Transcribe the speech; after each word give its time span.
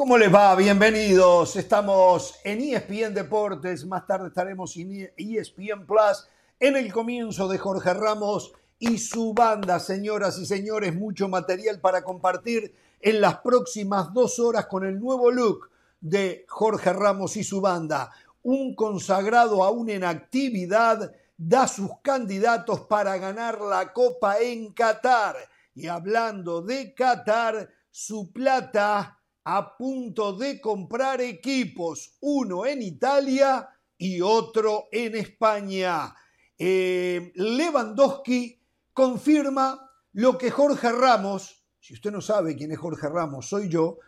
¿Cómo 0.00 0.16
les 0.16 0.34
va? 0.34 0.56
Bienvenidos. 0.56 1.56
Estamos 1.56 2.34
en 2.42 2.62
ESPN 2.62 3.12
Deportes. 3.12 3.84
Más 3.84 4.06
tarde 4.06 4.28
estaremos 4.28 4.74
en 4.78 5.12
ESPN 5.14 5.84
Plus 5.86 6.26
en 6.58 6.76
el 6.76 6.90
comienzo 6.90 7.48
de 7.48 7.58
Jorge 7.58 7.92
Ramos 7.92 8.50
y 8.78 8.96
su 8.96 9.34
banda, 9.34 9.78
señoras 9.78 10.38
y 10.38 10.46
señores. 10.46 10.96
Mucho 10.96 11.28
material 11.28 11.80
para 11.80 12.02
compartir 12.02 12.74
en 12.98 13.20
las 13.20 13.40
próximas 13.40 14.10
dos 14.14 14.38
horas 14.38 14.68
con 14.68 14.86
el 14.86 14.98
nuevo 14.98 15.30
look 15.30 15.68
de 16.00 16.46
Jorge 16.48 16.94
Ramos 16.94 17.36
y 17.36 17.44
su 17.44 17.60
banda. 17.60 18.10
Un 18.42 18.74
consagrado 18.74 19.62
aún 19.62 19.90
en 19.90 20.04
actividad 20.04 21.12
da 21.36 21.68
sus 21.68 21.90
candidatos 22.00 22.80
para 22.86 23.18
ganar 23.18 23.60
la 23.60 23.92
Copa 23.92 24.38
en 24.38 24.72
Qatar. 24.72 25.36
Y 25.74 25.88
hablando 25.88 26.62
de 26.62 26.94
Qatar, 26.94 27.68
su 27.90 28.32
plata 28.32 29.19
a 29.44 29.76
punto 29.76 30.32
de 30.34 30.60
comprar 30.60 31.20
equipos, 31.20 32.16
uno 32.20 32.66
en 32.66 32.82
Italia 32.82 33.68
y 33.96 34.20
otro 34.20 34.88
en 34.92 35.16
España. 35.16 36.14
Eh, 36.58 37.32
Lewandowski 37.34 38.60
confirma 38.92 39.90
lo 40.12 40.36
que 40.36 40.50
Jorge 40.50 40.92
Ramos, 40.92 41.64
si 41.80 41.94
usted 41.94 42.10
no 42.10 42.20
sabe 42.20 42.56
quién 42.56 42.72
es 42.72 42.78
Jorge 42.78 43.08
Ramos, 43.08 43.48
soy 43.48 43.68
yo, 43.68 43.98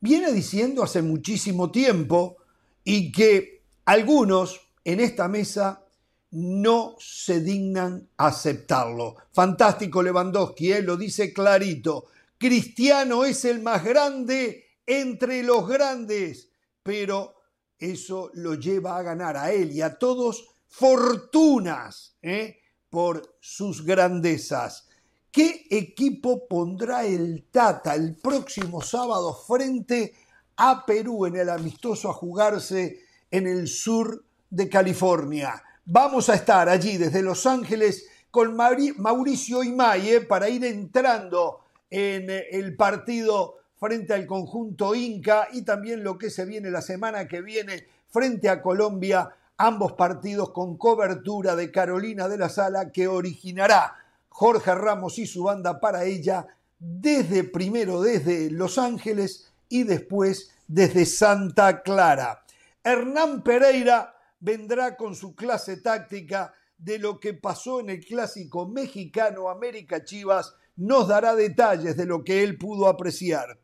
viene 0.00 0.32
diciendo 0.32 0.82
hace 0.82 1.02
muchísimo 1.02 1.70
tiempo 1.70 2.36
y 2.84 3.12
que 3.12 3.62
algunos 3.84 4.60
en 4.84 5.00
esta 5.00 5.28
mesa 5.28 5.84
no 6.30 6.94
se 6.98 7.40
dignan 7.40 8.08
aceptarlo. 8.16 9.16
Fantástico 9.32 10.02
Lewandowski, 10.02 10.72
¿eh? 10.72 10.82
lo 10.82 10.96
dice 10.96 11.32
clarito. 11.32 12.06
Cristiano 12.38 13.24
es 13.24 13.44
el 13.44 13.60
más 13.60 13.84
grande 13.84 14.69
entre 14.86 15.42
los 15.42 15.68
grandes, 15.68 16.50
pero 16.82 17.34
eso 17.78 18.30
lo 18.34 18.54
lleva 18.54 18.98
a 18.98 19.02
ganar 19.02 19.36
a 19.36 19.52
él 19.52 19.72
y 19.72 19.80
a 19.80 19.98
todos 19.98 20.46
fortunas 20.68 22.16
¿eh? 22.22 22.58
por 22.88 23.36
sus 23.40 23.84
grandezas. 23.84 24.88
¿Qué 25.30 25.66
equipo 25.70 26.46
pondrá 26.48 27.04
el 27.04 27.46
Tata 27.50 27.94
el 27.94 28.16
próximo 28.16 28.82
sábado 28.82 29.34
frente 29.46 30.14
a 30.56 30.84
Perú 30.84 31.26
en 31.26 31.36
el 31.36 31.48
amistoso 31.48 32.10
a 32.10 32.14
jugarse 32.14 33.00
en 33.30 33.46
el 33.46 33.68
sur 33.68 34.24
de 34.50 34.68
California? 34.68 35.62
Vamos 35.84 36.28
a 36.28 36.34
estar 36.34 36.68
allí 36.68 36.96
desde 36.96 37.22
Los 37.22 37.46
Ángeles 37.46 38.06
con 38.30 38.56
Mauricio 38.56 39.62
Imaye 39.62 40.20
para 40.20 40.48
ir 40.48 40.64
entrando 40.64 41.60
en 41.88 42.26
el 42.28 42.76
partido 42.76 43.59
frente 43.80 44.12
al 44.12 44.26
conjunto 44.26 44.94
Inca 44.94 45.48
y 45.52 45.62
también 45.62 46.04
lo 46.04 46.18
que 46.18 46.28
se 46.28 46.44
viene 46.44 46.70
la 46.70 46.82
semana 46.82 47.26
que 47.26 47.40
viene 47.40 47.86
frente 48.10 48.50
a 48.50 48.60
Colombia, 48.60 49.30
ambos 49.56 49.92
partidos 49.92 50.50
con 50.50 50.76
cobertura 50.76 51.56
de 51.56 51.70
Carolina 51.70 52.28
de 52.28 52.36
la 52.36 52.50
Sala 52.50 52.92
que 52.92 53.08
originará 53.08 53.96
Jorge 54.28 54.74
Ramos 54.74 55.18
y 55.18 55.26
su 55.26 55.44
banda 55.44 55.80
para 55.80 56.04
ella 56.04 56.46
desde 56.78 57.42
primero 57.42 58.02
desde 58.02 58.50
Los 58.50 58.76
Ángeles 58.76 59.50
y 59.70 59.84
después 59.84 60.50
desde 60.68 61.06
Santa 61.06 61.82
Clara. 61.82 62.44
Hernán 62.84 63.42
Pereira 63.42 64.14
vendrá 64.40 64.94
con 64.96 65.14
su 65.14 65.34
clase 65.34 65.78
táctica 65.78 66.52
de 66.76 66.98
lo 66.98 67.18
que 67.18 67.32
pasó 67.32 67.80
en 67.80 67.90
el 67.90 68.04
clásico 68.04 68.66
mexicano 68.66 69.48
América 69.48 70.04
Chivas, 70.04 70.54
nos 70.76 71.08
dará 71.08 71.34
detalles 71.34 71.96
de 71.96 72.06
lo 72.06 72.24
que 72.24 72.42
él 72.42 72.58
pudo 72.58 72.86
apreciar. 72.86 73.58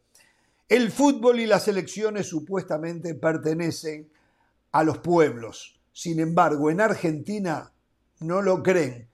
El 0.68 0.90
fútbol 0.90 1.38
y 1.38 1.46
las 1.46 1.68
elecciones 1.68 2.26
supuestamente 2.26 3.14
pertenecen 3.14 4.10
a 4.72 4.82
los 4.82 4.98
pueblos. 4.98 5.78
Sin 5.92 6.18
embargo, 6.18 6.70
en 6.70 6.80
Argentina 6.80 7.72
no 8.20 8.42
lo 8.42 8.62
creen 8.62 9.08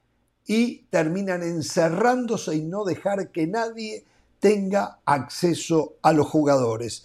y 0.47 0.85
terminan 0.85 1.43
encerrándose 1.43 2.57
y 2.57 2.63
no 2.63 2.85
dejar 2.85 3.31
que 3.31 3.47
nadie 3.47 4.05
tenga 4.41 5.01
acceso 5.05 5.97
a 6.03 6.13
los 6.13 6.27
jugadores. 6.27 7.05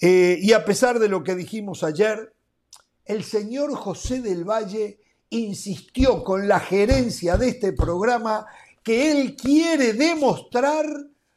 Eh, 0.00 0.38
y 0.40 0.52
a 0.52 0.64
pesar 0.64 0.98
de 0.98 1.08
lo 1.08 1.22
que 1.22 1.36
dijimos 1.36 1.84
ayer, 1.84 2.34
el 3.04 3.22
señor 3.22 3.74
José 3.74 4.20
del 4.20 4.44
Valle 4.44 4.98
insistió 5.30 6.24
con 6.24 6.48
la 6.48 6.58
gerencia 6.60 7.36
de 7.36 7.48
este 7.48 7.72
programa 7.72 8.46
que 8.82 9.12
él 9.12 9.36
quiere 9.36 9.92
demostrar 9.92 10.86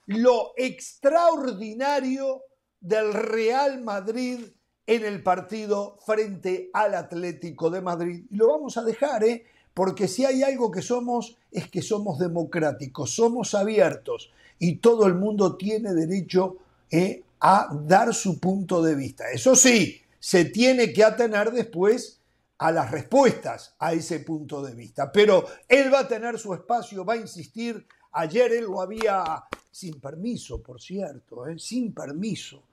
lo 0.07 0.53
extraordinario 0.57 2.43
del 2.79 3.13
Real 3.13 3.81
Madrid 3.81 4.39
en 4.85 5.05
el 5.05 5.21
partido 5.21 5.97
frente 6.05 6.69
al 6.73 6.95
Atlético 6.95 7.69
de 7.69 7.81
Madrid. 7.81 8.25
Y 8.29 8.35
lo 8.35 8.47
vamos 8.47 8.77
a 8.77 8.83
dejar, 8.83 9.23
¿eh? 9.23 9.45
porque 9.73 10.07
si 10.07 10.25
hay 10.25 10.43
algo 10.43 10.71
que 10.71 10.81
somos 10.81 11.37
es 11.51 11.69
que 11.69 11.81
somos 11.81 12.17
democráticos, 12.17 13.13
somos 13.13 13.53
abiertos 13.53 14.31
y 14.59 14.77
todo 14.77 15.05
el 15.05 15.15
mundo 15.15 15.55
tiene 15.55 15.93
derecho 15.93 16.57
¿eh? 16.89 17.23
a 17.39 17.69
dar 17.85 18.13
su 18.13 18.39
punto 18.39 18.81
de 18.81 18.95
vista. 18.95 19.29
Eso 19.29 19.55
sí, 19.55 20.01
se 20.19 20.45
tiene 20.45 20.93
que 20.93 21.03
atener 21.03 21.51
después 21.51 22.19
a 22.57 22.71
las 22.71 22.89
respuestas 22.91 23.75
a 23.77 23.93
ese 23.93 24.21
punto 24.21 24.63
de 24.63 24.73
vista. 24.73 25.11
Pero 25.11 25.45
él 25.67 25.93
va 25.93 25.99
a 25.99 26.07
tener 26.07 26.39
su 26.39 26.53
espacio, 26.53 27.05
va 27.05 27.13
a 27.13 27.17
insistir. 27.17 27.85
Ayer 28.17 28.51
él 28.53 28.65
lo 28.65 28.81
había, 28.81 29.43
sin 29.71 29.99
permiso, 29.99 30.61
por 30.61 30.81
cierto, 30.81 31.47
¿eh? 31.47 31.57
sin 31.59 31.93
permiso, 31.93 32.63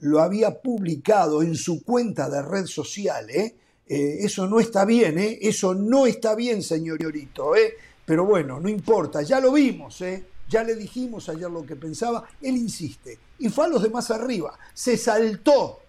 lo 0.00 0.20
había 0.20 0.60
publicado 0.60 1.42
en 1.42 1.54
su 1.54 1.82
cuenta 1.82 2.28
de 2.28 2.42
red 2.42 2.66
social. 2.66 3.28
¿eh? 3.30 3.54
Eh, 3.86 4.18
eso 4.20 4.46
no 4.46 4.60
está 4.60 4.84
bien, 4.84 5.18
¿eh? 5.18 5.38
eso 5.42 5.74
no 5.74 6.06
está 6.06 6.34
bien, 6.34 6.62
señorito. 6.62 7.56
¿eh? 7.56 7.74
Pero 8.04 8.24
bueno, 8.24 8.60
no 8.60 8.68
importa, 8.68 9.22
ya 9.22 9.40
lo 9.40 9.52
vimos, 9.52 10.00
¿eh? 10.02 10.24
ya 10.48 10.62
le 10.62 10.74
dijimos 10.74 11.28
ayer 11.28 11.50
lo 11.50 11.64
que 11.64 11.76
pensaba. 11.76 12.24
Él 12.40 12.56
insiste 12.56 13.18
y 13.38 13.48
fue 13.48 13.64
a 13.64 13.68
los 13.68 13.82
demás 13.82 14.10
arriba. 14.10 14.58
Se 14.74 14.96
saltó 14.96 15.80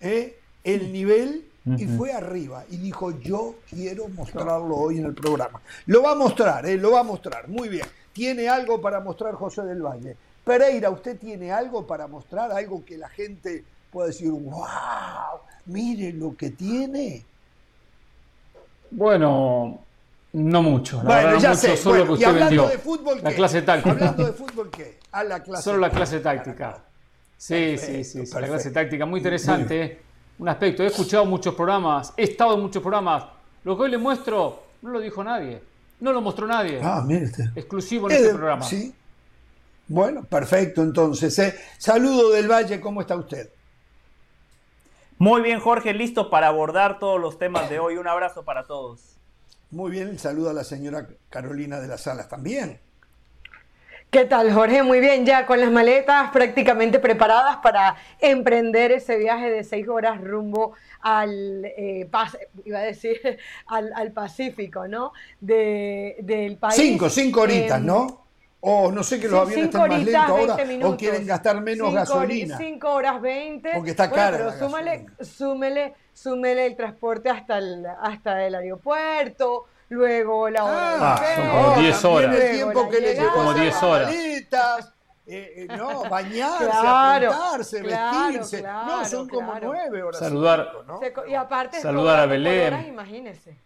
¿eh? 0.00 0.38
el 0.62 0.92
nivel 0.92 1.48
y 1.76 1.86
fue 1.86 2.12
arriba 2.12 2.64
y 2.70 2.76
dijo 2.76 3.12
yo 3.20 3.56
quiero 3.70 4.08
mostrarlo 4.08 4.76
hoy 4.76 4.98
en 4.98 5.06
el 5.06 5.14
programa. 5.14 5.60
Lo 5.86 6.02
va 6.02 6.12
a 6.12 6.14
mostrar, 6.14 6.66
¿eh? 6.66 6.76
lo 6.76 6.92
va 6.92 7.00
a 7.00 7.04
mostrar. 7.04 7.48
Muy 7.48 7.68
bien. 7.68 7.86
Tiene 8.12 8.48
algo 8.48 8.80
para 8.80 9.00
mostrar 9.00 9.34
José 9.34 9.62
del 9.62 9.82
Valle. 9.82 10.16
Pereira, 10.44 10.90
¿usted 10.90 11.18
tiene 11.18 11.52
algo 11.52 11.86
para 11.86 12.06
mostrar? 12.06 12.50
Algo 12.52 12.84
que 12.84 12.98
la 12.98 13.08
gente 13.08 13.64
pueda 13.90 14.08
decir, 14.08 14.30
wow, 14.30 15.40
mire 15.66 16.12
lo 16.12 16.36
que 16.36 16.50
tiene. 16.50 17.24
Bueno, 18.90 19.78
no 20.32 20.62
mucho. 20.62 21.02
La 21.02 21.22
bueno, 21.22 21.38
ya 21.38 21.54
sé. 21.54 21.76
Solo 21.76 22.04
que 22.04 22.12
usted 22.12 22.26
hablando 22.26 22.68
de 22.68 22.78
fútbol, 22.78 23.20
La 23.22 23.32
clase 23.32 23.62
táctica. 23.62 23.90
Hablando 23.90 24.26
de 24.26 24.32
fútbol, 24.32 24.70
¿qué? 24.70 24.98
A 25.12 25.24
la 25.24 25.40
clase 25.44 25.62
Solo 25.62 25.78
la 25.78 25.90
clase 25.90 26.20
táctica. 26.20 26.78
Sí, 27.36 27.76
sí, 27.78 28.04
sí, 28.04 28.24
la 28.32 28.46
clase 28.46 28.70
táctica. 28.70 29.06
Muy 29.06 29.20
interesante. 29.20 30.00
Un 30.38 30.48
aspecto. 30.48 30.82
He 30.82 30.86
escuchado 30.86 31.24
muchos 31.24 31.54
programas, 31.54 32.12
he 32.16 32.24
estado 32.24 32.54
en 32.54 32.62
muchos 32.62 32.82
programas. 32.82 33.24
Lo 33.64 33.76
que 33.76 33.84
hoy 33.84 33.90
le 33.90 33.98
muestro 33.98 34.62
no 34.82 34.90
lo 34.90 35.00
dijo 35.00 35.22
nadie. 35.22 35.62
No 36.02 36.12
lo 36.12 36.20
mostró 36.20 36.48
nadie. 36.48 36.80
Ah, 36.82 37.00
mire 37.06 37.26
usted. 37.26 37.44
Exclusivo 37.54 38.10
en 38.10 38.16
este 38.16 38.30
programa. 38.30 38.64
Sí. 38.64 38.92
Bueno, 39.86 40.24
perfecto 40.24 40.82
entonces. 40.82 41.38
¿eh? 41.38 41.56
Saludo 41.78 42.30
del 42.32 42.50
Valle, 42.50 42.80
¿cómo 42.80 43.00
está 43.00 43.14
usted? 43.14 43.48
Muy 45.18 45.42
bien, 45.42 45.60
Jorge, 45.60 45.94
listo 45.94 46.28
para 46.28 46.48
abordar 46.48 46.98
todos 46.98 47.20
los 47.20 47.38
temas 47.38 47.70
de 47.70 47.78
hoy. 47.78 47.98
Un 47.98 48.08
abrazo 48.08 48.42
para 48.42 48.64
todos. 48.64 49.14
Muy 49.70 49.92
bien, 49.92 50.18
saludo 50.18 50.50
a 50.50 50.52
la 50.52 50.64
señora 50.64 51.06
Carolina 51.30 51.78
de 51.78 51.86
las 51.86 52.00
Salas 52.00 52.28
también. 52.28 52.80
¿Qué 54.12 54.26
tal, 54.26 54.52
Jorge? 54.52 54.82
Muy 54.82 55.00
bien, 55.00 55.24
ya 55.24 55.46
con 55.46 55.58
las 55.58 55.72
maletas 55.72 56.30
prácticamente 56.32 56.98
preparadas 56.98 57.56
para 57.62 57.96
emprender 58.18 58.92
ese 58.92 59.16
viaje 59.16 59.50
de 59.50 59.64
seis 59.64 59.88
horas 59.88 60.20
rumbo 60.20 60.74
al, 61.00 61.64
eh, 61.64 62.06
iba 62.66 62.78
a 62.78 62.82
decir, 62.82 63.38
al, 63.66 64.12
Pacífico, 64.12 64.86
¿no? 64.86 65.14
De, 65.40 66.16
del 66.20 66.58
país. 66.58 66.74
Cinco, 66.74 67.08
cinco 67.08 67.40
horitas, 67.40 67.78
em, 67.78 67.86
¿no? 67.86 68.26
O 68.60 68.92
no 68.92 69.02
sé 69.02 69.18
que 69.18 69.28
los 69.28 69.40
aviones 69.40 69.64
están 69.64 69.88
más 69.88 70.04
lentos 70.04 70.14
ahora 70.14 70.56
o 70.84 70.96
quieren 70.98 71.26
gastar 71.26 71.62
menos 71.62 71.94
gasolina. 71.94 72.58
5 72.58 72.88
horas 72.90 73.20
20. 73.20 73.70
Porque 73.74 73.90
está 73.92 74.10
cara. 74.10 74.36
pero 74.36 74.52
súmele, 74.58 75.06
súmele, 75.20 75.94
súmele, 76.12 76.66
el 76.66 76.76
transporte 76.76 77.30
hasta 77.30 77.56
el, 77.56 77.86
hasta 77.86 78.46
el 78.46 78.54
aeropuerto, 78.56 79.64
luego 79.92 80.48
la 80.48 80.64
hora 80.64 81.14
ah, 81.14 81.34
son 81.36 81.48
como 81.50 81.80
10 81.80 82.04
horas. 82.04 82.36
El 82.36 82.56
tiempo 82.56 82.88
que 82.88 83.00
le 83.00 83.16
como 83.16 83.54
10 83.54 83.82
horas. 83.82 84.12
Eh, 84.12 84.46
eh, 85.26 85.66
no, 85.76 86.02
bañarse, 86.10 86.64
claro, 86.64 87.32
apuntarse, 87.32 87.82
vestirse. 87.82 88.62
no, 88.62 89.04
son 89.04 89.28
como 89.28 89.54
9 89.60 90.02
horas. 90.02 90.18
Saludar, 90.18 90.72
¿no? 90.86 91.00
y 91.28 91.34
aparte, 91.34 91.80
saludar 91.80 92.20
a 92.20 92.26
Belén. 92.26 92.74
Horas, 92.74 92.88
imagínese. 92.88 93.56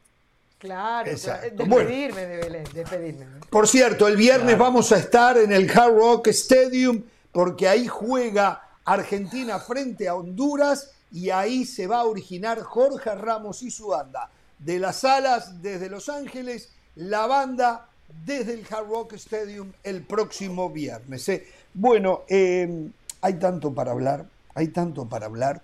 Claro, 0.59 1.11
despedirme 1.11 2.27
de 2.27 2.37
Belén, 2.39 2.65
despedirme. 2.73 3.27
Por 3.51 3.69
cierto, 3.69 4.09
el 4.09 4.17
viernes 4.17 4.57
vamos 4.59 4.91
a 4.93 4.97
estar 4.97 5.37
en 5.39 5.53
el 5.53 5.71
Hard 5.71 5.95
Rock 5.95 6.29
Stadium 6.29 7.03
porque 7.31 7.69
ahí 7.69 7.87
juega 7.87 8.63
Argentina 8.85 9.59
frente 9.59 10.09
a 10.09 10.15
Honduras 10.15 10.93
y 11.13 11.31
ahí 11.31 11.65
se 11.65 11.87
va 11.87 12.01
a 12.01 12.05
originar 12.05 12.63
Jorge 12.63 13.15
Ramos 13.15 13.63
y 13.63 13.71
su 13.71 13.89
banda. 13.89 14.31
De 14.59 14.79
las 14.79 14.97
salas 15.01 15.63
desde 15.63 15.91
Los 15.91 16.09
Ángeles, 16.09 16.71
la 16.95 17.27
banda 17.27 17.89
desde 18.25 18.55
el 18.55 18.65
Hard 18.71 18.89
Rock 18.89 19.13
Stadium 19.15 19.73
el 19.83 20.03
próximo 20.03 20.71
viernes. 20.71 21.29
¿eh? 21.29 21.47
Bueno, 21.75 22.23
eh, 22.29 22.89
hay 23.21 23.35
tanto 23.35 23.73
para 23.73 23.93
hablar, 23.93 24.27
hay 24.55 24.69
tanto 24.69 25.07
para 25.07 25.27
hablar. 25.27 25.63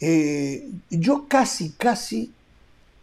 Eh, 0.00 0.68
yo 0.90 1.26
casi, 1.28 1.70
casi 1.72 2.32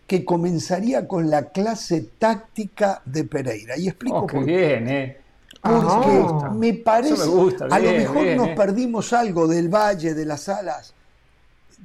que 0.06 0.26
comenzaría 0.26 1.08
con 1.08 1.30
la 1.30 1.50
clase 1.50 2.10
táctica 2.20 3.02
de 3.06 3.24
Pereira. 3.24 3.78
Y 3.78 3.88
explico 3.88 4.18
oh, 4.18 4.28
por 4.28 4.46
qué. 4.46 5.18
Porque 5.62 6.50
me 6.56 6.74
parece, 6.74 7.22
a 7.70 7.80
lo 7.80 7.92
mejor 7.92 8.26
nos 8.36 8.50
perdimos 8.50 9.14
algo 9.14 9.48
del 9.48 9.70
Valle, 9.70 10.14
de 10.14 10.26
las 10.26 10.50
Alas. 10.50 10.94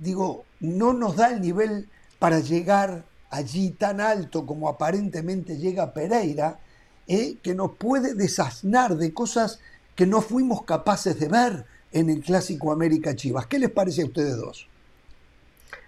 Digo, 0.01 0.45
no 0.61 0.93
nos 0.93 1.17
da 1.17 1.31
el 1.31 1.41
nivel 1.41 1.89
para 2.19 2.41
llegar 2.41 3.05
allí 3.31 3.71
tan 3.71 4.01
alto 4.01 4.47
como 4.47 4.69
aparentemente 4.69 5.57
llega 5.57 5.93
Pereira, 5.93 6.59
eh, 7.09 7.37
que 7.43 7.55
nos 7.55 7.73
puede 7.73 8.15
desasnar 8.15 8.97
de 8.97 9.13
cosas 9.13 9.61
que 9.95 10.07
no 10.07 10.21
fuimos 10.21 10.63
capaces 10.65 11.19
de 11.19 11.29
ver 11.29 11.65
en 11.93 12.11
el 12.11 12.21
Clásico 12.21 12.73
América 12.73 13.15
Chivas. 13.15 13.47
¿Qué 13.47 13.59
les 13.59 13.71
parece 13.71 14.03
a 14.03 14.07
ustedes 14.07 14.37
dos? 14.37 14.69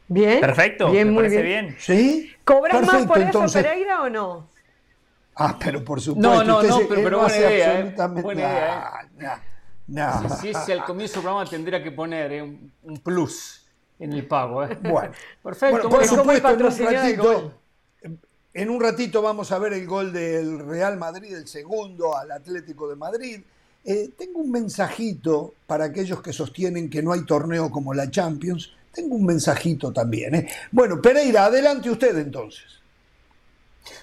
Bien. 0.08 0.40
Perfecto. 0.40 0.90
Bien, 0.90 1.12
muy 1.12 1.28
bien. 1.28 1.76
¿Sí? 1.78 2.32
¿Cobras 2.44 2.86
más 2.86 3.06
por 3.06 3.18
eso 3.18 3.44
Pereira 3.52 4.02
o 4.02 4.08
no? 4.08 4.48
Ah, 5.36 5.56
pero 5.62 5.84
por 5.84 6.00
supuesto. 6.00 6.28
No, 6.28 6.42
no, 6.42 6.62
no, 6.62 6.80
pero, 6.88 7.20
buena, 7.20 7.36
idea, 7.36 7.80
¿eh? 7.80 7.94
buena 8.22 8.40
idea. 8.40 9.42
No, 9.86 10.28
Si, 10.40 10.48
es 10.48 10.56
al 10.68 10.84
comienzo 10.84 11.14
del 11.14 11.22
programa 11.22 11.48
tendría 11.48 11.82
que 11.82 11.92
poner 11.92 12.32
eh, 12.32 12.42
un, 12.42 12.98
plus 13.02 13.67
en 13.98 14.12
el 14.12 14.26
pago. 14.26 14.64
¿eh? 14.64 14.78
Bueno, 14.82 15.12
perfecto. 15.42 15.88
por 15.88 16.06
supuesto, 16.06 16.48
en 16.50 16.60
un, 16.60 16.92
ratito, 16.92 17.52
en 18.54 18.70
un 18.70 18.80
ratito 18.80 19.22
vamos 19.22 19.52
a 19.52 19.58
ver 19.58 19.72
el 19.72 19.86
gol 19.86 20.12
del 20.12 20.60
Real 20.60 20.96
Madrid, 20.96 21.34
el 21.34 21.46
segundo 21.46 22.16
al 22.16 22.30
Atlético 22.30 22.88
de 22.88 22.96
Madrid. 22.96 23.40
Eh, 23.84 24.10
tengo 24.18 24.40
un 24.40 24.50
mensajito 24.50 25.54
para 25.66 25.84
aquellos 25.84 26.20
que 26.20 26.32
sostienen 26.32 26.90
que 26.90 27.02
no 27.02 27.12
hay 27.12 27.24
torneo 27.24 27.70
como 27.70 27.94
la 27.94 28.10
Champions. 28.10 28.72
Tengo 28.92 29.14
un 29.14 29.24
mensajito 29.24 29.92
también. 29.92 30.34
¿eh? 30.34 30.48
Bueno, 30.72 31.00
Pereira, 31.00 31.46
adelante 31.46 31.90
usted 31.90 32.16
entonces. 32.18 32.64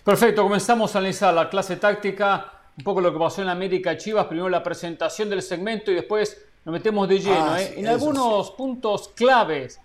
Perfecto, 0.04 0.44
comenzamos 0.44 0.96
a 0.96 1.00
analizar 1.00 1.34
la 1.34 1.50
clase 1.50 1.76
táctica, 1.76 2.52
un 2.78 2.84
poco 2.84 3.02
lo 3.02 3.14
que 3.14 3.20
pasó 3.20 3.42
en 3.42 3.50
América 3.50 3.98
Chivas, 3.98 4.26
primero 4.26 4.50
la 4.50 4.64
presentación 4.64 5.30
del 5.30 5.42
segmento 5.42 5.92
y 5.92 5.96
después 5.96 6.38
nos 6.64 6.74
metemos 6.74 7.08
de 7.08 7.20
lleno 7.20 7.46
ah, 7.52 7.62
¿eh? 7.62 7.76
en 7.78 7.88
algunos 7.88 8.52
puntos 8.52 9.10
claves 9.10 9.80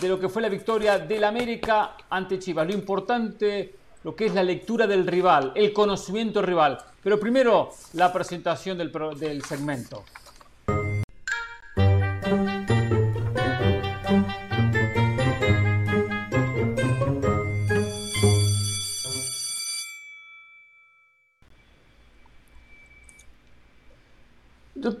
de 0.00 0.08
lo 0.08 0.20
que 0.20 0.28
fue 0.28 0.42
la 0.42 0.48
victoria 0.48 0.98
del 0.98 1.24
América 1.24 1.96
ante 2.10 2.38
Chivas. 2.38 2.66
Lo 2.66 2.74
importante, 2.74 3.74
lo 4.04 4.14
que 4.14 4.26
es 4.26 4.34
la 4.34 4.42
lectura 4.42 4.86
del 4.86 5.06
rival, 5.06 5.52
el 5.54 5.72
conocimiento 5.72 6.42
rival. 6.42 6.78
Pero 7.02 7.18
primero, 7.18 7.70
la 7.94 8.12
presentación 8.12 8.76
del, 8.76 8.92
del 9.18 9.42
segmento. 9.42 10.04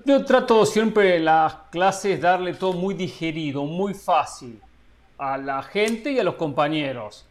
Yo, 0.04 0.24
trato 0.24 0.64
siempre 0.64 1.20
las 1.20 1.54
clases 1.70 2.20
darle 2.20 2.54
todo 2.54 2.72
muy 2.72 2.94
digerido, 2.94 3.64
muy 3.64 3.94
fácil 3.94 4.60
a 5.18 5.38
la 5.38 5.62
gente 5.62 6.12
y 6.12 6.18
a 6.18 6.24
los 6.24 6.34
compañeros. 6.34 7.26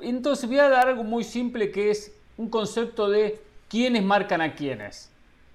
Entonces 0.00 0.48
voy 0.48 0.58
a 0.58 0.68
dar 0.68 0.88
algo 0.88 1.04
muy 1.04 1.24
simple 1.24 1.70
que 1.70 1.90
es 1.90 2.14
un 2.36 2.48
concepto 2.48 3.08
de 3.08 3.40
quiénes 3.68 4.02
marcan 4.02 4.40
a 4.40 4.54
quiénes. 4.54 5.10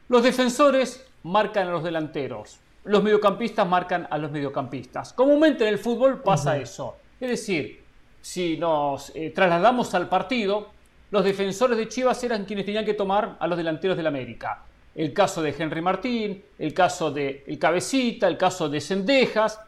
Los 0.09 0.24
defensores 0.24 1.06
marcan 1.24 1.68
a 1.68 1.71
los 1.71 1.83
delanteros. 1.83 2.59
Los 2.83 3.04
mediocampistas 3.04 3.68
marcan 3.68 4.07
a 4.09 4.18
los 4.18 4.31
mediocampistas. 4.31 5.12
Comúnmente 5.13 5.65
en 5.65 5.74
el 5.74 5.80
fútbol 5.80 6.21
pasa 6.21 6.57
eso. 6.57 6.98
Es 7.19 7.30
decir, 7.30 7.83
si 8.21 8.57
nos 8.57 9.12
eh, 9.15 9.31
trasladamos 9.31 9.94
al 9.94 10.07
partido, 10.07 10.69
los 11.12 11.24
defensores 11.24 11.77
de 11.77 11.89
Chivas 11.89 12.24
eran 12.24 12.45
quienes 12.45 12.65
tenían 12.65 12.86
que 12.86 12.94
tomar 12.94 13.36
a 13.39 13.48
los 13.48 13.57
delanteros 13.57 13.98
del 13.98 14.07
América 14.07 14.63
el 14.98 15.13
caso 15.13 15.44
de 15.44 15.53
Henry 15.57 15.80
Martín, 15.80 16.44
el 16.57 16.74
caso 16.74 17.12
de 17.12 17.44
El 17.45 17.60
Cabecita, 17.60 18.27
el 18.27 18.36
caso 18.36 18.68
de 18.68 18.81
Sendejas, 18.81 19.60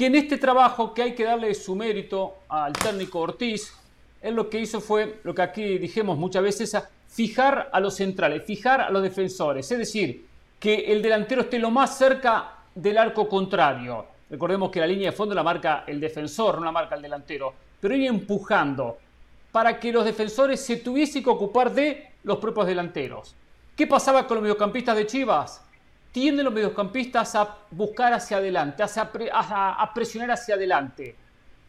que 0.00 0.06
en 0.06 0.14
este 0.14 0.38
trabajo 0.38 0.94
que 0.94 1.02
hay 1.02 1.14
que 1.14 1.24
darle 1.24 1.54
su 1.54 1.76
mérito 1.76 2.38
al 2.48 2.72
técnico 2.72 3.18
Ortiz, 3.18 3.74
él 4.22 4.34
lo 4.34 4.48
que 4.48 4.58
hizo 4.58 4.80
fue 4.80 5.20
lo 5.24 5.34
que 5.34 5.42
aquí 5.42 5.76
dijimos 5.76 6.16
muchas 6.16 6.42
veces, 6.42 6.74
fijar 7.06 7.68
a 7.70 7.78
los 7.80 7.96
centrales, 7.96 8.42
fijar 8.46 8.80
a 8.80 8.88
los 8.88 9.02
defensores, 9.02 9.70
es 9.70 9.76
decir, 9.76 10.24
que 10.58 10.90
el 10.90 11.02
delantero 11.02 11.42
esté 11.42 11.58
lo 11.58 11.70
más 11.70 11.98
cerca 11.98 12.50
del 12.74 12.96
arco 12.96 13.28
contrario. 13.28 14.06
Recordemos 14.30 14.70
que 14.70 14.80
la 14.80 14.86
línea 14.86 15.10
de 15.10 15.16
fondo 15.18 15.34
la 15.34 15.42
marca 15.42 15.84
el 15.86 16.00
defensor, 16.00 16.60
no 16.60 16.64
la 16.64 16.72
marca 16.72 16.94
el 16.94 17.02
delantero, 17.02 17.52
pero 17.78 17.94
ir 17.94 18.06
empujando 18.06 18.96
para 19.52 19.78
que 19.78 19.92
los 19.92 20.06
defensores 20.06 20.64
se 20.64 20.76
tuviesen 20.76 21.22
que 21.22 21.28
ocupar 21.28 21.74
de 21.74 22.12
los 22.22 22.38
propios 22.38 22.68
delanteros. 22.68 23.34
¿Qué 23.76 23.86
pasaba 23.86 24.26
con 24.26 24.36
los 24.36 24.42
mediocampistas 24.44 24.96
de 24.96 25.06
Chivas? 25.06 25.62
Tienden 26.12 26.44
los 26.44 26.54
mediocampistas 26.54 27.36
a 27.36 27.56
buscar 27.70 28.12
hacia 28.12 28.38
adelante, 28.38 28.82
a, 28.82 29.90
presionar 29.94 30.32
hacia 30.32 30.56
adelante. 30.56 31.14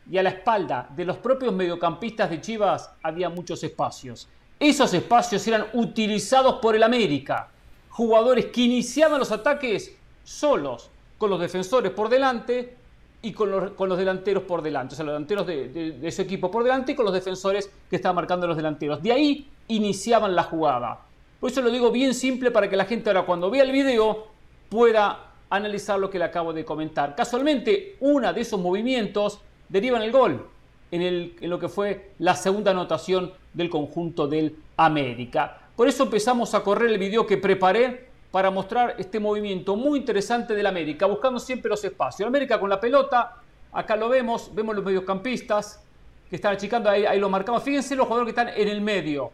Y 0.10 0.18
a 0.18 0.24
la 0.24 0.30
espalda 0.30 0.90
de 0.96 1.06
los 1.06 1.18
propios 1.18 1.54
mediocampistas 1.54 2.30
de 2.30 2.42
Chivas 2.42 2.92
había 3.04 3.30
muchos 3.30 3.64
espacios. 3.64 4.28
Esos 4.60 4.94
espacios 4.94 5.46
eran 5.48 5.68
utilizados 5.74 6.56
por 6.56 6.76
el 6.76 6.82
América. 6.82 7.50
Jugadores 7.90 8.48
que 8.48 8.62
iniciaban 8.62 9.20
los 9.20 9.32
ataques 9.32 9.96
solos, 10.24 10.90
con 11.20 11.30
los 11.30 11.40
defensores 11.40 11.92
por 11.92 12.10
delante 12.10 12.76
y 13.22 13.32
con 13.32 13.52
los, 13.52 13.98
delanteros 13.98 14.44
por 14.44 14.64
delante. 14.64 14.94
O 14.94 14.96
sea, 14.96 15.06
los 15.06 15.14
delanteros 15.14 15.46
de, 15.46 15.68
de, 16.00 16.12
su 16.12 16.24
equipo 16.24 16.50
por 16.50 16.64
delante 16.64 16.94
y 16.94 16.96
con 16.96 17.06
los 17.06 17.14
defensores 17.14 17.70
que 17.88 17.96
estaban 17.96 18.16
marcando 18.16 18.48
los 18.48 18.58
delanteros. 18.58 19.04
De 19.04 19.12
ahí 19.12 19.48
iniciaban 19.68 20.36
la 20.36 20.44
jugada. 20.44 21.00
Por 21.40 21.52
eso 21.52 21.62
lo 21.62 21.70
digo 21.70 21.92
bien 21.92 22.16
simple 22.16 22.50
para 22.50 22.70
que 22.70 22.76
la 22.76 22.86
gente 22.86 23.10
ahora 23.10 23.24
cuando 23.24 23.52
vea 23.52 23.64
el 23.64 23.72
video 23.72 24.31
pueda 24.72 25.34
analizar 25.50 26.00
lo 26.00 26.10
que 26.10 26.18
le 26.18 26.24
acabo 26.24 26.54
de 26.54 26.64
comentar. 26.64 27.14
Casualmente, 27.14 27.98
uno 28.00 28.32
de 28.32 28.40
esos 28.40 28.58
movimientos 28.58 29.42
deriva 29.68 29.98
en 29.98 30.04
el 30.04 30.14
gol, 30.14 30.48
en, 30.92 31.02
el, 31.02 31.36
lo 31.42 31.60
que 31.60 31.68
fue 31.68 32.12
la 32.20 32.38
segunda 32.38 32.72
anotación 32.72 33.34
del 33.54 33.70
conjunto 33.70 34.30
del 34.30 34.56
América. 34.78 35.58
Por 35.76 35.90
eso 35.90 36.04
empezamos 36.04 36.56
a 36.56 36.64
correr 36.64 36.90
el 36.90 36.98
video 36.98 37.28
que 37.28 37.36
preparé 37.36 38.08
para 38.32 38.50
mostrar 38.50 38.96
este 38.98 39.20
movimiento 39.20 39.76
muy 39.76 40.00
interesante 40.00 40.56
del 40.56 40.66
América, 40.66 41.06
buscando 41.06 41.38
siempre 41.38 41.68
los 41.68 41.84
espacios. 41.84 42.26
América 42.26 42.58
con 42.58 42.70
la 42.70 42.80
pelota, 42.80 43.40
acá 43.74 43.98
lo 43.98 44.08
vemos, 44.08 44.56
vemos 44.56 44.74
los 44.74 44.86
mediocampistas 44.86 45.84
que 46.30 46.38
están 46.38 46.54
achicando, 46.54 46.90
ahí, 46.90 47.06
ahí 47.06 47.20
lo 47.20 47.30
marcamos. 47.30 47.62
Fíjense 47.62 47.94
los 47.94 48.08
jugadores 48.08 48.34
que 48.34 48.40
están 48.40 48.58
en 48.58 48.70
el 48.70 48.80
medio 48.80 49.34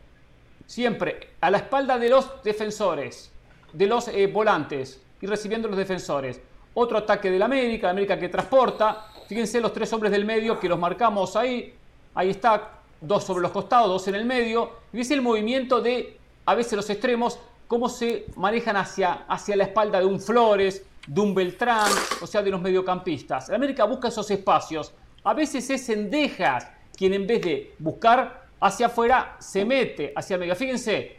siempre 0.65 1.29
a 1.41 1.51
la 1.51 1.60
espalda 1.60 2.00
de 2.00 2.10
los 2.10 2.44
defensores, 2.44 3.32
de 3.72 3.86
los 3.86 4.08
eh, 4.08 4.25
volantes 4.25 5.03
y 5.22 5.26
recibiendo 5.26 5.68
los 5.68 5.78
defensores. 5.78 6.40
Otro 6.74 7.00
ataque 7.00 7.32
del 7.32 7.42
América, 7.42 7.90
América 7.90 8.20
que 8.20 8.30
transporta. 8.30 9.08
Fíjense 9.28 9.60
los 9.60 9.74
tres 9.74 9.92
hombres 9.94 10.12
del 10.12 10.26
medio 10.26 10.60
que 10.60 10.70
los 10.70 10.80
marcamos 10.80 11.36
ahí. 11.36 11.74
Ahí 12.14 12.30
está, 12.30 12.72
dos 13.02 13.24
sobre 13.24 13.42
los 13.42 13.52
costados, 13.52 13.88
dos 13.88 14.08
en 14.08 14.16
el 14.16 14.26
medio. 14.26 14.72
Fíjense 14.92 15.14
el 15.14 15.22
movimiento 15.22 15.82
de, 15.82 16.18
a 16.46 16.56
veces 16.56 16.74
los 16.74 16.90
extremos, 16.90 17.40
cómo 17.68 17.90
se 17.90 18.26
manejan 18.36 18.78
hacia, 18.78 19.26
hacia 19.28 19.56
la 19.56 19.64
espalda 19.64 20.00
de 20.00 20.06
un 20.06 20.20
Flores, 20.20 20.86
de 21.08 21.22
un 21.22 21.34
Beltrán, 21.34 21.92
o 22.22 22.28
sea, 22.28 22.42
de 22.42 22.52
los 22.52 22.62
mediocampistas. 22.62 23.50
El 23.50 23.56
América 23.56 23.86
busca 23.86 24.10
esos 24.10 24.30
espacios. 24.30 24.94
A 25.24 25.34
veces 25.34 25.70
es 25.70 25.86
Sendejas 25.86 26.68
quien 26.98 27.14
en 27.14 27.28
vez 27.28 27.42
de 27.42 27.76
buscar 27.80 28.48
hacia 28.60 28.88
afuera, 28.88 29.38
se 29.40 29.64
mete 29.64 30.12
hacia 30.16 30.36
América. 30.36 30.56
Fíjense, 30.56 31.18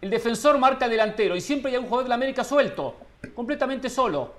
el 0.00 0.10
defensor 0.10 0.58
marca 0.58 0.88
delantero 0.88 1.34
y 1.34 1.40
siempre 1.40 1.72
hay 1.72 1.78
un 1.78 1.84
jugador 1.84 2.04
de 2.04 2.08
la 2.10 2.14
América 2.14 2.44
suelto, 2.44 2.96
completamente 3.34 3.90
solo. 3.90 4.32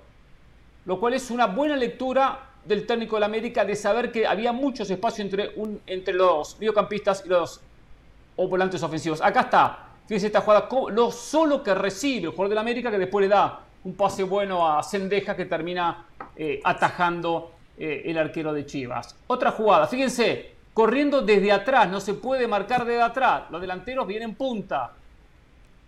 Lo 0.86 0.98
cual 0.98 1.14
es 1.14 1.30
una 1.30 1.46
buena 1.46 1.76
lectura 1.76 2.46
del 2.64 2.86
técnico 2.86 3.16
de 3.16 3.20
la 3.20 3.26
América 3.26 3.64
de 3.64 3.76
saber 3.76 4.10
que 4.10 4.26
había 4.26 4.52
muchos 4.52 4.90
espacios 4.90 5.28
entre, 5.86 6.12
los 6.12 6.58
mediocampistas 6.58 7.24
y 7.26 7.28
los 7.28 7.60
volantes 8.36 8.82
ofensivos. 8.82 9.20
Acá 9.20 9.40
está, 9.42 9.78
fíjense 10.06 10.28
esta 10.28 10.40
jugada, 10.40 10.68
lo 10.92 11.10
solo 11.10 11.62
que 11.62 11.74
recibe 11.74 12.26
el 12.26 12.30
jugador 12.30 12.48
de 12.48 12.54
la 12.54 12.60
América 12.62 12.90
que 12.90 12.98
después 12.98 13.22
le 13.22 13.28
da 13.28 13.60
un 13.84 13.94
pase 13.94 14.22
bueno 14.22 14.66
a 14.66 14.82
Sendeja 14.82 15.36
que 15.36 15.44
termina 15.44 16.06
eh, 16.36 16.60
atajando 16.64 17.52
eh, 17.78 18.02
el 18.06 18.16
arquero 18.16 18.52
de 18.52 18.64
Chivas. 18.64 19.14
Otra 19.26 19.52
jugada, 19.52 19.86
fíjense, 19.86 20.54
corriendo 20.72 21.20
desde 21.20 21.52
atrás, 21.52 21.88
no 21.88 22.00
se 22.00 22.14
puede 22.14 22.48
marcar 22.48 22.86
desde 22.86 23.02
atrás. 23.02 23.44
Los 23.50 23.60
delanteros 23.60 24.06
vienen 24.06 24.34
punta 24.34 24.92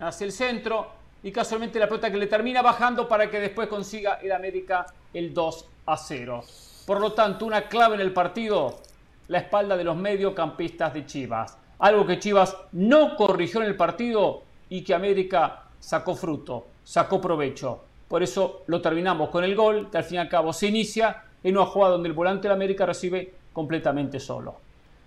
hacia 0.03 0.25
el 0.25 0.33
centro 0.33 0.89
y 1.23 1.31
casualmente 1.31 1.79
la 1.79 1.87
pelota 1.87 2.11
que 2.11 2.17
le 2.17 2.27
termina 2.27 2.63
bajando 2.63 3.07
para 3.09 3.31
que 3.31 3.41
después 3.41 3.69
consiga 3.69 4.15
el 4.23 4.33
América 4.33 4.87
el 5.15 5.33
2 5.33 5.67
a 5.87 5.97
0. 5.97 6.43
Por 6.87 7.01
lo 7.01 7.13
tanto, 7.13 7.47
una 7.47 7.69
clave 7.69 7.95
en 7.95 8.01
el 8.01 8.13
partido, 8.13 8.81
la 9.29 9.39
espalda 9.39 9.77
de 9.77 9.85
los 9.85 9.97
mediocampistas 9.97 10.93
de 10.95 11.07
Chivas. 11.07 11.57
Algo 11.79 12.07
que 12.07 12.19
Chivas 12.19 12.57
no 12.73 13.17
corrigió 13.17 13.61
en 13.61 13.69
el 13.69 13.77
partido 13.77 14.43
y 14.69 14.83
que 14.83 14.95
América 14.95 15.65
sacó 15.79 16.17
fruto, 16.17 16.67
sacó 16.85 17.21
provecho. 17.21 17.81
Por 18.09 18.23
eso 18.23 18.63
lo 18.67 18.81
terminamos 18.81 19.31
con 19.31 19.45
el 19.45 19.55
gol, 19.55 19.89
que 19.91 19.99
al 19.99 20.05
fin 20.05 20.17
y 20.17 20.19
al 20.19 20.29
cabo 20.29 20.53
se 20.53 20.67
inicia 20.67 21.25
en 21.43 21.57
una 21.57 21.67
jugada 21.67 21.93
donde 21.93 22.09
el 22.09 22.15
volante 22.15 22.49
de 22.49 22.55
América 22.55 22.85
recibe 22.85 23.35
completamente 23.53 24.21
solo. 24.21 24.57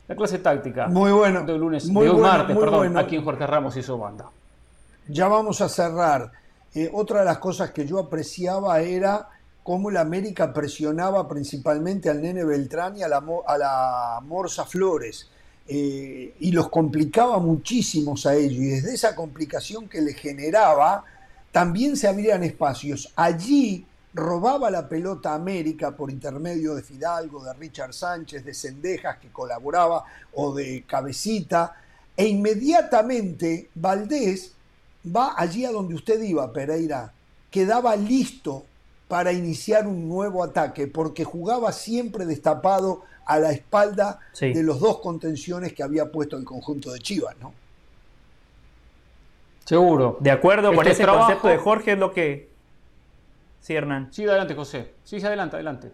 La 0.07 0.15
clase 0.15 0.39
táctica 0.39 0.87
muy 0.87 1.11
bueno, 1.11 1.43
de 1.43 1.57
lunes, 1.57 1.87
muy 1.87 2.07
de 2.07 2.13
martes, 2.13 2.55
perdón, 2.55 2.95
aquí 2.97 3.15
en 3.15 3.23
Jorge 3.23 3.47
Ramos 3.47 3.75
y 3.75 3.81
su 3.83 3.97
banda. 3.97 4.29
Ya 5.07 5.27
vamos 5.27 5.61
a 5.61 5.69
cerrar. 5.69 6.31
Eh, 6.73 6.89
otra 6.91 7.19
de 7.19 7.25
las 7.25 7.37
cosas 7.37 7.71
que 7.71 7.85
yo 7.85 7.99
apreciaba 7.99 8.81
era 8.81 9.29
cómo 9.63 9.89
el 9.89 9.97
América 9.97 10.51
presionaba 10.51 11.27
principalmente 11.27 12.09
al 12.09 12.21
Nene 12.21 12.43
Beltrán 12.43 12.97
y 12.97 13.03
a 13.03 13.07
la, 13.07 13.23
a 13.47 13.57
la 13.57 14.19
Morsa 14.23 14.65
Flores. 14.65 15.29
Eh, 15.67 16.35
y 16.39 16.51
los 16.51 16.69
complicaba 16.69 17.39
muchísimos 17.39 18.25
a 18.25 18.35
ellos. 18.35 18.59
Y 18.59 18.65
desde 18.67 18.93
esa 18.93 19.15
complicación 19.15 19.87
que 19.87 20.01
le 20.01 20.13
generaba, 20.13 21.03
también 21.51 21.97
se 21.97 22.07
abrían 22.07 22.43
espacios. 22.43 23.11
Allí 23.15 23.85
robaba 24.13 24.71
la 24.71 24.87
pelota 24.87 25.33
América 25.33 25.95
por 25.95 26.09
intermedio 26.09 26.73
de 26.73 26.81
Fidalgo, 26.81 27.43
de 27.43 27.53
Richard 27.53 27.93
Sánchez, 27.93 28.43
de 28.43 28.53
Cendejas 28.53 29.17
que 29.17 29.29
colaboraba 29.29 30.03
o 30.33 30.53
de 30.53 30.83
Cabecita, 30.87 31.75
e 32.17 32.27
inmediatamente 32.27 33.69
Valdés 33.75 34.54
va 35.05 35.33
allí 35.37 35.65
a 35.65 35.71
donde 35.71 35.95
usted 35.95 36.21
iba, 36.21 36.51
Pereira, 36.51 37.13
quedaba 37.51 37.95
listo 37.95 38.65
para 39.07 39.31
iniciar 39.31 39.87
un 39.87 40.09
nuevo 40.09 40.43
ataque, 40.43 40.87
porque 40.87 41.23
jugaba 41.23 41.71
siempre 41.71 42.25
destapado 42.25 43.03
a 43.25 43.39
la 43.39 43.51
espalda 43.51 44.19
de 44.39 44.63
los 44.63 44.79
dos 44.79 44.99
contenciones 44.99 45.73
que 45.73 45.83
había 45.83 46.11
puesto 46.11 46.37
el 46.37 46.43
conjunto 46.43 46.91
de 46.91 46.99
Chivas, 46.99 47.35
¿no? 47.39 47.53
Seguro. 49.63 50.17
De 50.19 50.31
acuerdo 50.31 50.73
con 50.73 50.87
este 50.87 51.03
ese 51.03 51.11
concepto 51.11 51.47
de 51.47 51.57
Jorge 51.57 51.93
es 51.93 51.99
lo 51.99 52.13
que 52.13 52.55
Sí, 53.65 53.73
Hernán. 53.73 54.09
Sí, 54.13 54.27
adelante, 54.27 54.53
José. 54.53 54.91
Sí, 55.03 55.19
sí, 55.19 55.25
adelante, 55.25 55.55
adelante. 55.55 55.91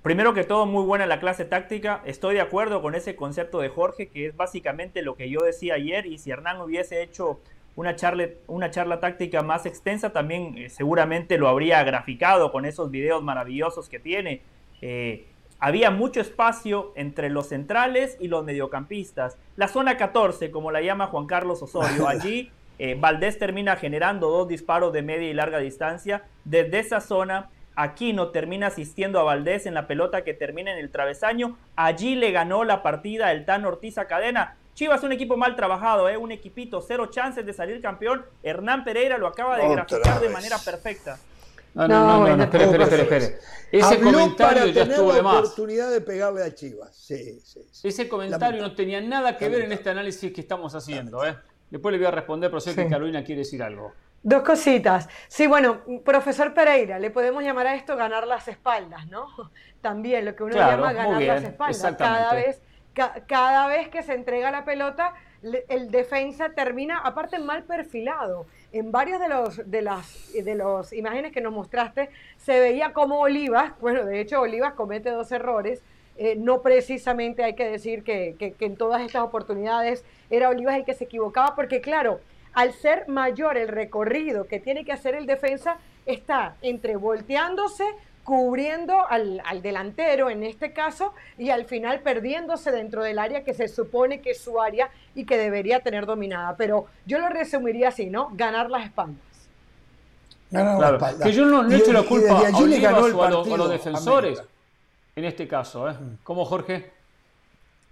Primero 0.00 0.32
que 0.32 0.42
todo, 0.44 0.64
muy 0.64 0.82
buena 0.82 1.04
la 1.04 1.20
clase 1.20 1.44
táctica. 1.44 2.00
Estoy 2.06 2.34
de 2.34 2.40
acuerdo 2.40 2.80
con 2.80 2.94
ese 2.94 3.14
concepto 3.14 3.60
de 3.60 3.68
Jorge, 3.68 4.08
que 4.08 4.28
es 4.28 4.34
básicamente 4.34 5.02
lo 5.02 5.16
que 5.16 5.28
yo 5.28 5.40
decía 5.40 5.74
ayer. 5.74 6.06
Y 6.06 6.16
si 6.16 6.30
Hernán 6.30 6.62
hubiese 6.62 7.02
hecho 7.02 7.40
una 7.76 7.96
charla, 7.96 8.28
una 8.46 8.70
charla 8.70 9.00
táctica 9.00 9.42
más 9.42 9.66
extensa, 9.66 10.12
también 10.12 10.56
eh, 10.56 10.70
seguramente 10.70 11.38
lo 11.38 11.48
habría 11.48 11.82
graficado 11.82 12.52
con 12.52 12.64
esos 12.64 12.90
videos 12.90 13.22
maravillosos 13.22 13.88
que 13.88 13.98
tiene. 13.98 14.42
Eh, 14.80 15.26
había 15.58 15.90
mucho 15.90 16.20
espacio 16.20 16.92
entre 16.94 17.30
los 17.30 17.48
centrales 17.48 18.16
y 18.20 18.28
los 18.28 18.44
mediocampistas. 18.44 19.38
La 19.56 19.68
zona 19.68 19.96
14, 19.96 20.50
como 20.50 20.70
la 20.70 20.82
llama 20.82 21.06
Juan 21.06 21.26
Carlos 21.26 21.62
Osorio, 21.62 22.06
allí 22.08 22.50
eh, 22.78 22.96
Valdés 22.98 23.38
termina 23.38 23.76
generando 23.76 24.28
dos 24.28 24.48
disparos 24.48 24.92
de 24.92 25.02
media 25.02 25.28
y 25.28 25.34
larga 25.34 25.58
distancia. 25.58 26.24
Desde 26.44 26.80
esa 26.80 27.00
zona, 27.00 27.50
Aquino 27.76 28.28
termina 28.28 28.68
asistiendo 28.68 29.18
a 29.18 29.24
Valdés 29.24 29.66
en 29.66 29.74
la 29.74 29.86
pelota 29.86 30.22
que 30.22 30.34
termina 30.34 30.72
en 30.72 30.78
el 30.78 30.90
travesaño. 30.90 31.56
Allí 31.76 32.14
le 32.14 32.30
ganó 32.30 32.62
la 32.64 32.82
partida 32.82 33.32
el 33.32 33.44
Tan 33.44 33.64
Ortiz 33.64 33.98
a 33.98 34.06
cadena. 34.06 34.56
Chivas 34.74 35.02
un 35.04 35.12
equipo 35.12 35.36
mal 35.36 35.54
trabajado, 35.54 36.08
¿eh? 36.08 36.16
un 36.16 36.32
equipito, 36.32 36.80
cero 36.80 37.06
chances 37.06 37.46
de 37.46 37.52
salir 37.52 37.80
campeón. 37.80 38.24
Hernán 38.42 38.84
Pereira 38.84 39.18
lo 39.18 39.28
acaba 39.28 39.56
de 39.56 39.68
graficar 39.68 40.20
de 40.20 40.28
manera 40.28 40.58
perfecta. 40.58 41.18
No, 41.74 41.88
no, 41.88 42.26
no, 42.26 42.36
no, 42.36 42.42
espere, 42.44 42.64
espere, 42.64 43.02
espere, 43.02 43.38
Ese 43.72 44.00
comentario 44.00 44.66
ya 44.66 44.82
estuvo 44.84 45.12
de 45.12 45.22
más. 45.22 45.38
oportunidad 45.38 45.90
de 45.90 46.00
pegarle 46.00 46.44
a 46.44 46.54
Chivas. 46.54 46.94
Sí, 46.94 47.40
sí, 47.40 47.60
Ese 47.82 48.08
comentario 48.08 48.62
no 48.62 48.74
tenía 48.74 49.00
nada 49.00 49.36
que 49.36 49.48
ver 49.48 49.62
en 49.62 49.72
este 49.72 49.90
análisis 49.90 50.32
que 50.32 50.40
estamos 50.40 50.74
haciendo. 50.74 51.24
¿eh? 51.26 51.36
Después 51.70 51.92
le 51.92 51.98
voy 51.98 52.06
a 52.06 52.12
responder, 52.12 52.50
pero 52.50 52.60
sé 52.60 52.74
que 52.74 52.88
Carolina 52.88 53.24
quiere 53.24 53.40
decir 53.40 53.62
algo. 53.62 53.92
Dos 54.22 54.42
cositas. 54.42 55.08
Sí, 55.28 55.46
bueno, 55.46 55.82
profesor 56.04 56.54
Pereira, 56.54 56.98
le 56.98 57.10
podemos 57.10 57.42
llamar 57.42 57.66
a 57.66 57.74
esto 57.74 57.96
ganar 57.96 58.26
las 58.26 58.48
espaldas, 58.48 59.06
¿no? 59.08 59.26
También 59.82 60.24
lo 60.24 60.34
que 60.34 60.44
uno 60.44 60.54
llama 60.56 60.92
ganar 60.92 61.20
las 61.20 61.42
espaldas. 61.42 61.96
Cada 61.96 62.34
vez, 62.34 62.62
cada 62.94 63.66
vez 63.66 63.88
que 63.88 64.02
se 64.02 64.14
entrega 64.14 64.50
la 64.50 64.64
pelota, 64.64 65.14
el 65.68 65.90
defensa 65.90 66.50
termina, 66.50 66.98
aparte 66.98 67.38
mal 67.38 67.64
perfilado. 67.64 68.46
En 68.72 68.90
varios 68.90 69.20
de 69.20 69.28
los 69.28 69.70
de 69.70 69.82
las 69.82 70.32
de 70.32 70.54
los 70.54 70.92
imágenes 70.92 71.32
que 71.32 71.40
nos 71.40 71.52
mostraste 71.52 72.10
se 72.38 72.58
veía 72.58 72.92
como 72.92 73.20
Olivas, 73.20 73.78
bueno, 73.80 74.04
de 74.04 74.20
hecho 74.20 74.40
Olivas 74.40 74.72
comete 74.74 75.10
dos 75.10 75.30
errores 75.32 75.82
eh, 76.16 76.36
no 76.36 76.62
precisamente 76.62 77.42
hay 77.42 77.54
que 77.54 77.68
decir 77.68 78.04
que, 78.04 78.36
en 78.38 78.76
todas 78.76 79.02
estas 79.02 79.22
oportunidades 79.22 80.04
era 80.30 80.48
Olivas 80.48 80.76
el 80.76 80.84
que 80.84 80.94
se 80.94 81.04
equivocaba, 81.04 81.56
porque 81.56 81.80
claro, 81.80 82.20
al 82.52 82.72
ser 82.72 83.08
mayor 83.08 83.56
el 83.56 83.68
recorrido 83.68 84.46
que 84.46 84.60
tiene 84.60 84.84
que 84.84 84.92
hacer 84.92 85.16
el 85.16 85.26
defensa, 85.26 85.78
está 86.06 86.56
entre 86.62 86.96
volteándose, 86.96 87.84
cubriendo 88.24 89.06
al, 89.06 89.42
delantero 89.62 90.30
en 90.30 90.42
este 90.42 90.72
caso 90.72 91.12
y 91.38 91.50
al 91.50 91.66
final 91.66 92.00
perdiéndose 92.00 92.72
dentro 92.72 93.02
del 93.02 93.18
área 93.18 93.44
que 93.44 93.54
se 93.54 93.68
supone 93.68 94.20
que 94.20 94.30
es 94.30 94.40
su 94.40 94.60
área 94.60 94.90
y 95.14 95.26
que 95.26 95.36
debería 95.36 95.80
tener 95.80 96.06
dominada. 96.06 96.56
Pero 96.56 96.86
yo 97.06 97.18
lo 97.18 97.28
resumiría 97.28 97.88
así, 97.88 98.06
¿no? 98.06 98.30
Ganar 98.32 98.70
las 98.70 98.86
espaldas. 98.86 99.18
Ganar 100.50 101.00
las 101.00 101.14
Que 101.16 101.32
yo 101.32 101.44
no, 101.44 101.70
he 101.70 101.76
hecho 101.76 101.92
la 101.92 102.02
culpa 102.02 102.40
a, 102.40 102.46
a, 102.48 103.56
los 103.56 103.70
defensores 103.70 104.42
en 105.16 105.24
este 105.24 105.46
caso, 105.46 105.88
¿eh? 105.88 105.94
¿Cómo, 106.24 106.44
Jorge? 106.44 106.90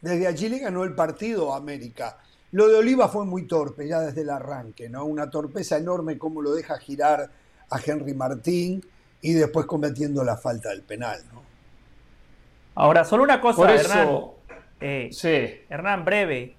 Desde 0.00 0.26
allí 0.26 0.48
le 0.48 0.58
ganó 0.58 0.82
el 0.82 0.94
partido 0.94 1.54
a 1.54 1.56
América. 1.56 2.18
Lo 2.50 2.68
de 2.68 2.76
Oliva 2.76 3.08
fue 3.08 3.24
muy 3.24 3.46
torpe 3.46 3.86
ya 3.86 4.00
desde 4.00 4.22
el 4.22 4.30
arranque, 4.30 4.88
¿no? 4.88 5.04
Una 5.04 5.30
torpeza 5.30 5.76
enorme 5.76 6.18
como 6.18 6.42
lo 6.42 6.52
deja 6.52 6.76
girar 6.78 7.30
a 7.70 7.80
Henry 7.84 8.12
Martín 8.14 8.84
y 9.22 9.32
después 9.32 9.64
cometiendo 9.64 10.22
la 10.24 10.36
falta 10.36 10.68
del 10.68 10.82
penal, 10.82 11.20
¿no? 11.32 11.42
Ahora, 12.74 13.04
solo 13.04 13.22
una 13.22 13.40
cosa, 13.40 13.74
Hernán. 13.74 14.20
Eh, 14.80 15.08
sí. 15.12 15.62
Hernán, 15.70 16.04
breve. 16.04 16.56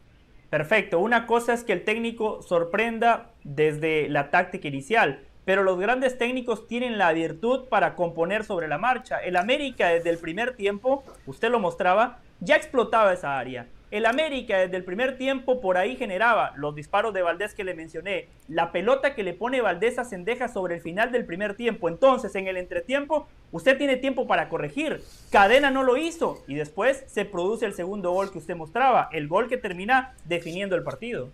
Perfecto. 0.49 0.99
Una 0.99 1.27
cosa 1.27 1.53
es 1.53 1.63
que 1.63 1.73
el 1.73 1.83
técnico 1.83 2.41
sorprenda 2.41 3.31
desde 3.43 4.07
la 4.09 4.31
táctica 4.31 4.67
inicial 4.67 5.27
pero 5.45 5.63
los 5.63 5.79
grandes 5.79 6.17
técnicos 6.17 6.67
tienen 6.67 6.97
la 6.97 7.11
virtud 7.11 7.65
para 7.65 7.95
componer 7.95 8.43
sobre 8.43 8.67
la 8.67 8.77
marcha. 8.77 9.17
El 9.17 9.35
América 9.35 9.89
desde 9.89 10.09
el 10.09 10.17
primer 10.17 10.55
tiempo, 10.55 11.03
usted 11.25 11.49
lo 11.49 11.59
mostraba, 11.59 12.19
ya 12.39 12.55
explotaba 12.55 13.13
esa 13.13 13.37
área. 13.37 13.67
El 13.93 14.07
América 14.07 14.57
desde 14.57 14.75
el 14.75 14.83
primer 14.83 15.17
tiempo 15.19 15.61
por 15.61 15.77
ahí 15.77 15.95
generaba 15.95 16.53
los 16.55 16.73
disparos 16.73 17.13
de 17.13 17.21
Valdés 17.21 17.53
que 17.53 17.63
le 17.63 17.75
mencioné, 17.75 18.27
la 18.47 18.71
pelota 18.71 19.13
que 19.13 19.21
le 19.21 19.35
pone 19.35 19.61
Valdés 19.61 19.99
a 19.99 20.03
Cendeja 20.03 20.47
sobre 20.47 20.73
el 20.73 20.81
final 20.81 21.11
del 21.11 21.25
primer 21.25 21.53
tiempo. 21.55 21.89
Entonces, 21.89 22.33
en 22.33 22.47
el 22.47 22.57
entretiempo, 22.57 23.27
usted 23.51 23.77
tiene 23.77 23.97
tiempo 23.97 24.25
para 24.25 24.49
corregir. 24.49 25.03
Cadena 25.29 25.69
no 25.69 25.83
lo 25.83 25.95
hizo 25.95 26.43
y 26.47 26.55
después 26.55 27.03
se 27.05 27.23
produce 27.25 27.67
el 27.67 27.75
segundo 27.75 28.09
gol 28.13 28.31
que 28.31 28.39
usted 28.39 28.55
mostraba, 28.55 29.09
el 29.11 29.27
gol 29.27 29.47
que 29.47 29.57
termina 29.57 30.15
definiendo 30.25 30.75
el 30.75 30.81
partido. 30.81 31.29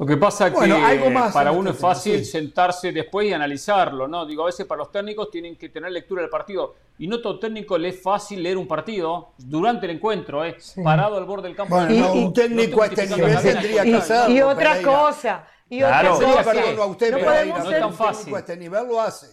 Lo 0.00 0.06
que 0.06 0.16
pasa 0.16 0.46
es 0.46 0.54
que 0.54 1.30
para 1.30 1.52
uno 1.52 1.72
es 1.72 1.78
fácil 1.78 2.24
sentarse 2.24 2.90
después 2.90 3.28
y 3.28 3.34
analizarlo, 3.34 4.08
¿no? 4.08 4.24
Digo, 4.24 4.44
a 4.44 4.46
veces 4.46 4.64
para 4.64 4.78
los 4.78 4.90
técnicos 4.90 5.30
tienen 5.30 5.56
que 5.56 5.68
tener 5.68 5.92
lectura 5.92 6.22
del 6.22 6.30
partido. 6.30 6.74
Y 6.98 7.06
no 7.06 7.20
todo 7.20 7.38
técnico 7.38 7.76
le 7.76 7.90
es 7.90 8.02
fácil 8.02 8.42
leer 8.42 8.56
un 8.56 8.66
partido 8.66 9.34
durante 9.36 9.84
el 9.84 9.92
encuentro, 9.92 10.42
¿eh? 10.42 10.56
parado 10.82 11.18
al 11.18 11.26
borde 11.26 11.48
del 11.48 11.56
campo. 11.56 11.74
Bueno, 11.74 12.14
un 12.14 12.32
técnico 12.32 12.82
a 12.82 12.86
este 12.86 13.08
nivel 13.08 13.42
tendría 13.42 13.82
que 13.82 13.94
hacerlo. 13.96 14.34
Y 14.34 14.40
otra 14.40 14.80
cosa, 14.80 15.46
y 15.68 15.82
otra 15.82 16.08
cosa. 16.08 16.44
Perdón, 16.44 16.78
a 16.80 16.86
usted, 16.86 17.10
no, 17.12 17.62
no 17.62 17.70
es 17.70 17.80
tan 17.80 17.92
fácil. 17.92 18.34
a 18.34 18.38
este 18.38 18.56
nivel 18.56 18.86
lo 18.88 19.02
hace. 19.02 19.26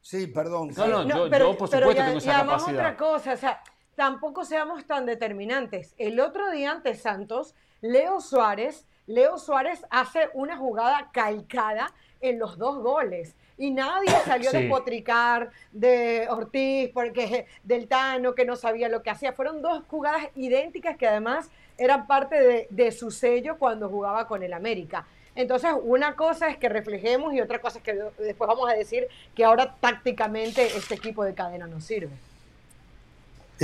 Sí, 0.00 0.26
perdón. 0.26 0.72
No, 0.76 0.86
no, 0.88 1.08
yo, 1.08 1.28
yo, 1.28 1.56
por 1.56 1.68
supuesto 1.68 2.02
tengo 2.02 2.18
esa 2.18 2.38
capacidad. 2.40 2.74
otra 2.74 2.96
cosa, 2.96 3.34
o 3.34 3.36
sea, 3.36 3.62
tampoco 3.94 4.44
seamos 4.44 4.84
tan 4.84 5.06
determinantes. 5.06 5.94
El 5.96 6.18
otro 6.18 6.50
día 6.50 6.72
ante 6.72 6.96
Santos, 6.96 7.54
Leo 7.80 8.20
Suárez 8.20 8.84
Leo 9.12 9.36
Suárez 9.36 9.84
hace 9.90 10.30
una 10.32 10.56
jugada 10.56 11.10
calcada 11.12 11.92
en 12.22 12.38
los 12.38 12.56
dos 12.56 12.78
goles. 12.78 13.34
Y 13.58 13.70
nadie 13.70 14.08
salió 14.24 14.50
de 14.50 14.66
potricar 14.70 15.50
de 15.70 16.26
Ortiz, 16.30 16.90
porque 16.94 17.46
del 17.62 17.88
Tano, 17.88 18.34
que 18.34 18.46
no 18.46 18.56
sabía 18.56 18.88
lo 18.88 19.02
que 19.02 19.10
hacía. 19.10 19.34
Fueron 19.34 19.60
dos 19.60 19.82
jugadas 19.88 20.28
idénticas 20.34 20.96
que 20.96 21.06
además 21.06 21.50
eran 21.76 22.06
parte 22.06 22.66
de, 22.70 22.92
su 22.92 23.10
sello 23.10 23.58
cuando 23.58 23.90
jugaba 23.90 24.26
con 24.26 24.42
el 24.42 24.54
América. 24.54 25.06
Entonces, 25.34 25.72
una 25.82 26.16
cosa 26.16 26.48
es 26.48 26.56
que 26.56 26.70
reflejemos 26.70 27.34
y 27.34 27.42
otra 27.42 27.60
cosa 27.60 27.78
es 27.78 27.84
que 27.84 27.92
después 28.18 28.48
vamos 28.48 28.70
a 28.70 28.72
decir 28.72 29.08
que 29.34 29.44
ahora 29.44 29.76
tácticamente 29.78 30.64
este 30.64 30.94
equipo 30.94 31.22
de 31.22 31.34
cadena 31.34 31.66
nos 31.66 31.84
sirve. 31.84 32.16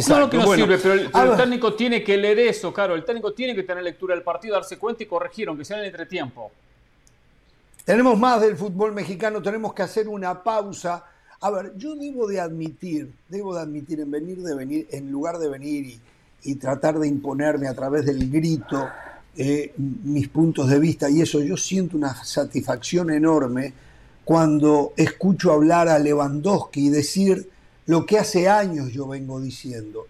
No, 0.06 0.30
que 0.30 0.36
no 0.36 0.54
sirve, 0.54 0.78
pero 0.78 0.94
el, 0.94 1.36
técnico 1.36 1.74
tiene 1.74 2.04
que 2.04 2.16
leer 2.16 2.38
eso, 2.40 2.72
claro. 2.72 2.94
El 2.94 3.04
técnico 3.04 3.32
tiene 3.32 3.54
que 3.54 3.62
tener 3.62 3.82
lectura 3.82 4.14
del 4.14 4.22
partido, 4.22 4.54
darse 4.54 4.78
cuenta 4.78 5.02
y 5.02 5.06
corregir, 5.06 5.48
aunque 5.48 5.64
sea 5.64 5.78
en 5.78 5.84
el 5.84 5.88
entretiempo. 5.88 6.50
Tenemos 7.84 8.18
más 8.18 8.40
del 8.40 8.56
fútbol 8.56 8.92
mexicano, 8.92 9.42
tenemos 9.42 9.72
que 9.72 9.82
hacer 9.82 10.08
una 10.08 10.42
pausa. 10.42 11.04
A 11.40 11.50
ver, 11.50 11.72
yo 11.76 11.96
debo 11.96 12.26
de 12.26 12.38
admitir, 12.38 13.10
debo 13.28 13.54
de 13.54 13.62
admitir 13.62 14.00
en 14.00 14.10
venir 14.10 14.42
de 14.42 14.54
venir, 14.54 14.86
en 14.90 15.10
lugar 15.10 15.38
de 15.38 15.48
venir 15.48 15.98
y, 16.42 16.54
tratar 16.56 16.98
de 16.98 17.08
imponerme 17.08 17.68
a 17.68 17.74
través 17.74 18.06
del 18.06 18.30
grito 18.30 18.88
eh, 19.36 19.72
mis 19.76 20.28
puntos 20.28 20.68
de 20.68 20.78
vista 20.78 21.10
y 21.10 21.20
eso, 21.20 21.40
yo 21.40 21.56
siento 21.56 21.96
una 21.96 22.14
satisfacción 22.24 23.10
enorme 23.10 23.72
cuando 24.24 24.92
escucho 24.96 25.52
hablar 25.52 25.88
a 25.88 25.98
Lewandowski 25.98 26.86
y 26.86 26.90
decir 26.90 27.48
lo 27.88 28.04
que 28.04 28.18
hace 28.18 28.48
años 28.48 28.92
yo 28.92 29.08
vengo 29.08 29.40
diciendo. 29.40 30.06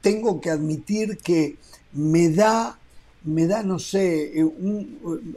tengo 0.00 0.40
que 0.40 0.50
admitir 0.50 1.18
que 1.18 1.56
me 1.92 2.30
da 2.30 2.78
me 3.24 3.46
da, 3.46 3.62
no 3.62 3.78
sé, 3.78 4.38
eh, 4.38 4.46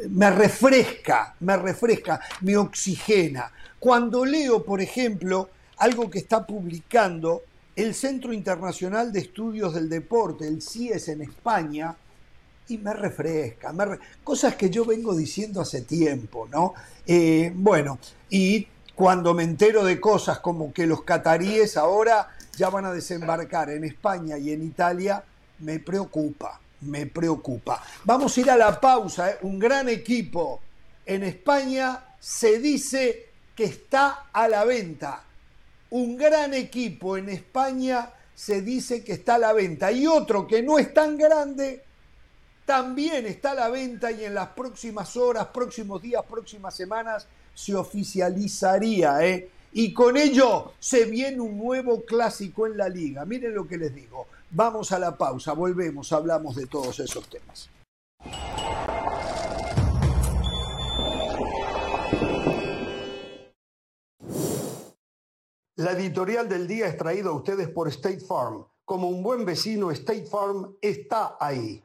me 0.10 0.30
refresca, 0.30 1.36
me 1.40 1.56
refresca, 1.56 2.20
me 2.42 2.58
oxigena. 2.58 3.50
Cuando 3.80 4.26
leo, 4.26 4.64
por 4.66 4.82
ejemplo, 4.82 5.50
algo 5.78 6.10
que 6.10 6.20
está 6.20 6.46
publicando 6.46 7.44
el 7.78 7.96
Centro 7.96 8.34
Internacional 8.34 9.14
de 9.14 9.20
Estudios 9.20 9.74
del 9.74 9.88
Deporte, 9.88 10.46
el 10.46 10.62
CIES 10.62 11.08
en 11.08 11.22
España, 11.22 11.96
y 12.68 12.78
me 12.78 12.94
refresca, 12.94 13.74
cosas 14.22 14.56
que 14.56 14.70
yo 14.70 14.84
vengo 14.84 15.16
diciendo 15.16 15.62
hace 15.62 15.84
tiempo, 15.84 16.50
¿no? 16.52 16.74
Eh, 17.06 17.54
bueno, 17.56 17.98
y 18.30 18.68
cuando 18.98 19.36
me 19.36 19.44
entero 19.44 19.86
de 19.86 20.00
cosas 20.02 20.40
como 20.40 20.74
que 20.74 20.88
los 20.88 21.04
cataríes 21.04 21.78
ahora 21.78 22.36
ya 22.56 22.72
van 22.72 22.86
a 22.86 22.92
desembarcar 22.92 23.70
en 23.70 23.84
España 23.84 24.40
y 24.40 24.52
en 24.52 24.64
Italia, 24.64 25.24
me 25.60 25.78
preocupa, 25.80 26.60
me 26.82 27.06
preocupa. 27.06 27.84
Vamos 28.06 28.36
a 28.36 28.42
ir 28.42 28.50
a 28.50 28.58
la 28.58 28.82
pausa, 28.82 29.30
¿eh? 29.30 29.38
un 29.44 29.60
gran 29.60 29.88
equipo 29.88 30.62
en 31.06 31.22
España 31.22 32.06
se 32.20 32.58
dice 32.58 33.30
que 33.56 33.66
está 33.66 34.30
a 34.34 34.48
la 34.48 34.66
venta. 34.66 35.22
Un 35.92 36.18
gran 36.18 36.56
equipo 36.56 37.18
en 37.18 37.30
España 37.30 38.10
se 38.34 38.64
dice 38.64 39.04
que 39.04 39.14
está 39.14 39.36
a 39.36 39.38
la 39.38 39.54
venta. 39.54 39.92
Y 39.92 40.08
otro 40.08 40.48
que 40.48 40.64
no 40.64 40.80
es 40.80 40.92
tan 40.92 41.20
grande 41.20 41.84
también 42.66 43.28
está 43.28 43.52
a 43.52 43.56
la 43.56 43.70
venta 43.70 44.12
y 44.12 44.26
en 44.26 44.34
las 44.34 44.48
próximas 44.48 45.16
horas, 45.16 45.50
próximos 45.54 46.02
días, 46.02 46.24
próximas 46.28 46.76
semanas 46.76 47.28
se 47.58 47.74
oficializaría. 47.74 49.26
¿eh? 49.26 49.50
Y 49.74 49.92
con 49.92 50.16
ello 50.16 50.74
se 50.80 51.06
viene 51.06 51.42
un 51.42 51.58
nuevo 51.58 52.06
clásico 52.06 52.68
en 52.68 52.78
la 52.78 52.88
liga. 52.88 53.26
Miren 53.26 53.56
lo 53.56 53.68
que 53.68 53.78
les 53.78 53.94
digo. 53.96 54.28
Vamos 54.52 54.92
a 54.92 55.00
la 55.00 55.18
pausa, 55.18 55.54
volvemos, 55.54 56.14
hablamos 56.14 56.56
de 56.56 56.68
todos 56.68 57.00
esos 57.00 57.28
temas. 57.28 57.70
La 65.76 65.92
editorial 65.92 66.48
del 66.48 66.68
día 66.68 66.88
es 66.88 66.98
traída 66.98 67.30
a 67.30 67.34
ustedes 67.34 67.70
por 67.70 67.88
State 67.88 68.20
Farm. 68.20 68.66
Como 68.86 69.10
un 69.10 69.24
buen 69.24 69.46
vecino, 69.46 69.90
State 69.92 70.28
Farm 70.28 70.76
está 70.80 71.38
ahí. 71.40 71.84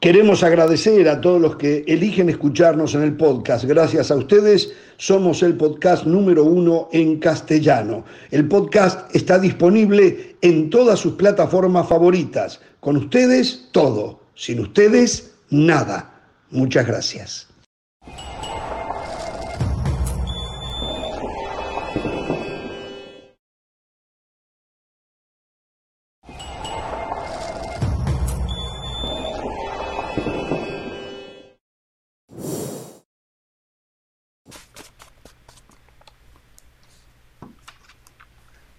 Queremos 0.00 0.42
agradecer 0.42 1.06
a 1.10 1.20
todos 1.20 1.38
los 1.38 1.56
que 1.56 1.84
eligen 1.86 2.30
escucharnos 2.30 2.94
en 2.94 3.02
el 3.02 3.18
podcast. 3.18 3.66
Gracias 3.66 4.10
a 4.10 4.16
ustedes 4.16 4.72
somos 4.96 5.42
el 5.42 5.58
podcast 5.58 6.06
número 6.06 6.42
uno 6.42 6.88
en 6.90 7.18
castellano. 7.18 8.06
El 8.30 8.48
podcast 8.48 9.14
está 9.14 9.38
disponible 9.38 10.36
en 10.40 10.70
todas 10.70 11.00
sus 11.00 11.16
plataformas 11.16 11.86
favoritas. 11.86 12.62
Con 12.80 12.96
ustedes 12.96 13.68
todo. 13.72 14.20
Sin 14.34 14.60
ustedes 14.60 15.34
nada. 15.50 16.22
Muchas 16.50 16.86
gracias. 16.86 17.49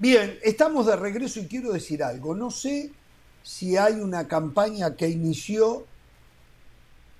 Bien, 0.01 0.39
estamos 0.41 0.87
de 0.87 0.95
regreso 0.95 1.39
y 1.39 1.45
quiero 1.45 1.71
decir 1.71 2.03
algo. 2.03 2.33
No 2.33 2.49
sé 2.49 2.89
si 3.43 3.77
hay 3.77 4.01
una 4.01 4.27
campaña 4.27 4.95
que 4.95 5.07
inició 5.07 5.85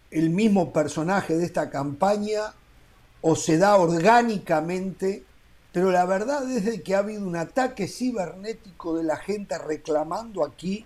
el 0.10 0.32
mismo 0.32 0.74
personaje 0.74 1.38
de 1.38 1.46
esta 1.46 1.70
campaña 1.70 2.56
o 3.22 3.36
se 3.36 3.60
da 3.60 3.76
orgánicamente, 3.76 5.24
pero 5.72 5.92
la 5.92 6.08
verdad 6.08 6.50
es 6.50 6.66
de 6.66 6.82
que 6.82 6.96
ha 6.96 7.00
habido 7.00 7.22
un 7.22 7.36
ataque 7.36 7.88
cibernético 7.88 8.98
de 8.98 9.04
la 9.04 9.18
gente 9.18 9.60
reclamando 9.60 10.44
aquí 10.44 10.84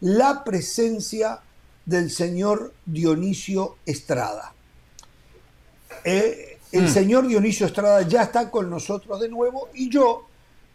la 0.00 0.42
presencia 0.42 1.42
del 1.84 2.10
señor 2.10 2.74
Dionisio 2.86 3.76
Estrada. 3.86 4.52
Eh, 6.02 6.58
el 6.72 6.86
mm. 6.86 6.88
señor 6.88 7.28
Dionisio 7.28 7.66
Estrada 7.66 8.02
ya 8.02 8.24
está 8.24 8.50
con 8.50 8.68
nosotros 8.68 9.20
de 9.20 9.28
nuevo 9.28 9.68
y 9.74 9.88
yo, 9.88 10.26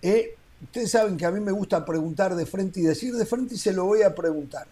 eh, 0.01 0.37
ustedes 0.63 0.91
saben 0.91 1.17
que 1.17 1.25
a 1.25 1.31
mí 1.31 1.39
me 1.39 1.51
gusta 1.51 1.83
preguntar 1.85 2.35
de 2.35 2.45
frente 2.45 2.79
y 2.79 2.83
decir 2.83 3.13
de 3.15 3.25
frente 3.25 3.55
y 3.55 3.57
se 3.57 3.73
lo 3.73 3.85
voy 3.85 4.03
a 4.03 4.13
preguntar. 4.13 4.67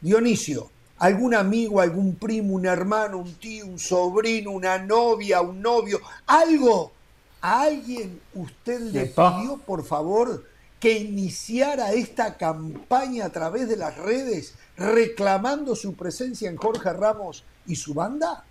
Dionisio, 0.00 0.70
algún 0.98 1.34
amigo, 1.34 1.80
algún 1.80 2.14
primo, 2.16 2.54
un 2.54 2.66
hermano, 2.66 3.18
un 3.18 3.34
tío, 3.34 3.66
un 3.66 3.78
sobrino, 3.78 4.50
una 4.52 4.78
novia, 4.78 5.40
un 5.40 5.60
novio, 5.60 6.00
algo. 6.26 6.92
¿A 7.40 7.62
alguien 7.62 8.20
usted 8.34 8.80
le 8.80 9.06
pidió, 9.06 9.58
por 9.66 9.84
favor, 9.84 10.44
que 10.80 10.98
iniciara 10.98 11.92
esta 11.92 12.36
campaña 12.36 13.26
a 13.26 13.30
través 13.30 13.68
de 13.68 13.76
las 13.76 13.96
redes 13.98 14.54
reclamando 14.76 15.76
su 15.76 15.94
presencia 15.94 16.48
en 16.48 16.56
Jorge 16.56 16.92
Ramos 16.92 17.44
y 17.66 17.76
su 17.76 17.92
banda? 17.92 18.44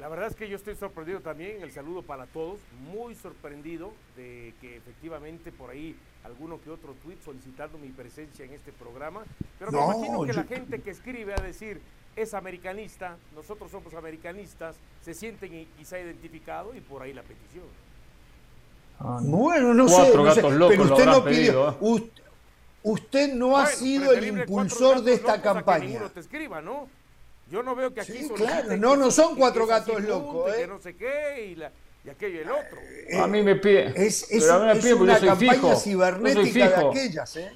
La 0.00 0.08
verdad 0.08 0.28
es 0.28 0.34
que 0.34 0.48
yo 0.48 0.56
estoy 0.56 0.74
sorprendido 0.76 1.20
también, 1.20 1.62
el 1.62 1.70
saludo 1.72 2.00
para 2.00 2.24
todos, 2.24 2.58
muy 2.90 3.14
sorprendido 3.14 3.92
de 4.16 4.54
que 4.58 4.78
efectivamente 4.78 5.52
por 5.52 5.68
ahí 5.68 5.94
alguno 6.24 6.58
que 6.58 6.70
otro 6.70 6.94
tweet 7.02 7.18
solicitando 7.22 7.76
mi 7.76 7.88
presencia 7.88 8.46
en 8.46 8.54
este 8.54 8.72
programa, 8.72 9.24
pero 9.58 9.70
me 9.70 9.78
imagino 9.78 10.24
que 10.24 10.32
la 10.32 10.44
gente 10.44 10.80
que 10.80 10.90
escribe 10.90 11.34
a 11.34 11.42
decir 11.42 11.82
es 12.16 12.32
americanista, 12.32 13.18
nosotros 13.34 13.70
somos 13.70 13.92
americanistas, 13.92 14.76
se 15.02 15.12
sienten 15.12 15.68
quizá 15.76 16.00
identificados 16.00 16.74
y 16.74 16.80
por 16.80 17.02
ahí 17.02 17.12
la 17.12 17.22
petición. 17.22 17.66
Ah, 19.00 19.18
bueno, 19.22 19.74
no 19.74 19.86
sé, 19.86 20.12
pero 20.12 20.84
usted 20.84 21.06
no 21.06 21.22
pidió, 21.22 21.70
¿eh? 21.70 22.10
usted, 22.84 23.34
no 23.34 23.58
ha 23.58 23.66
sido 23.66 24.12
el 24.12 24.26
impulsor 24.28 25.02
de 25.02 25.12
esta 25.12 25.42
campaña. 25.42 26.08
te 26.08 26.20
escriba, 26.20 26.62
¿no? 26.62 26.88
Yo 27.50 27.62
no 27.62 27.74
veo 27.74 27.92
que 27.92 28.00
aquí 28.00 28.12
sí, 28.12 28.28
claro, 28.34 28.76
no, 28.76 28.96
no 28.96 29.10
son 29.10 29.34
cuatro 29.36 29.66
gatos 29.66 30.00
locos. 30.02 30.52
¿eh? 30.52 30.60
Que 30.60 30.66
no 30.68 30.80
sé 30.80 30.94
qué 30.94 31.46
y, 31.46 31.54
la, 31.56 31.72
y 32.04 32.08
aquello 32.10 32.38
y 32.38 32.42
el 32.42 32.50
otro. 32.50 32.78
Eh, 33.08 33.18
a 33.18 33.26
mí 33.26 33.42
me 33.42 33.56
pide. 33.56 33.92
Es, 33.96 34.30
es, 34.30 34.48
a 34.48 34.74
mí 34.74 34.80
me 34.82 34.94
una 34.94 35.18
campaña 35.18 35.74
cibernética 35.74 36.68
de 36.68 36.88
aquellas, 36.88 37.36
¿eh? 37.36 37.52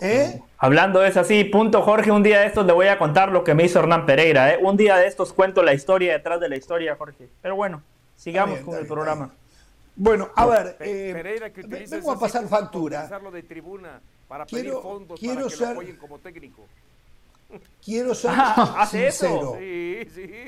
¿eh? 0.00 0.42
Hablando 0.56 1.04
es 1.04 1.16
así, 1.16 1.44
punto 1.44 1.82
Jorge, 1.82 2.10
un 2.10 2.22
día 2.22 2.40
de 2.40 2.46
estos 2.46 2.66
le 2.66 2.72
voy 2.72 2.88
a 2.88 2.98
contar 2.98 3.30
lo 3.30 3.44
que 3.44 3.54
me 3.54 3.64
hizo 3.64 3.78
Hernán 3.78 4.06
Pereira. 4.06 4.54
¿eh? 4.54 4.58
Un 4.62 4.76
día 4.76 4.96
de 4.96 5.06
estos 5.06 5.32
cuento 5.32 5.62
la 5.62 5.74
historia 5.74 6.14
detrás 6.14 6.40
de 6.40 6.48
la 6.48 6.56
historia, 6.56 6.96
Jorge. 6.96 7.28
Pero 7.42 7.54
bueno, 7.54 7.82
sigamos 8.16 8.60
con 8.60 8.78
el 8.78 8.86
programa. 8.86 9.30
Bueno, 9.94 10.30
a 10.36 10.46
ver, 10.46 10.76
eh, 10.80 11.10
Pereira 11.12 11.52
que 11.52 11.62
vengo 11.62 12.12
a 12.12 12.18
pasar 12.18 12.46
factura. 12.48 13.08
de 13.32 13.42
tribuna 13.42 14.00
para 14.26 14.46
pedir 14.46 14.72
fondos 14.72 15.18
quiero 15.18 15.34
para 15.34 15.48
que 15.48 15.56
ser, 15.56 15.66
lo 15.66 15.72
apoyen 15.72 15.96
como 15.96 16.18
técnico. 16.18 16.66
Quiero 17.82 18.14
ser 18.14 18.30
ah, 18.34 18.86
sincero. 18.90 19.56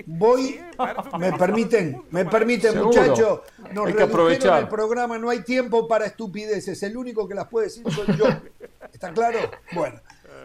Voy, 0.06 0.60
me 1.18 1.32
permiten, 1.32 2.02
me 2.10 2.26
permiten, 2.26 2.78
muchachos. 2.82 3.40
Nos 3.72 3.86
hay 3.86 3.94
que 3.94 4.02
aprovechar 4.02 4.60
el 4.60 4.68
programa, 4.68 5.16
no 5.16 5.30
hay 5.30 5.42
tiempo 5.42 5.88
para 5.88 6.04
estupideces. 6.04 6.82
El 6.82 6.98
único 6.98 7.26
que 7.26 7.34
las 7.34 7.48
puede 7.48 7.68
decir 7.68 7.84
soy 7.90 8.16
yo. 8.16 8.26
¿Está 8.92 9.12
claro? 9.12 9.38
Bueno. 9.72 10.00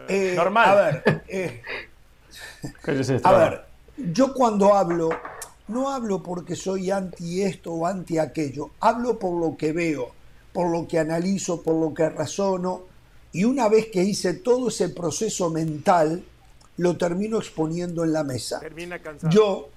Eh, 0.08 0.32
Normal. 0.34 0.68
A 0.68 0.74
ver, 0.74 1.24
eh, 1.28 1.62
a 3.22 3.32
ver, 3.32 3.64
yo 3.96 4.32
cuando 4.32 4.74
hablo, 4.74 5.10
no 5.68 5.90
hablo 5.90 6.22
porque 6.22 6.56
soy 6.56 6.90
anti 6.90 7.42
esto 7.42 7.72
o 7.72 7.86
anti 7.86 8.18
aquello. 8.18 8.70
Hablo 8.80 9.18
por 9.18 9.38
lo 9.38 9.56
que 9.56 9.72
veo, 9.72 10.12
por 10.52 10.70
lo 10.70 10.88
que 10.88 10.98
analizo, 10.98 11.62
por 11.62 11.74
lo 11.74 11.92
que 11.92 12.08
razono. 12.08 12.84
Y 13.32 13.44
una 13.44 13.68
vez 13.68 13.88
que 13.92 14.02
hice 14.02 14.34
todo 14.34 14.68
ese 14.68 14.88
proceso 14.88 15.50
mental, 15.50 16.24
lo 16.78 16.96
termino 16.96 17.38
exponiendo 17.38 18.04
en 18.04 18.12
la 18.12 18.24
mesa. 18.24 18.60
Yo, 19.30 19.68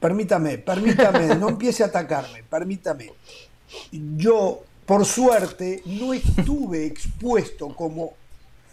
permítame, 0.00 0.58
permítame, 0.58 1.36
no 1.36 1.48
empiece 1.50 1.82
a 1.82 1.86
atacarme, 1.86 2.42
permítame. 2.42 3.12
Yo, 3.92 4.62
por 4.84 5.04
suerte, 5.04 5.82
no 5.86 6.12
estuve 6.12 6.86
expuesto 6.86 7.74
como 7.74 8.14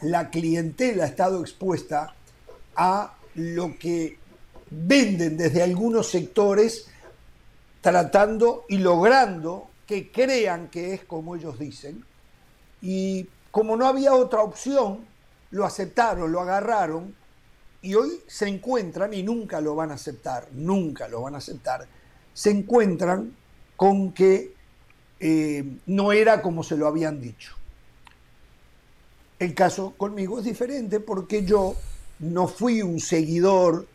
la 0.02 0.30
clientela 0.30 1.06
ha 1.06 1.08
estado 1.08 1.42
expuesta 1.42 2.14
a 2.76 3.16
lo 3.36 3.78
que 3.78 4.18
venden 4.70 5.38
desde 5.38 5.64
algunos 5.64 6.08
sectores 6.08 6.88
tratando 7.82 8.66
y 8.68 8.78
logrando 8.78 9.70
que 9.86 10.12
crean 10.12 10.68
que 10.68 10.94
es 10.94 11.04
como 11.06 11.36
ellos 11.36 11.58
dicen. 11.58 12.04
Y 12.82 13.28
como 13.52 13.76
no 13.78 13.88
había 13.88 14.14
otra 14.14 14.42
opción, 14.42 15.06
lo 15.52 15.66
aceptaron, 15.66 16.32
lo 16.32 16.42
agarraron 16.42 17.16
y 17.82 17.94
hoy 17.96 18.22
se 18.28 18.48
encuentran, 18.48 19.14
y 19.14 19.24
nunca 19.24 19.62
lo 19.62 19.76
van 19.76 19.92
a 19.92 19.96
aceptar, 19.96 20.48
nunca 20.52 21.08
lo 21.08 21.22
van 21.22 21.36
a 21.36 21.38
aceptar, 21.38 21.88
se 22.34 22.50
encuentran 22.50 23.36
con 23.76 24.12
que 24.14 24.54
eh, 25.20 25.64
no 25.86 26.12
era 26.12 26.42
como 26.42 26.64
se 26.64 26.76
lo 26.76 26.88
habían 26.88 27.22
dicho. 27.22 27.56
El 29.40 29.54
caso 29.54 29.94
conmigo 29.98 30.40
es 30.40 30.46
diferente 30.46 31.00
porque 31.00 31.46
yo 31.46 31.76
no 32.20 32.48
fui 32.48 32.82
un 32.82 33.00
seguidor 33.00 33.88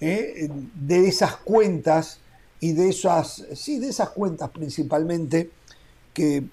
eh, 0.00 0.48
de 0.74 1.08
esas 1.08 1.36
cuentas 1.36 2.20
y 2.60 2.72
de 2.72 2.90
esas, 2.90 3.46
sí, 3.54 3.78
de 3.78 3.88
esas 3.88 4.10
cuentas 4.10 4.50
principalmente 4.50 5.50
que, 6.12 6.44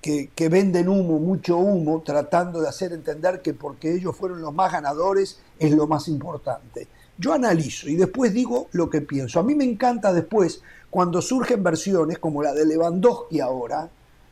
que, 0.00 0.48
venden 0.48 0.88
humo, 0.88 1.18
mucho 1.18 1.58
humo, 1.58 2.02
tratando 2.04 2.60
de 2.60 2.68
hacer 2.68 2.92
entender 2.92 3.42
que 3.42 3.52
porque 3.52 3.94
ellos 3.94 4.16
fueron 4.16 4.40
los 4.40 4.54
más 4.54 4.72
ganadores 4.72 5.40
es 5.58 5.72
lo 5.72 5.86
más 5.86 6.08
importante. 6.08 6.88
Yo 7.18 7.32
analizo 7.32 7.88
y 7.88 7.96
después 7.96 8.32
digo 8.32 8.68
lo 8.72 8.88
que 8.88 9.00
pienso. 9.00 9.40
A 9.40 9.42
mí 9.42 9.54
me 9.54 9.64
encanta 9.64 10.12
después 10.12 10.62
cuando 10.88 11.20
surgen 11.20 11.62
versiones 11.62 12.18
como 12.18 12.42
la 12.42 12.54
de 12.54 12.64
Lewandowski 12.64 13.40
ahora, 13.40 13.90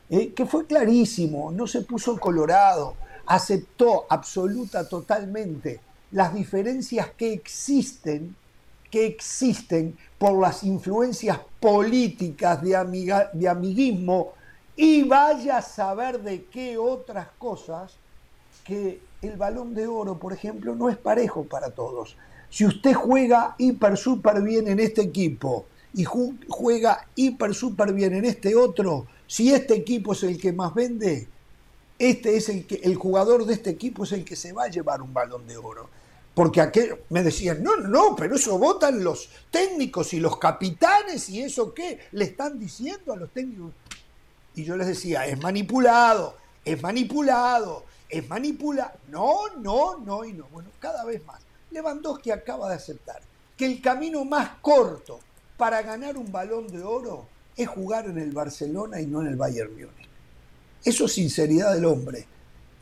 eh, 0.09 0.33
que 0.33 0.45
fue 0.45 0.65
clarísimo, 0.65 1.51
no 1.51 1.67
se 1.67 1.81
puso 1.81 2.17
colorado, 2.17 2.95
aceptó 3.25 4.05
absoluta 4.09 4.87
totalmente 4.87 5.81
las 6.11 6.33
diferencias 6.33 7.09
que 7.17 7.33
existen, 7.33 8.35
que 8.89 9.05
existen 9.05 9.97
por 10.17 10.39
las 10.39 10.63
influencias 10.63 11.39
políticas 11.59 12.61
de, 12.61 12.75
amiga, 12.77 13.29
de 13.33 13.49
amiguismo 13.49 14.36
y 14.77 15.03
vaya 15.03 15.57
a 15.57 15.61
saber 15.63 16.21
de 16.21 16.45
qué 16.45 16.77
otras 16.77 17.27
cosas 17.39 17.95
que 18.63 19.01
el 19.23 19.35
balón 19.35 19.73
de 19.73 19.87
oro, 19.87 20.19
por 20.19 20.31
ejemplo, 20.31 20.75
no 20.75 20.87
es 20.87 20.97
parejo 20.97 21.43
para 21.45 21.71
todos. 21.71 22.15
Si 22.49 22.63
usted 22.63 22.93
juega 22.93 23.55
hiper 23.57 23.97
super 23.97 24.41
bien 24.41 24.67
en 24.67 24.79
este 24.79 25.01
equipo 25.01 25.65
y 25.95 26.05
juega 26.05 27.07
hiper 27.15 27.55
super 27.55 27.91
bien 27.91 28.13
en 28.13 28.25
este 28.25 28.55
otro, 28.55 29.07
si 29.25 29.51
este 29.51 29.73
equipo 29.73 30.13
es 30.13 30.21
el 30.21 30.39
que 30.39 30.53
más 30.53 30.73
vende, 30.75 31.27
este 31.97 32.37
es 32.37 32.47
el 32.49 32.67
que 32.67 32.75
el 32.75 32.95
jugador 32.95 33.45
de 33.45 33.55
este 33.55 33.71
equipo 33.71 34.03
es 34.03 34.11
el 34.11 34.23
que 34.23 34.35
se 34.35 34.53
va 34.53 34.65
a 34.65 34.69
llevar 34.69 35.01
un 35.01 35.11
balón 35.11 35.47
de 35.47 35.57
oro. 35.57 35.89
Porque 36.35 36.61
aquel, 36.61 36.97
me 37.09 37.23
decían, 37.23 37.63
no, 37.63 37.77
no, 37.77 38.15
pero 38.15 38.35
eso 38.35 38.59
votan 38.59 39.03
los 39.03 39.27
técnicos 39.49 40.13
y 40.13 40.19
los 40.19 40.37
capitanes 40.37 41.29
y 41.29 41.41
eso 41.41 41.73
qué, 41.73 41.99
le 42.11 42.25
están 42.25 42.59
diciendo 42.59 43.11
a 43.11 43.15
los 43.15 43.31
técnicos. 43.31 43.71
Y 44.57 44.63
yo 44.63 44.75
les 44.75 44.87
decía, 44.87 45.27
es 45.27 45.39
manipulado, 45.39 46.35
es 46.65 46.81
manipulado, 46.81 47.85
es 48.09 48.27
manipulado. 48.27 48.93
No, 49.07 49.55
no, 49.55 49.99
no 49.99 50.25
y 50.25 50.33
no. 50.33 50.47
Bueno, 50.51 50.69
cada 50.79 51.05
vez 51.05 51.23
más. 51.27 51.39
Lewandowski 51.69 52.31
acaba 52.31 52.69
de 52.69 52.75
aceptar 52.75 53.21
que 53.55 53.67
el 53.67 53.79
camino 53.83 54.25
más 54.25 54.57
corto 54.59 55.19
para 55.57 55.83
ganar 55.83 56.17
un 56.17 56.31
balón 56.31 56.65
de 56.69 56.81
oro 56.81 57.27
es 57.55 57.67
jugar 57.67 58.07
en 58.07 58.17
el 58.17 58.31
Barcelona 58.31 58.99
y 58.99 59.05
no 59.05 59.21
en 59.21 59.27
el 59.27 59.35
Bayern 59.35 59.73
Múnich. 59.73 60.09
Eso 60.83 61.05
es 61.05 61.13
sinceridad 61.13 61.75
del 61.75 61.85
hombre. 61.85 62.25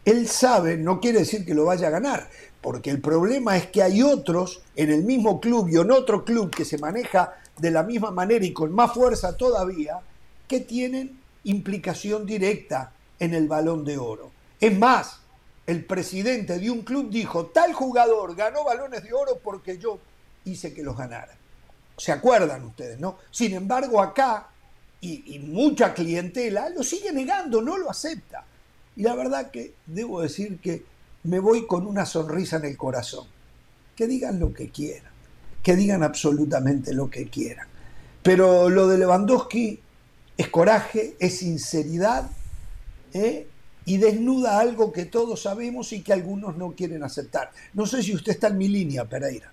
Él 0.06 0.30
sabe, 0.30 0.78
no 0.78 1.02
quiere 1.02 1.20
decir 1.20 1.46
que 1.46 1.54
lo 1.54 1.66
vaya 1.66 1.88
a 1.88 1.92
ganar, 1.92 2.30
porque 2.62 2.90
el 2.90 3.02
problema 3.02 3.58
es 3.58 3.68
que 3.68 3.84
hay 3.84 4.02
otros 4.02 4.62
en 4.78 4.94
el 4.94 5.04
mismo 5.04 5.42
club 5.42 5.68
y 5.68 5.76
en 5.76 5.92
otro 5.92 6.24
club 6.24 6.56
que 6.56 6.64
se 6.64 6.78
maneja 6.78 7.34
de 7.58 7.72
la 7.72 7.84
misma 7.84 8.12
manera 8.12 8.46
y 8.46 8.54
con 8.54 8.72
más 8.72 8.94
fuerza 8.94 9.36
todavía, 9.36 10.00
que 10.48 10.62
tienen 10.62 11.25
implicación 11.46 12.26
directa 12.26 12.92
en 13.20 13.34
el 13.34 13.48
balón 13.48 13.86
de 13.86 13.98
oro. 13.98 14.32
Es 14.60 14.78
más, 14.78 15.20
el 15.66 15.86
presidente 15.86 16.60
de 16.60 16.70
un 16.70 16.82
club 16.82 17.10
dijo, 17.10 17.48
tal 17.48 17.74
jugador 17.74 18.36
ganó 18.36 18.64
balones 18.64 19.04
de 19.04 19.14
oro 19.14 19.40
porque 19.44 19.78
yo 19.78 20.00
hice 20.44 20.74
que 20.74 20.84
los 20.84 20.98
ganara. 20.98 21.34
¿Se 21.98 22.12
acuerdan 22.12 22.64
ustedes, 22.66 23.00
no? 23.00 23.18
Sin 23.32 23.54
embargo, 23.54 24.02
acá, 24.02 24.50
y, 25.02 25.36
y 25.36 25.40
mucha 25.40 25.94
clientela 25.94 26.70
lo 26.70 26.84
sigue 26.84 27.12
negando, 27.12 27.62
no 27.62 27.78
lo 27.78 27.90
acepta. 27.90 28.46
Y 28.96 29.04
la 29.04 29.16
verdad 29.16 29.52
que 29.52 29.74
debo 29.86 30.22
decir 30.22 30.60
que 30.60 30.84
me 31.24 31.40
voy 31.40 31.66
con 31.66 31.86
una 31.88 32.06
sonrisa 32.06 32.58
en 32.58 32.66
el 32.66 32.78
corazón. 32.78 33.28
Que 33.96 34.08
digan 34.08 34.40
lo 34.40 34.54
que 34.54 34.70
quieran, 34.70 35.12
que 35.64 35.76
digan 35.76 36.04
absolutamente 36.04 36.94
lo 36.94 37.10
que 37.10 37.28
quieran. 37.28 37.68
Pero 38.22 38.70
lo 38.70 38.88
de 38.88 38.98
Lewandowski 38.98 39.80
es 40.38 40.50
coraje, 40.50 41.16
es 41.20 41.40
sinceridad 41.40 42.30
¿eh? 43.14 43.48
y 43.86 43.98
desnuda 43.98 44.60
algo 44.60 44.92
que 44.92 45.06
todos 45.06 45.42
sabemos 45.42 45.94
y 45.94 46.02
que 46.02 46.14
algunos 46.14 46.58
no 46.58 46.72
quieren 46.72 47.04
aceptar. 47.04 47.52
No 47.74 47.86
sé 47.86 48.04
si 48.04 48.14
usted 48.14 48.34
está 48.34 48.48
en 48.48 48.58
mi 48.58 48.68
línea, 48.68 49.06
Pereira. 49.06 49.52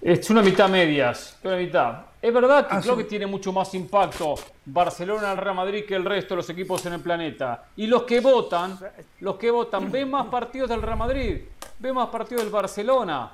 Es 0.00 0.30
una 0.30 0.42
mitad 0.42 0.68
medias, 0.68 1.36
una 1.42 1.56
mitad. 1.56 2.02
Es 2.22 2.32
verdad 2.32 2.68
que 2.68 2.74
ah, 2.74 2.80
creo 2.80 2.96
que 2.96 3.04
tiene 3.04 3.26
mucho 3.26 3.52
más 3.52 3.72
impacto 3.74 4.34
Barcelona 4.64 5.30
al 5.30 5.36
Real 5.36 5.54
Madrid 5.54 5.84
que 5.86 5.94
el 5.94 6.04
resto 6.04 6.34
de 6.34 6.36
los 6.36 6.50
equipos 6.50 6.84
en 6.86 6.94
el 6.94 7.00
planeta. 7.00 7.64
Y 7.76 7.86
los 7.86 8.04
que 8.04 8.20
votan, 8.20 8.78
los 9.20 9.36
que 9.36 9.50
votan, 9.50 9.90
ven 9.90 10.10
más 10.10 10.26
partidos 10.26 10.68
del 10.68 10.82
Real 10.82 10.98
Madrid, 10.98 11.42
ven 11.78 11.94
más 11.94 12.08
partidos 12.08 12.42
del 12.42 12.52
Barcelona. 12.52 13.32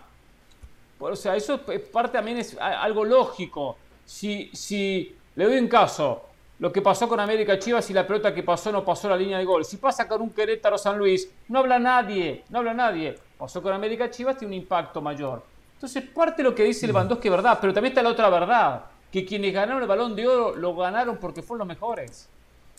O 0.99 1.17
sea, 1.17 1.37
eso 1.37 1.61
es 1.69 1.81
parte 1.81 2.17
también 2.17 2.38
es 2.38 2.57
algo 2.59 3.05
lógico. 3.05 3.77
Si, 4.05 4.51
si 4.53 5.14
le 5.37 5.44
doy 5.44 5.59
un 5.59 5.68
caso, 5.68 6.23
lo 6.59 6.73
que 6.73 6.81
pasó 6.81 7.09
con 7.09 7.18
América 7.18 7.59
Chivas 7.59 7.90
y 7.90 7.92
la 7.92 8.07
pelota 8.07 8.33
que 8.33 8.42
pasó 8.42 8.70
no 8.70 8.85
pasó 8.85 9.09
la 9.09 9.16
línea 9.16 9.38
de 9.38 9.44
gol. 9.44 9.64
Si 9.64 9.77
pasa 9.77 10.07
con 10.07 10.23
un 10.23 10.31
Querétaro 10.31 10.79
San 10.79 10.97
Luis, 10.97 11.29
no 11.49 11.59
habla 11.59 11.79
nadie, 11.79 12.44
no 12.51 12.59
habla 12.59 12.73
nadie. 12.73 13.18
Pasó 13.37 13.61
con 13.61 13.73
América 13.73 14.11
Chivas, 14.11 14.37
tiene 14.37 14.55
un 14.55 14.62
impacto 14.62 15.03
mayor. 15.03 15.42
Entonces, 15.75 16.05
parte 16.14 16.42
de 16.42 16.49
lo 16.49 16.55
que 16.55 16.64
dice 16.64 16.87
Lewandowski 16.87 17.29
es 17.29 17.33
verdad, 17.33 17.59
pero 17.61 17.75
también 17.75 17.90
está 17.90 18.03
la 18.03 18.11
otra 18.11 18.31
verdad, 18.31 18.85
que 19.11 19.25
quienes 19.25 19.53
ganaron 19.53 19.83
el 19.83 19.88
balón 19.88 20.14
de 20.14 20.27
oro 20.27 20.55
lo 20.55 20.75
ganaron 20.77 21.18
porque 21.18 21.42
fueron 21.42 21.66
los 21.66 21.77
mejores. 21.77 22.29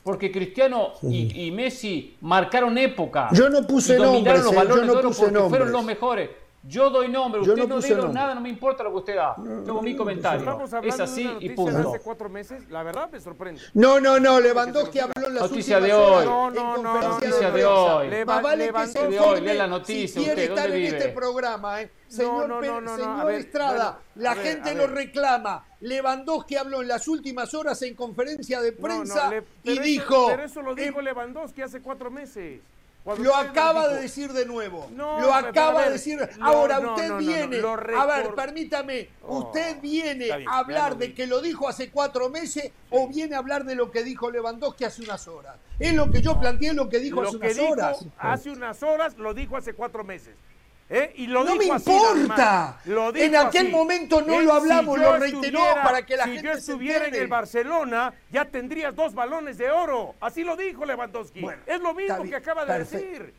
Porque 0.01 0.31
Cristiano 0.31 0.93
y, 1.01 1.51
Messi 1.51 2.15
marcaron 2.21 2.77
época. 2.77 3.29
Yo 3.31 3.49
no 3.49 3.65
puse 3.67 3.97
nombres, 3.97 4.43
los 4.43 4.55
balones 4.55 4.75
yo 4.75 4.85
no 4.85 4.93
de 4.93 4.99
oro 4.99 5.11
porque 5.11 5.49
fueron 5.49 5.71
los 5.71 5.83
mejores. 5.83 6.29
Yo 6.67 6.89
doy 6.89 7.09
nombre, 7.09 7.41
usted 7.41 7.55
no, 7.67 7.79
no 8.07 8.13
nada, 8.13 8.33
no 8.33 8.41
me 8.41 8.49
importa 8.49 8.83
lo 8.83 8.91
que 8.91 8.97
usted 8.97 9.15
da. 9.15 9.35
Tengo 9.35 9.81
mi 9.81 9.95
comentario. 9.95 10.65
Es 10.83 10.99
así 10.99 11.29
y 11.39 11.49
punto. 11.49 11.77
hace 11.77 11.99
cuatro 11.99 12.27
meses, 12.27 12.67
la 12.69 12.81
verdad 12.81 13.09
me 13.11 13.19
sorprende. 13.19 13.61
No, 13.73 13.99
no, 13.99 14.19
no, 14.19 14.39
Lewandowski 14.39 14.99
habló 14.99 15.27
en 15.27 15.35
las 15.35 15.43
noticia 15.49 15.79
de 15.79 15.93
hoy. 15.93 16.25
No, 16.25 16.49
no, 16.49 16.77
no, 16.77 17.01
noticia 17.01 17.51
de 17.51 17.65
hoy. 17.65 18.09
Lewandowski 18.09 18.99
de 19.07 19.19
hoy, 19.19 19.41
lea 19.41 19.53
la 19.53 19.67
noticia. 19.67 20.21
Si 20.21 20.25
quiere 20.25 20.45
estar 20.45 20.71
en 20.71 20.83
este 20.83 21.09
programa, 21.09 21.81
¿eh? 21.81 21.91
Señor, 22.07 22.47
no, 22.47 22.61
no, 22.61 22.81
no, 22.81 22.95
señor 22.95 23.31
Estrada, 23.33 23.99
la 24.15 24.35
gente 24.35 24.73
lo 24.73 24.87
reclama. 24.87 25.65
Lewandowski 25.81 26.55
habló 26.55 26.81
en 26.81 26.87
las 26.87 27.07
últimas 27.07 27.53
horas 27.53 27.81
en 27.83 27.95
conferencia 27.95 28.61
de 28.61 28.71
prensa 28.71 29.31
y 29.63 29.79
dijo... 29.79 30.27
Pero 30.27 30.43
eso 30.43 30.61
lo 30.61 30.73
dijo 30.73 31.01
Lewandowski 31.01 31.61
hace 31.61 31.81
cuatro 31.81 32.09
meses 32.09 32.61
lo 33.05 33.35
acaba 33.35 33.87
de 33.89 34.01
decir 34.01 34.33
de 34.33 34.45
nuevo. 34.45 34.89
lo 34.95 35.33
acaba 35.33 35.85
de 35.85 35.91
decir. 35.91 36.19
Ahora 36.41 36.79
usted 36.79 37.15
viene. 37.17 37.61
a 37.97 38.05
ver, 38.05 38.33
permítame. 38.33 39.09
usted 39.27 39.79
viene 39.81 40.29
a 40.47 40.59
hablar 40.59 40.97
de 40.97 41.13
que 41.13 41.27
lo 41.27 41.41
dijo 41.41 41.67
hace 41.67 41.91
cuatro 41.91 42.29
meses 42.29 42.71
o 42.89 43.07
viene 43.07 43.35
a 43.35 43.39
hablar 43.39 43.65
de 43.65 43.75
lo 43.75 43.91
que 43.91 44.03
dijo 44.03 44.31
Lewandowski 44.31 44.85
hace 44.85 45.03
unas 45.03 45.27
horas. 45.27 45.57
Es 45.79 45.93
lo 45.93 46.09
que 46.09 46.21
yo 46.21 46.39
planteé, 46.39 46.73
lo 46.73 46.89
que 46.89 46.99
dijo 46.99 47.21
hace 47.21 47.37
unas 47.37 47.59
horas. 47.59 48.05
Hace 48.17 48.49
unas 48.49 48.81
horas 48.81 49.17
lo 49.17 49.33
dijo 49.33 49.57
hace 49.57 49.73
cuatro 49.73 50.03
meses. 50.03 50.35
¿Eh? 50.87 51.13
Y 51.15 51.27
lo 51.27 51.43
no 51.43 51.55
me 51.55 51.65
importa. 51.65 52.79
en 53.15 53.35
aquel 53.35 53.71
momento 53.71 54.21
no 54.21 54.39
lo 54.39 54.53
hablamos, 54.53 54.99
lo 54.99 55.17
reiteró 55.17 55.61
para 55.83 56.05
que 56.05 56.15
la 56.15 56.25
gente. 56.25 56.39
Si 56.39 56.45
yo 56.45 56.51
estuviera 56.51 57.07
en 57.07 57.15
el 57.15 57.27
Barcelona, 57.27 58.13
ya 58.31 58.45
tendrías 58.45 58.95
dos 58.95 59.15
balones 59.15 59.57
de 59.57 59.71
oro. 59.71 60.13
Así 60.21 60.43
lo 60.43 60.55
dijo 60.55 60.85
Lewandowski. 60.85 61.45
es 61.65 61.81
lo 61.81 61.93
mismo 61.93 62.23
que 62.23 62.35
acaba 62.35 62.65
de 62.65 62.79
decir. 62.79 63.33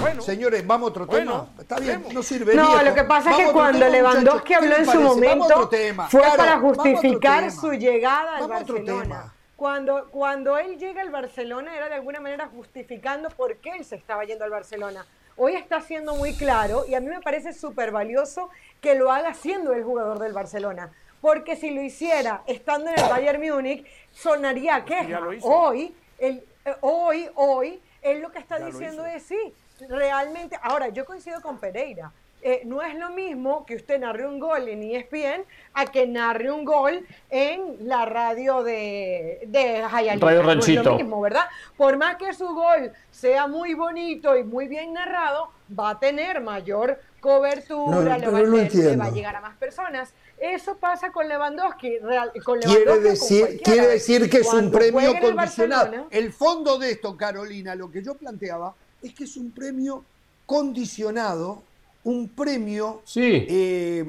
Bueno, 0.00 0.22
Señores, 0.22 0.66
vamos 0.66 0.88
a 0.88 0.90
otro 0.90 1.06
tema. 1.06 1.48
Está 1.58 1.78
bien, 1.78 2.04
no 2.12 2.22
sirve. 2.22 2.54
No, 2.54 2.82
lo 2.82 2.94
que 2.94 3.04
pasa 3.04 3.30
es 3.30 3.36
que 3.36 3.52
cuando 3.52 3.88
Lewandowski 3.88 4.54
habló 4.54 4.76
en 4.76 4.86
su 4.86 5.00
momento 5.00 5.70
fue 6.10 6.22
para 6.36 6.58
justificar 6.58 7.50
su 7.50 7.72
llegada 7.72 8.36
al 8.36 8.48
Barcelona. 8.48 9.32
Cuando, 9.56 10.08
cuando 10.10 10.58
él 10.58 10.78
llega 10.78 11.00
al 11.00 11.10
Barcelona 11.10 11.76
era 11.76 11.88
de 11.88 11.94
alguna 11.94 12.20
manera 12.20 12.48
justificando 12.48 13.30
por 13.30 13.56
qué 13.58 13.70
él 13.76 13.84
se 13.84 13.94
estaba 13.94 14.24
yendo 14.24 14.44
al 14.44 14.50
Barcelona 14.50 15.06
hoy 15.36 15.54
está 15.54 15.80
siendo 15.80 16.14
muy 16.14 16.34
claro 16.34 16.84
y 16.88 16.94
a 16.94 17.00
mí 17.00 17.08
me 17.08 17.20
parece 17.20 17.52
súper 17.52 17.90
valioso 17.90 18.50
que 18.80 18.94
lo 18.94 19.10
haga 19.10 19.34
siendo 19.34 19.72
el 19.72 19.84
jugador 19.84 20.18
del 20.18 20.32
Barcelona. 20.32 20.92
Porque 21.20 21.56
si 21.56 21.70
lo 21.70 21.82
hiciera 21.82 22.42
estando 22.46 22.90
en 22.90 22.98
el 22.98 23.08
Bayern 23.08 23.40
Múnich, 23.40 23.86
sonaría 24.12 24.84
que 24.84 25.16
hoy, 25.42 25.94
el, 26.18 26.44
eh, 26.64 26.76
hoy, 26.82 27.30
hoy, 27.34 27.80
él 28.02 28.20
lo 28.20 28.30
que 28.30 28.38
está 28.38 28.58
diciendo 28.58 29.06
es 29.06 29.22
sí, 29.22 29.54
realmente. 29.88 30.58
Ahora, 30.62 30.88
yo 30.88 31.06
coincido 31.06 31.40
con 31.40 31.58
Pereira. 31.58 32.12
Eh, 32.46 32.60
no 32.66 32.82
es 32.82 32.94
lo 32.96 33.08
mismo 33.08 33.64
que 33.64 33.74
usted 33.74 33.98
narre 33.98 34.26
un 34.26 34.38
gol 34.38 34.68
en 34.68 34.82
ESPN 34.82 35.46
a 35.72 35.86
que 35.86 36.06
narre 36.06 36.50
un 36.52 36.66
gol 36.66 37.06
en 37.30 37.88
la 37.88 38.04
radio 38.04 38.62
de, 38.62 39.40
de 39.46 39.80
Radio 39.80 40.42
Ranchito. 40.42 40.82
No 40.82 40.90
es 40.90 40.92
lo 40.92 40.96
mismo, 40.96 41.20
¿verdad? 41.22 41.46
Por 41.78 41.96
más 41.96 42.16
que 42.16 42.34
su 42.34 42.46
gol 42.48 42.92
sea 43.10 43.46
muy 43.46 43.72
bonito 43.72 44.36
y 44.36 44.44
muy 44.44 44.68
bien 44.68 44.92
narrado, 44.92 45.48
va 45.76 45.90
a 45.90 45.98
tener 45.98 46.42
mayor 46.42 47.00
cobertura, 47.18 48.18
le, 48.18 48.28
va 48.28 49.06
a, 49.06 49.10
llegar 49.10 49.36
a 49.36 49.40
más 49.40 49.56
personas. 49.56 50.12
Eso 50.36 50.76
pasa 50.76 51.10
con 51.10 51.26
Lewandowski. 51.26 51.96
con 52.44 52.60
quiere 52.60 53.00
decir, 53.00 53.62
quiere 53.64 53.86
decir 53.86 54.28
que 54.28 54.40
es 54.40 54.52
un 54.52 54.70
premio 54.70 55.18
condicionado. 55.18 56.08
El, 56.10 56.30
fondo 56.30 56.76
de 56.76 56.90
esto, 56.90 57.16
Carolina, 57.16 57.74
lo 57.74 57.90
que 57.90 58.02
yo 58.02 58.14
planteaba, 58.14 58.74
es 59.02 59.14
que 59.14 59.24
es 59.24 59.34
un 59.38 59.50
premio 59.50 60.04
condicionado, 60.44 61.62
un 62.04 62.28
premio... 62.28 63.02
Sí. 63.04 63.46
Eh, 63.48 64.04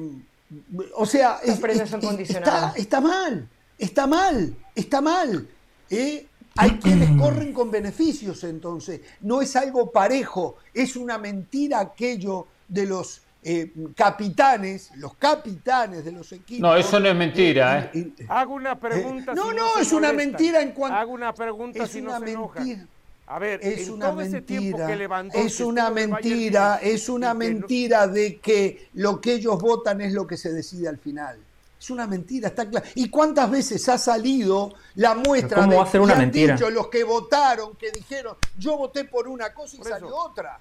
o 0.94 1.06
sea, 1.06 1.40
está, 1.42 2.72
está, 2.76 3.00
mal, 3.00 3.48
está 3.78 4.06
mal, 4.06 4.56
está 4.74 5.00
mal. 5.00 5.48
¿eh? 5.90 6.26
Hay 6.56 6.70
quienes 6.78 7.10
corren 7.20 7.52
con 7.52 7.70
beneficios 7.70 8.44
entonces. 8.44 9.00
No 9.20 9.42
es 9.42 9.56
algo 9.56 9.90
parejo, 9.90 10.56
es 10.72 10.96
una 10.96 11.18
mentira 11.18 11.80
aquello 11.80 12.46
de 12.68 12.86
los 12.86 13.22
eh, 13.42 13.72
capitanes, 13.94 14.90
los 14.96 15.14
capitanes 15.14 16.04
de 16.04 16.12
los 16.12 16.32
equipos. 16.32 16.60
No, 16.60 16.76
eso 16.76 16.98
no 16.98 17.08
es 17.08 17.14
mentira. 17.16 17.90
¿eh? 17.92 18.12
Hago 18.28 18.54
una 18.54 18.78
pregunta. 18.78 19.34
no, 19.34 19.52
no, 19.52 19.78
es 19.78 19.92
una 19.92 20.12
mentira 20.12 20.60
en 20.62 20.72
cuanto. 20.72 20.98
Hago 20.98 21.12
una 21.12 21.32
pregunta 21.32 21.84
es 21.84 21.90
si 21.90 22.00
una 22.00 22.18
no 22.18 22.26
se 22.26 22.36
mentira. 22.36 22.86
A 23.28 23.40
ver, 23.40 23.58
es 23.62 23.88
una 23.88 24.12
mentira, 24.12 25.30
es 25.34 25.60
una 25.60 25.90
mentira, 25.90 26.78
es 26.80 27.08
una 27.08 27.34
mentira 27.34 28.06
de 28.06 28.38
que 28.38 28.88
lo 28.94 29.20
que 29.20 29.34
ellos 29.34 29.60
votan 29.60 30.00
es 30.00 30.12
lo 30.12 30.26
que 30.26 30.36
se 30.36 30.52
decide 30.52 30.88
al 30.88 30.98
final. 30.98 31.36
Es 31.78 31.90
una 31.90 32.06
mentira, 32.06 32.48
está 32.48 32.68
claro. 32.68 32.86
¿Y 32.94 33.10
cuántas 33.10 33.50
veces 33.50 33.88
ha 33.88 33.98
salido 33.98 34.74
la 34.94 35.14
muestra 35.14 35.58
¿Cómo 35.58 35.72
de 35.72 35.76
va 35.76 35.82
a 35.82 35.86
ser 35.86 36.00
una 36.00 36.14
mentira? 36.14 36.54
Dicho, 36.54 36.70
los 36.70 36.88
que 36.88 37.02
votaron, 37.02 37.74
que 37.76 37.90
dijeron, 37.90 38.36
yo 38.56 38.78
voté 38.78 39.04
por 39.04 39.26
una 39.28 39.52
cosa 39.52 39.76
y 39.76 39.82
salió 39.82 40.14
otra? 40.16 40.58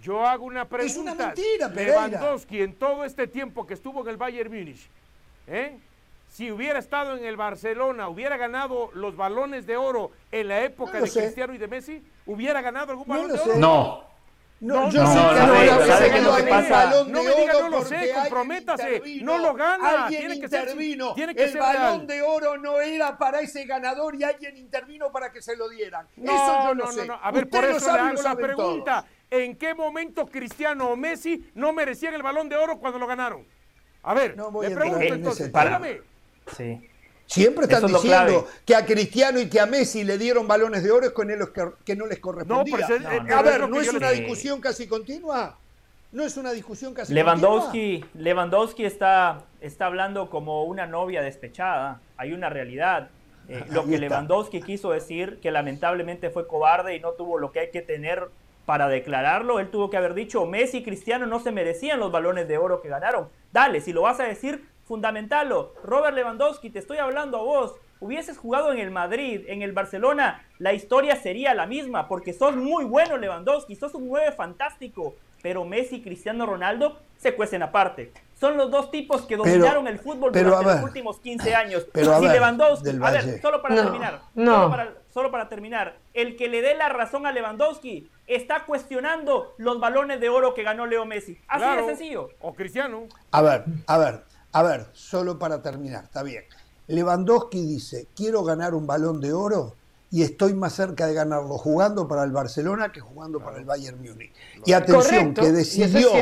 Yo 0.00 0.24
hago 0.24 0.44
una 0.44 0.68
pregunta. 0.68 0.92
Es 0.92 0.98
una 0.98 1.14
mentira, 1.14 1.68
Pereira. 1.72 2.06
Lewandowski 2.08 2.60
en 2.62 2.74
todo 2.74 3.04
este 3.04 3.26
tiempo 3.26 3.66
que 3.66 3.74
estuvo 3.74 4.02
en 4.02 4.08
el 4.08 4.16
Bayern 4.16 4.52
Múnich, 4.52 4.88
¿eh? 5.46 5.78
Si 6.34 6.50
hubiera 6.50 6.80
estado 6.80 7.16
en 7.16 7.24
el 7.24 7.36
Barcelona, 7.36 8.08
hubiera 8.08 8.36
ganado 8.36 8.90
los 8.94 9.16
balones 9.16 9.66
de 9.66 9.76
oro 9.76 10.10
en 10.32 10.48
la 10.48 10.64
época 10.64 11.00
de 11.00 11.08
Cristiano 11.08 11.54
y 11.54 11.58
de 11.58 11.68
Messi, 11.68 12.02
hubiera 12.26 12.60
ganado 12.60 12.90
algún 12.90 13.06
balón 13.06 13.28
de 13.28 13.38
oro. 13.38 13.56
No. 13.56 14.04
No, 14.58 14.90
yo 14.90 15.06
sé 15.06 15.18
que 15.20 15.46
no, 15.46 16.12
que 16.12 16.20
lo 16.22 16.36
que 16.36 16.42
pasa. 16.42 17.04
No 17.06 17.22
me 17.22 17.36
diga 17.36 17.52
no 17.60 17.68
lo 17.68 17.84
sé, 17.84 18.10
comprométase. 18.12 19.02
No 19.22 19.38
lo 19.38 19.54
gana. 19.54 20.06
Alguien 20.06 20.22
tiene 20.22 20.40
que 20.40 20.46
intervino. 20.46 21.06
Ser, 21.06 21.14
tiene 21.14 21.34
que 21.36 21.44
el 21.44 21.56
balón 21.56 22.06
de 22.08 22.22
oro 22.22 22.58
no 22.58 22.80
era 22.80 23.16
para 23.16 23.40
ese 23.40 23.64
ganador 23.64 24.16
y 24.16 24.24
alguien 24.24 24.56
intervino 24.56 25.12
para 25.12 25.30
que 25.30 25.40
se 25.40 25.54
lo 25.56 25.68
dieran. 25.68 26.08
eso 26.16 26.64
yo 26.66 26.74
no, 26.74 26.90
sé. 26.90 27.06
A 27.22 27.30
ver, 27.30 27.48
por 27.48 27.64
eso 27.64 27.92
le 27.92 28.00
hago 28.00 28.22
la 28.22 28.34
pregunta. 28.34 29.04
¿En 29.30 29.54
qué 29.54 29.72
momento 29.72 30.26
Cristiano 30.26 30.88
o 30.88 30.96
Messi 30.96 31.48
no 31.54 31.72
merecían 31.72 32.14
el 32.14 32.24
balón 32.24 32.48
de 32.48 32.56
oro 32.56 32.80
cuando 32.80 32.98
lo 32.98 33.06
ganaron? 33.06 33.46
A 34.02 34.14
ver, 34.14 34.36
le 34.36 34.70
pregunto 34.70 35.14
entonces, 35.14 35.52
dígame. 35.52 36.13
Sí. 36.56 36.88
Siempre 37.26 37.64
están 37.64 37.86
diciendo 37.86 38.46
que 38.64 38.76
a 38.76 38.84
Cristiano 38.84 39.40
y 39.40 39.48
que 39.48 39.58
a 39.58 39.66
Messi 39.66 40.04
le 40.04 40.18
dieron 40.18 40.46
balones 40.46 40.82
de 40.82 40.90
oro 40.90 41.12
con 41.14 41.30
él 41.30 41.40
que 41.84 41.96
no 41.96 42.06
les 42.06 42.18
correspondía. 42.18 42.76
No, 43.22 43.36
a 43.36 43.42
ver, 43.42 43.68
¿no 43.68 43.80
es 43.80 43.92
una 43.92 44.10
discusión 44.10 44.60
casi 44.60 44.86
continua? 44.86 45.56
¿No 46.12 46.22
es 46.22 46.36
una 46.36 46.52
discusión 46.52 46.94
casi 46.94 47.12
Lewandowski, 47.12 48.00
continua? 48.00 48.22
Lewandowski 48.22 48.84
está, 48.84 49.42
está 49.60 49.86
hablando 49.86 50.30
como 50.30 50.62
una 50.64 50.86
novia 50.86 51.22
despechada. 51.22 52.00
Hay 52.16 52.32
una 52.32 52.50
realidad. 52.50 53.08
Eh, 53.48 53.64
lo 53.70 53.84
que 53.84 53.98
Lewandowski 53.98 54.62
quiso 54.62 54.92
decir, 54.92 55.40
que 55.42 55.50
lamentablemente 55.50 56.30
fue 56.30 56.46
cobarde 56.46 56.94
y 56.94 57.00
no 57.00 57.12
tuvo 57.12 57.38
lo 57.38 57.52
que 57.52 57.60
hay 57.60 57.70
que 57.70 57.82
tener 57.82 58.28
para 58.64 58.88
declararlo, 58.88 59.60
él 59.60 59.70
tuvo 59.70 59.90
que 59.90 59.96
haber 59.96 60.14
dicho, 60.14 60.46
Messi 60.46 60.78
y 60.78 60.82
Cristiano 60.82 61.26
no 61.26 61.40
se 61.40 61.52
merecían 61.52 62.00
los 62.00 62.10
balones 62.10 62.48
de 62.48 62.58
oro 62.58 62.80
que 62.80 62.88
ganaron. 62.88 63.28
Dale, 63.52 63.80
si 63.80 63.92
lo 63.92 64.02
vas 64.02 64.20
a 64.20 64.24
decir, 64.24 64.66
fundamentalo. 64.84 65.74
Robert 65.82 66.14
Lewandowski, 66.14 66.70
te 66.70 66.78
estoy 66.78 66.98
hablando 66.98 67.38
a 67.38 67.42
vos. 67.42 67.74
Hubieses 68.00 68.36
jugado 68.36 68.72
en 68.72 68.78
el 68.78 68.90
Madrid, 68.90 69.42
en 69.46 69.62
el 69.62 69.72
Barcelona, 69.72 70.44
la 70.58 70.74
historia 70.74 71.16
sería 71.16 71.54
la 71.54 71.66
misma, 71.66 72.06
porque 72.06 72.32
sos 72.32 72.54
muy 72.54 72.84
bueno 72.84 73.16
Lewandowski, 73.16 73.76
sos 73.76 73.94
un 73.94 74.08
9 74.08 74.32
fantástico, 74.32 75.14
pero 75.42 75.64
Messi 75.64 75.96
y 75.96 76.02
Cristiano 76.02 76.44
Ronaldo 76.44 76.98
se 77.16 77.34
cuecen 77.34 77.62
aparte. 77.62 78.12
Son 78.34 78.56
los 78.58 78.70
dos 78.70 78.90
tipos 78.90 79.22
que 79.22 79.36
dominaron 79.36 79.86
el 79.86 79.98
fútbol 79.98 80.32
durante 80.32 80.64
los 80.64 80.82
últimos 80.82 81.18
15 81.20 81.54
años. 81.54 81.86
Pero 81.92 82.18
si 82.18 82.26
Lewandowski, 82.26 82.90
a 83.02 83.10
ver, 83.10 83.40
solo 83.40 83.62
para 83.62 83.74
terminar, 83.74 84.20
Solo, 84.34 84.70
para, 84.70 84.94
solo 85.12 85.30
para 85.30 85.48
terminar, 85.48 85.96
el 86.12 86.36
que 86.36 86.48
le 86.48 86.60
dé 86.60 86.74
la 86.74 86.90
razón 86.90 87.26
a 87.26 87.32
Lewandowski 87.32 88.10
está 88.26 88.64
cuestionando 88.64 89.54
los 89.56 89.80
balones 89.80 90.20
de 90.20 90.28
oro 90.28 90.52
que 90.52 90.62
ganó 90.62 90.86
Leo 90.86 91.06
Messi. 91.06 91.38
Así 91.48 91.64
de 91.64 91.86
sencillo. 91.86 92.28
O 92.40 92.54
Cristiano. 92.54 93.04
A 93.30 93.40
ver, 93.40 93.64
a 93.86 93.98
ver, 93.98 94.24
a 94.54 94.62
ver, 94.62 94.86
solo 94.92 95.36
para 95.36 95.60
terminar, 95.60 96.04
está 96.04 96.22
bien. 96.22 96.44
Lewandowski 96.86 97.60
dice, 97.66 98.06
quiero 98.14 98.44
ganar 98.44 98.72
un 98.74 98.86
balón 98.86 99.20
de 99.20 99.32
oro 99.32 99.74
y 100.12 100.22
estoy 100.22 100.54
más 100.54 100.74
cerca 100.74 101.08
de 101.08 101.14
ganarlo 101.14 101.58
jugando 101.58 102.06
para 102.06 102.22
el 102.22 102.30
Barcelona 102.30 102.92
que 102.92 103.00
jugando 103.00 103.40
para 103.40 103.58
el 103.58 103.64
Bayern 103.64 104.00
Múnich. 104.00 104.32
Y 104.64 104.72
atención, 104.72 105.34
que 105.34 105.50
decidió, 105.50 106.12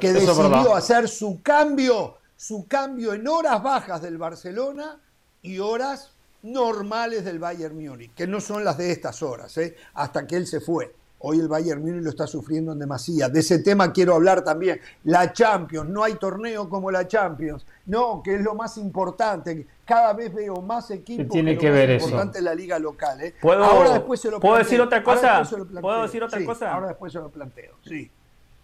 que 0.00 0.14
decidió 0.14 0.74
hacer 0.74 1.06
su 1.06 1.42
cambio, 1.42 2.16
su 2.34 2.66
cambio 2.66 3.12
en 3.12 3.28
horas 3.28 3.62
bajas 3.62 4.00
del 4.00 4.16
Barcelona 4.16 4.98
y 5.42 5.58
horas 5.58 6.12
normales 6.42 7.26
del 7.26 7.40
Bayern 7.40 7.76
Múnich, 7.76 8.14
que 8.14 8.26
no 8.26 8.40
son 8.40 8.64
las 8.64 8.78
de 8.78 8.90
estas 8.90 9.22
horas, 9.22 9.54
¿eh? 9.58 9.76
hasta 9.92 10.26
que 10.26 10.36
él 10.36 10.46
se 10.46 10.60
fue. 10.60 10.94
Hoy 11.24 11.38
el 11.38 11.46
Bayern 11.46 11.80
Múnich 11.80 12.02
lo 12.02 12.10
está 12.10 12.26
sufriendo 12.26 12.72
en 12.72 12.80
demasía. 12.80 13.28
De 13.28 13.40
ese 13.40 13.60
tema 13.60 13.92
quiero 13.92 14.14
hablar 14.14 14.42
también. 14.42 14.80
La 15.04 15.32
Champions, 15.32 15.88
no 15.88 16.02
hay 16.02 16.14
torneo 16.14 16.68
como 16.68 16.90
la 16.90 17.06
Champions. 17.06 17.64
No, 17.86 18.22
que 18.24 18.34
es 18.34 18.40
lo 18.40 18.54
más 18.54 18.76
importante. 18.76 19.66
Cada 19.84 20.14
vez 20.14 20.34
veo 20.34 20.60
más 20.60 20.90
equipos. 20.90 21.28
tiene 21.28 21.56
que, 21.56 21.70
ver 21.70 21.90
eso? 21.92 22.06
importante 22.06 22.42
la 22.42 22.54
liga 22.54 22.78
local. 22.80 23.20
¿eh? 23.20 23.34
¿Puedo, 23.40 23.64
ahora 23.64 23.92
después 23.92 24.20
se 24.20 24.30
lo 24.32 24.40
¿puedo 24.40 24.56
decir 24.56 24.80
otra 24.80 25.04
cosa? 25.04 25.42
¿Puedo 25.80 26.02
decir 26.02 26.24
otra 26.24 26.44
cosa? 26.44 26.72
Ahora 26.72 26.88
después 26.88 27.12
se 27.12 27.20
lo 27.20 27.28
planteo. 27.28 27.74
Sí. 27.86 28.10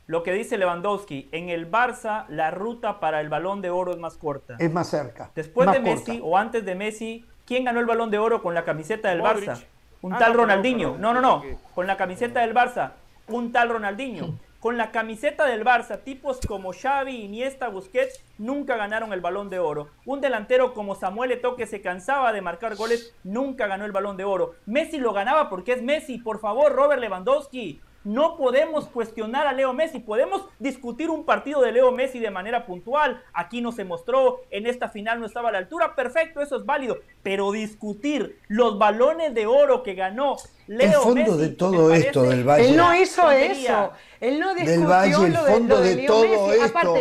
Lo 0.08 0.22
que 0.24 0.32
dice 0.32 0.58
Lewandowski, 0.58 1.28
en 1.30 1.50
el 1.50 1.70
Barça 1.70 2.26
la 2.28 2.50
ruta 2.50 2.98
para 2.98 3.20
el 3.20 3.28
balón 3.28 3.62
de 3.62 3.70
oro 3.70 3.92
es 3.92 3.98
más 3.98 4.16
corta. 4.16 4.56
Es 4.58 4.72
más 4.72 4.88
cerca. 4.88 5.30
Después 5.34 5.70
de 5.70 5.78
Messi 5.78 6.20
o 6.24 6.36
antes 6.36 6.64
de 6.64 6.74
Messi, 6.74 7.24
¿quién 7.46 7.64
ganó 7.64 7.78
el 7.78 7.86
balón 7.86 8.10
de 8.10 8.18
oro 8.18 8.42
con 8.42 8.54
la 8.54 8.64
camiseta 8.64 9.10
del 9.10 9.20
Barça? 9.20 9.62
Un 10.02 10.14
ah, 10.14 10.18
tal 10.18 10.34
Ronaldinho. 10.34 10.96
No, 10.98 11.12
no, 11.12 11.20
no. 11.20 11.42
Con 11.74 11.86
la 11.86 11.96
camiseta 11.96 12.40
del 12.40 12.54
Barça. 12.54 12.92
Un 13.28 13.52
tal 13.52 13.68
Ronaldinho. 13.68 14.38
Con 14.60 14.76
la 14.76 14.90
camiseta 14.90 15.46
del 15.46 15.64
Barça, 15.64 16.02
tipos 16.02 16.40
como 16.40 16.72
Xavi, 16.72 17.22
Iniesta, 17.22 17.68
Busquets 17.68 18.24
nunca 18.38 18.76
ganaron 18.76 19.12
el 19.12 19.20
balón 19.20 19.50
de 19.50 19.60
oro. 19.60 19.88
Un 20.04 20.20
delantero 20.20 20.74
como 20.74 20.96
Samuel 20.96 21.30
Eto'o 21.30 21.54
que 21.54 21.68
se 21.68 21.80
cansaba 21.80 22.32
de 22.32 22.42
marcar 22.42 22.74
goles 22.74 23.14
nunca 23.22 23.68
ganó 23.68 23.84
el 23.84 23.92
balón 23.92 24.16
de 24.16 24.24
oro. 24.24 24.56
Messi 24.66 24.98
lo 24.98 25.12
ganaba 25.12 25.48
porque 25.48 25.74
es 25.74 25.82
Messi. 25.82 26.18
Por 26.18 26.40
favor, 26.40 26.72
Robert 26.72 27.00
Lewandowski. 27.00 27.80
No 28.04 28.36
podemos 28.36 28.86
cuestionar 28.86 29.46
a 29.46 29.52
Leo 29.52 29.72
Messi, 29.72 29.98
podemos 29.98 30.46
discutir 30.58 31.10
un 31.10 31.24
partido 31.24 31.60
de 31.60 31.72
Leo 31.72 31.90
Messi 31.90 32.20
de 32.20 32.30
manera 32.30 32.64
puntual. 32.64 33.22
Aquí 33.32 33.60
no 33.60 33.72
se 33.72 33.84
mostró, 33.84 34.40
en 34.50 34.66
esta 34.66 34.88
final 34.88 35.20
no 35.20 35.26
estaba 35.26 35.48
a 35.48 35.52
la 35.52 35.58
altura, 35.58 35.94
perfecto, 35.94 36.40
eso 36.40 36.56
es 36.56 36.64
válido. 36.64 36.98
Pero 37.22 37.50
discutir 37.50 38.38
los 38.48 38.78
balones 38.78 39.34
de 39.34 39.46
oro 39.46 39.82
que 39.82 39.94
ganó 39.94 40.36
Leo 40.68 40.86
el 40.86 40.94
fondo 40.94 41.36
de 41.36 41.48
todo 41.48 41.92
esto 41.92 42.22
del 42.22 42.44
Valle. 42.44 42.68
Él 42.68 42.76
no 42.76 42.94
hizo 42.94 43.30
eso. 43.30 43.92
Él 44.20 44.38
no 44.38 44.54
discutió 44.54 44.80
del 44.80 44.86
Valle, 44.86 45.26
el 45.26 45.36
fondo 45.36 45.80
de, 45.80 45.96
todo 46.06 46.52
esto. 46.52 46.94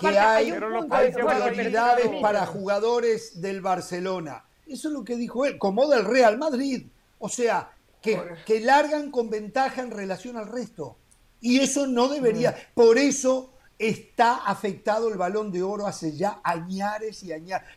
que 0.00 0.18
hay, 0.18 0.52
prioridades 0.52 2.20
para 2.22 2.46
jugadores 2.46 3.40
del 3.40 3.60
Barcelona. 3.60 4.44
Eso 4.66 4.88
es 4.88 4.94
lo 4.94 5.04
que 5.04 5.16
dijo 5.16 5.44
él, 5.46 5.58
como 5.58 5.86
del 5.88 6.04
Real 6.04 6.38
Madrid. 6.38 6.86
O 7.18 7.28
sea, 7.28 7.70
que, 8.02 8.60
largan 8.60 9.10
con 9.10 9.30
ventaja 9.30 9.82
en 9.82 9.90
relación 9.90 10.36
al 10.36 10.46
resto. 10.46 10.96
Y 11.40 11.60
eso 11.60 11.86
no 11.86 12.08
debería. 12.08 12.52
Mm. 12.52 12.74
Por 12.74 12.98
eso 12.98 13.52
está 13.78 14.36
afectado 14.36 15.08
el 15.08 15.16
balón 15.16 15.52
de 15.52 15.62
oro 15.62 15.86
hace 15.86 16.16
ya 16.16 16.40
añares 16.42 17.22
y 17.22 17.32
añares. 17.32 17.68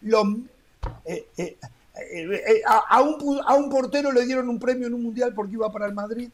Eh, 1.05 1.27
eh, 1.37 1.57
eh, 1.95 2.61
a, 2.65 3.01
un, 3.01 3.39
a 3.45 3.53
un 3.55 3.69
portero 3.69 4.11
le 4.11 4.25
dieron 4.25 4.49
un 4.49 4.57
premio 4.57 4.87
en 4.87 4.93
un 4.93 5.03
mundial 5.03 5.33
porque 5.33 5.53
iba 5.53 5.71
para 5.71 5.85
el 5.85 5.93
Madrid. 5.93 6.29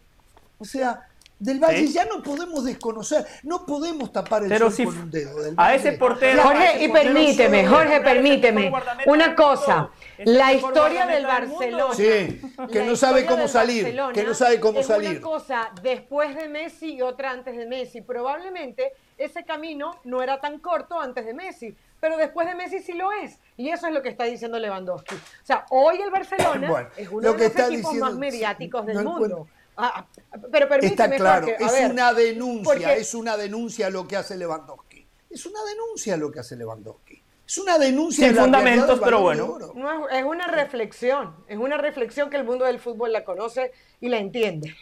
O 0.60 0.66
sea, 0.66 1.08
Del 1.40 1.60
Valle 1.60 1.86
ya 1.88 2.06
no 2.06 2.24
podemos 2.24 2.66
desconocer, 2.66 3.24
no 3.44 3.64
podemos 3.66 4.12
tapar 4.12 4.42
el 4.44 4.50
Pero 4.50 4.72
sol 4.72 4.86
con 4.86 4.98
un 4.98 5.12
dedo. 5.12 5.40
Del 5.44 5.54
a 5.56 5.76
ese 5.76 5.92
portero. 5.92 6.42
Jorge, 6.42 6.84
y 6.84 6.90
permíteme, 6.90 7.68
Jorge, 7.68 8.02
permíteme. 8.02 8.72
Una 9.06 9.36
cosa, 9.36 9.92
la 10.18 10.54
historia 10.54 11.06
del. 11.06 11.26
Barcelona. 11.28 11.94
Sí, 11.94 12.42
que 12.72 12.84
no 12.86 12.96
sabe 12.96 13.26
cómo 13.26 13.48
salir, 13.48 13.84
Barcelona 13.84 14.14
que 14.14 14.24
no 14.24 14.34
sabe 14.34 14.60
cómo 14.60 14.80
es 14.80 14.88
salir. 14.88 15.12
una 15.12 15.22
cosa 15.22 15.72
después 15.84 16.36
de 16.36 16.48
Messi 16.48 16.96
y 16.96 17.02
otra 17.02 17.32
antes 17.32 17.56
de 17.56 17.68
Messi. 17.68 18.02
Probablemente 18.02 18.94
ese 19.18 19.44
camino 19.46 19.92
no 20.06 20.24
era 20.24 20.40
tan 20.40 20.58
corto 20.60 21.00
antes 21.00 21.26
de 21.26 21.34
Messi, 21.34 21.76
pero 22.00 22.18
después 22.18 22.48
de 22.48 22.56
Messi 22.56 22.80
sí 22.80 22.94
lo 22.94 23.12
es. 23.12 23.38
Y 23.58 23.70
eso 23.70 23.88
es 23.88 23.94
lo 23.94 24.02
que 24.02 24.10
está 24.10 24.24
diciendo 24.24 24.58
Lewandowski. 24.58 25.16
O 25.16 25.20
sea, 25.46 25.66
hoy 25.70 26.02
el 26.02 26.10
Barcelona 26.10 26.68
Bueno, 26.72 26.90
es 26.98 27.10
uno 27.10 27.22
lo 27.22 27.34
de 27.34 27.44
los 27.44 27.52
equipos 27.56 27.70
diciendo- 27.70 28.06
más 28.06 28.16
mediáticos 28.16 28.86
del 28.86 29.04
mundo. 29.04 29.48
Ah, 29.78 30.06
pero 30.52 30.68
permíteme, 30.68 31.16
Está 31.16 31.16
claro, 31.16 31.48
Jorge, 31.48 31.64
a 31.64 31.68
es 31.68 31.74
ver, 31.74 31.92
una 31.92 32.14
denuncia, 32.14 32.64
porque- 32.64 32.94
es 32.98 33.14
una 33.14 33.38
denuncia 33.38 33.90
lo 33.90 34.08
que 34.08 34.16
hace 34.18 34.36
Lewandowski. 34.38 35.06
Es 35.30 35.46
una 35.46 35.64
denuncia 35.64 36.18
lo 36.18 36.32
que 36.32 36.40
hace 36.40 36.56
Lewandowski. 36.56 37.22
Es 37.48 37.58
una 37.58 37.78
denuncia 37.78 38.26
Sin 38.26 38.34
de 38.34 38.36
la 38.36 38.44
fundamentos, 38.44 39.00
pero 39.04 39.22
bueno. 39.22 39.58
No, 39.76 40.10
es, 40.10 40.24
una 40.26 40.48
reflexión, 40.48 41.34
es 41.48 41.58
una 41.58 41.78
reflexión 41.78 42.30
que 42.30 42.36
el 42.38 42.44
mundo 42.44 42.66
del 42.66 42.80
fútbol 42.80 43.14
la 43.14 43.24
conoce 43.24 43.72
y 44.02 44.10
la 44.10 44.18
entiende. 44.18 44.76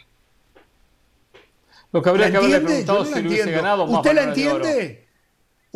Lo 1.92 2.02
que 2.02 2.08
habría 2.08 2.26
¿La 2.26 2.32
que 2.32 2.36
haberle 2.38 2.60
preguntado 2.60 3.04
no 3.04 3.10
la 3.10 3.16
si 3.16 3.22
le 3.22 3.28
hubiese 3.28 3.50
ganado 3.52 3.86
más 3.86 3.96
¿Usted 3.98 4.12
la 4.12 4.20
balones 4.22 4.36
de 4.44 4.52
oro. 4.52 4.64
entiende? 4.66 5.05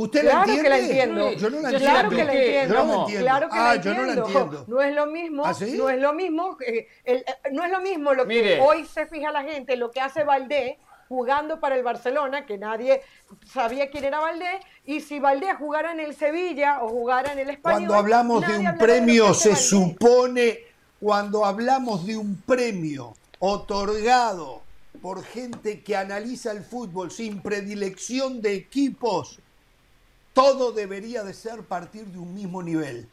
¿Usted 0.02 0.20
Claro 0.22 0.38
la 0.38 0.44
que 0.46 0.50
entiende? 0.52 0.68
la 0.70 0.78
entiendo. 0.78 1.32
Yo 1.32 1.50
no 1.50 1.60
la 1.60 1.68
entiendo. 1.70 1.78
Claro 1.92 2.08
que 2.10 2.24
la 2.24 2.32
entiendo. 2.32 2.74
Yo 2.74 2.84
no 2.84 2.86
la 2.94 3.00
entiendo. 3.00 3.24
Claro 3.26 3.48
que 3.50 3.58
ah, 3.58 3.74
la 3.74 3.76
yo 3.82 3.94
no 3.94 4.02
la 4.02 4.12
entiendo. 4.14 4.26
entiendo. 4.40 4.64
No 4.66 4.80
es 4.82 4.94
lo 4.94 5.06
mismo, 5.06 5.44
¿Ah, 5.44 5.54
sí? 5.54 5.74
no 5.76 5.90
es 5.90 6.00
lo 6.00 6.12
mismo, 6.14 6.56
eh, 6.66 6.86
el- 7.04 7.18
eh, 7.18 7.24
no 7.52 7.64
es 7.64 7.70
lo 7.70 7.80
mismo 7.80 8.14
lo 8.14 8.22
que 8.26 8.34
Mire. 8.42 8.60
hoy 8.60 8.86
se 8.86 9.06
fija 9.06 9.30
la 9.30 9.42
gente, 9.42 9.76
lo 9.76 9.90
que 9.90 10.00
hace 10.00 10.24
Valdé 10.24 10.78
jugando 11.08 11.60
para 11.60 11.74
el 11.76 11.82
Barcelona, 11.82 12.46
que 12.46 12.56
nadie 12.56 13.02
sabía 13.52 13.90
quién 13.90 14.04
era 14.04 14.20
Valdé, 14.20 14.60
y 14.86 15.00
si 15.00 15.18
Valdé 15.18 15.52
jugara 15.54 15.92
en 15.92 16.00
el 16.00 16.14
Sevilla 16.14 16.82
o 16.82 16.88
jugara 16.88 17.32
en 17.32 17.40
el 17.40 17.50
Español. 17.50 17.80
Cuando 17.88 17.94
hablamos 17.96 18.46
de 18.46 18.58
un 18.58 18.66
que 18.66 18.72
premio, 18.78 19.34
se 19.34 19.54
supone, 19.56 20.60
cuando 21.00 21.44
hablamos 21.44 22.06
de 22.06 22.16
un 22.16 22.40
premio 22.46 23.14
otorgado 23.40 24.62
por 25.02 25.24
gente 25.24 25.82
que 25.82 25.96
analiza 25.96 26.52
el 26.52 26.62
fútbol 26.62 27.10
sin 27.10 27.40
predilección 27.42 28.40
de 28.42 28.54
equipos, 28.54 29.38
todo 30.42 30.72
debería 30.72 31.22
de 31.22 31.35
ser 31.35 31.61
partir 31.62 32.07
de 32.07 32.18
un 32.18 32.35
mismo 32.35 32.62
nivel. 32.62 33.09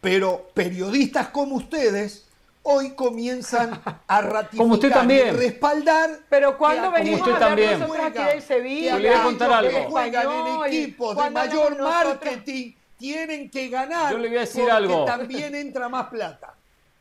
Pero 0.00 0.48
periodistas 0.54 1.28
como 1.28 1.56
ustedes 1.56 2.26
hoy 2.62 2.90
comienzan 2.94 3.80
a 4.06 4.20
ratificar 4.22 4.58
Como 4.64 4.74
usted 4.74 4.88
y 4.88 4.92
también. 4.92 5.36
respaldar. 5.36 6.20
Pero 6.28 6.56
cuando 6.56 6.90
que 6.92 6.98
venimos 6.98 7.20
usted 7.20 7.32
a 7.32 7.34
hablar 7.34 7.48
también. 7.50 7.80
nosotros 7.80 8.06
aquí 8.06 8.22
del 8.24 8.42
Sevilla, 8.42 8.96
que 8.96 9.02
Le 9.02 9.08
voy 9.10 9.18
a 9.18 9.22
contar 9.22 9.48
que 9.68 9.76
algo. 9.76 9.90
juegan 9.90 10.26
en 10.30 10.66
equipos 10.66 11.08
de 11.10 11.14
cuando 11.14 11.40
mayor 11.40 11.76
nosotros- 11.76 11.90
marketing 12.20 12.72
tienen 12.98 13.50
que 13.50 13.68
ganar 13.68 14.12
Yo 14.12 14.18
le 14.18 14.28
voy 14.28 14.36
a 14.36 14.40
decir 14.40 14.60
porque 14.60 14.72
algo. 14.76 15.04
también 15.06 15.54
entra 15.54 15.88
más 15.88 16.06
plata. 16.08 16.54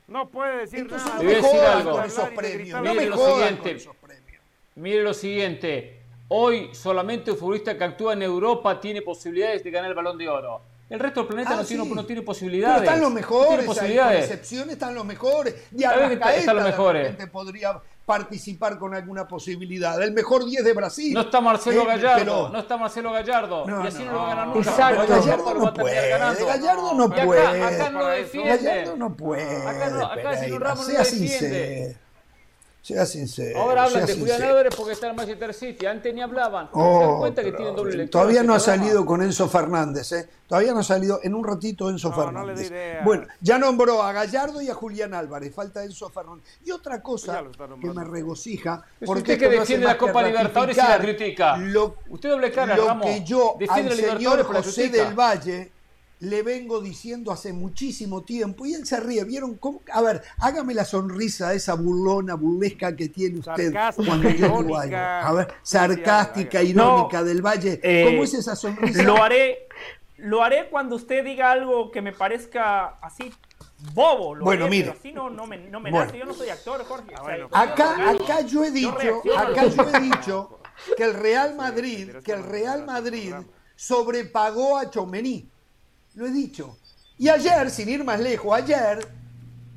No 0.08 0.28
puede 0.30 0.60
decir 0.62 0.80
Entonces 0.80 1.08
nada. 1.08 1.24
no 1.24 1.30
me 1.30 1.42
jodan 1.42 1.84
con 1.84 2.04
esos 2.06 2.30
premios. 2.30 2.70
No 2.70 2.82
Mire 2.82 2.96
me 2.96 3.06
lo 3.06 3.18
jodan 3.18 3.34
siguiente. 3.36 3.62
con 3.70 3.78
esos 3.78 3.96
premios. 3.98 4.44
Mire 4.76 5.04
lo 5.04 5.13
siguiente. 5.13 5.99
Hoy 6.30 6.70
solamente 6.74 7.32
un 7.32 7.38
futbolista 7.38 7.78
que 7.78 7.84
actúa 7.84 8.13
en 8.13 8.22
Europa 8.22 8.80
tiene 8.80 9.02
posibilidades 9.02 9.63
de 9.63 9.72
ganar 9.72 9.89
el 9.89 9.96
balón 9.96 10.18
de 10.18 10.30
oro. 10.30 10.62
El 10.89 11.00
resto 11.00 11.20
del 11.22 11.28
planeta 11.28 11.52
Ah, 11.52 11.56
no, 11.58 11.65
tiene, 11.65 11.84
no 11.86 12.06
tiene 12.06 12.22
Pero 12.22 12.26
posibilidades. 12.26 12.82
están 12.84 13.00
los 13.00 13.10
No 13.10 13.15
mejores, 13.15 13.48
tiene 13.48 13.62
ahí, 13.62 13.65
con 13.68 13.76
posibilidades. 13.76 14.24
excepción 14.26 14.70
están 14.72 14.96
los 14.96 15.06
mejores. 15.06 15.56
Y 15.72 15.84
Está 15.84 16.36
están 16.36 16.56
los 16.56 16.65
mejores. 16.65 17.15
podría 17.32 17.80
participar 18.06 18.80
con 18.80 18.96
alguna 18.96 19.28
posibilidad. 19.28 20.02
El 20.02 20.13
mejor 20.13 20.46
10 20.46 20.63
de 20.63 20.74
Brasil. 20.74 21.13
No 21.13 21.22
está 21.22 21.42
Marcelo 21.42 21.84
Eh, 21.84 21.86
Gallardo, 21.86 22.18
pero- 22.18 22.50
no 22.50 22.60
está 22.60 22.78
Marcelo 22.78 23.12
Gallardo. 23.12 23.68
No, 23.68 23.84
y 23.84 23.88
así 23.88 24.00
no, 24.04 24.06
no. 24.06 24.12
lo 24.13 24.18
va 24.18 24.26
a 24.26 24.30
ganar 24.30 24.48
nunca. 24.48 24.60
Exacto. 24.70 25.08
Gallardo 25.08 25.54
no 25.54 25.74
puede. 25.74 26.10
Gallardo 26.10 26.94
no 26.96 27.04
acá- 27.06 27.26
puede. 27.26 27.63
Acá, 27.63 27.89
no 27.92 28.00
lo 28.00 28.08
defiende. 28.08 28.50
Gallardo 28.58 28.96
no 28.98 29.15
puede. 29.15 29.68
Acá, 29.68 29.89
no, 29.92 30.06
acá 30.06 30.15
Pereira, 30.32 30.60
Ramos 30.60 30.80
no 30.80 30.86
sea 30.86 31.00
lo 31.00 31.06
defiende. 31.06 31.30
sincero. 31.38 32.00
Sea 32.82 33.06
sincero. 33.06 33.60
Ahora 33.60 33.84
hablan 33.84 34.06
de 34.06 34.15
Julián. 34.18 34.42
Álvarez 34.42 34.74
porque 34.76 34.94
está 34.94 35.10
en 35.10 35.15
Manchester 35.18 35.54
City. 35.54 35.86
Antes 35.86 36.13
ni 36.13 36.22
hablaban. 36.22 36.70
¿Se 36.74 36.80
dan 36.80 36.88
Oh, 36.88 37.20
cuenta 37.20 37.44
que 37.44 37.52
tienen 37.52 37.76
doble 37.76 37.98
lectura? 37.98 38.22
Todavía 38.22 38.42
no 38.42 38.54
ha 38.54 38.60
salido 38.60 39.06
con 39.06 39.22
Enzo 39.22 39.50
Fernández, 39.50 40.12
¿eh? 40.13 40.30
Todavía 40.48 40.74
no 40.74 40.80
ha 40.80 40.84
salido. 40.84 41.20
En 41.22 41.36
un 41.36 41.44
ratito 41.44 41.89
Enzo 41.89 42.10
No, 42.10 42.32
no 42.32 42.46
le 42.46 42.56
Fernández. 42.56 43.04
bueno, 43.04 43.28
ya 43.42 43.60
nombró 43.60 44.02
a 44.02 44.13
Gallardo 44.13 44.62
y 44.62 44.70
a 44.70 44.74
Julián 44.74 45.13
Álvarez. 45.13 45.54
Falta 45.54 45.84
Enzo 45.84 46.10
Fernández. 46.10 46.46
Y 46.65 46.72
otra 46.72 47.02
cosa 47.04 47.44
que 47.82 47.89
me 47.92 48.04
regocija. 48.06 48.82
Es 49.00 49.06
porque 49.06 49.34
usted 49.34 49.39
que 49.39 49.50
defiende 49.60 49.86
la 49.86 49.98
Copa 49.98 50.24
Libertadores 50.24 50.78
y 50.78 50.80
la 50.80 51.00
critica. 51.00 51.58
Lo, 51.58 51.96
Usted 52.08 52.30
doble 52.30 52.52
cara, 52.52 52.78
lo 52.78 52.88
Ramos. 52.88 53.06
que 53.06 53.24
yo 53.26 53.56
Defiende 53.60 53.92
al 53.92 54.02
la 54.02 54.08
señor 54.13 54.44
José 54.44 54.89
del 54.89 55.13
Valle 55.13 55.72
le 56.21 56.43
vengo 56.43 56.82
diciendo 56.82 57.32
hace 57.32 57.53
muchísimo 57.53 58.23
tiempo 58.23 58.65
y 58.65 58.73
él 58.73 58.86
se 58.86 58.99
ríe. 58.99 59.23
¿Vieron 59.23 59.55
cómo? 59.55 59.82
A 59.93 60.01
ver, 60.01 60.21
hágame 60.39 60.73
la 60.73 60.84
sonrisa 60.84 61.53
esa 61.53 61.75
burlona, 61.75 62.36
burlesca 62.36 62.95
que 62.95 63.08
tiene 63.08 63.39
usted 63.39 63.71
Sarcástica, 63.71 64.08
cuando 64.08 64.29
yo 64.29 64.36
digo 64.36 64.60
irónica. 64.62 65.19
algo. 65.21 65.29
A 65.29 65.34
ver, 65.45 65.53
sarcástica, 65.62 66.62
irónica 66.62 67.23
del 67.23 67.41
Valle. 67.41 67.79
Eh, 67.82 68.05
¿Cómo 68.05 68.23
es 68.23 68.34
esa 68.34 68.55
sonrisa? 68.55 69.03
Lo 69.03 69.23
haré, 69.23 69.67
lo 70.17 70.43
haré 70.43 70.67
cuando 70.69 70.97
usted 70.97 71.23
diga 71.23 71.51
algo 71.51 71.89
que 71.89 72.01
me 72.01 72.12
parezca 72.12 72.97
así 73.01 73.32
bobo. 73.93 74.36
Lo 74.36 74.43
Bueno, 74.43 74.67
pero 74.69 74.91
así 74.91 75.13
no, 75.13 75.29
no 75.29 75.47
me, 75.47 75.58
no 75.58 75.79
me 75.79 75.89
Bueno. 75.89 76.05
nace. 76.08 76.17
Yo 76.19 76.25
no 76.25 76.34
soy 76.34 76.49
actor, 76.49 76.84
Jorge. 76.84 77.13
Ah, 77.15 77.21
O 77.21 77.25
sea, 77.27 77.47
Acá, 77.62 78.10
acá 78.10 78.41
yo 78.41 78.65
he 78.65 78.71
dicho, 78.71 79.21
acá 79.38 79.62
que 79.63 79.69
yo 79.69 79.89
he 79.89 79.99
dicho 80.01 80.60
que 80.97 81.03
el 81.05 81.13
Real 81.13 81.55
Madrid, 81.55 82.10
que 82.25 82.34
el 82.34 82.43
Real 82.43 82.86
Madrid 82.86 83.34
sobrepagó 83.77 84.77
a 84.77 84.89
Chomení. 84.89 85.49
Lo 86.19 86.27
he 86.27 86.32
dicho. 86.32 86.75
Y 87.17 87.29
ayer, 87.29 87.71
sin 87.71 87.88
ir 87.88 88.03
más 88.03 88.19
lejos, 88.19 88.53
ayer, 88.53 89.08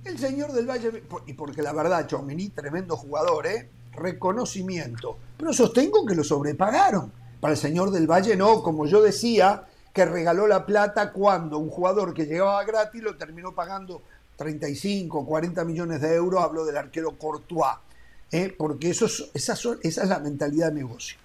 el 0.05 0.19
señor 0.19 0.53
del 0.53 0.69
Valle, 0.69 1.05
y 1.25 1.35
porque 1.35 1.63
la 1.63 1.73
verdad, 1.73 2.05
Chomení, 2.09 2.49
tremendo 2.49 2.97
jugador, 2.97 3.47
¿eh? 3.47 3.71
reconocimiento. 3.93 5.17
Pero 5.37 5.53
sostengo 5.53 6.05
que 6.05 6.17
lo 6.17 6.25
sobrepagaron. 6.25 7.13
Para 7.41 7.53
el 7.53 7.59
señor 7.61 7.93
del 7.93 8.09
Valle 8.09 8.35
no, 8.35 8.61
como 8.61 8.87
yo 8.87 9.01
decía, 9.01 9.69
que 9.93 10.05
regaló 10.05 10.49
la 10.49 10.67
plata 10.67 11.13
cuando 11.13 11.59
un 11.59 11.71
jugador 11.71 12.13
que 12.13 12.27
llegaba 12.27 12.65
gratis 12.65 13.01
lo 13.01 13.17
terminó 13.17 13.55
pagando 13.55 14.03
35, 14.35 15.25
40 15.25 15.65
millones 15.65 16.01
de 16.01 16.13
euros, 16.17 16.43
hablo 16.43 16.65
del 16.65 16.77
arquero 16.77 17.17
Courtois, 17.17 17.77
¿eh? 18.33 18.53
porque 18.59 18.91
eso 18.91 19.07
esa 19.33 19.53
es 19.81 20.09
la 20.09 20.19
mentalidad 20.19 20.71
de 20.71 20.75
negocio. 20.75 21.19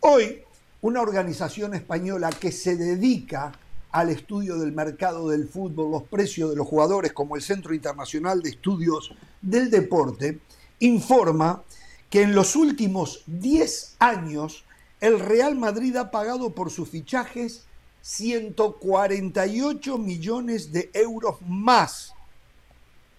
Hoy, 0.00 0.42
una 0.80 1.02
organización 1.02 1.74
española 1.74 2.30
que 2.30 2.50
se 2.50 2.76
dedica 2.76 3.52
al 3.92 4.08
estudio 4.08 4.58
del 4.58 4.72
mercado 4.72 5.28
del 5.28 5.46
fútbol, 5.46 5.90
los 5.90 6.02
precios 6.04 6.50
de 6.50 6.56
los 6.56 6.66
jugadores, 6.66 7.12
como 7.12 7.36
el 7.36 7.42
Centro 7.42 7.74
Internacional 7.74 8.42
de 8.42 8.50
Estudios 8.50 9.14
del 9.42 9.70
Deporte, 9.70 10.40
informa 10.80 11.62
que 12.10 12.22
en 12.22 12.34
los 12.34 12.56
últimos 12.56 13.22
10 13.26 13.96
años 13.98 14.64
el 15.00 15.20
Real 15.20 15.56
Madrid 15.56 15.94
ha 15.96 16.10
pagado 16.10 16.54
por 16.54 16.70
sus 16.70 16.88
fichajes 16.88 17.66
148 18.02 19.98
millones 19.98 20.72
de 20.72 20.90
euros 20.94 21.36
más, 21.46 22.14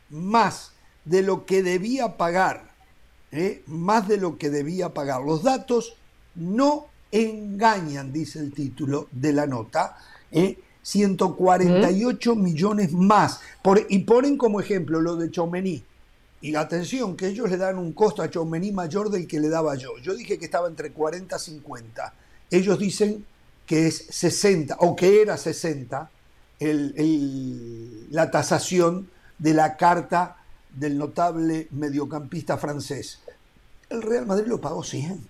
más 0.10 0.74
de 1.06 1.22
lo 1.22 1.46
que 1.46 1.64
debía 1.64 2.18
pagar, 2.18 2.72
¿eh? 3.32 3.64
más 3.68 4.08
de 4.08 4.18
lo 4.18 4.38
que 4.38 4.50
debía 4.50 4.94
pagar. 4.94 5.22
Los 5.22 5.44
datos 5.44 5.96
no 6.36 6.88
engañan, 7.12 8.12
dice 8.12 8.40
el 8.40 8.54
título 8.54 9.08
de 9.12 9.34
la 9.34 9.46
nota, 9.46 9.98
¿eh? 10.34 10.58
148 10.82 12.36
millones 12.36 12.92
más. 12.92 13.40
Por- 13.62 13.86
y 13.90 14.00
ponen 14.00 14.38
como 14.38 14.60
ejemplo 14.60 15.02
lo 15.02 15.16
de 15.16 15.32
Chomení. 15.32 15.84
Y 16.42 16.56
atención, 16.56 17.16
que 17.16 17.28
ellos 17.28 17.50
le 17.50 17.56
dan 17.58 17.78
un 17.78 17.94
costo 17.94 18.22
a 18.22 18.30
Chomení 18.30 18.72
mayor 18.74 19.10
del 19.10 19.28
que 19.28 19.40
le 19.40 19.48
daba 19.50 19.76
yo. 19.76 19.98
Yo 20.02 20.14
dije 20.14 20.38
que 20.38 20.46
estaba 20.46 20.68
entre 20.68 20.92
40 20.92 21.36
y 21.36 21.40
50. 21.40 22.14
Ellos 22.52 22.78
dicen 22.80 23.26
que 23.66 23.88
es 23.88 24.08
60, 24.10 24.76
o 24.80 24.96
que 24.96 25.22
era 25.22 25.38
60, 25.38 26.10
el- 26.60 26.94
el- 26.98 28.08
la 28.12 28.30
tasación 28.30 29.10
de 29.40 29.54
la 29.54 29.78
carta 29.78 30.36
del 30.76 30.98
notable 30.98 31.68
mediocampista 31.72 32.58
francés. 32.58 33.20
El 33.90 34.02
Real 34.02 34.26
Madrid 34.26 34.48
lo 34.48 34.60
pagó 34.60 34.84
100. 34.84 35.26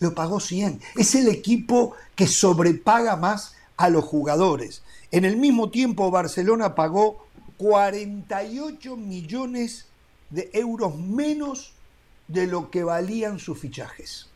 Lo 0.00 0.14
pagó 0.14 0.38
100. 0.38 0.80
Es 0.96 1.14
el 1.14 1.28
equipo 1.28 1.94
que 2.14 2.26
sobrepaga 2.26 3.16
más 3.16 3.54
a 3.78 3.88
los 3.88 4.04
jugadores. 4.04 4.82
En 5.10 5.24
el 5.24 5.38
mismo 5.38 5.70
tiempo, 5.70 6.10
Barcelona 6.10 6.74
pagó 6.74 7.26
48 7.56 8.96
millones 8.96 9.86
de 10.28 10.50
euros 10.52 10.96
menos 10.98 11.72
de 12.26 12.46
lo 12.46 12.70
que 12.70 12.84
valían 12.84 13.38
sus 13.38 13.58
fichajes. 13.58 14.28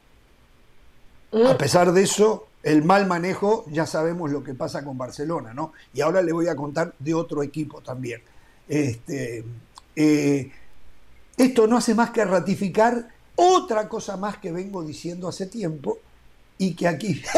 A 1.33 1.59
pesar 1.59 1.93
de 1.93 2.03
eso, 2.03 2.47
el 2.63 2.85
mal 2.85 3.07
manejo, 3.07 3.65
ya 3.71 3.87
sabemos 3.87 4.31
lo 4.31 4.45
que 4.45 4.55
pasa 4.55 4.85
con 4.85 4.97
Barcelona, 4.97 5.53
¿no? 5.53 5.73
Y 5.93 6.01
ahora 6.01 6.23
le 6.23 6.33
voy 6.33 6.49
a 6.49 6.57
contar 6.57 6.95
de 6.99 7.15
otro 7.15 7.43
equipo 7.43 7.81
también. 7.81 8.23
Este, 8.69 9.45
eh, 9.97 10.53
esto 11.37 11.67
no 11.67 11.77
hace 11.77 11.95
más 11.95 12.11
que 12.11 12.25
ratificar 12.25 13.09
Otra 13.35 13.89
cosa 13.89 14.17
más 14.17 14.39
que 14.39 14.53
vengo 14.53 14.85
diciendo 14.85 15.27
hace 15.27 15.47
tiempo 15.47 15.99
y 16.59 16.75
que 16.75 16.87
aquí... 16.87 17.23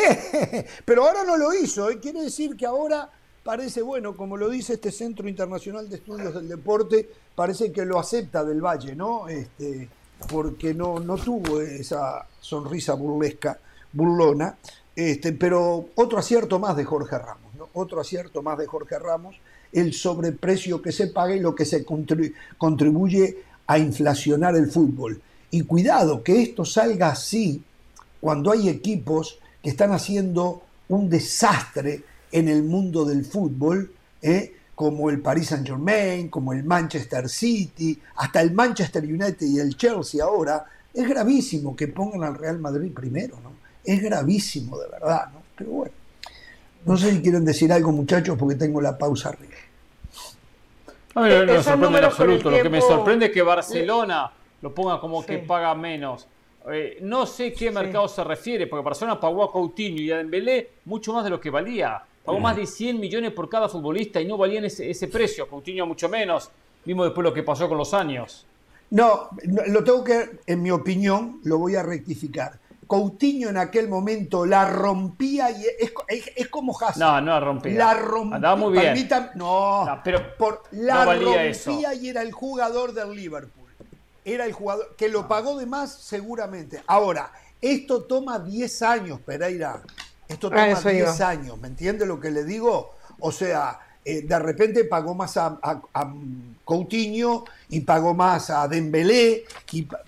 Pero 0.84 1.06
ahora 1.06 1.24
no 1.24 1.36
lo 1.36 1.54
hizo, 1.54 1.90
¿eh? 1.90 1.98
quiere 2.00 2.22
decir 2.22 2.56
que 2.56 2.66
ahora 2.66 3.10
parece, 3.42 3.82
bueno, 3.82 4.16
como 4.16 4.36
lo 4.36 4.48
dice 4.48 4.74
este 4.74 4.92
Centro 4.92 5.28
Internacional 5.28 5.88
de 5.88 5.96
Estudios 5.96 6.34
del 6.34 6.48
Deporte, 6.48 7.08
parece 7.34 7.72
que 7.72 7.84
lo 7.84 7.98
acepta 7.98 8.44
del 8.44 8.60
Valle, 8.60 8.94
¿no? 8.94 9.28
Este, 9.28 9.88
porque 10.28 10.74
no, 10.74 11.00
no 11.00 11.16
tuvo 11.16 11.60
esa 11.60 12.26
sonrisa 12.40 12.94
burlesca, 12.94 13.58
burlona. 13.92 14.56
Este, 14.94 15.32
pero 15.32 15.88
otro 15.94 16.18
acierto 16.18 16.58
más 16.58 16.76
de 16.76 16.84
Jorge 16.84 17.18
Ramos, 17.18 17.54
¿no? 17.56 17.68
Otro 17.72 18.00
acierto 18.00 18.42
más 18.42 18.58
de 18.58 18.66
Jorge 18.66 18.98
Ramos, 18.98 19.36
el 19.72 19.94
sobreprecio 19.94 20.82
que 20.82 20.92
se 20.92 21.06
paga 21.06 21.34
y 21.34 21.40
lo 21.40 21.54
que 21.54 21.64
se 21.64 21.84
contribuye 22.58 23.38
a 23.66 23.78
inflacionar 23.78 24.56
el 24.56 24.70
fútbol. 24.70 25.22
Y 25.50 25.62
cuidado, 25.62 26.22
que 26.22 26.42
esto 26.42 26.64
salga 26.64 27.08
así 27.08 27.62
cuando 28.20 28.52
hay 28.52 28.68
equipos 28.68 29.38
que 29.62 29.70
están 29.70 29.92
haciendo 29.92 30.62
un 30.88 31.08
desastre 31.08 32.02
en 32.32 32.48
el 32.48 32.62
mundo 32.62 33.04
del 33.04 33.24
fútbol, 33.24 33.92
¿eh? 34.22 34.54
como 34.74 35.10
el 35.10 35.20
Paris 35.20 35.48
Saint 35.48 35.66
Germain, 35.66 36.28
como 36.28 36.52
el 36.52 36.64
Manchester 36.64 37.28
City, 37.28 38.00
hasta 38.16 38.40
el 38.40 38.52
Manchester 38.52 39.04
United 39.04 39.46
y 39.46 39.58
el 39.58 39.76
Chelsea 39.76 40.24
ahora, 40.24 40.64
es 40.92 41.08
gravísimo 41.08 41.76
que 41.76 41.88
pongan 41.88 42.24
al 42.24 42.34
Real 42.34 42.58
Madrid 42.58 42.90
primero, 42.92 43.38
¿no? 43.42 43.52
Es 43.84 44.02
gravísimo, 44.02 44.78
de 44.78 44.88
verdad, 44.88 45.28
¿no? 45.32 45.42
Pero 45.54 45.70
bueno, 45.70 45.92
no 46.86 46.96
sé 46.96 47.12
si 47.12 47.20
quieren 47.20 47.44
decir 47.44 47.72
algo, 47.72 47.92
muchachos, 47.92 48.36
porque 48.38 48.54
tengo 48.54 48.80
la 48.80 48.96
pausa 48.96 49.28
arriba. 49.28 49.52
A 51.14 51.22
mí 51.22 51.28
no 51.28 51.44
me 51.44 51.62
sorprende 51.62 51.98
en 51.98 52.04
absoluto. 52.04 52.50
Lo 52.50 52.62
que 52.62 52.70
me 52.70 52.80
sorprende 52.80 53.26
es 53.26 53.32
que 53.32 53.42
Barcelona 53.42 54.30
lo 54.62 54.74
ponga 54.74 55.00
como 55.00 55.24
que 55.24 55.38
paga 55.38 55.74
menos. 55.74 56.26
Eh, 56.72 56.98
no 57.02 57.26
sé 57.26 57.52
qué 57.52 57.70
mercado 57.70 58.06
se 58.08 58.22
refiere, 58.22 58.66
porque 58.66 58.84
Barcelona 58.84 59.18
pagó 59.18 59.44
a 59.44 59.52
Coutinho 59.52 60.02
y 60.02 60.10
a 60.10 60.18
Dembélé 60.18 60.70
mucho 60.84 61.12
más 61.12 61.24
de 61.24 61.30
lo 61.30 61.40
que 61.40 61.50
valía. 61.50 62.02
Pagó 62.24 62.38
más 62.38 62.56
de 62.56 62.66
100 62.66 63.00
millones 63.00 63.32
por 63.32 63.48
cada 63.48 63.68
futbolista 63.68 64.20
y 64.20 64.26
no 64.26 64.36
valían 64.36 64.64
ese, 64.64 64.90
ese 64.90 65.08
precio. 65.08 65.48
Coutinho 65.48 65.86
mucho 65.86 66.08
menos. 66.08 66.50
Vimos 66.84 67.06
después 67.06 67.24
lo 67.24 67.32
que 67.32 67.42
pasó 67.42 67.68
con 67.68 67.78
los 67.78 67.94
años. 67.94 68.46
No, 68.90 69.30
lo 69.68 69.84
tengo 69.84 70.04
que, 70.04 70.40
en 70.46 70.62
mi 70.62 70.70
opinión, 70.70 71.40
lo 71.44 71.58
voy 71.58 71.76
a 71.76 71.82
rectificar. 71.82 72.58
Coutinho 72.86 73.48
en 73.48 73.56
aquel 73.56 73.88
momento 73.88 74.44
la 74.44 74.68
rompía 74.68 75.52
y 75.52 75.62
es, 75.78 75.92
es, 76.34 76.48
como 76.48 76.76
Hazard. 76.76 76.98
No, 76.98 77.20
no 77.20 77.32
la 77.32 77.40
rompía. 77.40 77.72
La 77.74 77.94
rompía. 77.94 78.36
Andaba 78.36 78.56
muy 78.56 78.72
bien. 78.72 79.08
no, 79.36 80.00
pero 80.02 80.36
por, 80.36 80.64
la 80.72 81.04
rompía 81.04 81.94
y 81.94 82.08
era 82.08 82.22
el 82.22 82.32
jugador 82.32 82.92
del 82.92 83.14
Liverpool. 83.14 83.59
Era 84.30 84.44
el 84.44 84.52
jugador 84.52 84.94
que 84.96 85.08
lo 85.08 85.26
pagó 85.26 85.58
de 85.58 85.66
más 85.66 85.92
seguramente. 85.92 86.82
Ahora, 86.86 87.32
esto 87.60 88.04
toma 88.04 88.38
10 88.38 88.82
años, 88.82 89.20
Pereira. 89.20 89.82
Esto 90.28 90.48
toma 90.48 90.80
10 90.80 91.20
años, 91.20 91.58
¿me 91.58 91.66
entiende 91.66 92.06
lo 92.06 92.20
que 92.20 92.30
le 92.30 92.44
digo? 92.44 92.94
O 93.18 93.32
sea, 93.32 93.80
eh, 94.04 94.22
de 94.22 94.38
repente 94.38 94.84
pagó 94.84 95.14
más 95.14 95.36
a, 95.36 95.58
Coutinho 96.64 97.44
y 97.68 97.80
pagó 97.80 98.14
más 98.14 98.50
a 98.50 98.68
Dembélé, 98.68 99.44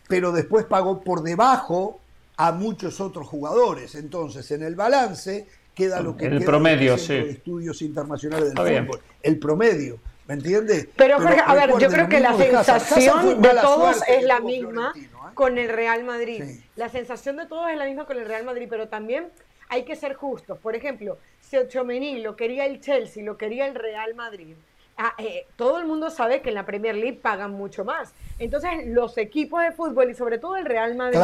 pero 0.06 0.30
después 0.30 0.64
pagó 0.66 1.00
por 1.00 1.22
debajo 1.22 2.00
a 2.36 2.52
muchos 2.52 3.00
otros 3.00 3.26
jugadores. 3.26 3.96
Entonces, 3.96 4.48
en 4.52 4.62
el 4.62 4.76
balance 4.76 5.48
queda 5.74 6.00
lo 6.00 6.16
que 6.16 6.26
el 6.26 6.38
queda 6.38 6.46
promedio, 6.46 6.96
sí. 6.96 7.14
de 7.14 7.30
estudios 7.30 7.82
internacionales 7.82 8.54
del 8.54 8.84
fútbol, 8.84 9.00
el 9.20 9.38
promedio. 9.40 9.98
¿Me 10.32 10.38
entiendes? 10.38 10.88
Pero, 10.96 11.18
a 11.18 11.54
ver, 11.54 11.78
yo 11.78 11.90
creo 11.90 12.08
que 12.08 12.18
la 12.18 12.32
sensación 12.32 13.42
de 13.42 13.50
todos 13.50 14.00
es 14.08 14.24
la 14.24 14.40
misma 14.40 14.94
¿eh? 14.96 15.06
con 15.34 15.58
el 15.58 15.68
Real 15.68 16.04
Madrid. 16.04 16.42
La 16.74 16.88
sensación 16.88 17.36
de 17.36 17.44
todos 17.44 17.70
es 17.70 17.76
la 17.76 17.84
misma 17.84 18.06
con 18.06 18.16
el 18.16 18.24
Real 18.24 18.42
Madrid, 18.42 18.66
pero 18.70 18.88
también 18.88 19.28
hay 19.68 19.82
que 19.82 19.94
ser 19.94 20.14
justos. 20.14 20.58
Por 20.58 20.74
ejemplo, 20.74 21.18
si 21.38 21.58
Chomení 21.68 22.22
lo 22.22 22.34
quería 22.34 22.64
el 22.64 22.80
Chelsea, 22.80 23.22
lo 23.22 23.36
quería 23.36 23.66
el 23.66 23.74
Real 23.74 24.14
Madrid, 24.14 24.54
ah, 24.96 25.12
eh, 25.18 25.44
todo 25.56 25.78
el 25.78 25.84
mundo 25.84 26.08
sabe 26.08 26.40
que 26.40 26.48
en 26.48 26.54
la 26.54 26.64
Premier 26.64 26.94
League 26.94 27.18
pagan 27.20 27.50
mucho 27.50 27.84
más. 27.84 28.14
Entonces, 28.38 28.86
los 28.86 29.18
equipos 29.18 29.62
de 29.62 29.72
fútbol 29.72 30.12
y 30.12 30.14
sobre 30.14 30.38
todo 30.38 30.56
el 30.56 30.64
Real 30.64 30.94
Madrid, 30.94 31.20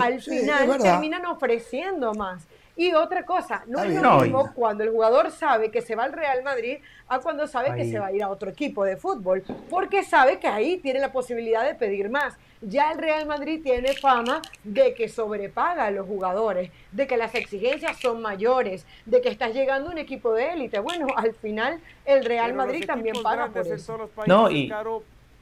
al 0.00 0.22
final 0.22 0.78
terminan 0.78 1.26
ofreciendo 1.26 2.14
más. 2.14 2.44
Y 2.76 2.92
otra 2.92 3.24
cosa, 3.24 3.62
no 3.66 3.82
es 3.82 3.94
lo 4.00 4.20
mismo 4.20 4.52
cuando 4.54 4.82
el 4.82 4.90
jugador 4.90 5.30
sabe 5.30 5.70
que 5.70 5.80
se 5.80 5.94
va 5.94 6.04
al 6.04 6.12
Real 6.12 6.42
Madrid 6.42 6.78
a 7.08 7.20
cuando 7.20 7.46
sabe 7.46 7.74
que 7.76 7.90
se 7.90 7.98
va 7.98 8.06
a 8.06 8.12
ir 8.12 8.22
a 8.22 8.28
otro 8.28 8.50
equipo 8.50 8.84
de 8.84 8.96
fútbol, 8.96 9.44
porque 9.70 10.02
sabe 10.02 10.38
que 10.40 10.48
ahí 10.48 10.78
tiene 10.78 10.98
la 10.98 11.12
posibilidad 11.12 11.64
de 11.64 11.74
pedir 11.74 12.10
más 12.10 12.36
ya 12.66 12.92
el 12.92 12.98
Real 12.98 13.26
Madrid 13.26 13.60
tiene 13.62 13.94
fama 13.94 14.40
de 14.62 14.94
que 14.94 15.08
sobrepaga 15.08 15.86
a 15.86 15.90
los 15.90 16.06
jugadores, 16.06 16.70
de 16.92 17.06
que 17.06 17.16
las 17.16 17.34
exigencias 17.34 17.98
son 18.00 18.22
mayores, 18.22 18.86
de 19.06 19.20
que 19.20 19.28
estás 19.28 19.54
llegando 19.54 19.90
a 19.90 19.92
un 19.92 19.98
equipo 19.98 20.32
de 20.32 20.52
élite. 20.52 20.78
Bueno, 20.78 21.08
al 21.16 21.34
final 21.34 21.80
el 22.04 22.24
Real 22.24 22.54
Madrid 22.54 22.84
también 22.86 23.16
paga 23.22 23.48
por 23.48 23.66
eso. 23.66 24.10
no, 24.26 24.50
y 24.50 24.72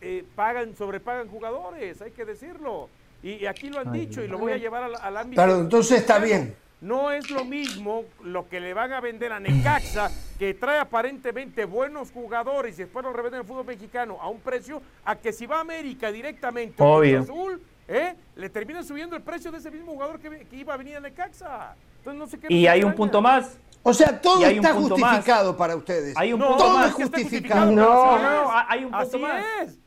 eh, 0.01 0.24
pagan, 0.35 0.74
sobrepagan 0.74 1.28
jugadores, 1.28 2.03
hay 2.03 2.11
que 2.11 2.24
decirlo. 2.24 2.89
Y, 3.22 3.47
aquí 3.47 3.68
lo 3.68 3.78
han 3.78 3.93
dicho 3.93 4.20
y 4.22 4.26
lo 4.26 4.37
voy 4.37 4.53
a 4.53 4.57
llevar 4.57 4.83
al, 4.83 4.97
al 4.97 5.16
ámbito. 5.16 5.41
Claro, 5.41 5.61
entonces 5.61 6.01
está 6.01 6.18
bien. 6.18 6.57
No 6.83 7.12
es 7.12 7.30
lo 7.30 7.45
mismo 7.45 8.05
lo 8.24 8.49
que 8.49 8.59
le 8.59 8.74
van 8.74 8.93
a 8.93 9.01
vender 9.01 9.33
a 9.33 9.39
Necaxa, 9.39 10.11
que 10.37 10.53
trae 10.55 10.80
aparentemente 10.80 11.64
buenos 11.64 12.11
jugadores 12.11 12.76
y 12.76 12.83
después 12.83 13.05
lo 13.05 13.12
revenden 13.12 13.39
en 13.39 13.41
el 13.43 13.47
fútbol 13.47 13.66
mexicano 13.66 14.18
a 14.20 14.28
un 14.28 14.41
precio, 14.41 14.83
a 15.05 15.14
que 15.14 15.33
si 15.33 15.47
va 15.47 15.59
a 15.59 15.61
América 15.61 16.11
directamente 16.11 16.83
Obvio. 16.83 17.20
Azul, 17.20 17.62
¿eh? 17.87 18.16
le 18.35 18.51
termina 18.51 18.83
subiendo 18.83 19.14
el 19.14 19.22
precio 19.22 19.53
de 19.53 19.59
ese 19.59 19.70
mismo 19.70 19.93
jugador 19.93 20.18
que, 20.18 20.45
iba 20.57 20.74
a 20.74 20.76
venir 20.76 20.97
a 20.97 21.01
Necaxa. 21.01 21.76
Entonces 21.99 22.18
no 22.18 22.26
sé 22.26 22.41
qué 22.41 22.53
y 22.53 22.66
hay 22.66 22.83
un 22.83 22.97
punto 22.97 23.22
más. 23.22 23.57
O 23.85 23.95
sea, 23.95 24.20
todo 24.20 24.45
está 24.45 24.74
justificado 24.74 25.57
para 25.57 25.76
ustedes. 25.76 26.16
Hay 26.16 26.33
un 26.33 26.41
punto 26.41 26.57
todo 26.57 26.78
más. 26.78 26.89
es 26.89 26.95
justificado. 26.95 27.70
No, 27.70 28.18
no, 28.18 28.51
hay 28.68 28.85
un 28.85 28.91
punto 28.91 29.18
más. 29.20 29.78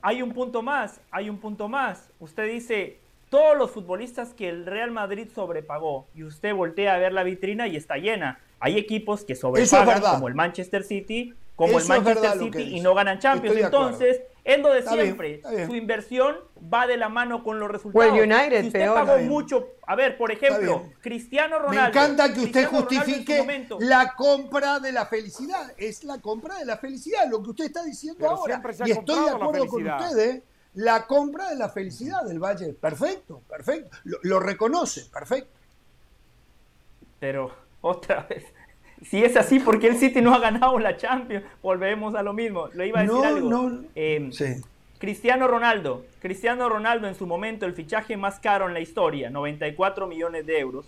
Hay 0.00 0.22
un 0.22 0.32
punto 0.32 0.62
más, 0.62 1.00
hay 1.10 1.28
un 1.28 1.38
punto 1.38 1.68
más. 1.68 2.08
Usted 2.20 2.50
dice, 2.50 3.00
todos 3.30 3.56
los 3.56 3.70
futbolistas 3.70 4.34
que 4.34 4.48
el 4.48 4.66
Real 4.66 4.90
Madrid 4.90 5.28
sobrepagó 5.34 6.06
y 6.14 6.24
usted 6.24 6.54
voltea 6.54 6.94
a 6.94 6.98
ver 6.98 7.12
la 7.12 7.22
vitrina 7.22 7.66
y 7.66 7.76
está 7.76 7.96
llena. 7.96 8.40
Hay 8.60 8.76
equipos 8.76 9.24
que 9.24 9.34
sobrepagan 9.34 10.00
como 10.00 10.28
el 10.28 10.34
Manchester 10.34 10.82
City, 10.82 11.34
como 11.54 11.78
el 11.78 11.86
Manchester 11.86 12.38
City 12.38 12.76
y 12.76 12.80
no 12.80 12.94
ganan 12.94 13.18
Champions. 13.18 13.56
Entonces, 13.56 14.22
es 14.44 14.58
lo 14.60 14.72
de 14.72 14.82
siempre. 14.82 15.42
Su 15.66 15.74
inversión 15.74 16.36
va 16.72 16.86
de 16.86 16.96
la 16.96 17.08
mano 17.08 17.44
con 17.44 17.60
los 17.60 17.70
resultados. 17.70 18.12
Well, 18.12 18.22
United, 18.22 18.62
si 18.62 18.66
usted 18.68 18.86
pagó 18.86 19.18
mucho, 19.18 19.68
a 19.86 19.94
ver, 19.94 20.16
por 20.16 20.32
ejemplo, 20.32 20.84
Cristiano 21.00 21.58
Ronaldo. 21.58 21.82
Me 21.82 21.88
encanta 21.88 22.32
que 22.32 22.40
usted 22.40 22.66
justifique 22.66 23.44
la 23.80 24.14
compra 24.16 24.80
de 24.80 24.92
la 24.92 25.06
felicidad. 25.06 25.72
Es 25.76 26.02
la 26.02 26.18
compra 26.18 26.58
de 26.58 26.64
la 26.64 26.78
felicidad, 26.78 27.28
lo 27.28 27.42
que 27.42 27.50
usted 27.50 27.66
está 27.66 27.84
diciendo 27.84 28.28
ahora. 28.28 28.62
Y 28.86 28.92
estoy 28.92 29.24
de 29.24 29.30
acuerdo 29.30 29.66
con 29.66 29.86
ustedes 29.86 30.42
la 30.78 31.08
compra 31.08 31.50
de 31.50 31.56
la 31.56 31.68
felicidad 31.68 32.22
del 32.22 32.38
Valle. 32.38 32.72
Perfecto, 32.72 33.42
perfecto. 33.48 33.96
Lo, 34.22 34.38
reconoce, 34.38 35.06
perfecto. 35.12 35.58
Pero, 37.18 37.52
otra 37.80 38.24
vez, 38.30 38.44
si 39.02 39.24
es 39.24 39.36
así, 39.36 39.58
¿por 39.58 39.80
qué 39.80 39.88
el 39.88 39.96
City 39.96 40.20
no 40.20 40.32
ha 40.32 40.38
ganado 40.38 40.78
la 40.78 40.96
Champions? 40.96 41.44
Volvemos 41.62 42.14
a 42.14 42.22
lo 42.22 42.32
mismo. 42.32 42.68
Lo 42.74 42.84
iba 42.84 43.00
a 43.00 43.02
decir 43.02 43.24
algo. 43.24 43.50
No, 43.50 43.84
em, 43.96 44.30
Cristiano 45.00 45.48
Ronaldo. 45.48 46.06
Cristiano 46.20 46.68
Ronaldo 46.68 47.08
en 47.08 47.16
su 47.16 47.26
momento, 47.26 47.66
el 47.66 47.74
fichaje 47.74 48.16
más 48.16 48.38
caro 48.38 48.68
en 48.68 48.74
la 48.74 48.80
historia, 48.80 49.30
94 49.30 50.06
millones 50.06 50.46
de 50.46 50.60
euros. 50.60 50.86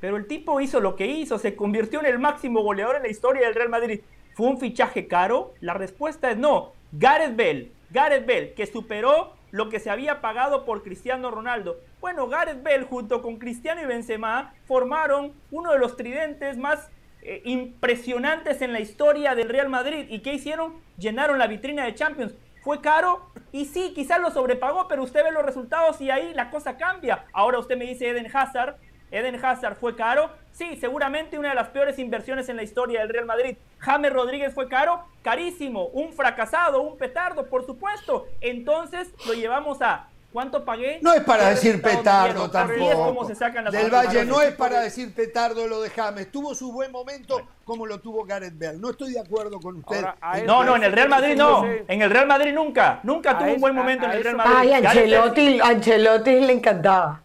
Pero 0.00 0.16
el 0.16 0.28
tipo 0.28 0.60
hizo 0.60 0.78
lo 0.78 0.94
que 0.94 1.08
hizo, 1.08 1.40
se 1.40 1.56
convirtió 1.56 1.98
en 1.98 2.06
el 2.06 2.20
máximo 2.20 2.62
goleador 2.62 2.94
en 2.94 3.02
la 3.02 3.08
historia 3.08 3.46
del 3.46 3.56
Real 3.56 3.70
Madrid. 3.70 4.02
¿Fue 4.34 4.46
un 4.46 4.60
fichaje 4.60 5.08
caro? 5.08 5.52
La 5.60 5.74
respuesta 5.74 6.30
es 6.30 6.38
no. 6.38 6.72
Gareth 6.92 7.36
Bale, 7.36 7.72
Gareth 7.92 8.26
Bale, 8.26 8.54
que 8.54 8.66
superó 8.66 9.34
lo 9.50 9.68
que 9.68 9.78
se 9.78 9.90
había 9.90 10.20
pagado 10.20 10.64
por 10.64 10.82
Cristiano 10.82 11.30
Ronaldo. 11.30 11.78
Bueno, 12.00 12.26
Gareth 12.28 12.62
Bale 12.62 12.84
junto 12.84 13.20
con 13.20 13.36
Cristiano 13.38 13.82
y 13.82 13.86
Benzema 13.86 14.54
formaron 14.66 15.34
uno 15.50 15.72
de 15.72 15.78
los 15.78 15.96
tridentes 15.96 16.56
más 16.56 16.90
eh, 17.20 17.42
impresionantes 17.44 18.62
en 18.62 18.72
la 18.72 18.80
historia 18.80 19.34
del 19.34 19.50
Real 19.50 19.68
Madrid. 19.68 20.06
¿Y 20.08 20.20
qué 20.20 20.32
hicieron? 20.32 20.74
Llenaron 20.96 21.38
la 21.38 21.46
vitrina 21.46 21.84
de 21.84 21.94
Champions. 21.94 22.34
¿Fue 22.62 22.80
caro? 22.80 23.30
Y 23.52 23.66
sí, 23.66 23.92
quizás 23.94 24.20
lo 24.20 24.30
sobrepagó, 24.30 24.88
pero 24.88 25.02
usted 25.02 25.22
ve 25.22 25.30
los 25.30 25.44
resultados 25.44 26.00
y 26.00 26.10
ahí 26.10 26.32
la 26.32 26.50
cosa 26.50 26.76
cambia. 26.76 27.26
Ahora 27.32 27.58
usted 27.58 27.76
me 27.76 27.84
dice 27.84 28.08
Eden 28.08 28.30
Hazard, 28.32 28.76
Eden 29.12 29.42
Hazard 29.44 29.76
fue 29.76 29.94
caro. 29.94 30.30
Sí, 30.50 30.76
seguramente 30.76 31.38
una 31.38 31.50
de 31.50 31.54
las 31.54 31.68
peores 31.68 31.98
inversiones 31.98 32.48
en 32.48 32.56
la 32.56 32.62
historia 32.62 33.00
del 33.00 33.10
Real 33.10 33.26
Madrid. 33.26 33.56
James 33.78 34.12
Rodríguez 34.12 34.52
fue 34.52 34.68
caro, 34.68 35.04
carísimo, 35.22 35.86
un 35.86 36.12
fracasado, 36.12 36.82
un 36.82 36.98
petardo, 36.98 37.46
por 37.46 37.64
supuesto. 37.64 38.26
Entonces 38.40 39.08
lo 39.26 39.34
llevamos 39.34 39.80
a 39.82 40.08
¿Cuánto 40.32 40.64
pagué? 40.64 40.98
No 41.02 41.12
es 41.12 41.22
para 41.24 41.50
decir 41.50 41.82
petardo 41.82 42.50
tampoco. 42.50 42.90
Es 42.90 42.96
como 42.96 43.26
se 43.26 43.34
sacan 43.34 43.64
las 43.64 43.72
Del 43.72 43.90
Valle 43.90 44.24
no 44.24 44.40
es 44.40 44.54
para 44.54 44.80
decir 44.80 45.14
petardo 45.14 45.66
lo 45.66 45.82
de 45.82 45.90
James. 45.90 46.32
Tuvo 46.32 46.54
su 46.54 46.72
buen 46.72 46.90
momento 46.90 47.42
como 47.64 47.84
lo 47.84 48.00
tuvo 48.00 48.24
Gareth 48.24 48.58
Bale. 48.58 48.78
No 48.78 48.90
estoy 48.90 49.12
de 49.12 49.20
acuerdo 49.20 49.60
con 49.60 49.76
usted. 49.76 50.04
no, 50.46 50.64
no, 50.64 50.76
en 50.76 50.84
el 50.84 50.92
Real 50.92 51.10
Madrid 51.10 51.36
no. 51.36 51.66
En 51.66 52.00
el 52.00 52.08
Real 52.08 52.26
Madrid 52.26 52.54
nunca. 52.54 53.00
Nunca 53.02 53.38
tuvo 53.38 53.52
un 53.52 53.60
buen 53.60 53.74
momento 53.74 54.06
en 54.06 54.12
el 54.12 54.24
Real 54.24 54.36
Madrid. 54.36 54.54
Ay, 54.56 54.72
Ancelotti, 54.72 55.60
Ancelotti 55.60 56.40
le 56.40 56.52
encantaba. 56.52 57.22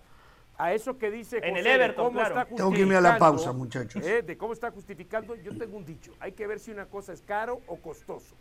A 0.58 0.74
eso 0.74 0.97
que 0.97 1.12
dice 1.12 1.39
en 1.43 1.55
el 1.55 1.68
Everton, 1.68 2.14
claro. 2.14 2.47
Tengo 2.55 2.72
que 2.72 2.80
irme 2.80 2.95
a 2.95 3.01
la 3.01 3.18
pausa, 3.18 3.51
muchachos. 3.53 4.03
Eh, 4.03 4.24
de 4.24 4.38
cómo 4.38 4.53
está 4.53 4.72
justificando, 4.72 5.36
yo 5.36 5.55
tengo 5.55 5.78
un 5.78 5.86
dicho. 5.86 6.14
Hay 6.20 6.32
que 6.32 6.47
ver 6.47 6.60
si 6.60 6.72
una 6.72 6.88
cosa 6.88 7.14
es 7.14 7.22
caro 7.22 7.62
o 7.68 7.78
costoso. 7.78 8.36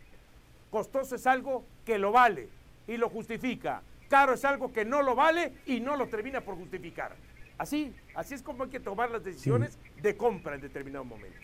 Costoso 0.71 1.15
es 1.15 1.27
algo 1.27 1.63
que 1.85 1.99
lo 1.99 2.11
vale 2.11 2.49
y 2.87 2.97
lo 2.97 3.09
justifica. 3.09 3.83
Caro 4.09 4.33
es 4.33 4.43
algo 4.45 4.73
que 4.73 4.83
no 4.83 5.03
lo 5.03 5.13
vale 5.13 5.53
y 5.67 5.79
no 5.79 5.95
lo 5.95 6.07
termina 6.07 6.41
por 6.41 6.55
justificar. 6.55 7.15
Así, 7.57 7.93
así 8.15 8.33
es 8.33 8.41
como 8.41 8.63
hay 8.63 8.69
que 8.69 8.79
tomar 8.79 9.11
las 9.11 9.23
decisiones 9.23 9.77
de 10.01 10.17
compra 10.17 10.55
en 10.55 10.61
determinado 10.61 11.05
momento. 11.05 11.37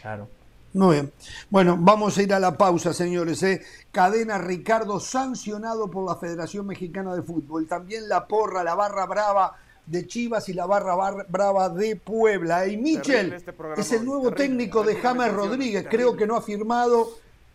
Claro. 0.00 0.28
Muy 0.72 0.96
bien. 0.96 1.12
Bueno, 1.50 1.76
vamos 1.78 2.16
a 2.16 2.22
ir 2.22 2.32
a 2.32 2.40
la 2.40 2.56
pausa, 2.56 2.92
señores. 2.92 3.42
¿eh? 3.42 3.62
Cadena 3.92 4.38
Ricardo 4.38 4.98
sancionado 5.00 5.90
por 5.90 6.06
la 6.06 6.16
Federación 6.16 6.66
Mexicana 6.66 7.14
de 7.14 7.22
Fútbol. 7.22 7.66
También 7.66 8.08
la 8.08 8.26
porra, 8.26 8.62
la 8.62 8.74
barra 8.74 9.06
brava 9.06 9.56
de 9.86 10.06
Chivas 10.06 10.48
y 10.48 10.52
la 10.52 10.66
barra 10.66 11.24
brava 11.28 11.68
de 11.68 11.96
Puebla. 11.96 12.66
Y 12.66 12.76
Michel 12.76 13.32
este 13.32 13.52
es 13.76 13.92
el 13.92 14.04
nuevo 14.04 14.32
técnico 14.32 14.82
de 14.82 14.96
James 14.96 15.32
Rodríguez. 15.32 15.86
Creo 15.88 16.16
que 16.16 16.26
no 16.26 16.36
ha 16.36 16.42
firmado. 16.42 17.08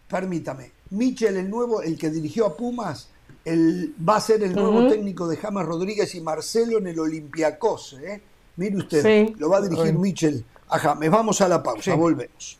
Permítame. 0.09 0.71
Michel, 0.91 1.37
el 1.37 1.49
nuevo, 1.49 1.81
el 1.81 1.97
que 1.97 2.09
dirigió 2.09 2.45
a 2.45 2.57
Pumas, 2.57 3.09
el, 3.45 3.95
va 4.07 4.17
a 4.17 4.21
ser 4.21 4.43
el 4.43 4.53
nuevo 4.53 4.87
técnico 4.89 5.27
de 5.27 5.37
James 5.37 5.65
Rodríguez 5.65 6.13
y 6.15 6.21
Marcelo 6.21 6.79
en 6.79 6.87
el 6.87 6.99
Olympiacos. 6.99 7.93
¿eh? 8.01 8.21
Mire 8.57 8.77
usted, 8.77 9.29
lo 9.37 9.49
va 9.49 9.57
a 9.57 9.61
dirigir 9.61 9.93
Michel 9.93 10.43
a 10.69 10.79
James. 10.79 11.09
Vamos 11.09 11.41
a 11.41 11.47
la 11.47 11.63
pausa, 11.63 11.95
volvemos. 11.95 12.59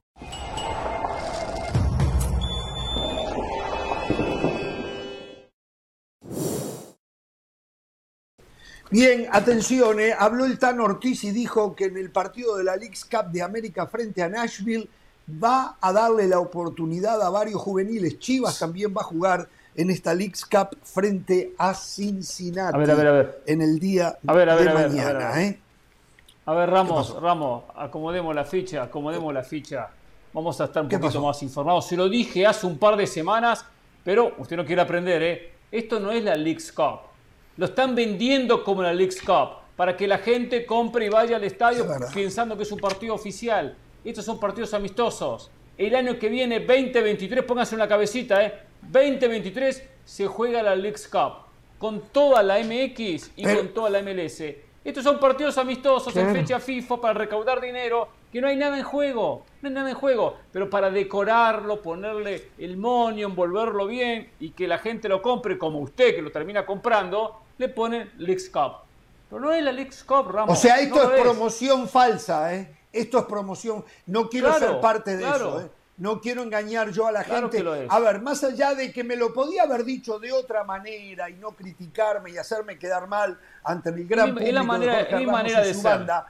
Bien, 8.91 9.25
atención, 9.31 10.01
eh. 10.01 10.13
habló 10.17 10.43
el 10.43 10.59
Tan 10.59 10.81
Ortiz 10.81 11.23
y 11.23 11.31
dijo 11.31 11.73
que 11.73 11.85
en 11.85 11.95
el 11.95 12.11
partido 12.11 12.57
de 12.57 12.65
la 12.65 12.75
League's 12.75 13.05
Cup 13.05 13.31
de 13.31 13.41
América 13.41 13.87
frente 13.87 14.21
a 14.21 14.27
Nashville 14.27 14.89
va 15.41 15.77
a 15.79 15.93
darle 15.93 16.27
la 16.27 16.39
oportunidad 16.39 17.21
a 17.21 17.29
varios 17.29 17.61
juveniles. 17.61 18.19
Chivas 18.19 18.59
también 18.59 18.93
va 18.93 18.99
a 18.99 19.05
jugar 19.05 19.47
en 19.75 19.91
esta 19.91 20.13
League's 20.13 20.45
Cup 20.45 20.77
frente 20.83 21.53
a 21.57 21.73
Cincinnati 21.73 22.75
a 22.75 22.77
ver, 22.77 22.91
a 22.91 22.95
ver, 22.95 23.07
a 23.07 23.11
ver. 23.13 23.41
en 23.45 23.61
el 23.61 23.79
día 23.79 24.17
a 24.27 24.33
ver, 24.33 24.49
a 24.49 24.55
ver, 24.55 24.65
de 24.65 24.69
a 24.71 24.73
ver, 24.73 24.89
mañana. 24.89 25.41
¿eh? 25.41 25.59
A 26.45 26.53
ver, 26.53 26.69
Ramos, 26.69 27.21
Ramos, 27.21 27.63
acomodemos 27.73 28.35
la 28.35 28.43
ficha, 28.43 28.83
acomodemos 28.83 29.33
la 29.33 29.43
ficha. 29.43 29.87
Vamos 30.33 30.59
a 30.59 30.65
estar 30.65 30.83
un 30.83 30.89
poquito 30.89 31.21
más 31.21 31.41
informados. 31.43 31.87
Se 31.87 31.95
lo 31.95 32.09
dije 32.09 32.45
hace 32.45 32.67
un 32.67 32.77
par 32.77 32.97
de 32.97 33.07
semanas, 33.07 33.65
pero 34.03 34.33
usted 34.37 34.57
no 34.57 34.65
quiere 34.65 34.81
aprender, 34.81 35.23
¿eh? 35.23 35.53
Esto 35.71 35.97
no 36.01 36.11
es 36.11 36.21
la 36.21 36.35
League's 36.35 36.73
Cup. 36.73 37.10
Lo 37.57 37.65
están 37.65 37.95
vendiendo 37.95 38.63
como 38.63 38.81
la 38.81 38.93
League's 38.93 39.21
Cup 39.21 39.61
para 39.75 39.97
que 39.97 40.07
la 40.07 40.19
gente 40.19 40.65
compre 40.65 41.05
y 41.05 41.09
vaya 41.09 41.35
al 41.35 41.43
estadio 41.43 41.85
pensando 42.13 42.55
que 42.55 42.63
es 42.63 42.71
un 42.71 42.79
partido 42.79 43.13
oficial. 43.13 43.75
Estos 44.03 44.25
son 44.25 44.39
partidos 44.39 44.73
amistosos. 44.73 45.51
El 45.77 45.95
año 45.95 46.19
que 46.19 46.29
viene, 46.29 46.59
2023, 46.59 47.43
pónganse 47.43 47.75
una 47.75 47.87
cabecita, 47.87 48.45
¿eh? 48.45 48.53
2023 48.81 49.83
se 50.05 50.27
juega 50.27 50.61
la 50.61 50.75
League's 50.75 51.07
Cup 51.07 51.45
con 51.77 52.01
toda 52.11 52.43
la 52.43 52.59
MX 52.59 53.31
y 53.35 53.43
con 53.43 53.69
toda 53.69 53.89
la 53.89 54.01
MLS. 54.01 54.43
Estos 54.83 55.03
son 55.03 55.19
partidos 55.19 55.57
amistosos 55.57 56.15
en 56.15 56.33
fecha 56.33 56.59
FIFA 56.59 57.01
para 57.01 57.13
recaudar 57.13 57.61
dinero, 57.61 58.07
que 58.31 58.41
no 58.41 58.47
hay 58.47 58.55
nada 58.55 58.77
en 58.77 58.83
juego, 58.83 59.45
no 59.61 59.67
hay 59.67 59.75
nada 59.75 59.89
en 59.89 59.95
juego, 59.95 60.37
pero 60.51 60.69
para 60.69 60.89
decorarlo, 60.89 61.81
ponerle 61.81 62.49
el 62.57 62.77
monio, 62.77 63.27
envolverlo 63.27 63.87
bien 63.87 64.31
y 64.39 64.51
que 64.51 64.67
la 64.67 64.77
gente 64.77 65.09
lo 65.09 65.21
compre 65.21 65.57
como 65.57 65.79
usted 65.79 66.15
que 66.15 66.21
lo 66.21 66.31
termina 66.31 66.65
comprando, 66.65 67.41
le 67.57 67.69
ponen 67.69 68.11
Lex 68.17 68.49
Cup. 68.49 68.73
Pero 69.29 69.41
no 69.41 69.51
es 69.51 69.63
la 69.63 69.71
Lex 69.71 70.03
Cup, 70.03 70.29
Ramos. 70.29 70.57
O 70.57 70.61
sea, 70.61 70.79
esto 70.79 71.13
es, 71.13 71.21
promoción 71.21 71.87
falsa, 71.87 72.53
¿eh? 72.55 72.75
Esto 72.91 73.19
es 73.19 73.25
promoción. 73.25 73.85
No 74.05 74.29
quiero 74.29 74.53
ser 74.53 74.79
parte 74.81 75.15
de 75.15 75.23
eso, 75.23 75.61
¿eh? 75.61 75.69
No 75.97 76.19
quiero 76.19 76.41
engañar 76.41 76.91
yo 76.91 77.05
a 77.05 77.11
la 77.11 77.23
gente. 77.23 77.63
A 77.87 77.99
ver, 77.99 78.21
más 78.21 78.43
allá 78.43 78.73
de 78.73 78.91
que 78.91 79.03
me 79.03 79.15
lo 79.15 79.33
podía 79.33 79.63
haber 79.63 79.83
dicho 79.83 80.17
de 80.17 80.31
otra 80.31 80.63
manera 80.63 81.29
y 81.29 81.35
no 81.35 81.51
criticarme 81.51 82.31
y 82.31 82.37
hacerme 82.37 82.79
quedar 82.79 83.07
mal 83.07 83.39
ante 83.63 83.89
el 83.89 84.07
gran 84.07 84.33
público 84.33 84.51
la 84.51 84.63
manera, 84.63 85.03
de, 85.03 85.27
manera 85.27 85.61
de 85.61 85.73
su 85.75 85.81
banda, 85.83 86.25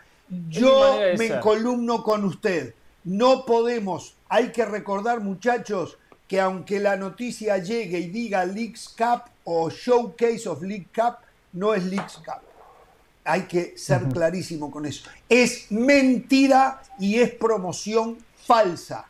yo 0.50 1.00
me 1.18 1.28
encolumno 1.28 2.04
con 2.04 2.24
usted. 2.26 2.74
No 3.04 3.46
podemos, 3.46 4.16
hay 4.30 4.52
que 4.52 4.66
recordar 4.66 5.22
muchachos 5.22 5.98
que 6.28 6.40
aunque 6.40 6.80
la 6.80 6.96
noticia 6.96 7.58
llegue 7.58 8.00
y 8.00 8.08
diga 8.08 8.46
Leagues 8.46 8.96
Cup 8.98 9.24
o 9.44 9.70
Showcase 9.70 10.48
of 10.48 10.62
League 10.62 10.88
Cup, 10.96 11.16
no 11.52 11.74
es 11.74 11.84
Leagues 11.84 12.18
Cup. 12.18 12.42
Hay 13.24 13.42
que 13.42 13.78
ser 13.78 14.04
clarísimo 14.04 14.72
con 14.72 14.86
eso. 14.86 15.10
Es 15.28 15.72
mentira 15.72 16.82
y 17.00 17.20
es 17.20 17.32
promoción 17.32 18.18
falsa. 18.38 19.08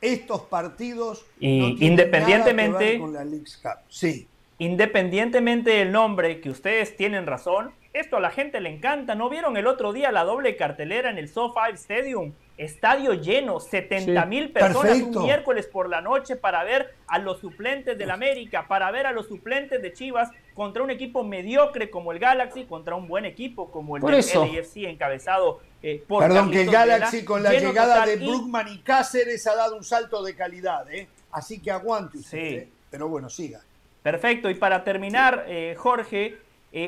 Estos 0.00 0.42
partidos 0.42 1.26
y 1.40 1.84
independientemente 1.84 2.98
con 2.98 3.12
la 3.12 3.24
Leagues 3.24 3.58
Cup. 3.60 3.80
Sí. 3.88 4.28
Independientemente 4.58 5.70
del 5.70 5.90
nombre, 5.90 6.40
que 6.40 6.50
ustedes 6.50 6.96
tienen 6.96 7.26
razón, 7.26 7.72
esto 7.92 8.16
a 8.16 8.20
la 8.20 8.30
gente 8.30 8.60
le 8.60 8.70
encanta. 8.70 9.14
¿No 9.14 9.28
vieron 9.28 9.56
el 9.56 9.66
otro 9.66 9.92
día 9.92 10.12
la 10.12 10.24
doble 10.24 10.56
cartelera 10.56 11.10
en 11.10 11.18
el 11.18 11.28
SoFi 11.28 11.72
Stadium? 11.74 12.32
Estadio 12.56 13.14
lleno, 13.14 13.58
70 13.58 14.26
mil 14.26 14.52
personas 14.52 15.00
un 15.00 15.22
miércoles 15.22 15.66
por 15.66 15.88
la 15.88 16.02
noche 16.02 16.36
para 16.36 16.62
ver 16.62 16.94
a 17.06 17.18
los 17.18 17.40
suplentes 17.40 17.96
del 17.96 18.10
América, 18.10 18.66
para 18.68 18.90
ver 18.90 19.06
a 19.06 19.12
los 19.12 19.28
suplentes 19.28 19.80
de 19.80 19.92
Chivas 19.94 20.30
contra 20.52 20.82
un 20.82 20.90
equipo 20.90 21.24
mediocre 21.24 21.88
como 21.88 22.12
el 22.12 22.18
Galaxy, 22.18 22.64
contra 22.64 22.96
un 22.96 23.08
buen 23.08 23.24
equipo 23.24 23.70
como 23.70 23.96
el 23.96 24.02
LAFC 24.02 24.76
encabezado 24.84 25.60
eh, 25.82 26.04
por 26.06 26.22
Perdón, 26.22 26.50
que 26.50 26.60
el 26.60 26.70
Galaxy 26.70 27.24
con 27.24 27.42
la 27.42 27.52
llegada 27.54 28.04
de 28.04 28.16
Brookman 28.16 28.68
y... 28.68 28.78
Cáceres 28.80 29.46
ha 29.46 29.56
dado 29.56 29.76
un 29.76 29.84
salto 29.84 30.22
de 30.22 30.36
calidad, 30.36 30.92
¿eh? 30.92 31.08
Así 31.32 31.60
que 31.60 31.70
aguante 31.70 32.18
usted, 32.18 32.38
¿eh? 32.38 32.68
pero 32.90 33.08
bueno, 33.08 33.30
siga. 33.30 33.60
Perfecto, 34.02 34.50
y 34.50 34.54
para 34.54 34.84
terminar, 34.84 35.46
eh, 35.48 35.74
Jorge, 35.78 36.38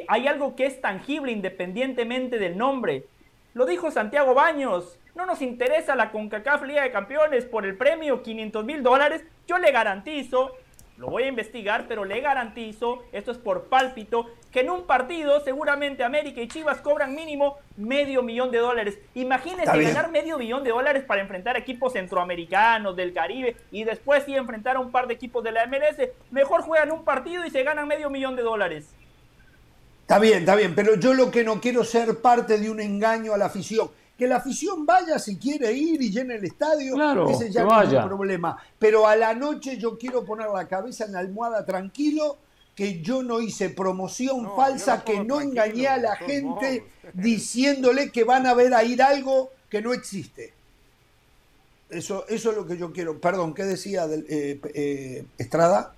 hay 0.09 0.29
algo 0.29 0.55
que 0.57 0.67
es 0.67 0.81
tangible 0.81 1.33
independientemente 1.33 2.39
del 2.39 2.57
nombre. 2.57 3.05
Lo 3.55 3.67
dijo 3.67 3.91
Santiago 3.91 4.35
Baños, 4.35 4.99
no 5.15 5.27
nos 5.27 5.43
interesa 5.43 5.95
la 5.95 6.11
CONCACAF 6.11 6.63
Liga 6.63 6.83
de 6.83 6.91
Campeones 6.91 7.45
por 7.45 7.67
el 7.67 7.77
premio 7.77 8.23
500 8.23 8.65
mil 8.65 8.83
dólares. 8.83 9.23
Yo 9.47 9.59
le 9.59 9.71
garantizo, 9.71 10.53
lo 10.97 11.09
voy 11.09 11.25
a 11.25 11.29
investigar, 11.29 11.87
pero 11.87 12.07
le 12.07 12.21
garantizo, 12.21 13.03
esto 13.13 13.31
es 13.31 13.37
por 13.37 13.65
pálpito, 13.65 14.31
que 14.51 14.61
en 14.61 14.71
un 14.71 14.87
partido 14.87 15.41
seguramente 15.41 16.03
América 16.03 16.41
y 16.41 16.49
Chivas 16.49 16.81
cobran 16.81 17.15
mínimo 17.15 17.59
medio 17.77 18.23
millón 18.23 18.51
de 18.51 18.59
dólares. 18.59 18.99
Imagínense 19.15 19.83
ganar 19.83 20.11
medio 20.11 20.39
millón 20.39 20.65
de 20.65 20.71
dólares 20.71 21.05
para 21.05 21.21
enfrentar 21.21 21.59
equipos 21.59 21.93
centroamericanos, 21.93 22.97
del 22.97 23.13
Caribe, 23.13 23.57
y 23.71 23.85
después 23.85 24.25
sí 24.25 24.35
enfrentar 24.35 24.77
a 24.77 24.81
un 24.81 24.91
par 24.91 25.09
de 25.09 25.15
equipos 25.15 25.45
de 25.45 25.53
la 25.53 25.67
MLS. 25.67 26.09
Mejor 26.31 26.63
juegan 26.63 26.91
un 26.91 27.05
partido 27.05 27.45
y 27.45 27.51
se 27.51 27.65
ganan 27.65 27.87
medio 27.87 28.09
millón 28.09 28.37
de 28.37 28.43
dólares. 28.43 28.95
Está 30.03 30.19
bien, 30.19 30.41
está 30.41 30.55
bien, 30.55 30.75
pero 30.75 30.97
yo 30.97 31.15
lo 31.15 31.31
que 31.31 31.43
no 31.43 31.61
quiero 31.61 31.85
ser 31.85 32.21
parte 32.21 32.59
de 32.59 32.71
un 32.71 32.81
engaño 32.81 33.33
a 33.33 33.39
la 33.39 33.47
afición 33.47 33.91
que 34.23 34.29
la 34.29 34.37
afición 34.37 34.87
vaya 34.87 35.19
si 35.19 35.37
quiere 35.37 35.73
ir 35.73 36.01
y 36.01 36.09
llene 36.11 36.37
el 36.37 36.45
estadio, 36.45 36.95
claro, 36.95 37.29
ese 37.29 37.51
ya 37.51 37.65
no 37.65 37.83
es 37.83 37.93
un 37.93 38.05
problema. 38.07 38.57
Pero 38.79 39.09
a 39.09 39.17
la 39.17 39.35
noche 39.35 39.79
yo 39.79 39.99
quiero 39.99 40.25
poner 40.25 40.49
la 40.49 40.69
cabeza 40.69 41.07
en 41.07 41.13
la 41.13 41.19
almohada 41.19 41.65
tranquilo, 41.65 42.37
que 42.77 43.03
yo 43.03 43.25
no 43.25 43.41
hice 43.41 43.71
promoción 43.71 44.55
falsa, 44.55 45.03
que 45.03 45.25
no 45.25 45.41
engañé 45.41 45.89
a 45.89 45.97
la 45.97 46.15
gente 46.15 46.85
diciéndole 47.15 48.13
que 48.13 48.23
van 48.23 48.47
a 48.47 48.55
ver 48.55 48.73
a 48.75 48.85
ir 48.85 49.03
algo 49.03 49.51
que 49.69 49.83
no 49.83 49.93
existe. 49.93 50.55
Eso, 51.91 52.25
eso 52.29 52.51
es 52.51 52.57
lo 52.57 52.65
que 52.65 52.77
yo 52.77 52.93
quiero. 52.93 53.19
Perdón, 53.19 53.55
¿qué 53.55 53.65
decía 53.65 54.07
del, 54.07 54.25
eh, 54.29 54.61
eh, 54.73 55.25
Estrada? 55.37 55.95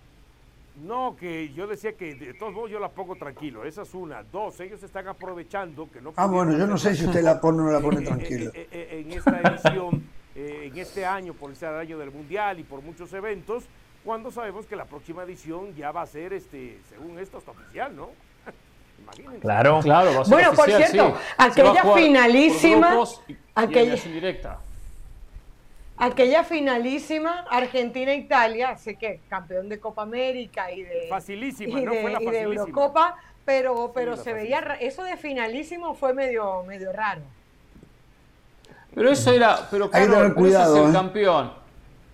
No, 0.82 1.14
que 1.14 1.52
yo 1.52 1.68
decía 1.68 1.92
que 1.92 2.16
de 2.16 2.34
todos 2.34 2.52
modos 2.52 2.70
yo 2.70 2.80
la 2.80 2.88
pongo 2.88 3.14
tranquilo. 3.14 3.64
Esa 3.64 3.82
es 3.82 3.94
una. 3.94 4.24
Dos, 4.24 4.58
ellos 4.58 4.82
están 4.82 5.06
aprovechando 5.06 5.88
que 5.90 6.00
no. 6.00 6.12
Ah, 6.16 6.26
bueno, 6.26 6.56
yo 6.56 6.66
no 6.66 6.76
sé 6.76 6.96
si 6.96 7.06
usted 7.06 7.22
la 7.22 7.40
pone 7.40 7.60
o 7.60 7.64
no 7.66 7.70
la 7.70 7.80
pone 7.80 8.00
tranquilo. 8.04 8.50
en 8.54 9.12
esta 9.12 9.40
edición, 9.40 10.02
en 10.34 10.76
este 10.76 11.06
año, 11.06 11.32
por 11.32 11.52
este 11.52 11.66
año 11.66 11.96
del 11.96 12.10
Mundial 12.10 12.58
y 12.58 12.64
por 12.64 12.82
muchos 12.82 13.12
eventos, 13.12 13.64
cuando 14.04 14.32
sabemos 14.32 14.66
que 14.66 14.74
la 14.74 14.84
próxima 14.84 15.22
edición 15.22 15.74
ya 15.76 15.92
va 15.92 16.02
a 16.02 16.06
ser, 16.06 16.32
este, 16.32 16.80
según 16.88 17.18
esto, 17.20 17.38
hasta 17.38 17.52
oficial, 17.52 17.94
¿no? 17.94 18.10
Imagínense. 19.02 19.38
Claro, 19.38 19.80
claro. 19.80 20.12
Va 20.12 20.20
a 20.22 20.24
ser 20.24 20.34
bueno, 20.34 20.52
por 20.54 20.66
cierto, 20.66 21.16
aquella 21.38 21.94
finalísima. 21.94 22.98
aquella, 23.54 23.94
directa. 23.94 24.58
Aquella 25.96 26.42
finalísima 26.42 27.44
Argentina-Italia, 27.48 28.76
sé 28.76 28.96
que 28.96 29.20
campeón 29.28 29.68
de 29.68 29.78
Copa 29.78 30.02
América 30.02 30.70
y 30.72 30.82
de, 30.82 31.06
facilísima, 31.08 31.80
y 31.80 31.84
no 31.84 31.94
fue 31.94 32.10
la 32.10 32.22
y 32.22 32.26
de 32.26 32.40
Eurocopa, 32.42 33.16
pero, 33.44 33.92
pero 33.94 34.16
se 34.16 34.32
veía, 34.32 34.58
eso 34.80 35.04
de 35.04 35.16
finalísimo 35.16 35.94
fue 35.94 36.12
medio, 36.12 36.64
medio 36.64 36.92
raro. 36.92 37.22
Pero 38.92 39.10
eso 39.10 39.32
era, 39.32 39.68
pero 39.70 39.88
claro, 39.88 40.34
cuidado, 40.34 40.76
es 40.76 40.82
el 40.84 40.90
¿eh? 40.90 40.92
campeón 40.92 41.52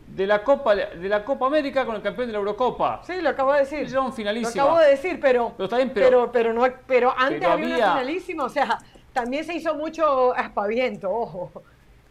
de 0.08 0.26
la 0.26 0.42
Copa 0.42 0.74
de 0.74 1.08
la 1.08 1.24
Copa 1.24 1.46
América 1.46 1.86
con 1.86 1.94
el 1.94 2.02
campeón 2.02 2.26
de 2.26 2.32
la 2.32 2.38
Eurocopa. 2.38 3.00
Sí, 3.06 3.20
lo 3.20 3.30
acabo 3.30 3.52
de 3.52 3.60
decir. 3.60 3.86
Era 3.88 4.12
finalísimo. 4.12 4.54
Lo 4.56 4.62
acabo 4.62 4.80
de 4.80 4.90
decir, 4.90 5.20
pero 5.20 5.54
pero, 5.94 6.32
pero, 6.32 6.52
no, 6.52 6.66
pero 6.86 7.14
antes 7.16 7.44
había, 7.44 7.76
una 7.76 7.76
finalísima, 7.76 8.44
o 8.44 8.48
sea, 8.48 8.78
también 9.12 9.44
se 9.44 9.54
hizo 9.54 9.74
mucho 9.74 10.34
aspaviento, 10.34 11.10
ojo. 11.10 11.62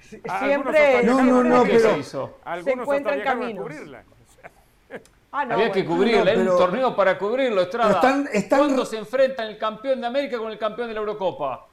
Siempre. 0.10 1.04
No, 1.04 1.22
no, 1.22 1.44
no, 1.44 1.64
pero. 1.64 2.04
Se, 2.04 2.72
encuentran 2.72 3.22
caminos. 3.22 3.68
Ah, 5.32 5.46
no, 5.46 5.54
Había 5.54 5.72
que 5.72 5.86
cubrirla, 5.86 6.32
hay 6.32 6.40
un 6.40 6.48
torneo 6.48 6.96
para 6.96 7.16
cubrirlo, 7.16 7.62
Estrada. 7.62 8.02
¿Cuándo 8.50 8.84
se 8.84 8.98
enfrentan 8.98 9.46
el 9.46 9.60
campeón 9.60 10.02
de 10.02 10.08
América 10.08 10.40
con 10.40 10.52
el 10.52 10.58
campeón 10.58 10.88
de 10.88 10.96
la 10.96 11.02
Eurocopa? 11.02 11.68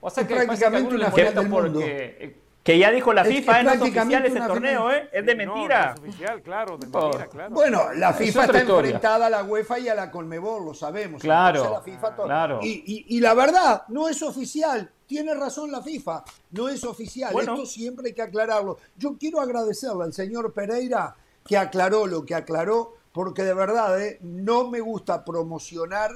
O 0.00 0.10
sea 0.10 0.26
que 0.26 0.34
prácticamente 0.34 0.92
una 0.92 1.12
final 1.12 1.34
del 1.34 1.48
mundo. 1.48 1.78
Porque, 1.78 2.36
que 2.64 2.78
ya 2.78 2.90
dijo 2.90 3.12
la 3.12 3.24
FIFA, 3.26 3.58
es, 3.58 3.64
no 3.64 3.72
es 3.72 3.80
oficial 3.82 4.26
ese 4.26 4.40
torneo, 4.40 4.90
¿eh? 4.90 5.10
Es 5.12 5.26
de 5.26 5.34
mentira. 5.34 5.88
No, 5.88 5.92
es 5.92 6.00
oficial, 6.00 6.42
claro, 6.42 6.78
de 6.78 6.86
mentira, 6.86 7.26
claro. 7.26 7.54
Bueno, 7.54 7.92
la 7.92 8.14
FIFA 8.14 8.44
está 8.46 8.60
enfrentada 8.60 9.26
a 9.26 9.30
la 9.30 9.42
UEFA 9.44 9.78
y 9.80 9.88
a 9.88 9.94
la 9.94 10.10
Conmebol, 10.10 10.64
lo 10.64 10.72
sabemos. 10.72 11.20
Claro, 11.20 11.70
la 11.70 11.82
FIFA, 11.82 12.16
claro. 12.16 12.60
Y, 12.62 12.82
y, 12.86 13.16
y, 13.16 13.20
la 13.20 13.34
verdad, 13.34 13.82
no 13.88 14.08
es 14.08 14.22
oficial. 14.22 14.90
Tiene 15.06 15.34
razón 15.34 15.70
la 15.70 15.82
FIFA, 15.82 16.24
no 16.52 16.68
es 16.68 16.82
oficial. 16.84 17.34
Esto 17.38 17.66
siempre 17.66 18.08
hay 18.08 18.14
que 18.14 18.22
aclararlo. 18.22 18.78
Yo 18.96 19.16
quiero 19.18 19.40
agradecerle 19.40 20.04
al 20.04 20.12
señor 20.12 20.52
Pereira 20.52 21.14
que 21.46 21.58
aclaró 21.58 22.06
lo 22.06 22.24
que 22.24 22.34
aclaró, 22.34 22.96
porque 23.12 23.42
de 23.42 23.54
verdad 23.54 24.00
eh, 24.00 24.18
no 24.22 24.70
me 24.70 24.80
gusta 24.80 25.24
promocionar 25.24 26.10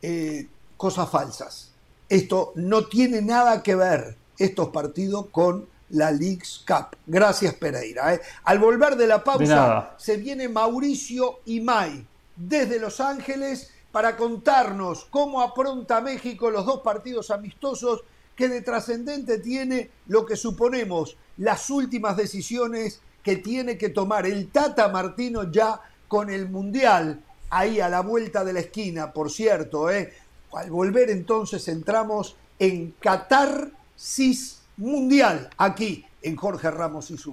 eh, 0.00 0.48
cosas 0.76 1.10
falsas. 1.10 1.70
Esto 2.08 2.52
no 2.56 2.86
tiene 2.86 3.20
nada 3.20 3.62
que 3.62 3.74
ver, 3.74 4.16
estos 4.38 4.70
partidos, 4.70 5.26
con 5.30 5.66
la 5.90 6.10
League's 6.10 6.64
Cup. 6.66 6.96
Gracias 7.06 7.54
Pereira. 7.54 8.14
Eh. 8.14 8.20
Al 8.44 8.58
volver 8.58 8.96
de 8.96 9.06
la 9.06 9.22
pausa 9.22 9.94
se 9.98 10.16
viene 10.16 10.48
Mauricio 10.48 11.40
Imay 11.46 12.06
desde 12.36 12.80
Los 12.80 13.00
Ángeles 13.00 13.70
para 13.92 14.16
contarnos 14.16 15.06
cómo 15.10 15.40
apronta 15.40 16.00
México 16.00 16.50
los 16.50 16.66
dos 16.66 16.80
partidos 16.80 17.30
amistosos 17.30 18.02
que 18.36 18.48
de 18.48 18.62
trascendente 18.62 19.38
tiene 19.38 19.90
lo 20.06 20.26
que 20.26 20.36
suponemos 20.36 21.16
las 21.36 21.70
últimas 21.70 22.16
decisiones 22.16 23.00
que 23.22 23.36
tiene 23.36 23.78
que 23.78 23.88
tomar 23.88 24.26
el 24.26 24.50
Tata 24.50 24.88
Martino 24.88 25.50
ya 25.50 25.80
con 26.08 26.30
el 26.30 26.48
Mundial 26.48 27.22
ahí 27.50 27.80
a 27.80 27.88
la 27.88 28.00
vuelta 28.00 28.44
de 28.44 28.52
la 28.52 28.60
esquina, 28.60 29.12
por 29.12 29.30
cierto. 29.30 29.90
¿eh? 29.90 30.12
Al 30.52 30.70
volver 30.70 31.10
entonces 31.10 31.66
entramos 31.68 32.36
en 32.58 32.94
Qatar 33.00 33.70
CIS 33.96 34.60
Mundial, 34.76 35.50
aquí 35.56 36.04
en 36.22 36.36
Jorge 36.36 36.70
Ramos 36.70 37.10
y 37.10 37.16
su 37.16 37.32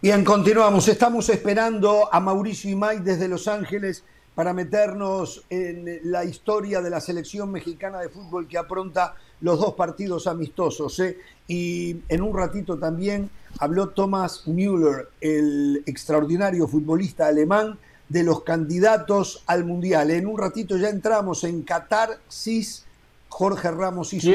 Bien, 0.00 0.24
continuamos. 0.24 0.86
Estamos 0.86 1.28
esperando 1.28 2.08
a 2.14 2.20
Mauricio 2.20 2.70
Imay 2.70 3.00
desde 3.00 3.26
Los 3.26 3.48
Ángeles 3.48 4.04
para 4.36 4.52
meternos 4.52 5.42
en 5.50 5.98
la 6.04 6.24
historia 6.24 6.80
de 6.80 6.88
la 6.88 7.00
selección 7.00 7.50
mexicana 7.50 7.98
de 7.98 8.08
fútbol 8.08 8.46
que 8.46 8.58
apronta 8.58 9.16
los 9.40 9.58
dos 9.58 9.74
partidos 9.74 10.28
amistosos. 10.28 11.00
¿eh? 11.00 11.18
Y 11.48 11.96
en 12.08 12.22
un 12.22 12.32
ratito 12.36 12.78
también 12.78 13.28
habló 13.58 13.88
Thomas 13.88 14.46
Müller, 14.46 15.08
el 15.20 15.82
extraordinario 15.84 16.68
futbolista 16.68 17.26
alemán, 17.26 17.76
de 18.08 18.22
los 18.22 18.44
candidatos 18.44 19.42
al 19.46 19.64
Mundial. 19.64 20.12
En 20.12 20.28
un 20.28 20.38
ratito 20.38 20.76
ya 20.76 20.90
entramos 20.90 21.42
en 21.42 21.62
Qatar, 21.62 22.20
CIS, 22.30 22.86
Jorge 23.28 23.72
Ramos 23.72 24.12
y 24.12 24.20
su 24.20 24.30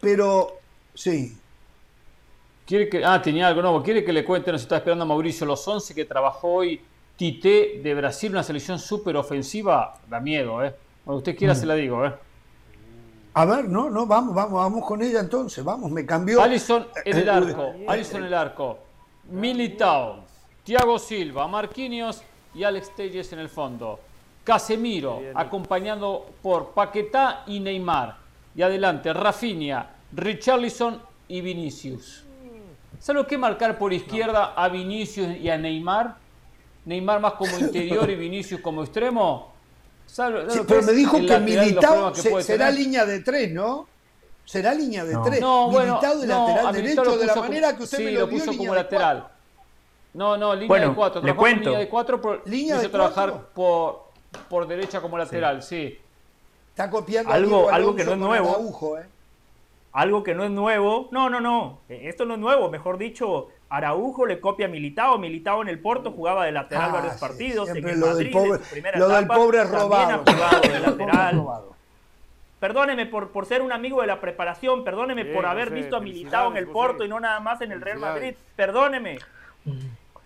Pero, 0.00 0.60
sí. 0.94 1.36
Quiere 2.66 2.88
que, 2.88 3.04
ah, 3.04 3.22
tenía 3.22 3.46
algo 3.46 3.62
nuevo. 3.62 3.82
Quiere 3.82 4.04
que 4.04 4.12
le 4.12 4.24
cuente, 4.24 4.50
nos 4.50 4.62
está 4.62 4.78
esperando 4.78 5.06
Mauricio, 5.06 5.46
los 5.46 5.66
11 5.66 5.94
que 5.94 6.04
trabajó 6.04 6.54
hoy 6.54 6.80
Tite 7.16 7.80
de 7.82 7.94
Brasil, 7.94 8.32
una 8.32 8.42
selección 8.42 8.78
súper 8.78 9.16
ofensiva, 9.16 9.94
da 10.08 10.20
miedo, 10.20 10.62
¿eh? 10.62 10.74
Cuando 11.04 11.18
usted 11.18 11.36
quiera 11.36 11.54
mm. 11.54 11.56
se 11.56 11.66
la 11.66 11.74
digo, 11.74 12.04
¿eh? 12.04 12.12
A 13.34 13.44
ver, 13.44 13.68
no, 13.68 13.88
no, 13.88 14.06
vamos, 14.06 14.34
vamos, 14.34 14.52
vamos 14.54 14.84
con 14.84 15.00
ella 15.00 15.20
entonces, 15.20 15.64
vamos, 15.64 15.90
me 15.90 16.04
cambió. 16.04 16.42
Alison 16.42 16.86
en 17.04 17.16
el 17.18 17.28
arco, 17.28 17.72
Alison 17.86 18.20
en 18.20 18.26
el 18.26 18.34
arco, 18.34 18.78
Militao, 19.30 20.24
Thiago 20.64 20.98
Silva, 20.98 21.46
Marquinhos 21.46 22.22
y 22.54 22.64
Alex 22.64 22.94
Telles 22.96 23.32
en 23.32 23.38
el 23.38 23.48
fondo. 23.48 24.00
Casemiro, 24.42 25.22
acompañado 25.34 26.26
por 26.42 26.70
Paquetá 26.70 27.44
y 27.46 27.60
Neymar. 27.60 28.16
Y 28.54 28.62
adelante, 28.62 29.12
Rafinha, 29.12 29.90
Richarlison 30.12 31.00
y 31.28 31.40
Vinicius. 31.40 32.25
¿Sabe 33.00 33.20
lo 33.20 33.26
que 33.26 33.38
marcar 33.38 33.78
por 33.78 33.92
izquierda 33.92 34.54
a 34.56 34.68
Vinicius 34.68 35.36
y 35.36 35.48
a 35.48 35.58
Neymar? 35.58 36.16
Neymar 36.84 37.20
más 37.20 37.34
como 37.34 37.58
interior 37.58 38.08
y 38.10 38.14
Vinicius 38.16 38.60
como 38.60 38.82
extremo. 38.82 39.52
pero 40.16 40.82
me 40.82 40.92
dijo 40.92 41.18
que 41.18 41.38
Militao 41.40 42.14
será 42.14 42.70
línea 42.70 43.04
de 43.04 43.20
tres, 43.20 43.52
¿no? 43.52 43.88
Será 44.44 44.72
línea 44.72 45.04
de 45.04 45.16
tres. 45.24 45.40
No, 45.40 45.68
Militao 45.70 46.18
de 46.18 46.26
lateral 46.26 46.74
derecho, 46.74 47.18
de 47.18 47.26
la 47.26 47.34
manera 47.36 47.76
que 47.76 47.82
usted 47.82 48.04
me 48.04 48.12
lo, 48.12 48.28
puso 48.28 48.56
como 48.56 48.74
lateral. 48.74 49.28
No, 50.14 50.36
no, 50.36 50.54
línea 50.54 50.88
de 50.88 50.94
cuatro. 50.94 51.20
Le 51.20 51.34
cuento. 51.34 51.64
línea 51.64 51.78
de 51.80 51.88
cuatro 51.88 52.20
por, 52.20 52.48
línea 52.48 52.78
de 52.78 52.88
trabajar 52.88 53.48
por, 53.52 54.06
por 54.48 54.66
derecha 54.66 55.00
como 55.00 55.18
lateral, 55.18 55.62
sí. 55.62 55.98
Está 56.70 56.90
copiando 56.90 57.32
algo, 57.32 57.70
algo 57.70 57.94
que 57.96 58.04
no 58.04 58.12
es 58.12 58.18
nuevo. 58.18 58.98
¿eh? 58.98 59.06
Algo 59.96 60.22
que 60.22 60.34
no 60.34 60.44
es 60.44 60.50
nuevo. 60.50 61.08
No, 61.10 61.30
no, 61.30 61.40
no. 61.40 61.80
Esto 61.88 62.26
no 62.26 62.34
es 62.34 62.40
nuevo. 62.40 62.68
Mejor 62.70 62.98
dicho, 62.98 63.48
Araujo 63.70 64.26
le 64.26 64.40
copia 64.40 64.66
a 64.66 64.68
Militao. 64.68 65.16
Militao 65.16 65.62
en 65.62 65.68
el 65.68 65.78
Porto 65.78 66.12
jugaba 66.12 66.44
de 66.44 66.52
lateral 66.52 66.90
ah, 66.90 66.92
varios 66.92 67.14
partidos. 67.14 67.70
En 67.70 67.88
el 67.88 67.96
Madrid, 67.96 68.30
pobre, 68.30 68.60
lo 68.96 69.08
del 69.08 69.26
pobre 69.26 69.64
robado. 69.64 70.20
También 70.20 70.44
ha 70.44 70.50
jugado 70.50 70.60
de 70.60 70.80
lateral. 70.80 71.44
Perdóneme 72.60 73.06
por, 73.06 73.30
por 73.30 73.46
ser 73.46 73.62
un 73.62 73.72
amigo 73.72 74.02
de 74.02 74.06
la 74.06 74.20
preparación. 74.20 74.84
Perdóneme 74.84 75.24
por 75.24 75.46
haber 75.46 75.70
visto 75.70 75.96
a 75.96 76.00
Militao 76.00 76.50
en 76.50 76.58
el 76.58 76.66
Porto 76.66 77.02
y 77.02 77.08
no 77.08 77.18
nada 77.18 77.40
más 77.40 77.62
en 77.62 77.72
el 77.72 77.80
Real 77.80 77.98
Madrid. 77.98 78.34
Perdóneme. 78.54 79.18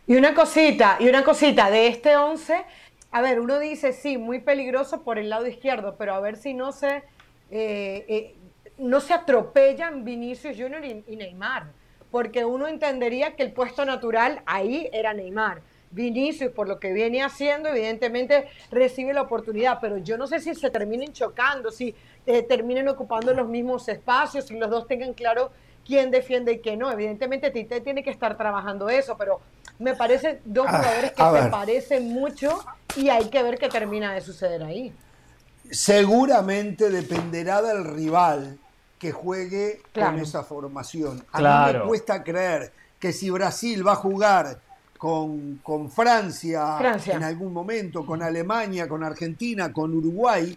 Y 0.09 0.16
una 0.16 0.35
cosita, 0.35 0.97
y 0.99 1.09
una 1.09 1.23
cosita 1.23 1.71
de 1.71 1.87
este 1.87 2.16
11. 2.16 2.64
A 3.12 3.21
ver, 3.21 3.39
uno 3.39 3.61
dice, 3.61 3.93
sí, 3.93 4.18
muy 4.18 4.41
peligroso 4.41 5.03
por 5.05 5.16
el 5.16 5.31
lado 5.31 5.47
izquierdo, 5.47 5.95
pero 5.97 6.14
a 6.14 6.18
ver 6.18 6.37
si 6.37 6.55
no 6.55 6.73
se, 6.73 7.05
eh, 7.53 8.05
eh, 8.09 8.35
no 8.81 9.01
se 9.01 9.14
atropellan 9.14 10.05
Vinicius 10.05 10.57
Junior 10.57 10.85
y 10.85 11.16
Neymar 11.16 11.81
porque 12.11 12.45
uno 12.45 12.66
entendería 12.66 13.37
que 13.37 13.43
el 13.43 13.53
puesto 13.53 13.85
natural 13.85 14.43
ahí 14.47 14.89
era 14.93 15.14
Neymar. 15.14 15.62
Vinicius, 15.93 16.53
por 16.53 16.68
lo 16.68 16.78
que 16.78 16.93
viene 16.93 17.22
haciendo, 17.22 17.68
evidentemente 17.68 18.47
recibe 18.70 19.12
la 19.12 19.22
oportunidad, 19.22 19.78
pero 19.81 19.99
yo 19.99 20.16
no 20.16 20.28
sé 20.28 20.39
si 20.39 20.55
se 20.55 20.70
terminen 20.70 21.12
chocando, 21.12 21.72
si 21.72 21.95
eh, 22.26 22.43
terminen 22.43 22.89
ocupando 22.89 23.35
los 23.35 23.49
mismos 23.49 23.89
espacios, 23.89 24.47
si 24.47 24.57
los 24.57 24.70
dos 24.70 24.87
tengan 24.87 25.14
claro 25.14 25.51
quién 25.85 26.12
defiende 26.12 26.53
y 26.53 26.59
quién 26.61 26.78
no. 26.78 26.93
Evidentemente 26.93 27.51
Tite 27.51 27.81
tiene 27.81 28.05
que 28.05 28.11
estar 28.11 28.37
trabajando 28.37 28.89
eso, 28.89 29.16
pero 29.16 29.41
me 29.81 29.97
parecen 29.97 30.41
dos 30.45 30.66
ah, 30.68 30.78
jugadores 30.78 31.11
que 31.11 31.43
se 31.43 31.51
parecen 31.51 32.12
mucho 32.12 32.64
y 32.95 33.09
hay 33.09 33.28
que 33.28 33.43
ver 33.43 33.59
qué 33.59 33.68
termina 33.68 34.14
de 34.14 34.20
suceder 34.20 34.62
ahí. 34.62 34.93
Seguramente 35.72 36.89
dependerá 36.91 37.62
del 37.62 37.85
rival 37.85 38.60
que 39.01 39.13
juegue 39.13 39.81
con 39.95 40.19
esa 40.19 40.45
formación. 40.45 41.25
A 41.33 41.41
mí 41.73 41.79
me 41.79 41.85
cuesta 41.87 42.23
creer 42.23 42.71
que 42.99 43.15
si 43.15 43.31
Brasil 43.31 43.85
va 43.85 43.93
a 43.93 43.97
jugar 43.97 44.61
con, 44.99 45.59
con 45.63 45.91
Francia, 45.91 46.77
en 47.07 47.25
algún 47.25 47.55
momento, 47.55 48.05
con 48.05 48.23
Alemania, 48.23 48.87
con 48.87 49.03
Argentina, 49.03 49.73
con 49.73 49.95
Uruguay, 49.95 50.57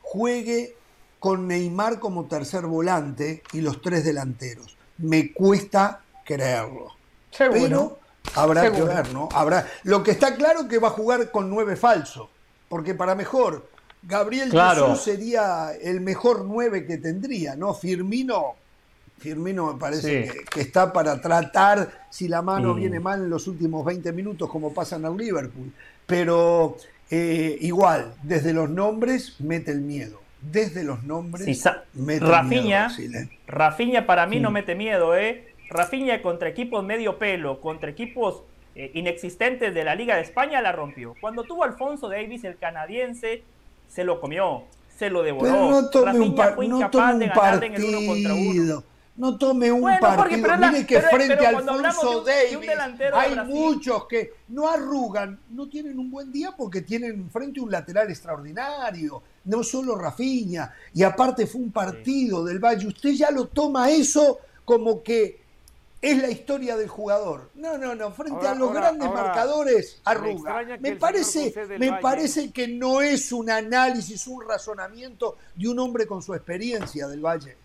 juegue 0.00 0.74
con 1.20 1.46
Neymar 1.46 2.00
como 2.00 2.24
tercer 2.24 2.64
volante 2.64 3.42
y 3.52 3.60
los 3.60 3.82
tres 3.82 4.02
delanteros. 4.02 4.78
Me 4.96 5.34
cuesta 5.34 6.00
creerlo. 6.24 6.92
Pero 7.36 7.98
habrá 8.34 8.72
que 8.72 8.82
ver, 8.82 9.12
¿no? 9.12 9.28
Habrá... 9.30 9.66
Lo 9.82 10.02
que 10.02 10.12
está 10.12 10.36
claro 10.36 10.60
es 10.60 10.66
que 10.68 10.78
va 10.78 10.88
a 10.88 10.92
jugar 10.92 11.30
con 11.30 11.50
nueve 11.50 11.76
falso, 11.76 12.30
porque 12.70 12.94
para 12.94 13.14
mejor, 13.14 13.68
Gabriel 14.06 14.50
Jesús 14.50 15.02
sería 15.02 15.72
el 15.80 16.00
mejor 16.00 16.44
nueve 16.44 16.86
que 16.86 16.98
tendría, 16.98 17.56
¿no? 17.56 17.74
Firmino 17.74 18.56
Firmino 19.18 19.72
me 19.72 19.78
parece 19.78 20.30
que, 20.52 20.60
está 20.60 20.92
para 20.92 21.20
tratar 21.20 22.06
si 22.10 22.28
la 22.28 22.42
mano 22.42 22.74
viene 22.74 23.00
mal 23.00 23.22
en 23.22 23.30
los 23.30 23.46
últimos 23.46 23.84
20 23.84 24.12
minutos, 24.12 24.50
como 24.50 24.74
pasa 24.74 24.96
en 24.96 25.06
el 25.06 25.16
Liverpool. 25.16 25.72
Pero 26.04 26.76
eh, 27.10 27.56
igual, 27.60 28.14
desde 28.22 28.52
los 28.52 28.68
nombres 28.68 29.40
mete 29.40 29.70
el 29.70 29.80
miedo. 29.80 30.20
Desde 30.42 30.84
los 30.84 31.04
nombres 31.04 31.64
mete 31.94 32.26
el 32.26 32.44
miedo. 32.44 32.88
¿eh? 32.98 33.28
Rafinha 33.46 34.06
para 34.06 34.26
mí 34.26 34.40
no 34.40 34.50
mete 34.50 34.74
miedo, 34.74 35.16
¿eh? 35.16 35.54
Rafinha 35.70 36.20
contra 36.20 36.50
equipos 36.50 36.84
medio 36.84 37.18
pelo, 37.18 37.62
contra 37.62 37.88
equipos 37.88 38.42
eh, 38.74 38.90
inexistentes 38.92 39.72
de 39.72 39.84
la 39.84 39.94
Liga 39.94 40.16
de 40.16 40.22
España 40.22 40.60
la 40.60 40.72
rompió. 40.72 41.14
Cuando 41.18 41.44
tuvo 41.44 41.64
Alfonso 41.64 42.10
Davis, 42.10 42.44
el 42.44 42.58
canadiense, 42.58 43.42
se 43.94 44.04
lo 44.04 44.20
comió, 44.20 44.64
se 44.98 45.08
lo 45.10 45.22
devoró. 45.22 45.44
Pero 45.44 45.70
no 45.70 45.88
tome 45.90 46.20
un, 46.20 46.34
de 46.34 47.66
en 47.66 47.74
el 47.74 47.84
uno 47.84 48.06
contra 48.06 48.34
uno 48.34 48.84
no 49.16 49.38
tome 49.38 49.70
un 49.70 49.82
partido. 50.00 50.56
Mire 50.58 50.86
que 50.86 51.00
frente 51.00 51.46
a 51.46 51.50
Alfonso 51.50 52.24
Davis 52.24 52.68
hay 53.12 53.46
muchos 53.46 54.06
que 54.06 54.32
no 54.48 54.68
arrugan, 54.68 55.38
no 55.50 55.68
tienen 55.68 55.98
un 55.98 56.10
buen 56.10 56.32
día 56.32 56.52
porque 56.56 56.82
tienen 56.82 57.30
frente 57.30 57.60
un 57.60 57.70
lateral 57.70 58.10
extraordinario, 58.10 59.22
no 59.44 59.62
solo 59.62 59.96
Rafiña, 59.96 60.72
y 60.92 61.02
aparte 61.02 61.46
fue 61.46 61.60
un 61.60 61.70
partido 61.70 62.44
del 62.44 62.58
Valle. 62.58 62.88
Usted 62.88 63.10
ya 63.10 63.30
lo 63.30 63.46
toma 63.46 63.90
eso 63.90 64.40
como 64.64 65.02
que 65.02 65.43
es 66.04 66.18
la 66.18 66.30
historia 66.30 66.76
del 66.76 66.88
jugador. 66.88 67.50
No, 67.54 67.78
no, 67.78 67.94
no, 67.94 68.12
frente 68.12 68.46
a 68.46 68.54
los 68.54 68.72
grandes 68.72 69.08
marcadores 69.08 70.02
arruga. 70.04 70.78
Me, 70.78 70.96
parece, 70.96 71.52
me 71.78 71.92
parece 71.94 72.52
que 72.52 72.68
no 72.68 73.00
es 73.00 73.32
un 73.32 73.48
análisis, 73.48 74.26
un 74.26 74.46
razonamiento 74.46 75.38
de 75.54 75.68
un 75.68 75.78
hombre 75.78 76.06
con 76.06 76.22
su 76.22 76.34
experiencia 76.34 77.08
del 77.08 77.24
Valle. 77.24 77.56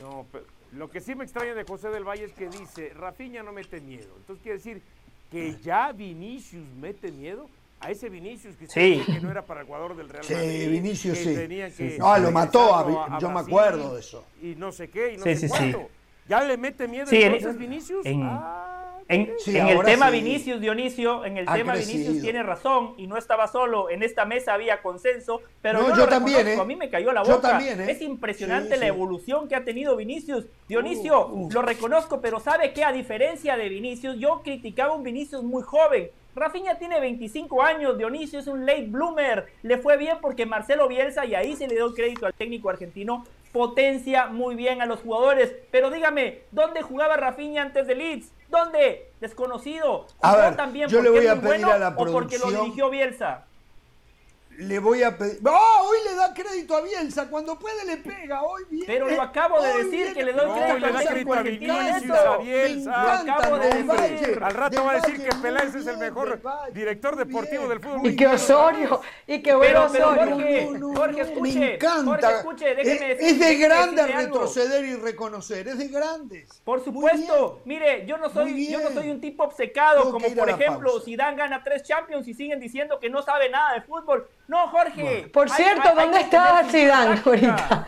No, 0.00 0.24
pero 0.30 0.44
lo 0.72 0.88
que 0.88 1.00
sí 1.00 1.16
me 1.16 1.24
extraña 1.24 1.54
de 1.54 1.64
José 1.64 1.88
del 1.88 2.04
Valle 2.04 2.26
es 2.26 2.32
que 2.32 2.48
dice, 2.48 2.92
Rafiña 2.94 3.42
no 3.42 3.52
mete 3.52 3.80
miedo. 3.80 4.14
Entonces 4.18 4.40
quiere 4.40 4.58
decir 4.58 4.82
que 5.28 5.56
ya 5.60 5.90
Vinicius 5.90 6.64
mete 6.80 7.10
miedo 7.10 7.48
a 7.80 7.90
ese 7.90 8.08
Vinicius 8.08 8.54
que, 8.56 8.68
sí. 8.68 9.02
que 9.04 9.20
no 9.20 9.32
era 9.32 9.44
para 9.44 9.62
el 9.62 9.66
jugador 9.66 9.96
del 9.96 10.08
Real 10.08 10.24
Madrid. 10.24 10.62
Sí, 10.62 10.68
Vinicius 10.68 11.18
sí. 11.18 11.96
no, 11.98 12.18
lo 12.18 12.30
mató, 12.30 12.74
a, 12.74 13.18
yo 13.18 13.30
me 13.30 13.40
acuerdo 13.40 13.94
de 13.94 14.00
eso. 14.00 14.24
Y 14.42 14.54
no 14.54 14.70
sé 14.70 14.88
qué, 14.88 15.14
y 15.14 15.16
no 15.16 15.24
sé 15.24 15.48
cuánto. 15.48 15.88
¿Ya 16.28 16.44
le 16.44 16.56
mete 16.56 16.86
miedo 16.86 17.06
entonces 17.10 17.58
Vinicius? 17.58 18.06
ah. 18.22 18.78
En, 19.10 19.34
el 19.46 19.84
tema 19.86 20.10
Vinicius, 20.10 20.60
Dionisio, 20.60 21.24
en 21.24 21.38
el 21.38 21.46
tema 21.46 21.72
Vinicius 21.72 22.20
tiene 22.20 22.42
razón 22.42 22.92
y 22.98 23.06
no 23.06 23.16
estaba 23.16 23.48
solo. 23.48 23.88
En 23.88 24.02
esta 24.02 24.26
mesa 24.26 24.52
había 24.52 24.82
consenso, 24.82 25.40
pero 25.62 25.96
yo, 25.96 26.06
también, 26.08 26.46
¿eh? 26.46 26.58
a 26.60 26.64
mí 26.64 26.76
me 26.76 26.90
cayó 26.90 27.10
la 27.12 27.22
boca. 27.22 27.58
¿eh? 27.58 27.86
Es 27.90 28.02
impresionante 28.02 28.76
la 28.76 28.86
evolución 28.86 29.48
que 29.48 29.56
ha 29.56 29.64
tenido 29.64 29.96
Vinicius. 29.96 30.44
Dionisio, 30.68 31.26
uh, 31.26 31.46
uh. 31.46 31.50
lo 31.50 31.62
reconozco, 31.62 32.20
pero 32.20 32.38
sabe 32.38 32.74
que 32.74 32.84
a 32.84 32.92
diferencia 32.92 33.56
de 33.56 33.70
Vinicius, 33.70 34.18
yo 34.18 34.42
criticaba 34.44 34.92
a 34.92 34.96
un 34.96 35.02
Vinicius 35.02 35.42
muy 35.42 35.62
joven. 35.62 36.10
Rafinha 36.36 36.78
tiene 36.78 37.00
25 37.00 37.62
años, 37.62 37.96
Dionisio 37.96 38.38
es 38.38 38.46
un 38.46 38.66
late 38.66 38.88
bloomer. 38.88 39.46
Le 39.62 39.78
fue 39.78 39.96
bien 39.96 40.18
porque 40.20 40.44
Marcelo 40.44 40.86
Bielsa, 40.86 41.24
y 41.24 41.34
ahí 41.34 41.56
se 41.56 41.66
le 41.66 41.76
dio 41.76 41.94
crédito 41.94 42.26
al 42.26 42.34
técnico 42.34 42.68
argentino, 42.68 43.24
potencia 43.52 44.26
muy 44.26 44.54
bien 44.54 44.80
a 44.82 44.86
los 44.86 45.00
jugadores. 45.00 45.54
Pero 45.70 45.90
dígame, 45.90 46.42
¿dónde 46.50 46.82
jugaba 46.82 47.16
Rafinha 47.16 47.62
antes 47.62 47.86
de 47.86 47.94
Leeds? 47.94 48.32
¿Dónde? 48.48 49.10
Desconocido. 49.20 50.06
A 50.20 50.36
ver, 50.36 50.56
también 50.56 50.88
yo 50.88 51.02
le 51.02 51.10
voy 51.10 51.26
a 51.26 51.40
pedir 51.40 51.64
a 51.66 51.78
la 51.78 51.94
producción. 51.94 52.08
O 52.08 52.12
porque 52.12 52.38
lo 52.38 52.50
dirigió 52.50 52.90
Bielsa 52.90 53.47
le 54.58 54.80
voy 54.80 55.04
a 55.04 55.16
pedir. 55.16 55.38
¡Oh! 55.46 55.88
Hoy 55.88 55.98
le 56.04 56.16
da 56.16 56.34
crédito 56.34 56.76
a 56.76 56.80
Bielsa. 56.80 57.28
Cuando 57.30 57.56
puede 57.56 57.84
le 57.86 57.98
pega. 57.98 58.42
Hoy 58.42 58.64
bien. 58.68 58.84
Pero 58.86 59.08
lo 59.08 59.22
acabo 59.22 59.62
de 59.62 59.84
decir 59.84 60.12
que 60.12 60.24
le 60.24 60.32
doy 60.32 60.50
crédito, 60.50 60.78
le 60.78 60.92
da 60.92 61.04
crédito 61.04 61.32
a 61.32 61.42
Bielsa. 61.42 62.32
A 62.32 62.38
Bielsa. 62.38 63.24
Lo 63.24 63.32
acabo 63.32 63.58
de 63.58 63.68
decir. 63.68 64.40
Al 64.42 64.54
rato 64.54 64.84
va 64.84 64.90
a 64.90 64.94
decir 64.96 65.22
que 65.22 65.36
Peláez 65.36 65.74
es 65.76 65.86
el 65.86 65.98
mejor 65.98 66.40
director 66.72 67.14
deportivo 67.14 67.68
del 67.68 67.78
fútbol. 67.78 68.10
Y 68.10 68.16
que 68.16 68.26
Osorio. 68.26 69.00
Y 69.28 69.42
que 69.42 69.54
bueno 69.54 69.84
Osorio. 69.84 70.92
Jorge, 70.92 71.20
escuche. 71.20 71.58
Me 71.60 71.74
encanta. 71.74 72.38
escuche, 72.38 72.74
déjeme 72.74 73.12
es, 73.12 73.20
es 73.20 73.38
de 73.38 73.56
grande 73.58 74.06
retroceder 74.08 74.84
y 74.84 74.96
reconocer. 74.96 75.68
Es 75.68 75.78
de 75.78 75.86
grandes. 75.86 76.60
Por 76.64 76.82
supuesto. 76.82 77.62
Mire, 77.64 78.06
yo 78.06 78.18
no 78.18 78.28
soy, 78.28 78.66
yo 78.68 78.80
no 78.80 78.90
soy 78.90 79.08
un 79.10 79.20
tipo 79.20 79.44
obcecado 79.44 80.10
como 80.10 80.34
por 80.34 80.50
ejemplo 80.50 80.94
Dan 81.16 81.36
gana 81.36 81.62
tres 81.64 81.82
Champions 81.82 82.28
y 82.28 82.34
siguen 82.34 82.60
diciendo 82.60 82.98
que 83.00 83.08
no 83.08 83.22
sabe 83.22 83.48
nada 83.50 83.74
de 83.74 83.82
fútbol. 83.82 84.28
No, 84.48 84.68
Jorge. 84.68 85.30
Por 85.32 85.48
cierto, 85.50 85.94
¿dónde 85.94 86.20
está 86.20 86.64
Zidane 86.68 87.22
ahorita? 87.24 87.86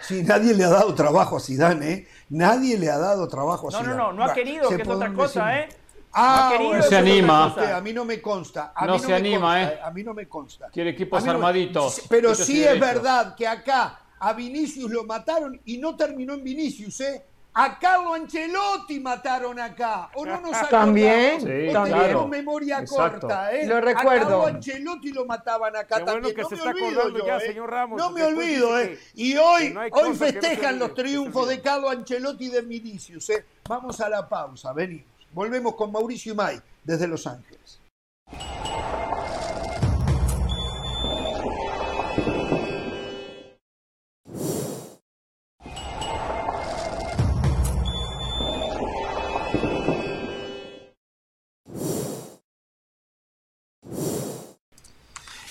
Sí, 0.00 0.22
nadie 0.22 0.54
le 0.54 0.64
ha 0.64 0.70
dado 0.70 0.94
trabajo 0.94 1.36
a 1.36 1.40
Zidane, 1.40 1.92
¿eh? 1.92 2.08
Nadie 2.30 2.78
le 2.78 2.90
ha 2.90 2.98
dado 2.98 3.28
trabajo 3.28 3.68
a 3.68 3.70
Zidane. 3.70 3.88
No, 3.88 3.94
no, 3.94 4.12
no, 4.12 4.12
no 4.12 4.24
ha 4.24 4.32
querido, 4.32 4.68
que 4.68 4.82
es 4.82 4.88
otra 4.88 5.12
cosa, 5.12 5.58
¿eh? 5.58 5.68
Ah, 6.12 6.54
no, 6.58 6.82
se 6.82 6.96
anima. 6.96 7.54
A 7.76 7.80
mí 7.82 7.92
no 7.92 8.06
me 8.06 8.22
consta. 8.22 8.72
A 8.74 8.86
no, 8.86 8.94
mí 8.94 9.00
no 9.00 9.06
se 9.06 9.14
anima, 9.14 9.62
¿eh? 9.62 9.80
A 9.84 9.90
mí 9.90 10.02
no 10.02 10.14
me 10.14 10.26
consta. 10.26 10.68
Quiere 10.72 10.90
equipos 10.90 11.26
armaditos. 11.26 12.02
Pero 12.08 12.34
sí 12.34 12.64
es 12.64 12.80
verdad 12.80 13.34
que 13.34 13.46
acá 13.46 14.00
a 14.18 14.32
Vinicius 14.32 14.90
lo 14.90 15.04
mataron 15.04 15.60
y 15.66 15.76
no 15.76 15.94
terminó 15.94 16.32
en 16.32 16.42
Vinicius, 16.42 17.00
¿eh? 17.02 17.22
A 17.58 17.78
Carlo 17.78 18.12
Ancelotti 18.12 19.00
mataron 19.00 19.58
acá. 19.58 20.10
¿O 20.12 20.26
no 20.26 20.42
nos 20.42 20.68
También. 20.68 21.40
Sí, 21.40 21.72
también. 21.72 22.28
memoria 22.28 22.84
corta, 22.84 23.50
¿eh? 23.50 23.66
Lo 23.66 23.80
recuerdo. 23.80 24.10
A 24.10 24.18
Carlo 24.18 24.46
Ancelotti 24.46 25.10
lo 25.10 25.24
mataban 25.24 25.74
acá 25.74 26.04
también. 26.04 26.34
Que 26.34 26.42
no 26.42 26.48
se 26.50 26.56
me 26.56 26.58
está 26.58 26.70
olvido 26.70 27.08
yo, 27.08 27.26
ya, 27.26 27.38
¿eh? 27.38 27.40
señor 27.40 27.70
Ramos, 27.70 27.98
no 27.98 28.10
me 28.10 28.22
olvido, 28.24 28.78
¿eh? 28.78 28.98
y 29.14 29.38
hoy, 29.38 29.74
hoy 29.90 30.14
festejan 30.14 30.78
los 30.78 30.92
triunfos 30.92 31.48
de 31.48 31.62
Carlo 31.62 31.88
Ancelotti 31.88 32.44
y 32.44 32.50
de 32.50 32.60
Vinicius, 32.60 33.30
¿eh? 33.30 33.46
Vamos 33.66 34.02
a 34.02 34.10
la 34.10 34.28
pausa, 34.28 34.74
venimos. 34.74 35.06
Volvemos 35.32 35.76
con 35.76 35.90
Mauricio 35.90 36.34
May 36.34 36.60
desde 36.84 37.08
Los 37.08 37.26
Ángeles. 37.26 37.80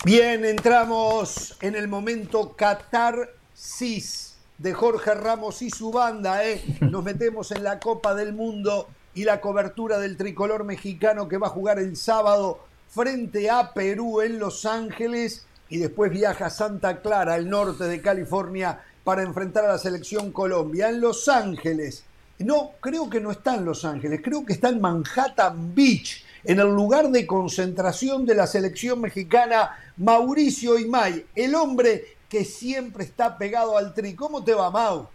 Bien, 0.05 0.45
entramos 0.45 1.57
en 1.61 1.73
el 1.73 1.87
momento 1.87 2.55
Qatar 2.55 3.27
Cis 3.55 4.35
de 4.59 4.71
Jorge 4.71 5.15
Ramos 5.15 5.63
y 5.63 5.71
su 5.71 5.91
banda. 5.91 6.45
¿eh? 6.45 6.63
Nos 6.79 7.03
metemos 7.03 7.51
en 7.51 7.63
la 7.63 7.79
Copa 7.79 8.13
del 8.13 8.31
Mundo 8.31 8.87
y 9.15 9.23
la 9.23 9.41
cobertura 9.41 9.97
del 9.97 10.15
tricolor 10.15 10.63
mexicano 10.63 11.27
que 11.27 11.39
va 11.39 11.47
a 11.47 11.49
jugar 11.49 11.79
el 11.79 11.97
sábado 11.97 12.59
frente 12.87 13.49
a 13.49 13.73
Perú 13.73 14.21
en 14.21 14.37
Los 14.37 14.67
Ángeles 14.67 15.47
y 15.69 15.79
después 15.79 16.11
viaja 16.11 16.45
a 16.45 16.49
Santa 16.51 17.01
Clara, 17.01 17.33
al 17.33 17.49
norte 17.49 17.85
de 17.85 17.99
California, 17.99 18.79
para 19.03 19.23
enfrentar 19.23 19.65
a 19.65 19.69
la 19.69 19.79
selección 19.79 20.31
Colombia. 20.31 20.89
En 20.89 21.01
Los 21.01 21.27
Ángeles. 21.27 22.03
No, 22.37 22.73
creo 22.79 23.09
que 23.09 23.21
no 23.21 23.31
está 23.31 23.55
en 23.55 23.65
Los 23.65 23.83
Ángeles, 23.83 24.21
creo 24.23 24.45
que 24.45 24.53
está 24.53 24.69
en 24.69 24.81
Manhattan 24.81 25.73
Beach 25.73 26.23
en 26.45 26.59
el 26.59 26.67
lugar 26.67 27.09
de 27.09 27.25
concentración 27.25 28.25
de 28.25 28.35
la 28.35 28.47
selección 28.47 29.01
mexicana, 29.01 29.77
Mauricio 29.97 30.77
Imay, 30.77 31.25
el 31.35 31.55
hombre 31.55 32.17
que 32.29 32.45
siempre 32.45 33.03
está 33.03 33.37
pegado 33.37 33.77
al 33.77 33.93
tri. 33.93 34.15
¿Cómo 34.15 34.43
te 34.43 34.53
va, 34.53 34.69
Mau? 34.69 35.09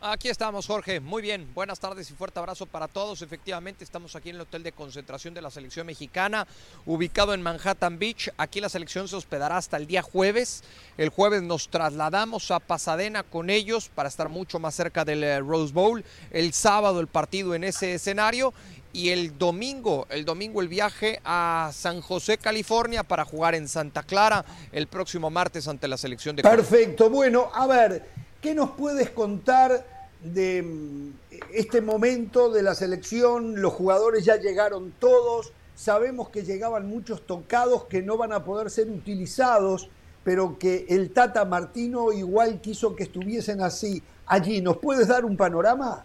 Aquí 0.00 0.28
estamos, 0.28 0.64
Jorge. 0.64 1.00
Muy 1.00 1.22
bien. 1.22 1.52
Buenas 1.54 1.80
tardes 1.80 2.08
y 2.08 2.14
fuerte 2.14 2.38
abrazo 2.38 2.66
para 2.66 2.86
todos. 2.86 3.20
Efectivamente, 3.20 3.82
estamos 3.82 4.14
aquí 4.14 4.30
en 4.30 4.36
el 4.36 4.42
hotel 4.42 4.62
de 4.62 4.70
concentración 4.70 5.34
de 5.34 5.42
la 5.42 5.50
selección 5.50 5.88
mexicana, 5.88 6.46
ubicado 6.86 7.34
en 7.34 7.42
Manhattan 7.42 7.98
Beach. 7.98 8.30
Aquí 8.36 8.60
la 8.60 8.68
selección 8.68 9.08
se 9.08 9.16
hospedará 9.16 9.56
hasta 9.56 9.76
el 9.76 9.88
día 9.88 10.02
jueves. 10.02 10.62
El 10.98 11.08
jueves 11.08 11.42
nos 11.42 11.68
trasladamos 11.68 12.52
a 12.52 12.60
Pasadena 12.60 13.24
con 13.24 13.50
ellos 13.50 13.90
para 13.92 14.08
estar 14.08 14.28
mucho 14.28 14.60
más 14.60 14.76
cerca 14.76 15.04
del 15.04 15.24
eh, 15.24 15.40
Rose 15.40 15.72
Bowl. 15.72 16.04
El 16.30 16.52
sábado 16.52 17.00
el 17.00 17.08
partido 17.08 17.56
en 17.56 17.64
ese 17.64 17.94
escenario 17.94 18.54
y 18.92 19.10
el 19.10 19.38
domingo, 19.38 20.06
el 20.10 20.24
domingo 20.24 20.60
el 20.60 20.68
viaje 20.68 21.20
a 21.24 21.70
San 21.72 22.00
José, 22.00 22.38
California 22.38 23.02
para 23.02 23.24
jugar 23.24 23.54
en 23.54 23.68
Santa 23.68 24.02
Clara 24.02 24.44
el 24.72 24.86
próximo 24.86 25.30
martes 25.30 25.68
ante 25.68 25.88
la 25.88 25.96
selección 25.96 26.36
de 26.36 26.42
Perfecto, 26.42 27.10
bueno, 27.10 27.50
a 27.54 27.66
ver, 27.66 28.04
¿qué 28.40 28.54
nos 28.54 28.70
puedes 28.70 29.10
contar 29.10 29.84
de 30.22 30.62
mm, 30.62 31.12
este 31.54 31.80
momento 31.80 32.50
de 32.50 32.62
la 32.62 32.74
selección, 32.74 33.60
los 33.60 33.72
jugadores 33.72 34.24
ya 34.24 34.36
llegaron 34.36 34.92
todos, 34.98 35.52
sabemos 35.74 36.30
que 36.30 36.42
llegaban 36.42 36.88
muchos 36.88 37.26
tocados 37.26 37.84
que 37.84 38.02
no 38.02 38.16
van 38.16 38.32
a 38.32 38.44
poder 38.44 38.70
ser 38.70 38.88
utilizados, 38.90 39.88
pero 40.24 40.58
que 40.58 40.86
el 40.88 41.10
Tata 41.10 41.44
Martino 41.44 42.12
igual 42.12 42.60
quiso 42.60 42.96
que 42.96 43.04
estuviesen 43.04 43.62
así 43.62 44.02
allí. 44.26 44.60
¿Nos 44.60 44.78
puedes 44.78 45.08
dar 45.08 45.24
un 45.24 45.36
panorama? 45.36 46.04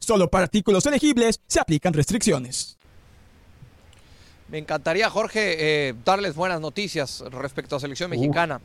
Solo 0.00 0.28
para 0.30 0.44
artículos 0.44 0.84
elegibles 0.86 1.40
se 1.46 1.60
aplican 1.60 1.92
restricciones. 1.92 2.78
Me 4.48 4.58
encantaría, 4.58 5.08
Jorge, 5.08 5.88
eh, 5.88 5.94
darles 6.04 6.34
buenas 6.34 6.60
noticias 6.60 7.22
respecto 7.30 7.76
a 7.76 7.80
selección 7.80 8.10
mexicana. 8.10 8.60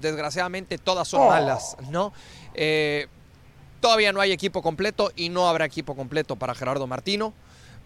Desgraciadamente 0.00 0.76
todas 0.76 1.08
son 1.08 1.22
oh. 1.22 1.28
malas, 1.28 1.76
¿no? 1.90 2.12
Eh, 2.54 3.06
todavía 3.80 4.12
no 4.12 4.20
hay 4.20 4.32
equipo 4.32 4.60
completo 4.60 5.12
y 5.16 5.30
no 5.30 5.48
habrá 5.48 5.64
equipo 5.64 5.96
completo 5.96 6.36
para 6.36 6.54
Gerardo 6.54 6.86
Martino, 6.86 7.32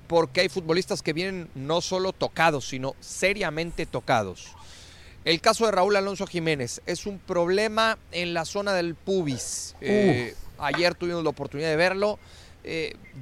porque 0.08 0.40
hay 0.40 0.48
futbolistas 0.48 1.02
que 1.02 1.12
vienen 1.12 1.48
no 1.54 1.80
solo 1.80 2.12
tocados, 2.12 2.66
sino 2.66 2.96
seriamente 2.98 3.86
tocados. 3.86 4.56
El 5.24 5.40
caso 5.40 5.66
de 5.66 5.72
Raúl 5.72 5.94
Alonso 5.94 6.26
Jiménez 6.26 6.80
es 6.86 7.06
un 7.06 7.18
problema 7.18 7.98
en 8.10 8.34
la 8.34 8.44
zona 8.44 8.72
del 8.72 8.94
pubis. 8.94 9.76
Eh, 9.80 10.34
ayer 10.58 10.94
tuvimos 10.94 11.22
la 11.22 11.30
oportunidad 11.30 11.68
de 11.68 11.76
verlo. 11.76 12.18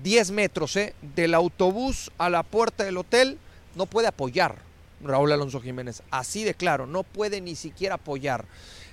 10 0.03 0.28
eh, 0.28 0.32
metros 0.32 0.76
eh, 0.76 0.94
del 1.14 1.34
autobús 1.34 2.11
a 2.18 2.28
la 2.30 2.42
puerta 2.42 2.84
del 2.84 2.97
hotel, 2.97 3.38
no 3.74 3.86
puede 3.86 4.09
apoyar 4.09 4.57
Raúl 5.03 5.32
Alonso 5.32 5.61
Jiménez. 5.61 6.03
Así 6.11 6.44
de 6.44 6.55
claro, 6.55 6.86
no 6.86 7.03
puede 7.03 7.40
ni 7.40 7.55
siquiera 7.55 7.97
apoyar. 7.97 8.44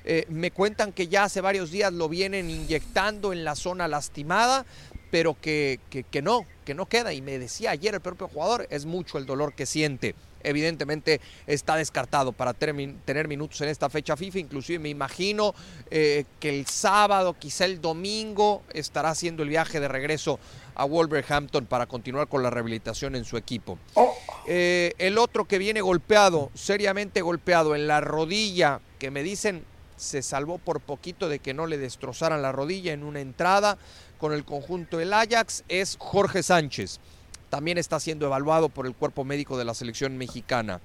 Eh, 0.06 0.26
me 0.30 0.51
cuentan 0.51 0.91
que 0.91 1.08
ya 1.08 1.24
hace 1.24 1.41
varios 1.41 1.72
días 1.72 1.93
lo 1.93 2.10
vienen 2.10 2.49
inyectando 2.49 3.34
en 3.34 3.43
la 3.43 3.56
zona 3.56 3.88
lastimada, 3.88 4.66
pero 5.12 5.38
que, 5.39 5.80
que 5.89 6.22
no, 6.22 6.45
que 6.66 6.74
no 6.74 6.88
queda. 6.88 7.14
Y 7.14 7.22
me 7.22 7.39
decía 7.39 7.72
ayer 7.72 7.93
el 7.93 8.01
propio 8.01 8.28
jugador, 8.28 8.68
es 8.70 8.86
mucho 8.86 9.18
el 9.18 9.26
dolor 9.26 9.54
que 9.54 9.66
siente 9.66 10.16
evidentemente 10.44 11.22
está 11.48 11.76
descartado 11.76 12.32
para 12.32 12.54
tener 12.54 13.28
minutos 13.28 13.62
en 13.62 13.70
esta 13.70 13.89
fecha 13.89 14.16
FIFA. 14.16 14.39
Inclusive 14.39 14.80
me 14.80 14.89
imagino 14.89 15.54
eh, 15.89 16.26
que 16.39 16.50
el 16.50 16.68
sábado, 16.68 17.36
quizá 17.38 17.66
el 17.66 17.82
domingo, 17.82 18.64
estará 18.74 19.10
haciendo 19.10 19.44
el 19.44 19.50
viaje 19.50 19.80
de 19.80 19.88
regreso 19.88 20.39
a 20.76 20.86
Wolverhampton 20.86 21.66
para 21.66 21.86
continuar 21.86 22.28
con 22.28 22.44
la 22.44 22.50
rehabilitación 22.50 23.16
en 23.16 23.26
su 23.26 23.38
equipo. 23.38 23.78
Oh. 23.94 24.14
Eh, 24.46 24.94
el 24.98 25.18
otro 25.18 25.46
que 25.46 25.58
viene 25.58 25.82
golpeado, 25.82 26.52
seriamente 26.54 27.22
golpeado 27.22 27.76
en 27.76 27.88
la 27.88 28.02
rodilla, 28.02 28.82
que 29.00 29.12
me 29.12 29.24
dicen 29.24 29.64
se 29.96 30.22
salvó 30.22 30.58
por 30.58 30.82
poquito 30.82 31.30
de 31.30 31.39
que 31.39 31.54
no 31.54 31.66
le 31.66 31.78
destrozaran 31.78 32.41
la 32.41 32.52
rodilla 32.52 32.94
en 32.94 33.04
una 33.04 33.22
entrada 33.22 33.78
con 34.18 34.34
el 34.34 34.44
conjunto 34.44 34.98
del 34.98 35.14
Ajax, 35.14 35.64
es 35.68 35.98
Jorge 36.00 36.44
Sánchez 36.44 37.00
también 37.54 37.78
está 37.78 37.99
siendo 37.99 38.26
evaluado 38.26 38.68
por 38.70 38.88
el 38.88 38.95
cuerpo 38.95 39.24
médico 39.24 39.60
de 39.60 39.64
la 39.64 39.76
selección 39.76 40.18
mexicana. 40.18 40.82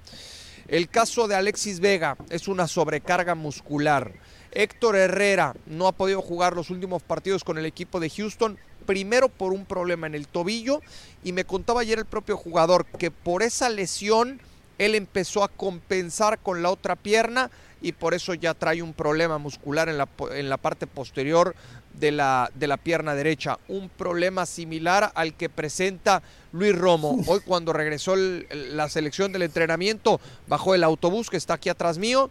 El 0.67 0.87
caso 0.87 1.27
de 1.27 1.33
Alexis 1.33 1.79
Vega 1.79 2.15
es 2.29 2.47
una 2.47 2.67
sobrecarga 2.67 3.33
muscular. 3.33 4.13
Héctor 4.51 4.95
Herrera 4.95 5.55
no 5.65 5.87
ha 5.87 5.93
podido 5.93 6.21
jugar 6.21 6.55
los 6.55 6.69
últimos 6.69 7.01
partidos 7.01 7.43
con 7.43 7.57
el 7.57 7.65
equipo 7.65 7.99
de 7.99 8.11
Houston, 8.11 8.59
primero 8.85 9.29
por 9.29 9.51
un 9.51 9.65
problema 9.65 10.05
en 10.05 10.13
el 10.13 10.27
tobillo 10.27 10.83
y 11.23 11.31
me 11.31 11.43
contaba 11.43 11.81
ayer 11.81 11.97
el 11.97 12.05
propio 12.05 12.37
jugador 12.37 12.85
que 12.85 13.09
por 13.09 13.41
esa 13.41 13.67
lesión 13.69 14.39
él 14.77 14.93
empezó 14.93 15.43
a 15.43 15.47
compensar 15.47 16.37
con 16.37 16.61
la 16.61 16.69
otra 16.69 16.95
pierna 16.95 17.49
y 17.81 17.93
por 17.93 18.13
eso 18.13 18.33
ya 18.33 18.53
trae 18.53 18.81
un 18.81 18.93
problema 18.93 19.37
muscular 19.37 19.89
en 19.89 19.97
la, 19.97 20.07
en 20.31 20.49
la 20.49 20.57
parte 20.57 20.87
posterior 20.87 21.55
de 21.93 22.11
la, 22.11 22.51
de 22.55 22.67
la 22.67 22.77
pierna 22.77 23.15
derecha. 23.15 23.57
Un 23.67 23.89
problema 23.89 24.45
similar 24.45 25.11
al 25.15 25.33
que 25.33 25.49
presenta 25.49 26.21
Luis 26.51 26.75
Romo. 26.75 27.19
Hoy 27.27 27.39
cuando 27.45 27.73
regresó 27.73 28.15
la 28.15 28.89
selección 28.89 29.31
del 29.31 29.43
entrenamiento, 29.43 30.19
bajó 30.47 30.75
el 30.75 30.83
autobús 30.83 31.29
que 31.29 31.37
está 31.37 31.55
aquí 31.55 31.69
atrás 31.69 31.97
mío 31.97 32.29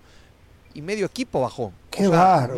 y 0.74 0.82
medio 0.82 1.06
equipo 1.06 1.40
bajó. 1.40 1.72
Qué 1.90 2.08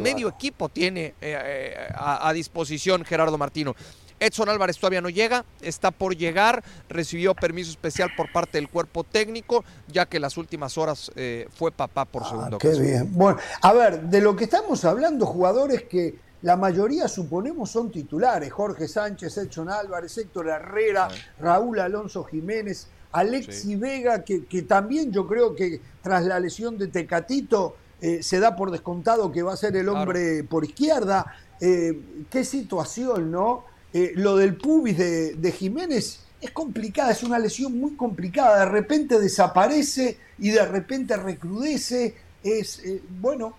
Medio 0.03 0.28
equipo 0.28 0.68
tiene 0.68 1.07
eh, 1.07 1.14
eh, 1.20 1.88
a, 1.95 2.32
disposición 2.32 3.05
Gerardo 3.05 3.38
Martino. 3.38 3.74
Edson 4.21 4.51
Álvarez 4.51 4.79
todavía 4.79 5.01
no 5.01 5.09
llega, 5.09 5.45
está 5.62 5.91
por 5.91 6.14
llegar, 6.14 6.62
recibió 6.89 7.35
permiso 7.35 7.71
especial 7.71 8.11
por 8.16 8.31
parte 8.31 8.59
del 8.59 8.68
cuerpo 8.68 9.03
técnico, 9.03 9.64
ya 9.89 10.07
que 10.07 10.21
las 10.21 10.37
últimas 10.37 10.77
horas 10.79 11.11
eh, 11.16 11.49
fue 11.57 11.73
papá 11.73 12.05
por 12.05 12.23
ah, 12.25 12.29
segundo 12.29 12.59
Qué 12.59 12.79
bien. 12.79 13.09
Bueno, 13.12 13.39
a 13.62 13.73
ver, 13.73 14.03
de 14.03 14.21
lo 14.21 14.37
que 14.37 14.45
estamos 14.45 14.85
hablando, 14.85 15.25
jugadores 15.25 15.85
que 15.85 16.14
la 16.43 16.57
mayoría 16.57 17.09
suponemos 17.09 17.71
son 17.71 17.91
titulares, 17.91 18.53
Jorge 18.53 18.89
Sánchez, 18.89 19.37
Edson 19.39 19.71
Álvarez, 19.71 20.16
Héctor 20.16 20.49
Herrera, 20.49 21.09
Raúl 21.39 21.81
Alonso 21.81 22.25
Jiménez, 22.25 22.89
Alexi 23.12 23.77
Vega, 23.77 24.23
que, 24.23 24.62
también 24.62 25.12
yo 25.12 25.27
creo 25.27 25.55
que 25.55 25.81
tras 26.03 26.25
la 26.25 26.39
lesión 26.39 26.79
de 26.79 26.89
Tecatito 26.89 27.77
eh, 28.01 28.23
se 28.23 28.39
da 28.39 28.55
por 28.55 28.71
descontado 28.71 29.33
que 29.33 29.43
va 29.43 29.53
a 29.55 29.57
ser 29.57 29.77
el 29.77 29.89
hombre 29.89 30.45
por 30.45 30.64
izquierda. 30.64 31.27
Eh, 31.61 32.25
qué 32.31 32.45
situación, 32.45 33.31
¿no? 33.31 33.64
Eh, 33.93 34.12
lo 34.14 34.36
del 34.36 34.57
pubis 34.57 34.97
de, 34.97 35.34
de, 35.34 35.53
Jiménez 35.53 36.20
es 36.41 36.51
complicada, 36.53 37.11
es 37.11 37.22
una 37.22 37.38
lesión 37.38 37.78
muy 37.78 37.97
complicada. 37.97 38.61
De 38.61 38.70
repente 38.70 39.18
desaparece 39.18 40.18
y 40.38 40.51
de 40.51 40.64
repente 40.64 41.16
recrudece. 41.16 42.14
Es, 42.43 42.82
bueno, 43.20 43.57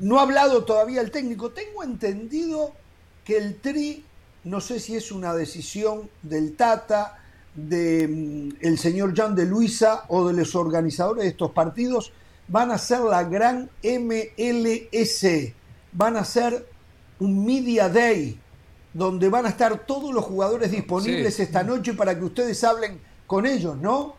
no 0.00 0.18
ha 0.18 0.22
hablado 0.22 0.64
todavía 0.64 1.00
el 1.00 1.10
técnico. 1.10 1.50
Tengo 1.50 1.84
entendido 1.84 2.72
que 3.24 3.36
el 3.36 3.60
Tri, 3.60 4.04
no 4.44 4.60
sé 4.60 4.80
si 4.80 4.96
es 4.96 5.12
una 5.12 5.34
decisión 5.34 6.10
del 6.22 6.56
Tata, 6.56 7.22
del 7.54 8.54
mm, 8.60 8.76
señor 8.76 9.14
Jean 9.14 9.34
de 9.34 9.46
Luisa 9.46 10.04
o 10.08 10.26
de 10.26 10.34
los 10.34 10.54
organizadores 10.54 11.24
de 11.24 11.30
estos 11.30 11.50
partidos, 11.52 12.12
van 12.48 12.70
a 12.70 12.78
ser 12.78 13.00
la 13.00 13.24
gran 13.24 13.70
MLS. 13.82 15.26
Van 15.92 16.16
a 16.16 16.24
ser 16.24 16.66
un 17.20 17.44
Media 17.44 17.88
Day, 17.88 18.38
donde 18.92 19.28
van 19.28 19.46
a 19.46 19.48
estar 19.48 19.86
todos 19.86 20.12
los 20.12 20.24
jugadores 20.24 20.70
disponibles 20.70 21.38
esta 21.40 21.62
noche 21.62 21.94
para 21.94 22.18
que 22.18 22.24
ustedes 22.24 22.62
hablen 22.64 23.00
con 23.26 23.46
ellos, 23.46 23.76
¿no? 23.76 24.16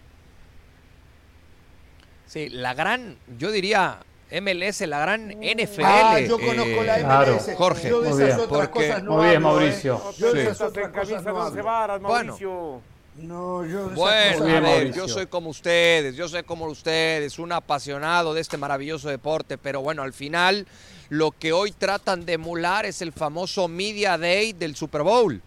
Sí, 2.26 2.50
la 2.50 2.74
gran, 2.74 3.18
yo 3.38 3.52
diría, 3.52 4.00
MLS, 4.32 4.82
la 4.82 5.00
gran 5.00 5.30
NFL. 5.30 5.84
Ah, 5.84 6.20
yo 6.20 6.40
conozco 6.40 6.84
la 6.84 6.98
MLS. 6.98 7.50
Eh, 7.50 7.56
Jorge, 7.56 7.90
yo 7.90 8.02
de 8.02 8.10
muy 8.10 8.24
bien, 8.24 8.40
otras 8.40 8.68
cosas 8.70 9.04
no 9.04 9.18
muy 9.18 9.30
bien, 9.30 9.42
Mauricio. 9.42 9.96
¿eh? 9.96 10.16
Yo 10.18 10.34
de 10.34 10.44
esas 10.44 10.62
otras 10.62 10.90
cosas 10.90 11.24
no 11.24 11.40
hablo. 11.70 12.00
Mauricio. 12.00 12.82
No, 13.16 13.64
yo 13.64 13.90
de 13.90 13.96
bueno, 13.96 14.46
a 14.46 14.60
ver, 14.60 14.92
yo 14.92 15.08
soy 15.08 15.28
como 15.28 15.52
ustedes, 15.52 16.16
yo 16.16 16.28
soy 16.28 16.42
como 16.42 16.66
ustedes, 16.66 17.38
un 17.38 17.52
apasionado 17.52 18.34
de 18.34 18.42
este 18.42 18.58
maravilloso 18.58 19.08
deporte, 19.08 19.60
pero 19.60 19.82
bueno, 19.82 20.02
al 20.02 20.14
final 20.14 20.66
lo 21.14 21.32
que 21.32 21.54
hoy 21.54 21.72
tratan 21.72 22.26
de 22.26 22.34
emular 22.34 22.86
es 22.86 23.02
el 23.02 23.14
famoso 23.14 23.68
Media 23.68 24.18
Day 24.18 24.54
del 24.54 24.76
Super 24.76 25.04
Bowl. 25.04 25.42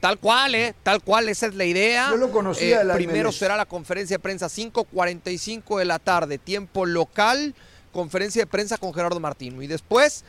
Tal 0.00 0.18
cual, 0.18 0.54
¿eh? 0.54 0.74
Tal 0.82 1.00
cual, 1.00 1.28
esa 1.28 1.46
es 1.46 1.54
la 1.54 1.64
idea. 1.64 2.10
Yo 2.10 2.16
lo 2.16 2.30
conocía. 2.30 2.82
Eh, 2.82 2.94
primero 2.94 3.30
será 3.30 3.56
la 3.56 3.64
conferencia 3.64 4.16
de 4.16 4.18
prensa 4.18 4.46
5.45 4.46 5.78
de 5.78 5.84
la 5.84 5.98
tarde, 5.98 6.38
tiempo 6.38 6.84
local 6.84 7.54
conferencia 7.92 8.42
de 8.42 8.46
prensa 8.46 8.78
con 8.78 8.92
Gerardo 8.92 9.20
Martino. 9.20 9.62
Y 9.62 9.68
después 9.68 10.24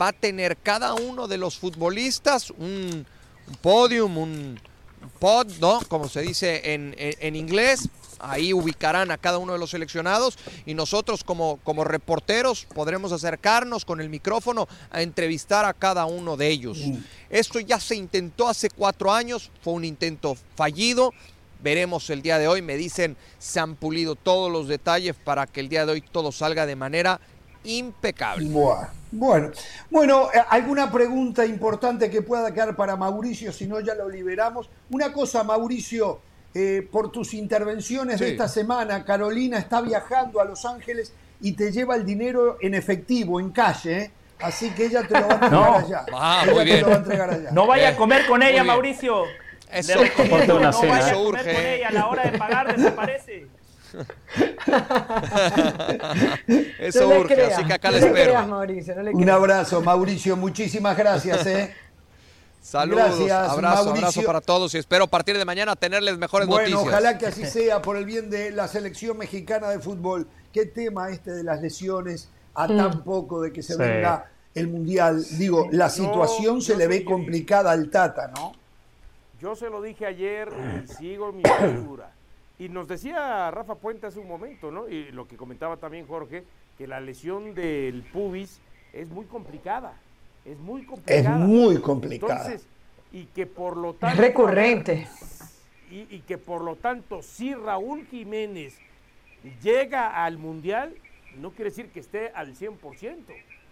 va 0.00 0.08
a 0.08 0.12
tener 0.12 0.56
cada 0.56 0.94
uno 0.94 1.28
de 1.28 1.36
los 1.36 1.58
futbolistas 1.58 2.50
un, 2.50 3.06
podium, 3.60 4.16
un, 4.16 4.60
pod, 5.18 5.48
¿no? 5.60 5.80
Como 5.88 6.08
se 6.08 6.22
dice 6.22 6.72
en, 6.72 6.94
en, 6.96 7.36
inglés. 7.36 7.88
Ahí 8.18 8.52
ubicarán 8.52 9.10
a 9.10 9.18
cada 9.18 9.38
uno 9.38 9.52
de 9.52 9.58
los 9.58 9.70
seleccionados 9.70 10.38
y 10.64 10.74
nosotros 10.74 11.24
como, 11.24 11.58
como 11.64 11.84
reporteros 11.84 12.66
podremos 12.74 13.12
acercarnos 13.12 13.84
con 13.84 14.00
el 14.00 14.08
micrófono 14.08 14.68
a 14.90 15.02
entrevistar 15.02 15.64
a 15.64 15.74
cada 15.74 16.06
uno 16.06 16.36
de 16.36 16.48
ellos. 16.48 16.78
Esto 17.30 17.60
ya 17.60 17.78
se 17.80 17.96
intentó 17.96 18.48
hace 18.48 18.70
cuatro 18.70 19.12
años, 19.12 19.50
fue 19.62 19.74
un 19.74 19.84
intento 19.84 20.36
fallido. 20.54 21.12
Veremos 21.62 22.10
el 22.10 22.20
día 22.22 22.38
de 22.38 22.48
hoy, 22.48 22.60
me 22.62 22.76
dicen, 22.76 23.16
se 23.38 23.60
han 23.60 23.76
pulido 23.76 24.14
todos 24.14 24.52
los 24.52 24.68
detalles 24.68 25.16
para 25.16 25.46
que 25.46 25.60
el 25.60 25.68
día 25.68 25.86
de 25.86 25.92
hoy 25.92 26.00
todo 26.00 26.30
salga 26.30 26.66
de 26.66 26.76
manera 26.76 27.18
impecable. 27.64 28.48
Bueno, 29.10 29.50
bueno, 29.90 30.28
eh, 30.32 30.42
¿alguna 30.48 30.90
pregunta 30.90 31.44
importante 31.46 32.10
que 32.10 32.22
pueda 32.22 32.52
quedar 32.52 32.76
para 32.76 32.96
Mauricio? 32.96 33.52
Si 33.52 33.66
no, 33.66 33.80
ya 33.80 33.94
lo 33.94 34.08
liberamos. 34.08 34.68
Una 34.90 35.12
cosa, 35.12 35.42
Mauricio, 35.42 36.20
eh, 36.54 36.86
por 36.90 37.12
tus 37.12 37.34
intervenciones 37.34 38.20
de 38.20 38.30
esta 38.30 38.48
semana, 38.48 39.04
Carolina 39.04 39.58
está 39.58 39.80
viajando 39.80 40.40
a 40.40 40.44
Los 40.44 40.64
Ángeles 40.64 41.12
y 41.40 41.52
te 41.52 41.70
lleva 41.70 41.96
el 41.96 42.06
dinero 42.06 42.56
en 42.60 42.74
efectivo, 42.74 43.38
en 43.40 43.50
calle, 43.50 43.98
¿eh? 43.98 44.10
Así 44.38 44.70
que 44.70 44.86
ella 44.86 45.02
te 45.06 45.18
lo 45.18 45.28
va 45.28 45.34
a 45.34 45.34
entregar 45.34 45.74
allá. 45.74 46.06
Ah, 46.12 46.44
muy 46.52 46.64
bien. 46.64 46.84
No 47.52 47.66
vaya 47.66 47.90
a 47.90 47.96
comer 47.96 48.26
con 48.26 48.42
ella, 48.42 48.62
Mauricio. 48.64 49.24
Eso, 49.72 49.94
no 49.94 50.00
vaya 50.30 50.68
a 50.68 50.72
comer 50.72 51.12
con 51.12 51.48
ella, 51.48 51.88
a 51.88 51.92
la 51.92 52.06
hora 52.06 52.30
de 52.30 52.38
pagar 52.38 52.76
desaparece. 52.76 53.46
Eso 56.78 57.08
urge, 57.08 57.42
así 57.42 57.64
que 57.64 57.72
acá 57.72 57.90
le 57.90 57.98
espero. 57.98 58.34
Un 59.12 59.30
abrazo, 59.30 59.80
Mauricio, 59.80 60.36
muchísimas 60.36 60.96
gracias. 60.96 61.46
¿eh? 61.46 61.74
Saludos, 62.66 63.16
gracias, 63.16 63.48
abrazo, 63.48 63.90
abrazo 63.90 64.22
para 64.24 64.40
todos 64.40 64.74
y 64.74 64.78
espero 64.78 65.04
a 65.04 65.06
partir 65.06 65.38
de 65.38 65.44
mañana 65.44 65.76
tenerles 65.76 66.18
mejores 66.18 66.48
noticias. 66.48 66.74
Bueno, 66.74 66.90
ojalá 66.90 67.16
que 67.16 67.26
así 67.26 67.46
sea 67.46 67.80
por 67.80 67.96
el 67.96 68.04
bien 68.04 68.28
de 68.28 68.50
la 68.50 68.66
selección 68.66 69.16
mexicana 69.16 69.68
de 69.68 69.78
fútbol. 69.78 70.26
Qué 70.52 70.66
tema 70.66 71.10
este 71.10 71.30
de 71.30 71.44
las 71.44 71.62
lesiones 71.62 72.28
a 72.54 72.66
mm. 72.66 72.76
tan 72.76 73.04
poco 73.04 73.40
de 73.40 73.52
que 73.52 73.62
se 73.62 73.76
venga 73.76 74.32
el 74.52 74.66
Mundial. 74.66 75.24
Digo, 75.38 75.68
la 75.70 75.88
situación 75.88 76.60
se 76.60 76.76
le 76.76 76.88
ve 76.88 77.04
complicada 77.04 77.70
al 77.70 77.88
Tata, 77.88 78.32
¿no? 78.34 78.52
Yo 79.40 79.54
se 79.54 79.70
lo 79.70 79.80
dije 79.80 80.04
ayer 80.04 80.48
y 80.82 80.88
sigo 80.88 81.30
mi 81.30 81.44
postura. 81.44 82.10
Y 82.58 82.68
nos 82.68 82.88
decía 82.88 83.48
Rafa 83.52 83.76
Puente 83.76 84.08
hace 84.08 84.18
un 84.18 84.26
momento, 84.26 84.72
¿no? 84.72 84.88
Y 84.88 85.12
lo 85.12 85.28
que 85.28 85.36
comentaba 85.36 85.76
también 85.76 86.08
Jorge, 86.08 86.42
que 86.76 86.88
la 86.88 86.98
lesión 86.98 87.54
del 87.54 88.02
pubis 88.12 88.58
es 88.92 89.08
muy 89.08 89.26
complicada. 89.26 89.92
Es 90.46 90.58
muy 90.58 90.84
complicada. 90.84 91.38
Es 91.38 91.44
muy 91.44 91.80
complicada. 91.80 92.44
Entonces, 92.44 92.66
y 93.12 93.24
que 93.26 93.46
por 93.46 93.76
lo 93.76 93.94
tanto. 93.94 94.14
Es 94.14 94.20
recurrente. 94.20 95.08
Y, 95.90 96.06
y 96.14 96.20
que 96.26 96.38
por 96.38 96.62
lo 96.62 96.76
tanto, 96.76 97.22
si 97.22 97.54
Raúl 97.54 98.06
Jiménez 98.06 98.74
llega 99.62 100.24
al 100.24 100.38
Mundial, 100.38 100.94
no 101.40 101.50
quiere 101.50 101.70
decir 101.70 101.90
que 101.90 102.00
esté 102.00 102.30
al 102.34 102.54
100%. 102.54 102.78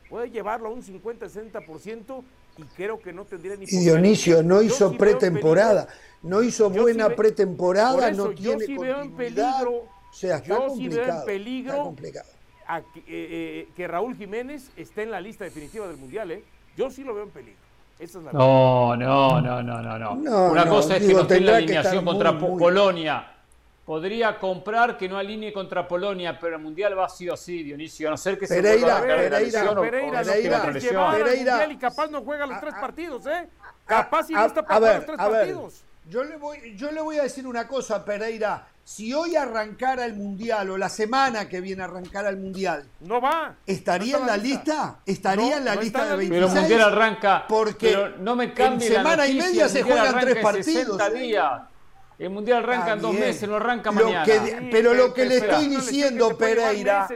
Puede 0.09 0.31
llevarlo 0.31 0.68
a 0.68 0.72
un 0.72 0.83
50-60% 0.83 2.22
y 2.57 2.62
creo 2.77 3.01
que 3.01 3.12
no 3.12 3.25
tendría 3.25 3.57
ni 3.57 3.64
Y 3.64 3.79
Dionisio 3.79 4.43
no 4.43 4.62
hizo 4.62 4.97
pretemporada, 4.97 5.89
no 6.22 6.43
hizo 6.43 6.70
buena 6.70 7.11
pretemporada, 7.11 8.11
no 8.12 8.31
tiene 8.31 8.61
yo 8.61 8.66
sí 8.66 8.79
veo 8.79 9.03
en 9.03 9.12
peligro, 9.12 9.72
o 9.72 10.12
sea, 10.12 10.37
está 10.37 10.49
yo 10.49 10.75
sí 10.77 10.89
veo 10.89 11.05
en 11.05 11.25
peligro 11.25 11.95
que, 11.97 12.09
eh, 12.09 12.83
eh, 13.07 13.68
que, 13.75 13.89
Raúl 13.89 14.16
Jiménez 14.16 14.70
esté 14.77 15.03
en 15.03 15.11
la 15.11 15.20
lista 15.20 15.45
definitiva 15.45 15.89
del 15.89 15.97
Mundial, 15.97 16.31
¿eh? 16.31 16.45
Yo 16.77 16.91
sí 16.91 17.05
lo 17.05 17.14
veo 17.14 17.25
en 17.25 17.31
peligro. 17.31 17.61
Esa 17.99 18.18
es 18.18 18.25
la 18.25 18.33
no, 18.33 18.97
no, 18.97 19.41
no, 19.41 19.62
no, 19.62 19.83
no, 19.83 20.14
no, 20.16 20.51
Una 20.51 20.66
cosa 20.66 20.97
es 20.97 21.07
que 21.07 21.14
no 21.14 21.20
esté 21.20 21.37
en 21.37 21.47
la 21.47 21.57
alineación 21.57 22.05
contra 22.05 22.39
Polonia 22.39 23.35
podría 23.85 24.39
comprar 24.39 24.97
que 24.97 25.09
no 25.09 25.18
alinee 25.18 25.53
contra 25.53 25.87
Polonia, 25.87 26.39
pero 26.41 26.57
el 26.57 26.62
Mundial 26.62 26.99
va 26.99 27.09
sí 27.09 27.29
o 27.29 27.37
sí, 27.37 27.62
Dionisio, 27.62 28.09
a 28.09 28.12
no 28.12 28.16
ser 28.16 28.39
que 28.39 28.47
se 28.47 28.57
Pereira, 28.57 29.01
Pereira, 29.01 29.39
Pereira, 29.39 30.22
Pereira, 30.22 31.12
Pereira, 31.12 31.66
y 31.70 31.77
capaz 31.77 32.09
no 32.09 32.22
juega 32.22 32.47
los 32.47 32.61
tres 32.61 32.75
partidos, 32.75 33.27
¿eh? 33.27 33.49
Capaz 33.87 34.31
y 34.31 34.33
no 34.33 34.47
está 34.47 34.64
para 34.64 34.97
los 34.97 35.07
tres 35.07 35.18
partidos. 35.18 35.85
Yo 36.07 36.22
le, 36.22 36.37
voy, 36.37 36.77
yo 36.77 36.93
le 36.93 37.01
voy 37.01 37.18
a 37.18 37.22
decir 37.22 37.47
una 37.47 37.66
cosa, 37.66 38.05
Pereira. 38.05 38.66
Si 38.85 39.14
hoy 39.14 39.35
arrancara 39.35 40.05
el 40.05 40.14
Mundial 40.14 40.70
o 40.70 40.76
la 40.76 40.91
semana 40.91 41.49
que 41.49 41.61
viene 41.61 41.82
arrancara 41.82 42.28
el 42.28 42.37
Mundial. 42.37 42.85
No 43.01 43.20
va. 43.20 43.57
¿Estaría 43.66 44.18
en 44.18 44.26
la 44.26 44.37
lista? 44.37 45.01
¿Estaría 45.07 45.57
en 45.57 45.64
la 45.64 45.74
lista 45.74 46.05
de 46.05 46.16
26? 46.16 46.30
Pero 46.30 46.47
el 46.47 46.61
Mundial 46.61 46.93
arranca. 46.93 47.45
Porque 47.49 48.14
no 48.18 48.37
me 48.37 48.53
cambie 48.53 48.89
en 48.89 48.95
semana 48.95 49.26
y 49.26 49.35
media 49.35 49.68
se 49.68 49.82
juegan 49.82 50.20
tres 50.20 50.37
partidos. 50.43 51.01
¿eh? 51.14 51.39
El 52.18 52.30
mundial 52.30 52.62
arranca 52.62 52.93
en 52.93 53.01
dos 53.01 53.12
meses, 53.12 53.49
no 53.49 53.57
arranca 53.57 53.91
mañana. 53.91 54.24
pero 54.70 54.95
lo 54.95 55.12
que 55.12 55.24
le 55.24 55.39
estoy 55.39 55.68
diciendo, 55.68 56.37
Pereira, 56.39 57.09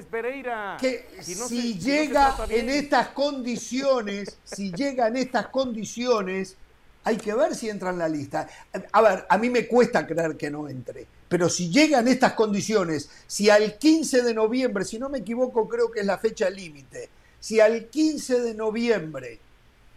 que 0.81 1.07
si, 1.21 1.79
llega 1.79 2.35
en 2.49 2.69
estas 2.69 3.09
condiciones, 3.09 4.39
si 4.43 4.73
llega 4.73 5.07
en 5.07 5.17
estas 5.17 5.49
condiciones, 5.49 6.57
hay 7.05 7.17
que 7.17 7.33
ver 7.33 7.55
si 7.55 7.69
entra 7.71 7.91
en 7.91 7.99
la 7.99 8.09
lista. 8.09 8.49
A 8.93 9.01
ver, 9.01 9.27
a 9.29 9.39
mí 9.39 9.51
me 9.51 9.69
cuesta 9.69 10.05
creer 10.05 10.37
que 10.37 10.51
no 10.51 10.69
entre, 10.69 11.07
pero 11.29 11.49
si 11.49 11.71
llegan 11.71 12.09
estas 12.09 12.33
condiciones, 12.33 13.11
si 13.27 13.51
al 13.51 13.79
15 13.79 14.23
de 14.23 14.35
noviembre, 14.35 14.85
si 14.85 14.99
no 14.99 15.09
me 15.09 15.19
equivoco, 15.19 15.69
creo 15.69 15.91
que 15.91 16.01
es 16.01 16.07
la 16.07 16.19
fecha 16.19 16.49
límite, 16.49 17.11
si 17.39 17.61
al 17.61 17.87
15 17.87 18.41
de 18.41 18.55
noviembre 18.55 19.41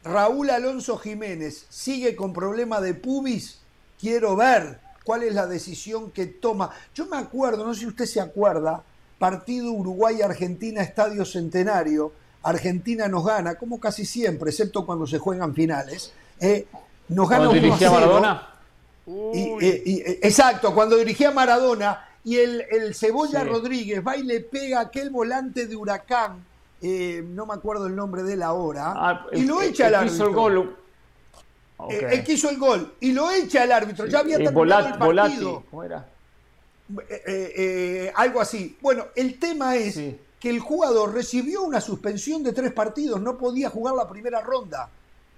Raúl 0.03 0.49
Alonso 0.49 0.97
Jiménez 0.97 1.65
sigue 1.69 2.15
con 2.15 2.34
problema 2.34 2.82
de 2.82 2.95
pubis, 2.95 3.59
quiero 3.99 4.36
ver 4.36 4.79
cuál 5.03 5.23
es 5.23 5.34
la 5.34 5.47
decisión 5.47 6.11
que 6.11 6.25
toma. 6.25 6.71
Yo 6.93 7.05
me 7.05 7.17
acuerdo, 7.17 7.65
no 7.65 7.73
sé 7.73 7.82
si 7.82 7.88
usted 7.88 8.05
se 8.05 8.19
acuerda, 8.19 8.84
partido 9.19 9.71
Uruguay-Argentina, 9.71 10.82
Estadio 10.82 11.23
Centenario, 11.25 12.11
Argentina 12.43 13.07
nos 13.07 13.25
gana, 13.25 13.55
como 13.55 13.79
casi 13.79 14.05
siempre, 14.05 14.49
excepto 14.49 14.86
cuando 14.86 15.05
se 15.05 15.19
juegan 15.19 15.53
finales. 15.53 16.11
Eh, 16.39 16.65
nos 17.07 17.29
gana 17.29 17.45
a 17.45 18.51
eh, 19.08 19.84
eh, 19.86 20.20
exacto, 20.22 20.74
cuando 20.74 20.95
dirigía 20.95 21.30
a 21.30 21.32
Maradona 21.32 22.08
y 22.24 22.38
el, 22.38 22.93
Cebolla. 22.93 23.43
Rodríguez 23.43 24.06
va 24.06 24.16
y 24.16 24.24
le 24.24 24.41
pega 24.41 24.80
aquel 24.80 25.10
volante 25.10 25.66
de 25.66 25.76
Huracán, 25.76 26.45
eh, 26.82 27.24
no 27.26 27.45
me 27.45 27.54
acuerdo 27.54 27.88
el 27.88 27.95
nombre 27.95 28.24
de 28.24 28.38
la 28.38 28.54
hora, 28.54 29.28
y 29.32 29.45
lo 29.45 29.62
echa 29.62 29.88
el, 29.88 29.95
árbitro. 29.95 30.16
Hizo 30.16 30.28
el 30.28 30.36
gol. 30.36 30.78
El 31.89 32.58
gol 32.60 32.93
y 32.99 33.12
lo 33.12 33.32
echa 33.32 33.64
el 33.64 33.72
árbitro. 33.72 34.06
Ya 34.06 34.20
había 34.20 34.38
terminado 34.38 34.88
el 34.88 34.97
partido. 34.97 35.64
¿cómo 35.70 35.84
era? 35.84 36.08
Algo 38.16 38.41
así. 38.41 38.78
Bueno, 38.82 39.08
el 39.16 39.39
tema 39.39 39.76
es 39.76 39.99
que 40.39 40.49
el 40.49 40.60
jugador 40.60 41.14
recibió 41.14 41.64
una 41.64 41.82
suspensión 41.82 42.43
de 42.43 42.54
tres 42.54 42.72
partidos, 42.74 43.20
no 43.22 43.38
podía 43.38 43.70
jugar 43.70 43.95
la 43.95 44.08
primera 44.08 44.41
ronda. 44.41 44.89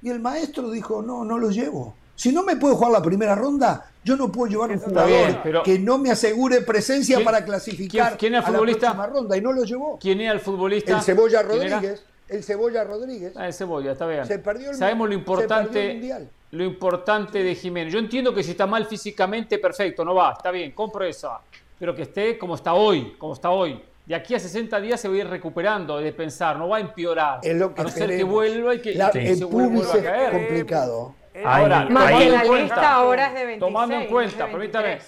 Y 0.02 0.10
el 0.10 0.20
maestro 0.20 0.70
dijo, 0.70 1.02
no, 1.02 1.24
no 1.24 1.38
lo 1.38 1.50
llevo. 1.50 1.96
Si 2.16 2.32
no 2.32 2.44
me 2.44 2.56
puedo 2.56 2.76
jugar 2.76 2.92
la 2.92 3.02
primera 3.02 3.36
ronda, 3.36 3.92
yo 4.04 4.16
no 4.16 4.32
puedo 4.32 4.52
llevar 4.52 4.72
un 4.72 4.80
jugador 4.80 5.64
que 5.64 5.80
no 5.80 5.98
me 5.98 6.12
asegure 6.12 6.62
presencia 6.62 7.24
para 7.24 7.44
clasificar 7.44 8.18
¿quién, 8.18 8.36
es 8.36 8.40
el 8.40 8.54
futbolista? 8.54 8.88
a 8.88 8.90
la 8.92 8.96
próxima 8.96 9.20
ronda. 9.20 9.38
Y 9.38 9.42
no 9.42 9.52
lo 9.52 9.64
llevó. 9.64 9.98
¿Quién 10.00 10.22
era 10.22 10.34
el 10.34 10.40
futbolista? 10.40 10.98
El 10.98 11.02
Cebolla 11.02 11.42
Rodríguez 11.42 12.04
el 12.34 12.44
Cebolla 12.44 12.84
Rodríguez. 12.84 13.34
Ah, 13.36 13.48
el 13.48 13.54
Cebolla, 13.54 13.92
está 13.92 14.08
bien. 14.08 14.26
Se 14.26 14.40
perdió 14.40 14.72
el, 14.72 14.78
Sabemos 14.78 15.08
lo 15.08 15.14
importante, 15.14 16.30
lo 16.52 16.64
importante 16.64 17.44
de 17.44 17.56
Jiménez. 17.56 17.94
Yo 17.94 18.00
entiendo 18.00 18.34
que 18.34 18.44
si 18.44 18.52
está 18.52 18.66
mal 18.66 18.86
físicamente, 18.86 19.60
perfecto, 19.60 20.04
no 20.04 20.16
va, 20.16 20.34
está 20.34 20.52
bien, 20.52 20.72
compro 20.72 21.04
esa. 21.06 21.40
Pero 21.78 21.94
que 21.94 22.04
esté 22.04 22.38
como 22.38 22.56
está 22.56 22.74
hoy, 22.74 23.16
como 23.18 23.34
está 23.34 23.50
hoy. 23.50 23.82
De 24.06 24.16
aquí 24.16 24.36
a 24.36 24.40
60 24.40 24.82
días 24.82 25.00
se 25.00 25.08
va 25.08 25.16
a 25.16 25.18
ir 25.18 25.28
recuperando 25.28 25.98
de 25.98 26.12
pensar, 26.12 26.58
no 26.58 26.70
va 26.70 26.78
a 26.78 26.80
empeorar. 26.82 27.40
Es 27.42 27.56
lo 27.56 27.74
que 27.74 27.82
a 27.82 27.84
no 27.86 27.90
ser 27.90 28.10
que 28.10 28.24
vuelva 28.24 28.76
y 28.76 28.80
que, 28.82 28.96
la, 28.96 29.10
el 29.10 29.38
se 29.38 29.46
vuelva 29.46 29.94
a 29.94 30.02
caer. 30.02 30.34
Es 30.34 30.40
complicado. 30.40 31.16
Ahora, 31.44 31.88
tomando 31.88 32.36
en 32.36 32.48
cuenta, 32.48 32.94
ahora 32.94 33.28
es 33.28 33.34
de 33.34 33.46
26, 33.46 33.60
tomando 33.60 33.96
en 33.96 34.08
cuenta, 34.08 34.48
permítame, 34.48 35.00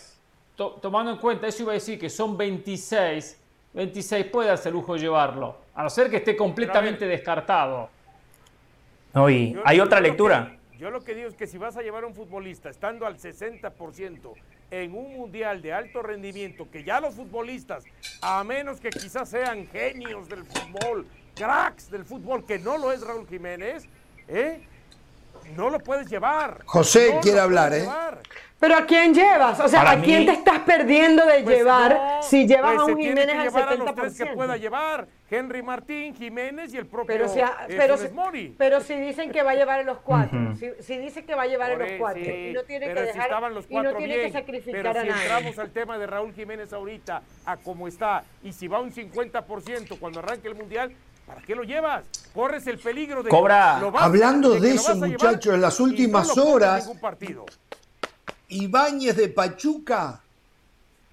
tomando 0.55 1.11
en 1.11 1.17
cuenta, 1.17 1.47
eso 1.47 1.63
iba 1.63 1.71
a 1.71 1.75
decir 1.75 1.99
que 1.99 2.09
son 2.09 2.35
26, 2.35 3.41
26 3.73 4.25
puede 4.27 4.49
hacer 4.49 4.73
lujo 4.73 4.95
llevarlo 4.95 5.65
a 5.75 5.83
no 5.83 5.89
ser 5.89 6.09
que 6.09 6.17
esté 6.17 6.35
completamente 6.35 7.05
descartado. 7.05 7.89
No, 9.13 9.29
y 9.29 9.59
hay 9.65 9.79
otra 9.79 9.99
lectura. 9.99 10.57
yo 10.77 10.89
lo 10.89 11.03
que 11.03 11.13
digo 11.13 11.27
es 11.27 11.35
que 11.35 11.47
si 11.47 11.57
vas 11.57 11.77
a 11.77 11.81
llevar 11.81 12.03
a 12.03 12.07
un 12.07 12.15
futbolista 12.15 12.69
estando 12.69 13.05
al 13.05 13.17
60% 13.17 14.33
en 14.71 14.95
un 14.95 15.15
mundial 15.15 15.61
de 15.61 15.73
alto 15.73 16.01
rendimiento, 16.01 16.69
que 16.71 16.83
ya 16.83 16.99
los 16.99 17.15
futbolistas, 17.15 17.83
a 18.21 18.43
menos 18.43 18.79
que 18.79 18.89
quizás 18.89 19.29
sean 19.29 19.67
genios 19.67 20.27
del 20.27 20.43
fútbol, 20.45 21.05
cracks 21.35 21.91
del 21.91 22.05
fútbol, 22.05 22.45
que 22.45 22.57
no 22.57 22.77
lo 22.77 22.91
es 22.91 23.01
Raúl 23.01 23.27
Jiménez, 23.27 23.87
¿eh? 24.27 24.65
No 25.55 25.69
lo 25.69 25.79
puedes 25.79 26.09
llevar. 26.09 26.63
José 26.65 27.19
quiere 27.21 27.39
hablar, 27.39 27.73
¿eh? 27.73 27.87
Pero 28.59 28.77
¿a 28.77 28.85
quién 28.85 29.13
llevas? 29.13 29.59
O 29.59 29.67
sea, 29.67 29.91
¿a 29.91 30.01
quién 30.01 30.25
te 30.25 30.31
estás 30.31 30.59
perdiendo 30.59 31.25
de 31.25 31.43
pues 31.43 31.57
llevar 31.57 32.19
si 32.21 32.47
llevas 32.47 32.75
pues 32.75 32.87
a 32.87 32.91
un 32.91 32.97
Jiménez 32.97 33.35
al 33.35 33.51
70%? 33.51 33.67
A 33.67 33.75
los 33.75 33.95
tres 33.95 34.17
que 34.17 34.25
pueda 34.27 34.57
llevar. 34.57 35.07
Henry 35.29 35.61
Martín, 35.63 36.15
Jiménez 36.15 36.73
y 36.73 36.77
el 36.77 36.85
propio 36.85 37.07
pero 37.07 37.27
si, 37.27 37.39
pero, 37.67 37.97
si, 37.97 38.55
pero 38.57 38.79
si 38.79 38.95
dicen 38.95 39.31
que 39.31 39.41
va 39.41 39.51
a 39.51 39.55
llevar 39.55 39.79
en 39.79 39.87
los 39.87 39.97
cuatro, 39.97 40.55
si, 40.55 40.69
si 40.79 40.97
dice 40.97 41.25
que 41.25 41.33
va 41.33 41.43
a 41.43 41.47
llevar 41.47 41.71
en 41.71 41.79
los 41.79 41.91
cuatro 41.97 42.21
y 42.21 42.53
no 42.53 42.63
tiene 42.63 42.93
que 42.93 43.01
dejar 43.01 43.51
los 43.51 43.65
y 43.69 43.75
no 43.75 43.95
tiene 43.95 44.15
que 44.15 44.31
sacrificar 44.31 44.83
pero 44.83 44.99
a 44.99 45.03
si 45.03 45.09
entramos 45.09 45.59
al 45.59 45.71
tema 45.71 45.97
de 45.97 46.07
Raúl 46.07 46.31
Jiménez 46.33 46.71
ahorita 46.71 47.23
a 47.45 47.57
cómo 47.57 47.87
está 47.87 48.23
y 48.43 48.53
si 48.53 48.67
va 48.67 48.79
un 48.79 48.91
50% 48.91 49.99
cuando 49.99 50.19
arranque 50.19 50.47
el 50.47 50.55
mundial, 50.55 50.91
¿Para 51.25 51.41
qué 51.41 51.55
lo 51.55 51.63
llevas? 51.63 52.05
Corres 52.33 52.67
el 52.67 52.77
peligro 52.77 53.23
de 53.23 53.29
Cobra. 53.29 53.77
Hablando 53.77 54.59
de, 54.59 54.75
eso, 54.75 54.95
muchachos, 54.95 55.53
en 55.55 55.61
las 55.61 55.79
últimas 55.79 56.37
horas, 56.37 56.89
Ibáñez 58.49 59.15
de 59.15 59.29
Pachuca, 59.29 60.21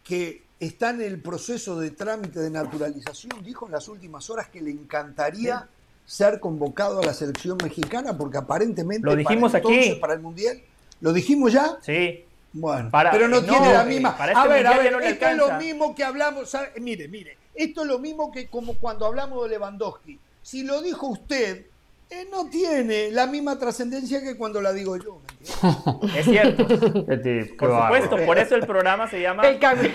que 0.05 0.43
está 0.61 0.91
en 0.91 1.01
el 1.01 1.21
proceso 1.21 1.81
de 1.81 1.93
trámite 1.93 2.41
de 2.41 2.51
naturalización, 2.51 3.43
dijo 3.43 3.67
en 3.67 3.73
las 3.73 3.89
últimas 3.89 4.29
horas 4.31 4.49
que 4.49 4.61
le 4.61 4.71
encantaría 4.71 5.67
ser 6.05 6.41
convocado 6.41 7.01
a 7.01 7.07
la 7.07 7.15
selección 7.15 7.57
mexicana 7.63 8.17
porque 8.17 8.37
aparentemente 8.37 9.07
lo 9.07 9.17
dijimos 9.17 9.53
para, 9.53 9.65
aquí. 9.65 9.95
para 10.01 10.15
el 10.15 10.21
mundial. 10.21 10.61
¿Lo 11.01 11.13
dijimos 11.13 11.53
ya? 11.53 11.79
Sí. 11.81 12.25
Bueno, 12.53 12.91
pero 13.11 13.29
no, 13.29 13.43
tiene 13.43 13.73
la 13.73 13.85
misma. 13.85 14.11
Este 14.11 14.39
a 14.39 14.47
ver, 14.47 14.67
a 14.67 14.77
ver, 14.77 15.03
esto 15.03 15.27
es 15.27 15.37
lo 15.37 15.53
mismo 15.55 15.95
que 15.95 16.05
hablamos. 16.05 16.57
Mire, 16.81 17.09
mire, 17.09 17.39
esto 17.55 17.83
es 17.83 17.87
lo 17.87 17.99
mismo 17.99 18.31
que 18.31 18.49
como 18.49 18.75
cuando 18.75 19.07
hablamos 19.07 19.43
de 19.45 19.51
Lewandowski. 19.51 20.19
Si 20.43 20.63
lo 20.65 20.83
dijo 20.83 21.07
usted, 21.07 21.67
eh, 22.13 22.29
no 22.31 22.51
tiene 22.51 23.11
la 23.11 23.27
misma 23.27 23.59
trascendencia 23.59 24.23
que 24.23 24.37
cuando 24.37 24.61
la 24.61 24.73
digo 24.73 24.97
yo. 24.99 25.21
Es 26.15 26.27
cierto. 26.27 26.67
por 26.69 27.71
supuesto, 27.71 28.17
por 28.27 28.39
eso 28.39 28.55
el 28.55 28.67
programa 28.67 29.09
se 29.09 29.21
llama 29.21 29.43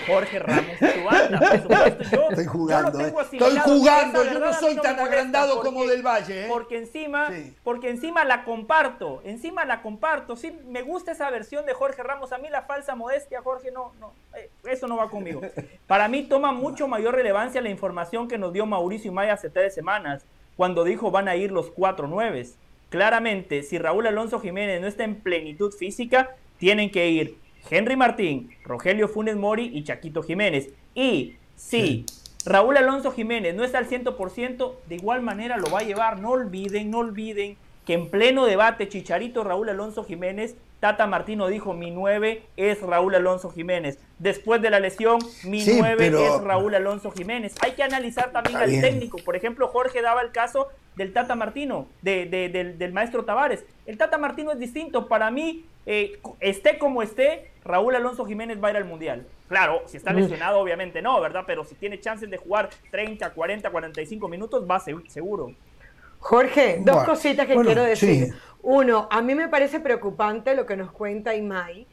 Jorge 0.06 0.38
Ramos 0.40 0.72
y 0.80 1.04
banda. 1.04 1.38
Por 1.38 1.62
supuesto, 1.62 2.04
yo, 2.10 2.28
estoy 2.30 2.46
jugando. 2.46 3.00
eh. 3.00 3.14
Estoy 3.32 3.58
jugando, 3.58 4.24
yo 4.24 4.38
no 4.40 4.52
soy 4.52 4.76
tan 4.76 4.98
agrandado 4.98 5.60
como 5.60 5.86
del 5.86 6.02
Valle. 6.02 6.44
¿eh? 6.44 6.48
Porque 6.48 6.78
encima, 6.78 7.30
porque 7.62 7.88
encima 7.88 8.24
la 8.24 8.44
comparto, 8.44 9.22
encima 9.24 9.64
la 9.64 9.80
comparto. 9.80 10.36
Sí, 10.36 10.52
me 10.66 10.82
gusta 10.82 11.12
esa 11.12 11.30
versión 11.30 11.64
de 11.66 11.72
Jorge 11.72 12.02
Ramos. 12.02 12.32
A 12.32 12.38
mí 12.38 12.48
la 12.50 12.62
falsa 12.62 12.94
modestia, 12.94 13.40
Jorge, 13.40 13.70
no, 13.70 13.92
no, 14.00 14.12
eh, 14.36 14.50
eso 14.64 14.88
no 14.88 14.96
va 14.96 15.08
conmigo. 15.08 15.40
Para 15.86 16.08
mí 16.08 16.24
toma 16.24 16.52
mucho 16.52 16.88
mayor 16.88 17.14
relevancia 17.14 17.60
la 17.60 17.70
información 17.70 18.28
que 18.28 18.38
nos 18.38 18.52
dio 18.52 18.66
Mauricio 18.66 19.12
Maya 19.12 19.34
hace 19.34 19.48
tres 19.48 19.74
semanas 19.74 20.24
cuando 20.58 20.82
dijo 20.82 21.12
van 21.12 21.28
a 21.28 21.36
ir 21.36 21.52
los 21.52 21.70
cuatro 21.70 22.08
nueves. 22.08 22.58
Claramente, 22.88 23.62
si 23.62 23.78
Raúl 23.78 24.08
Alonso 24.08 24.40
Jiménez 24.40 24.80
no 24.80 24.88
está 24.88 25.04
en 25.04 25.14
plenitud 25.14 25.72
física, 25.72 26.34
tienen 26.58 26.90
que 26.90 27.08
ir 27.08 27.36
Henry 27.70 27.94
Martín, 27.94 28.50
Rogelio 28.64 29.06
Funes 29.06 29.36
Mori 29.36 29.70
y 29.72 29.84
Chaquito 29.84 30.24
Jiménez. 30.24 30.70
Y 30.96 31.36
si 31.54 32.06
Raúl 32.44 32.76
Alonso 32.76 33.12
Jiménez 33.12 33.54
no 33.54 33.62
está 33.62 33.78
al 33.78 33.88
100%, 33.88 34.74
de 34.88 34.94
igual 34.96 35.22
manera 35.22 35.58
lo 35.58 35.70
va 35.70 35.78
a 35.78 35.84
llevar. 35.84 36.18
No 36.18 36.30
olviden, 36.30 36.90
no 36.90 36.98
olviden 36.98 37.56
que 37.86 37.94
en 37.94 38.10
pleno 38.10 38.44
debate 38.44 38.88
Chicharito 38.88 39.44
Raúl 39.44 39.68
Alonso 39.68 40.02
Jiménez 40.02 40.56
Tata 40.80 41.08
Martino 41.08 41.48
dijo, 41.48 41.74
mi 41.74 41.90
9 41.90 42.42
es 42.56 42.80
Raúl 42.82 43.14
Alonso 43.14 43.50
Jiménez. 43.50 43.98
Después 44.18 44.62
de 44.62 44.70
la 44.70 44.78
lesión, 44.78 45.18
mi 45.44 45.64
9 45.64 46.06
es 46.06 46.40
Raúl 46.40 46.74
Alonso 46.74 47.10
Jiménez. 47.10 47.56
Hay 47.60 47.72
que 47.72 47.82
analizar 47.82 48.30
también 48.30 48.58
al 48.58 48.70
técnico. 48.80 49.18
Por 49.24 49.34
ejemplo, 49.34 49.66
Jorge 49.68 50.02
daba 50.02 50.22
el 50.22 50.30
caso 50.30 50.68
del 50.94 51.12
Tata 51.12 51.34
Martino, 51.34 51.88
de, 52.02 52.26
del, 52.78 52.92
maestro 52.92 53.24
Tavares. 53.24 53.64
El 53.86 53.98
Tata 53.98 54.18
Martino 54.18 54.52
es 54.52 54.58
distinto. 54.60 55.08
Para 55.08 55.30
mí, 55.32 55.64
eh, 55.84 56.20
esté 56.38 56.78
como 56.78 57.02
esté, 57.02 57.50
Raúl 57.64 57.96
Alonso 57.96 58.24
Jiménez 58.24 58.62
va 58.62 58.68
a 58.68 58.70
ir 58.72 58.76
al 58.76 58.84
Mundial. 58.84 59.26
Claro, 59.48 59.82
si 59.86 59.96
está 59.96 60.12
lesionado, 60.12 60.60
obviamente 60.60 61.02
no, 61.02 61.20
¿verdad? 61.20 61.44
Pero 61.46 61.64
si 61.64 61.74
tiene 61.74 61.98
chances 61.98 62.30
de 62.30 62.36
jugar 62.36 62.70
30, 62.90 63.30
40, 63.30 63.70
45 63.70 64.28
minutos, 64.28 64.64
va 64.70 64.78
seguro. 64.78 65.54
Jorge, 66.20 66.80
dos 66.84 67.04
cositas 67.04 67.46
que 67.46 67.54
quiero 67.54 67.82
decir. 67.84 68.34
Uno, 68.62 69.08
a 69.10 69.22
mí 69.22 69.34
me 69.34 69.48
parece 69.48 69.80
preocupante 69.80 70.54
lo 70.54 70.66
que 70.66 70.76
nos 70.76 70.90
cuenta 70.92 71.34
Imai, 71.34 71.86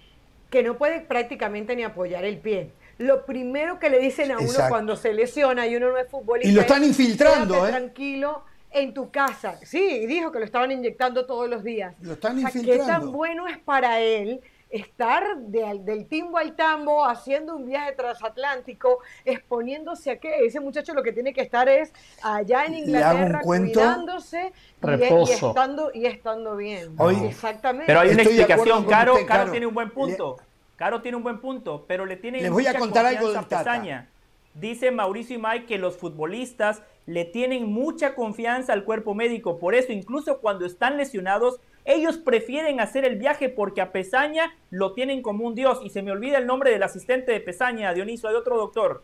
que 0.49 0.63
no 0.63 0.77
puede 0.77 1.01
prácticamente 1.01 1.75
ni 1.75 1.83
apoyar 1.83 2.25
el 2.25 2.37
pie. 2.37 2.71
Lo 2.97 3.25
primero 3.25 3.77
que 3.79 3.89
le 3.89 3.99
dicen 3.99 4.31
a 4.31 4.39
uno 4.39 4.59
cuando 4.69 4.95
se 4.95 5.13
lesiona 5.13 5.67
y 5.67 5.75
uno 5.75 5.89
no 5.89 5.97
es 5.97 6.09
futbolista. 6.09 6.49
Y 6.49 6.53
lo 6.53 6.61
están 6.61 6.83
infiltrando, 6.83 7.67
¿eh? 7.67 7.69
Tranquilo 7.69 8.43
en 8.71 8.93
tu 8.93 9.09
casa. 9.09 9.59
Sí, 9.63 10.05
dijo 10.05 10.31
que 10.31 10.39
lo 10.39 10.45
estaban 10.45 10.71
inyectando 10.71 11.25
todos 11.25 11.49
los 11.49 11.63
días. 11.63 11.93
Lo 12.01 12.13
están 12.13 12.39
infiltrando. 12.39 12.83
¿Qué 12.85 12.89
tan 12.89 13.11
bueno 13.11 13.47
es 13.47 13.57
para 13.57 13.99
él 13.99 14.41
estar 14.69 15.37
del 15.37 16.07
timbo 16.07 16.37
al 16.37 16.55
tambo 16.55 17.05
haciendo 17.05 17.55
un 17.55 17.65
viaje 17.65 17.93
transatlántico, 17.93 18.99
exponiéndose 19.23 20.11
a 20.11 20.19
qué 20.19 20.45
ese 20.45 20.59
muchacho 20.59 20.93
lo 20.93 21.03
que 21.03 21.11
tiene 21.11 21.33
que 21.33 21.41
estar 21.41 21.69
es 21.69 21.93
allá 22.21 22.65
en 22.65 22.75
Inglaterra 22.75 23.41
cuidándose 23.41 24.51
y, 24.81 25.31
estando 25.31 25.91
y 25.93 26.05
estando 26.05 26.55
bien. 26.55 26.95
Exactamente. 27.25 27.87
Pero 27.87 27.99
hay 27.99 28.09
una 28.09 28.23
explicación, 28.23 28.85
Caro, 28.85 29.15
Caro, 29.25 29.51
tiene 29.51 29.65
un 29.65 29.73
buen 29.73 29.91
punto. 29.91 30.37
Caro 30.75 31.01
tiene 31.01 31.15
un 31.15 31.23
buen 31.23 31.39
punto, 31.39 31.85
pero 31.87 32.05
le 32.05 32.17
tiene 32.17 32.41
Les 32.41 32.51
voy 32.51 32.67
a 32.67 32.77
contar 32.77 33.05
algo 33.05 33.31
del 33.31 33.45
Tata. 33.45 34.07
Dice 34.55 34.89
Mauricio 34.89 35.35
y 35.35 35.39
Mike 35.41 35.65
que 35.65 35.77
los 35.77 35.97
futbolistas 35.97 36.81
le 37.05 37.25
tienen 37.25 37.71
mucha 37.71 38.15
confianza 38.15 38.73
al 38.73 38.83
cuerpo 38.83 39.13
médico, 39.13 39.59
por 39.59 39.75
eso 39.75 39.91
incluso 39.91 40.39
cuando 40.39 40.65
están 40.65 40.97
lesionados 40.97 41.59
ellos 41.85 42.17
prefieren 42.17 42.79
hacer 42.79 43.05
el 43.05 43.17
viaje 43.17 43.47
porque 43.47 43.79
a 43.79 43.91
Pesaña 43.91 44.55
lo 44.71 44.93
tienen 44.93 45.21
como 45.21 45.45
un 45.45 45.53
dios. 45.53 45.79
Y 45.83 45.91
se 45.91 46.01
me 46.01 46.11
olvida 46.11 46.39
el 46.39 46.47
nombre 46.47 46.71
del 46.71 46.81
asistente 46.83 47.31
de 47.31 47.39
Pesaña, 47.39 47.93
Dioniso, 47.93 48.27
hay 48.27 48.35
otro 48.35 48.57
doctor. 48.57 49.03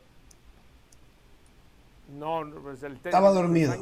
No, 2.17 2.43
pues 2.61 2.83
el 2.83 2.93
estaba 2.93 3.31
dormido. 3.31 3.73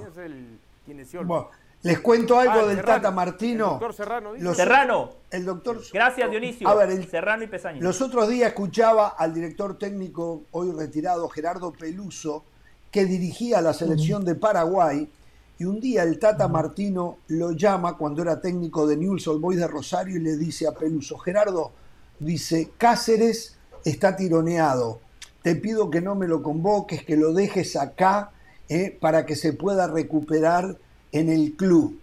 les 1.82 2.00
cuento 2.00 2.38
algo 2.38 2.60
ah, 2.60 2.68
del 2.68 2.84
Tata 2.84 3.10
Martino. 3.10 3.66
El 3.66 3.72
doctor 3.72 3.94
Serrano. 3.94 4.54
Serrano. 4.54 5.10
El 5.32 5.46
doctor. 5.46 5.82
Gracias, 5.92 6.30
Dionisio. 6.30 6.68
A 6.68 6.76
ver, 6.76 6.92
el, 6.92 7.08
Serrano 7.08 7.44
y 7.44 7.48
Pesaña. 7.48 7.82
Los 7.82 8.02
otros 8.02 8.28
días 8.28 8.50
escuchaba 8.50 9.08
al 9.08 9.34
director 9.34 9.78
técnico, 9.80 10.44
hoy 10.52 10.72
retirado, 10.78 11.28
Gerardo 11.30 11.72
Peluso, 11.72 12.44
que 12.92 13.06
dirigía 13.06 13.62
la 13.62 13.74
selección 13.74 14.26
de 14.26 14.36
Paraguay 14.36 15.08
y 15.60 15.66
un 15.66 15.82
día 15.82 16.04
el 16.04 16.20
Tata 16.20 16.48
Martino 16.48 17.18
lo 17.28 17.52
llama 17.52 17.98
cuando 17.98 18.22
era 18.22 18.40
técnico 18.40 18.88
de 18.88 18.96
Newell's 18.96 19.28
Old 19.28 19.42
Boys 19.42 19.60
de 19.60 19.68
Rosario 19.68 20.16
y 20.16 20.22
le 20.22 20.38
dice 20.38 20.66
a 20.66 20.72
Peluso, 20.72 21.18
Gerardo, 21.18 21.74
dice, 22.18 22.72
Cáceres 22.78 23.58
está 23.84 24.16
tironeado, 24.16 25.02
te 25.44 25.56
pido 25.56 25.90
que 25.90 26.00
no 26.00 26.16
me 26.16 26.30
lo 26.30 26.42
convoques, 26.42 27.04
que 27.04 27.18
lo 27.18 27.34
dejes 27.34 27.76
acá 27.76 28.32
eh, 28.70 28.98
para 29.02 29.26
que 29.26 29.36
se 29.36 29.52
pueda 29.52 29.88
recuperar 29.88 30.78
en 31.12 31.30
el 31.30 31.54
club. 31.58 32.00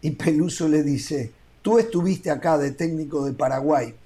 Y 0.00 0.12
Peluso 0.12 0.68
le 0.68 0.84
dice, 0.84 1.32
tú 1.62 1.80
estuviste 1.80 2.30
acá 2.30 2.56
de 2.56 2.70
técnico 2.70 3.24
de 3.24 3.32
Paraguay, 3.32 3.96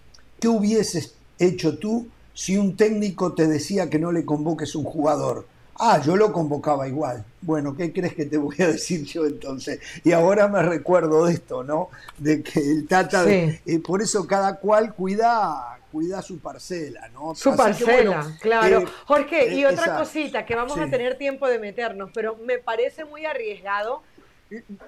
¿qué 0.41 0.49
hubieses 0.49 1.15
hecho 1.39 1.79
tú 1.79 2.09
si 2.33 2.57
un 2.57 2.79
técnico 2.79 3.35
te 3.35 3.47
decía 3.47 3.91
que 3.91 3.99
no 3.99 4.11
le 4.11 4.25
convoques 4.25 4.75
un 4.75 4.85
jugador? 4.85 5.47
Ah, 5.79 6.01
yo 6.05 6.17
lo 6.17 6.33
convocaba 6.33 6.87
igual. 6.87 7.25
Bueno, 7.41 7.77
¿qué 7.77 7.93
crees 7.93 8.15
que 8.15 8.25
te 8.25 8.37
voy 8.37 8.57
a 8.61 8.69
decir 8.73 9.05
yo 9.05 9.27
entonces? 9.27 9.81
Y 10.03 10.13
ahora 10.13 10.49
me 10.49 10.63
recuerdo 10.63 11.27
de 11.27 11.35
esto, 11.35 11.65
¿no? 11.65 11.89
De 12.19 12.43
que 12.43 12.61
el 12.61 12.87
Tata, 12.87 13.25
eh, 13.29 13.61
por 13.85 14.03
eso 14.03 14.27
cada 14.27 14.57
cual 14.57 14.95
cuida, 14.95 15.79
cuida 15.91 16.23
su 16.23 16.39
parcela, 16.39 17.09
¿no? 17.13 17.35
Su 17.35 17.57
parcela, 17.57 18.27
claro. 18.41 18.81
Eh, 18.81 18.87
Jorge, 19.07 19.55
y 19.55 19.63
eh, 19.63 19.67
otra 19.67 19.97
cosita 19.97 20.45
que 20.47 20.55
vamos 20.55 20.79
a 20.79 20.89
tener 20.89 21.19
tiempo 21.19 21.49
de 21.49 21.59
meternos, 21.59 22.11
pero 22.15 22.37
me 22.37 22.59
parece 22.59 23.05
muy 23.05 23.27
arriesgado 23.27 24.03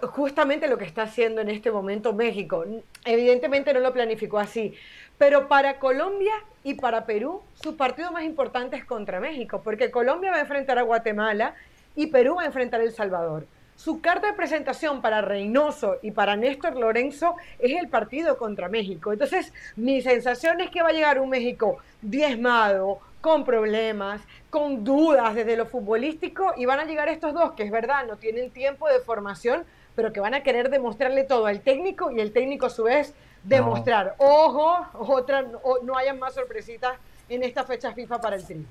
justamente 0.02 0.68
lo 0.68 0.78
que 0.78 0.84
está 0.84 1.02
haciendo 1.02 1.40
en 1.40 1.48
este 1.48 1.70
momento 1.70 2.12
México. 2.12 2.64
Evidentemente 3.04 3.72
no 3.72 3.80
lo 3.80 3.92
planificó 3.92 4.38
así, 4.38 4.74
pero 5.18 5.48
para 5.48 5.78
Colombia 5.78 6.34
y 6.62 6.74
para 6.74 7.06
Perú, 7.06 7.42
su 7.54 7.76
partido 7.76 8.10
más 8.12 8.24
importante 8.24 8.76
es 8.76 8.84
contra 8.84 9.20
México, 9.20 9.60
porque 9.62 9.90
Colombia 9.90 10.32
va 10.32 10.38
a 10.38 10.40
enfrentar 10.40 10.78
a 10.78 10.82
Guatemala 10.82 11.54
y 11.94 12.08
Perú 12.08 12.36
va 12.36 12.42
a 12.42 12.46
enfrentar 12.46 12.80
a 12.80 12.84
El 12.84 12.92
Salvador. 12.92 13.46
Su 13.76 14.00
carta 14.00 14.28
de 14.28 14.32
presentación 14.32 15.02
para 15.02 15.20
Reynoso 15.20 15.96
y 16.02 16.10
para 16.10 16.34
Néstor 16.34 16.76
Lorenzo 16.76 17.36
es 17.58 17.78
el 17.78 17.88
partido 17.88 18.38
contra 18.38 18.68
México. 18.68 19.12
Entonces, 19.12 19.52
mi 19.76 20.00
sensación 20.00 20.60
es 20.60 20.70
que 20.70 20.82
va 20.82 20.88
a 20.88 20.92
llegar 20.92 21.20
un 21.20 21.28
México 21.28 21.78
diezmado, 22.00 23.00
con 23.20 23.44
problemas, 23.44 24.20
con 24.50 24.84
dudas 24.84 25.34
desde 25.34 25.56
lo 25.56 25.66
futbolístico, 25.66 26.54
y 26.56 26.64
van 26.64 26.78
a 26.78 26.84
llegar 26.84 27.08
estos 27.08 27.34
dos, 27.34 27.52
que 27.52 27.64
es 27.64 27.72
verdad, 27.72 28.06
no 28.06 28.16
tienen 28.16 28.50
tiempo 28.50 28.88
de 28.88 29.00
formación, 29.00 29.64
pero 29.96 30.12
que 30.12 30.20
van 30.20 30.34
a 30.34 30.42
querer 30.42 30.70
demostrarle 30.70 31.24
todo 31.24 31.46
al 31.46 31.60
técnico 31.60 32.10
y 32.12 32.20
el 32.20 32.32
técnico 32.32 32.66
a 32.66 32.70
su 32.70 32.84
vez 32.84 33.14
demostrar. 33.46 34.14
Ojo, 34.18 34.86
otra, 34.94 35.44
no 35.82 35.96
hayan 35.96 36.18
más 36.18 36.34
sorpresitas 36.34 36.98
en 37.28 37.42
esta 37.42 37.64
fecha 37.64 37.92
FIFA 37.92 38.20
para 38.20 38.36
el 38.36 38.46
Tri. 38.46 38.66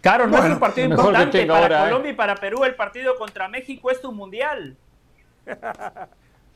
Claro, 0.00 0.26
no 0.26 0.38
es 0.38 0.52
un 0.52 0.58
partido 0.58 0.88
importante 0.88 1.46
para 1.46 1.80
¿eh? 1.80 1.84
Colombia 1.88 2.10
y 2.12 2.14
para 2.14 2.34
Perú. 2.36 2.64
El 2.64 2.74
partido 2.74 3.16
contra 3.16 3.48
México 3.48 3.90
es 3.90 4.04
un 4.04 4.16
mundial. 4.16 4.76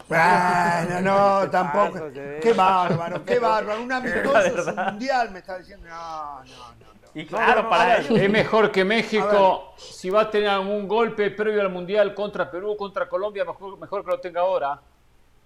Bueno, 0.08 1.02
no, 1.02 1.50
tampoco. 1.50 2.10
Qué 2.40 2.54
bárbaro, 2.56 3.22
qué 3.26 3.38
bárbaro. 3.40 3.82
Un 3.82 3.92
amistoso 3.92 4.74
mundial 4.74 5.30
me 5.30 5.40
está 5.40 5.58
diciendo. 5.58 5.86
No, 5.86 6.44
no, 6.44 6.44
no. 6.46 6.88
Y 7.14 7.26
claro, 7.26 7.68
para 7.68 7.98
es 7.98 8.30
mejor 8.30 8.70
que 8.70 8.84
México, 8.84 9.74
si 9.76 10.08
va 10.08 10.22
a 10.22 10.30
tener 10.30 10.48
algún 10.48 10.88
golpe 10.88 11.30
previo 11.30 11.60
al 11.60 11.68
Mundial 11.68 12.14
contra 12.14 12.50
Perú, 12.50 12.76
contra 12.76 13.08
Colombia, 13.08 13.44
mejor, 13.44 13.78
mejor 13.78 14.04
que 14.04 14.10
lo 14.10 14.20
tenga 14.20 14.40
ahora. 14.40 14.80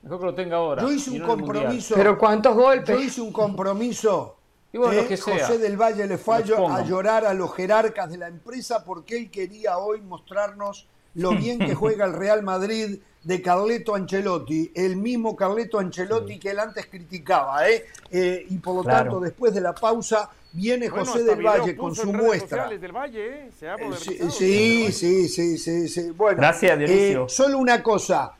Mejor 0.02 0.18
que 0.18 0.26
lo 0.26 0.34
tenga 0.34 0.56
ahora. 0.56 0.82
Yo 0.82 0.92
hice 0.92 1.10
un 1.10 1.20
compromiso. 1.20 1.94
Pero 1.94 2.18
¿cuántos 2.18 2.54
golpes? 2.54 2.96
Yo 2.96 3.02
hice 3.02 3.20
un 3.20 3.32
compromiso. 3.32 4.36
Y 4.72 4.78
bueno, 4.78 5.06
que 5.06 5.16
José 5.18 5.58
del 5.58 5.76
Valle 5.76 6.06
le 6.06 6.16
fue 6.16 6.36
a 6.36 6.82
llorar 6.84 7.26
a 7.26 7.34
los 7.34 7.54
jerarcas 7.54 8.10
de 8.10 8.16
la 8.16 8.28
empresa 8.28 8.84
porque 8.84 9.18
él 9.18 9.30
quería 9.30 9.76
hoy 9.78 10.00
mostrarnos 10.00 10.86
lo 11.14 11.32
bien 11.32 11.58
que 11.58 11.74
juega 11.74 12.06
el 12.06 12.14
Real 12.14 12.42
Madrid 12.42 12.98
de 13.22 13.42
Carleto 13.42 13.94
Ancelotti, 13.94 14.72
el 14.74 14.96
mismo 14.96 15.36
Carleto 15.36 15.78
Ancelotti 15.78 16.38
que 16.38 16.50
él 16.50 16.58
antes 16.58 16.86
criticaba, 16.86 17.68
¿eh? 17.68 17.84
eh 18.10 18.46
y 18.48 18.58
por 18.58 18.76
lo 18.76 18.82
tanto, 18.82 19.20
después 19.20 19.54
de 19.54 19.60
la 19.60 19.74
pausa, 19.74 20.30
viene 20.52 20.88
José 20.88 21.22
del 21.22 21.44
Valle 21.44 21.76
con 21.76 21.94
su 21.94 22.12
muestra. 22.12 22.68
Del 22.68 22.92
Valle, 22.92 23.26
¿eh? 23.26 23.50
Se 23.58 23.68
ha 23.68 23.76
sí, 24.30 24.90
sí, 24.92 25.28
sí, 25.28 25.58
sí, 25.58 25.88
sí, 25.88 26.10
Bueno, 26.10 26.38
Gracias, 26.38 26.78
Dionisio. 26.78 27.26
Eh, 27.26 27.28
solo 27.28 27.58
una 27.58 27.82
cosa, 27.82 28.32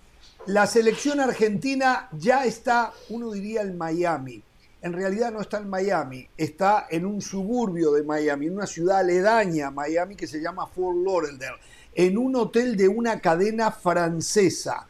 la 0.46 0.66
selección 0.66 1.20
argentina 1.20 2.08
ya 2.12 2.44
está, 2.44 2.92
uno 3.08 3.30
diría, 3.30 3.62
en 3.62 3.76
Miami. 3.78 4.42
En 4.80 4.92
realidad 4.92 5.32
no 5.32 5.40
está 5.40 5.58
en 5.58 5.68
Miami, 5.68 6.28
está 6.36 6.88
en 6.90 7.06
un 7.06 7.20
suburbio 7.22 7.92
de 7.92 8.02
Miami, 8.02 8.46
en 8.46 8.56
una 8.56 8.66
ciudad 8.66 8.98
aledaña 8.98 9.70
Miami 9.70 10.16
que 10.16 10.26
se 10.26 10.40
llama 10.40 10.66
Fort 10.66 10.96
Lauderdale 10.96 11.58
en 11.94 12.18
un 12.18 12.34
hotel 12.36 12.76
de 12.76 12.88
una 12.88 13.20
cadena 13.20 13.70
francesa 13.70 14.86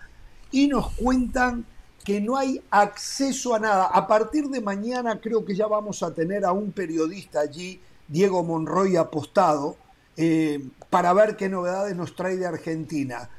y 0.51 0.69
nos 0.69 0.93
cuentan 0.95 1.66
que 2.05 2.20
no 2.20 2.37
hay 2.37 2.62
acceso 2.70 3.55
a 3.55 3.59
nada. 3.59 3.87
A 3.87 4.07
partir 4.07 4.49
de 4.49 4.61
mañana 4.61 5.20
creo 5.20 5.45
que 5.45 5.55
ya 5.55 5.66
vamos 5.66 6.03
a 6.03 6.12
tener 6.15 6.45
a 6.45 6.53
un 6.53 6.73
periodista 6.73 7.41
allí, 7.41 7.81
Diego 8.09 8.43
Monroy, 8.43 8.97
apostado, 8.97 9.77
eh, 10.16 10.62
para 10.91 11.12
ver 11.12 11.37
qué 11.37 11.49
novedades 11.49 11.97
nos 11.97 12.15
trae 12.15 12.37
de 12.37 12.47
Argentina. 12.47 13.31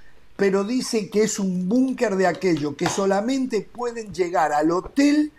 Pero 0.43 0.65
dice 0.65 1.09
que 1.09 1.23
es 1.23 1.39
un 1.39 1.69
búnker 1.69 2.17
de 2.17 2.27
aquello, 2.27 2.75
que 2.75 2.89
solamente 2.89 3.61
pueden 3.61 4.13
llegar 4.13 4.51
al 4.51 4.71
hotel 4.71 5.31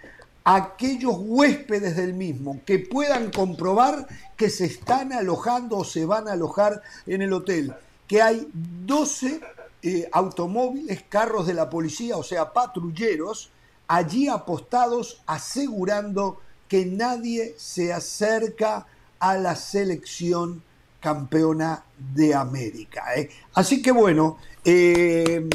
aquellos 0.44 1.16
huéspedes 1.18 1.94
del 1.94 2.14
mismo 2.14 2.62
que 2.64 2.78
puedan 2.78 3.30
comprobar 3.30 4.08
que 4.34 4.48
se 4.48 4.64
están 4.64 5.12
alojando 5.12 5.76
o 5.76 5.84
se 5.84 6.06
van 6.06 6.26
a 6.26 6.32
alojar 6.32 6.80
en 7.06 7.20
el 7.20 7.34
hotel. 7.34 7.74
Que 8.08 8.22
hay 8.22 8.48
12 8.54 9.40
eh, 9.82 10.08
automóviles, 10.10 11.04
carros 11.06 11.46
de 11.46 11.52
la 11.52 11.68
policía, 11.68 12.16
o 12.16 12.22
sea, 12.22 12.54
patrulleros, 12.54 13.50
allí 13.86 14.28
apostados 14.28 15.20
asegurando 15.26 16.40
que 16.66 16.86
nadie 16.86 17.54
se 17.58 17.92
acerca 17.92 18.86
a 19.18 19.36
la 19.36 19.54
selección 19.54 20.62
campeona 21.04 21.84
de 21.98 22.34
América. 22.34 23.14
¿eh? 23.14 23.28
Así 23.52 23.82
que 23.82 23.92
bueno, 23.92 24.38
eh, 24.64 25.46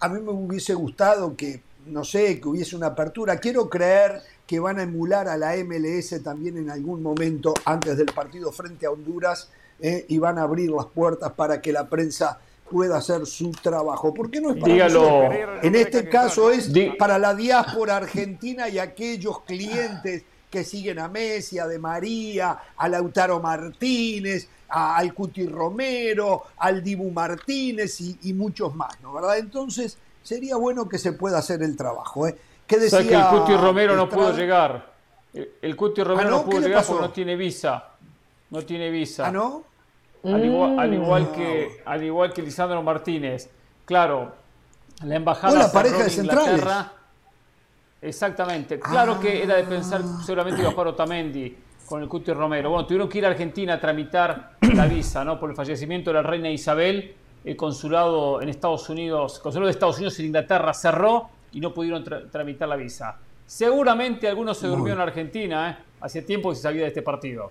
a 0.00 0.08
mí 0.08 0.20
me 0.20 0.32
hubiese 0.32 0.74
gustado 0.74 1.36
que, 1.36 1.62
no 1.86 2.02
sé, 2.02 2.40
que 2.40 2.48
hubiese 2.48 2.74
una 2.74 2.88
apertura. 2.88 3.36
Quiero 3.36 3.70
creer 3.70 4.20
que 4.44 4.58
van 4.58 4.80
a 4.80 4.82
emular 4.82 5.28
a 5.28 5.36
la 5.36 5.54
MLS 5.58 6.20
también 6.24 6.56
en 6.56 6.70
algún 6.70 7.04
momento 7.04 7.54
antes 7.64 7.96
del 7.96 8.06
partido 8.06 8.50
frente 8.50 8.86
a 8.86 8.90
Honduras 8.90 9.48
¿eh? 9.78 10.06
y 10.08 10.18
van 10.18 10.38
a 10.38 10.42
abrir 10.42 10.72
las 10.72 10.86
puertas 10.86 11.30
para 11.34 11.62
que 11.62 11.72
la 11.72 11.88
prensa 11.88 12.40
pueda 12.68 12.96
hacer 12.96 13.26
su 13.26 13.52
trabajo. 13.52 14.12
¿Por 14.12 14.28
qué 14.28 14.40
no 14.40 14.50
es 14.50 14.60
para 14.60 14.72
Dígalo. 14.72 15.30
En 15.62 15.76
este 15.76 16.08
caso 16.08 16.50
es 16.50 16.68
para 16.98 17.16
la 17.20 17.32
diáspora 17.32 17.98
argentina 17.98 18.68
y 18.68 18.80
aquellos 18.80 19.42
clientes 19.42 20.24
que 20.54 20.62
siguen 20.62 21.00
a 21.00 21.08
Messi, 21.08 21.58
a 21.58 21.66
De 21.66 21.80
María, 21.80 22.56
a 22.76 22.88
Lautaro 22.88 23.40
Martínez, 23.40 24.48
a, 24.74 24.96
al 24.96 25.14
Cuti 25.14 25.46
Romero, 25.46 26.44
al 26.58 26.82
Dibu 26.82 27.10
Martínez 27.10 28.00
y, 28.00 28.32
muchos 28.32 28.74
más, 28.74 29.00
¿no? 29.00 29.12
¿Verdad? 29.12 29.38
Entonces 29.38 29.96
sería 30.22 30.56
bueno 30.56 30.88
que 30.88 30.98
se 30.98 31.12
pueda 31.12 31.38
hacer 31.38 31.62
el 31.62 31.76
trabajo. 31.76 32.26
¿eh? 32.26 32.36
¿Qué 32.66 32.78
decía 32.78 33.06
que 33.06 33.14
el 33.14 33.26
Cuti 33.26 33.56
Romero 33.56 33.94
no 33.94 34.08
pudo 34.08 34.36
llegar? 34.36 34.92
El 35.32 35.76
Cuti 35.76 36.02
Romero 36.02 36.28
¿Ah, 36.28 36.30
no? 36.30 36.44
pudo 36.44 36.60
llegar 36.60 36.84
porque 36.84 37.02
no 37.02 37.10
tiene 37.10 37.36
visa. 37.36 37.84
No 38.50 38.62
tiene 38.62 38.90
visa. 38.90 39.28
¿Ah, 39.28 39.32
no? 39.32 39.62
Al 40.24 40.44
igual, 40.44 41.30
que, 41.32 41.82
al 41.84 42.02
igual 42.02 42.32
que 42.32 42.42
Lisandro 42.42 42.82
Martínez. 42.82 43.50
Claro, 43.84 44.34
la 45.04 45.16
embajada 45.16 45.58
la 45.58 45.72
pareja 45.72 46.04
de 46.04 46.12
Inglaterra. 46.12 46.92
Exactamente. 48.00 48.80
Claro 48.80 49.20
que 49.20 49.42
era 49.42 49.56
de 49.56 49.64
pensar 49.64 50.02
seguramente 50.24 50.60
iba 50.60 50.70
a 50.70 50.72
jugar 50.72 50.88
Otamendi 50.88 51.63
con 51.86 52.02
el 52.02 52.08
Cuti 52.08 52.32
Romero. 52.32 52.70
Bueno, 52.70 52.86
tuvieron 52.86 53.08
que 53.08 53.18
ir 53.18 53.26
a 53.26 53.28
Argentina 53.28 53.74
a 53.74 53.80
tramitar 53.80 54.56
la 54.74 54.86
visa, 54.88 55.24
¿no? 55.24 55.38
Por 55.38 55.50
el 55.50 55.56
fallecimiento 55.56 56.10
de 56.10 56.14
la 56.14 56.22
reina 56.22 56.50
Isabel. 56.50 57.14
El 57.44 57.56
consulado 57.56 58.40
en 58.40 58.48
Estados 58.48 58.88
Unidos, 58.88 59.36
el 59.36 59.42
consulado 59.42 59.66
de 59.66 59.72
Estados 59.72 59.96
Unidos 59.96 60.18
en 60.18 60.26
Inglaterra 60.26 60.72
cerró 60.72 61.28
y 61.52 61.60
no 61.60 61.74
pudieron 61.74 62.02
tramitar 62.30 62.68
la 62.68 62.76
visa. 62.76 63.18
Seguramente 63.46 64.26
algunos 64.28 64.56
se 64.56 64.66
durmió 64.66 64.94
en 64.94 65.00
Argentina, 65.00 65.70
¿eh? 65.70 65.84
Hacía 66.00 66.24
tiempo 66.24 66.50
que 66.50 66.56
se 66.56 66.62
sabía 66.62 66.82
de 66.82 66.88
este 66.88 67.02
partido. 67.02 67.50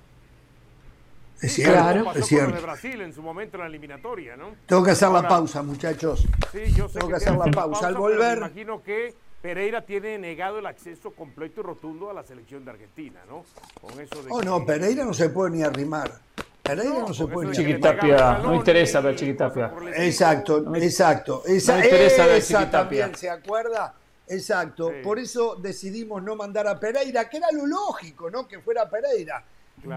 Es 1.41 1.53
cierto, 1.53 1.73
claro. 1.73 2.11
es 2.15 2.26
cierto. 2.26 2.55
de 2.55 2.61
Brasil 2.61 3.01
en 3.01 3.14
su 3.14 3.22
momento 3.22 3.57
en 3.57 3.61
la 3.61 3.68
eliminatoria, 3.68 4.38
¿no? 4.38 4.55
Tengo 4.65 4.84
que 4.84 4.91
hacer 4.91 5.10
la 5.10 5.27
pausa, 5.27 5.61
muchachos. 5.61 6.26
Sí, 6.51 6.72
yo 6.73 6.88
sé 6.88 6.99
Tengo 6.99 7.10
que, 7.10 7.15
hacer 7.15 7.34
la 7.34 7.51
pausa. 7.51 7.88
Al 7.88 7.95
volver. 7.95 8.39
Me 8.39 8.45
imagino 8.47 8.81
que 8.81 9.14
Pereira 9.44 9.86
tiene 9.86 10.18
negado 10.18 10.60
el 10.60 10.65
acceso 10.65 11.11
completo 11.11 11.60
y 11.60 11.64
rotundo 11.65 12.10
a 12.10 12.14
la 12.14 12.24
selección 12.24 12.64
de 12.64 12.72
Argentina, 12.72 13.20
¿no? 13.28 13.44
Con 13.82 13.99
eso 13.99 14.24
de 14.24 14.32
oh, 14.32 14.41
no, 14.41 14.65
Pereira 14.65 15.03
no 15.03 15.14
se 15.14 15.28
puede 15.32 15.52
ni 15.52 15.64
arrimar. 15.64 16.14
Pereira 16.61 16.99
no, 16.99 17.14
se 17.14 17.28
puede 17.28 17.49
ni 17.49 17.53
Chiquitapia, 17.57 18.38
no 18.38 18.56
interesa 18.56 19.02
ver 19.02 19.18
Chiquitapia. 19.18 19.74
Exacto, 19.98 20.74
exacto. 20.78 21.44
Esa, 21.45 21.78
no 21.78 21.84
interesa 21.84 22.26
ver 22.26 22.41
Chiquitapia. 22.41 22.72
también, 22.72 23.15
¿se 23.15 23.30
acuerda? 23.30 23.94
Exacto. 24.30 24.94
Por 25.03 25.20
eso 25.20 25.56
decidimos 25.56 26.24
no 26.24 26.38
mandar 26.38 26.65
a 26.65 26.80
Pereira, 26.80 27.28
que 27.28 27.36
era 27.36 27.52
lo 27.52 27.65
lógico, 27.65 28.30
¿no? 28.32 28.48
Que 28.48 28.61
fuera 28.61 28.90
Pereira 28.90 29.44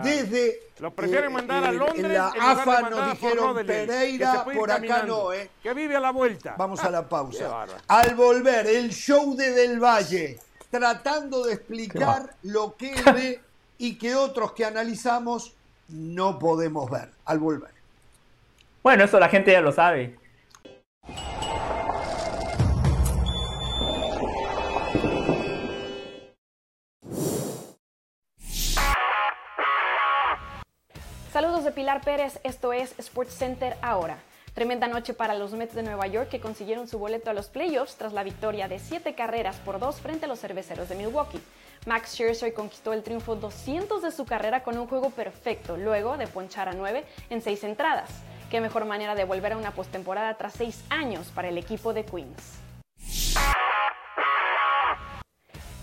desde 0.03 0.61
lo 0.79 0.91
prefieren 0.91 1.33
mandar 1.33 1.65
a 1.65 1.73
Londres. 1.73 2.05
En 2.05 2.15
la 2.15 2.29
AFA 2.29 2.91
nos 2.91 3.11
dijeron 3.13 3.67
Pereira, 3.67 4.45
por 4.45 4.71
acá 4.71 5.03
no, 5.05 5.33
¿eh? 5.33 5.51
Que 5.63 5.73
vive 5.75 5.97
a 5.97 6.01
la 6.01 6.11
vuelta. 6.11 6.55
Vamos 6.59 6.83
a 6.85 6.91
la 6.91 7.09
pausa. 7.09 7.67
Al 7.89 8.15
volver, 8.15 8.67
el 8.67 8.91
show 8.91 9.35
de 9.37 9.53
Del 9.53 9.83
Valle, 9.83 10.39
tratando 10.71 11.45
de 11.45 11.55
explicar 11.55 12.35
lo 12.43 12.77
que 12.77 12.95
ve 13.13 13.41
y 13.79 13.97
que 13.97 14.15
otros 14.15 14.53
que 14.53 14.65
analizamos 14.65 15.55
no 15.89 16.39
podemos 16.39 16.91
ver. 16.91 17.11
Al 17.25 17.39
volver. 17.39 17.71
Bueno, 18.83 19.05
eso 19.05 19.19
la 19.19 19.29
gente 19.29 19.53
ya 19.53 19.61
lo 19.61 19.73
sabe. 19.73 20.17
De 31.67 31.73
Pilar 31.73 32.01
Pérez, 32.01 32.39
esto 32.45 32.73
es 32.73 32.95
Sports 32.97 33.35
Center 33.35 33.77
ahora. 33.83 34.19
Tremenda 34.55 34.87
noche 34.87 35.15
para 35.15 35.35
los 35.35 35.51
Mets 35.53 35.75
de 35.75 35.83
Nueva 35.83 36.07
York 36.07 36.29
que 36.29 36.39
consiguieron 36.39 36.87
su 36.87 36.97
boleto 36.97 37.29
a 37.29 37.35
los 37.35 37.49
playoffs 37.49 37.97
tras 37.97 38.13
la 38.13 38.23
victoria 38.23 38.69
de 38.69 38.79
7 38.79 39.17
carreras 39.17 39.57
por 39.57 39.81
2 39.81 40.01
frente 40.01 40.27
a 40.27 40.29
los 40.29 40.39
cerveceros 40.39 40.89
de 40.89 40.95
Milwaukee. 40.95 41.43
Max 41.85 42.13
Scherzer 42.13 42.55
conquistó 42.55 42.93
el 42.93 43.03
triunfo 43.03 43.35
200 43.35 44.01
de 44.01 44.13
su 44.13 44.25
carrera 44.27 44.63
con 44.63 44.79
un 44.79 44.87
juego 44.87 45.11
perfecto, 45.11 45.77
luego 45.77 46.17
de 46.17 46.29
ponchar 46.29 46.69
a 46.69 46.73
9 46.73 47.05
en 47.31 47.43
6 47.43 47.65
entradas. 47.65 48.11
Qué 48.49 48.61
mejor 48.61 48.85
manera 48.85 49.17
de 49.17 49.25
volver 49.25 49.55
a 49.55 49.57
una 49.57 49.73
postemporada 49.73 50.35
tras 50.35 50.53
6 50.53 50.85
años 50.91 51.33
para 51.35 51.49
el 51.49 51.59
equipo 51.59 51.93
de 51.93 52.05
Queens. 52.05 52.61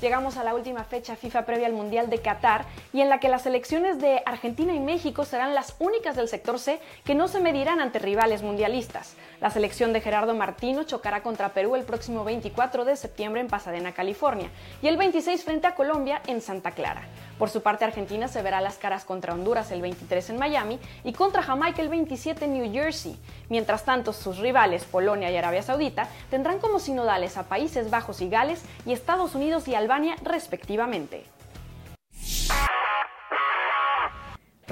Llegamos 0.04 0.36
a 0.36 0.44
la 0.44 0.54
última 0.54 0.84
fecha 0.84 1.16
FIFA 1.16 1.46
previa 1.46 1.66
al 1.66 1.72
Mundial 1.72 2.10
de 2.10 2.20
Qatar 2.20 2.66
y 2.92 3.00
en 3.00 3.08
la 3.08 3.22
que 3.22 3.30
las 3.30 3.44
selecciones 3.44 4.00
de 4.02 4.22
Argentina 4.26 4.74
y 4.74 4.80
México 4.82 5.24
serán 5.24 5.56
las 5.56 5.78
únicas 5.80 6.18
del 6.18 6.28
sector 6.28 6.60
C 6.60 6.82
que 7.06 7.16
no 7.16 7.30
se 7.30 7.40
medirán 7.40 7.80
ante 7.80 8.00
rivales 8.00 8.44
mundialistas. 8.44 9.16
La 9.44 9.50
selección 9.50 9.92
de 9.92 10.00
Gerardo 10.00 10.34
Martino 10.34 10.84
chocará 10.84 11.22
contra 11.22 11.50
Perú 11.50 11.76
el 11.76 11.84
próximo 11.84 12.24
24 12.24 12.86
de 12.86 12.96
septiembre 12.96 13.42
en 13.42 13.50
Pasadena, 13.50 13.92
California, 13.92 14.50
y 14.82 14.88
el 14.88 14.96
26 14.96 15.44
frente 15.44 15.68
a 15.68 15.76
Colombia 15.76 16.22
en 16.28 16.40
Santa 16.40 16.72
Clara. 16.72 17.02
Por 17.38 17.50
su 17.50 17.62
parte, 17.62 17.84
Argentina 17.84 18.30
se 18.30 18.42
verá 18.42 18.62
las 18.62 18.78
caras 18.78 19.04
contra 19.04 19.34
Honduras 19.34 19.70
el 19.72 19.82
23 19.82 20.30
en 20.30 20.40
Miami 20.40 20.80
y 21.04 21.12
contra 21.12 21.44
Jamaica 21.44 21.82
el 21.82 21.90
27 21.90 22.46
en 22.46 22.54
New 22.54 22.72
Jersey. 22.72 23.20
Mientras 23.50 23.84
tanto, 23.84 24.14
sus 24.14 24.38
rivales, 24.38 24.86
Polonia 24.86 25.30
y 25.30 25.36
Arabia 25.36 25.62
Saudita, 25.62 26.08
tendrán 26.30 26.60
como 26.60 26.80
sinodales 26.80 27.36
a 27.36 27.44
Países 27.44 27.90
Bajos 27.90 28.22
y 28.22 28.30
Gales 28.30 28.64
y 28.86 28.94
Estados 28.94 29.36
Unidos 29.36 29.68
y 29.68 29.76
Albania 29.76 30.16
respectivamente. 30.24 31.26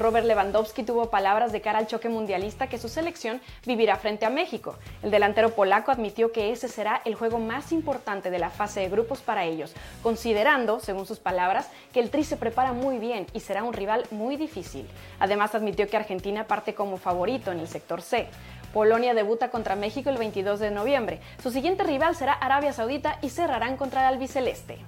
Robert 0.02 0.26
Lewandowski 0.26 0.82
tuvo 0.82 1.12
palabras 1.12 1.52
de 1.52 1.62
cara 1.62 1.78
al 1.78 1.86
choque 1.86 2.10
mundialista 2.10 2.66
que 2.66 2.80
su 2.80 2.90
selección 2.90 3.40
vivirá 3.68 3.98
frente 3.98 4.26
a 4.26 4.32
México. 4.32 4.76
El 5.04 5.12
delantero 5.12 5.52
polaco 5.52 5.92
admitió 5.92 6.32
que 6.32 6.52
ese 6.52 6.68
será 6.70 7.02
el 7.06 7.14
juego 7.14 7.38
más 7.38 7.72
importante 7.72 8.32
de 8.32 8.40
la 8.40 8.50
fase 8.50 8.80
de 8.80 8.90
grupos 8.90 9.22
para 9.22 9.46
ellos, 9.46 9.74
considerando, 10.02 10.80
según 10.80 11.06
sus 11.06 11.20
palabras, 11.20 11.70
que 11.94 12.00
el 12.00 12.10
Tri 12.10 12.24
se 12.24 12.36
prepara 12.36 12.74
muy 12.74 12.98
bien 12.98 13.28
y 13.34 13.42
será 13.42 13.64
un 13.64 13.74
rival 13.74 14.06
muy 14.10 14.38
difícil. 14.38 14.88
Además 15.20 15.54
admitió 15.54 15.88
que 15.88 15.98
Argentina 15.98 16.48
parte 16.48 16.74
como 16.74 16.98
favorito 16.98 17.52
en 17.52 17.60
el 17.60 17.68
sector 17.68 18.02
C. 18.02 18.28
Polonia 18.74 19.14
debuta 19.14 19.52
contra 19.52 19.76
México 19.76 20.10
el 20.10 20.18
22 20.18 20.60
de 20.60 20.72
noviembre. 20.72 21.20
Su 21.44 21.52
siguiente 21.52 21.84
rival 21.84 22.16
será 22.16 22.34
Arabia 22.34 22.74
Saudita 22.74 23.20
y 23.22 23.30
cerrarán 23.30 23.78
contra 23.78 24.02
el 24.02 24.16
albiceleste. 24.16 24.80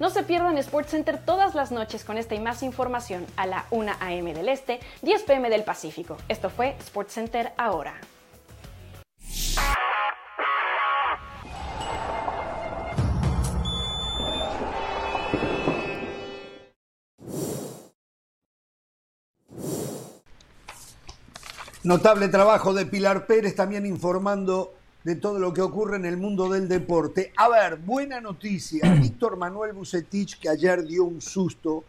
No 0.00 0.08
se 0.08 0.22
pierdan 0.22 0.60
SportsCenter 0.62 1.22
todas 1.26 1.54
las 1.54 1.72
noches 1.72 2.04
con 2.04 2.16
esta 2.16 2.34
y 2.34 2.40
más 2.40 2.62
información 2.62 3.26
a 3.36 3.44
la 3.46 3.66
1 3.70 3.92
a.m. 4.00 4.32
del 4.32 4.48
Este, 4.48 4.80
10 5.02 5.22
p.m. 5.24 5.50
del 5.50 5.62
Pacífico. 5.62 6.16
Esto 6.26 6.48
fue 6.48 6.74
SportsCenter 6.82 7.52
ahora. 7.58 8.00
Notable 21.82 22.28
trabajo 22.28 22.72
de 22.72 22.86
Pilar 22.86 23.26
Pérez 23.26 23.54
también 23.54 23.84
informando 23.84 24.79
de 25.04 25.16
todo 25.16 25.38
lo 25.38 25.52
que 25.52 25.62
ocurre 25.62 25.96
en 25.96 26.04
el 26.04 26.16
mundo 26.16 26.48
del 26.48 26.68
deporte. 26.68 27.32
A 27.36 27.48
ver, 27.48 27.78
buena 27.78 28.20
noticia. 28.20 28.92
Víctor 29.00 29.36
Manuel 29.36 29.72
Bucetich, 29.72 30.38
que 30.38 30.48
ayer 30.48 30.86
dio 30.86 31.04
un 31.04 31.20
susto, 31.20 31.84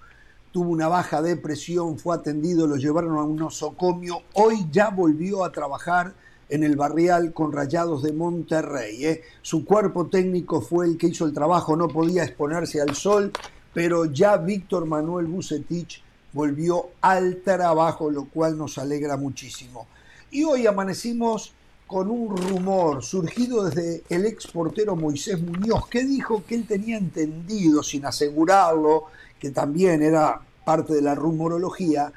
tuvo 0.52 0.70
una 0.70 0.88
baja 0.88 1.22
depresión, 1.22 1.98
fue 1.98 2.16
atendido, 2.16 2.68
lo 2.68 2.78
llevaron 2.78 3.18
a 3.18 3.24
un 3.24 3.36
nosocomio. 3.36 4.24
Hoy 4.34 4.68
ya 4.72 4.90
volvió 4.90 5.44
a 5.44 5.52
trabajar 5.52 6.14
en 6.50 6.64
el 6.64 6.76
barrial 6.76 7.34
con 7.34 7.52
Rayados 7.52 8.04
de 8.04 8.12
Monterrey. 8.12 9.06
¿eh? 9.06 9.22
Su 9.42 9.66
cuerpo 9.66 10.08
técnico 10.08 10.62
fue 10.62 10.86
el 10.86 10.98
que 10.98 11.08
hizo 11.08 11.26
el 11.26 11.34
trabajo, 11.34 11.76
no 11.78 11.88
podía 11.88 12.24
exponerse 12.24 12.82
al 12.82 12.94
sol, 12.96 13.32
pero 13.74 14.06
ya 14.06 14.36
Víctor 14.36 14.86
Manuel 14.86 15.28
Bucetich 15.28 16.04
volvió 16.34 16.90
al 17.00 17.38
trabajo, 17.38 18.10
lo 18.10 18.26
cual 18.26 18.58
nos 18.58 18.78
alegra 18.78 19.16
muchísimo. 19.16 19.88
Y 20.30 20.44
hoy 20.44 20.68
amanecimos 20.68 21.54
con 21.92 22.10
un 22.10 22.38
rumor 22.38 23.04
surgido 23.04 23.66
desde 23.66 24.04
el 24.08 24.26
ex 24.26 24.48
portero 24.48 24.96
Moisés 24.96 25.42
Muñoz, 25.42 25.90
que 25.90 26.06
dijo 26.06 26.42
que 26.48 26.56
él 26.56 26.66
tenía 26.66 26.98
entendido, 26.98 27.84
sin 27.84 28.06
asegurarlo, 28.06 29.08
que 29.38 29.52
también 29.52 30.02
era 30.02 30.40
parte 30.64 30.94
de 30.94 31.02
la 31.02 31.16
rumorología, 31.16 32.14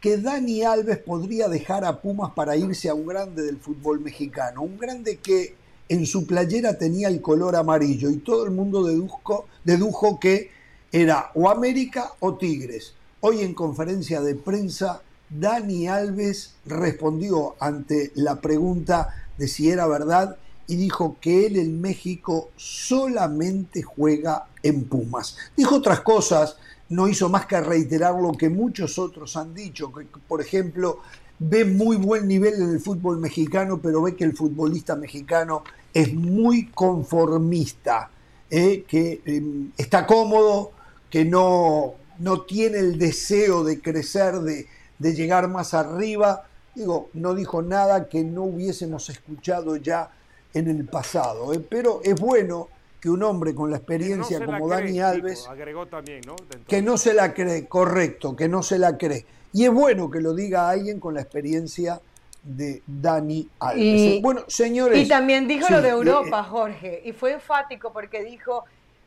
que 0.00 0.16
Dani 0.16 0.62
Alves 0.62 0.96
podría 0.96 1.46
dejar 1.48 1.84
a 1.84 2.00
Pumas 2.00 2.32
para 2.32 2.56
irse 2.56 2.88
a 2.88 2.94
un 2.94 3.06
grande 3.06 3.42
del 3.42 3.58
fútbol 3.58 4.00
mexicano, 4.00 4.62
un 4.62 4.78
grande 4.78 5.18
que 5.18 5.54
en 5.90 6.06
su 6.06 6.26
playera 6.26 6.78
tenía 6.78 7.08
el 7.08 7.20
color 7.20 7.54
amarillo 7.54 8.08
y 8.08 8.16
todo 8.20 8.46
el 8.46 8.50
mundo 8.50 8.82
dedujo, 8.82 9.46
dedujo 9.62 10.18
que 10.18 10.50
era 10.90 11.32
o 11.34 11.50
América 11.50 12.14
o 12.20 12.38
Tigres. 12.38 12.94
Hoy 13.20 13.42
en 13.42 13.52
conferencia 13.52 14.22
de 14.22 14.36
prensa, 14.36 15.02
Dani 15.30 15.88
Alves 15.88 16.54
respondió 16.66 17.54
ante 17.60 18.12
la 18.14 18.40
pregunta 18.40 19.14
de 19.36 19.48
si 19.48 19.70
era 19.70 19.86
verdad 19.86 20.36
y 20.66 20.76
dijo 20.76 21.16
que 21.20 21.46
él 21.46 21.56
en 21.56 21.80
México 21.80 22.50
solamente 22.56 23.82
juega 23.82 24.46
en 24.62 24.84
Pumas. 24.84 25.36
Dijo 25.56 25.76
otras 25.76 26.00
cosas, 26.00 26.56
no 26.90 27.08
hizo 27.08 27.28
más 27.28 27.46
que 27.46 27.60
reiterar 27.60 28.14
lo 28.14 28.32
que 28.32 28.48
muchos 28.48 28.98
otros 28.98 29.36
han 29.36 29.54
dicho, 29.54 29.92
que 29.92 30.06
por 30.26 30.40
ejemplo 30.40 31.00
ve 31.38 31.64
muy 31.64 31.96
buen 31.96 32.26
nivel 32.26 32.54
en 32.54 32.70
el 32.70 32.80
fútbol 32.80 33.18
mexicano, 33.18 33.80
pero 33.82 34.02
ve 34.02 34.16
que 34.16 34.24
el 34.24 34.36
futbolista 34.36 34.96
mexicano 34.96 35.62
es 35.94 36.12
muy 36.12 36.66
conformista, 36.66 38.10
¿eh? 38.50 38.84
que 38.86 39.22
em, 39.24 39.70
está 39.76 40.06
cómodo, 40.06 40.72
que 41.10 41.24
no 41.24 41.94
no 42.18 42.42
tiene 42.42 42.78
el 42.78 42.98
deseo 42.98 43.64
de 43.64 43.80
crecer, 43.80 44.40
de, 44.40 44.66
llegar 45.00 45.48
más 45.48 45.74
arriba. 45.74 46.44
Digo, 46.74 47.10
no 47.14 47.34
dijo 47.34 47.62
nada 47.62 48.08
que 48.08 48.22
no 48.24 48.44
hubiésemos 48.44 49.08
escuchado 49.10 49.76
ya 49.76 50.10
en 50.54 50.68
el 50.68 50.84
pasado. 50.86 51.52
¿eh? 51.52 51.60
Pero 51.60 52.00
es 52.04 52.18
bueno 52.20 52.68
que 53.00 53.10
un 53.10 53.22
hombre 53.22 53.54
con 53.54 53.70
la 53.70 53.76
experiencia 53.76 54.44
como 54.44 54.68
Dani 54.68 55.00
Alves, 55.00 55.46
agregó 55.48 55.86
también, 55.86 56.20
¿no? 56.26 56.34
que 56.66 56.82
no 56.82 56.98
se 56.98 57.14
la 57.14 57.32
cree, 57.32 57.66
correcto, 57.66 58.34
que 58.34 58.48
no 58.48 58.62
se 58.62 58.78
la 58.78 58.98
cree. 58.98 59.24
Y 59.52 59.64
es 59.64 59.72
bueno 59.72 60.10
que 60.10 60.20
lo 60.20 60.34
diga 60.34 60.68
alguien 60.68 60.98
con 60.98 61.14
la 61.14 61.20
experiencia 61.20 62.00
de 62.42 62.82
Dani 62.86 63.48
Alves. 63.60 64.00
Y, 64.00 64.20
bueno, 64.20 64.42
señores. 64.48 64.98
Y 64.98 65.08
también 65.08 65.46
dijo 65.46 65.66
lo 65.70 65.80
de 65.80 65.90
Europa, 65.90 66.42
Jorge, 66.42 67.02
y 67.04 67.12
fue 67.12 67.32
enfático 67.32 67.92
porque 67.92 68.24
dijo, 68.24 68.64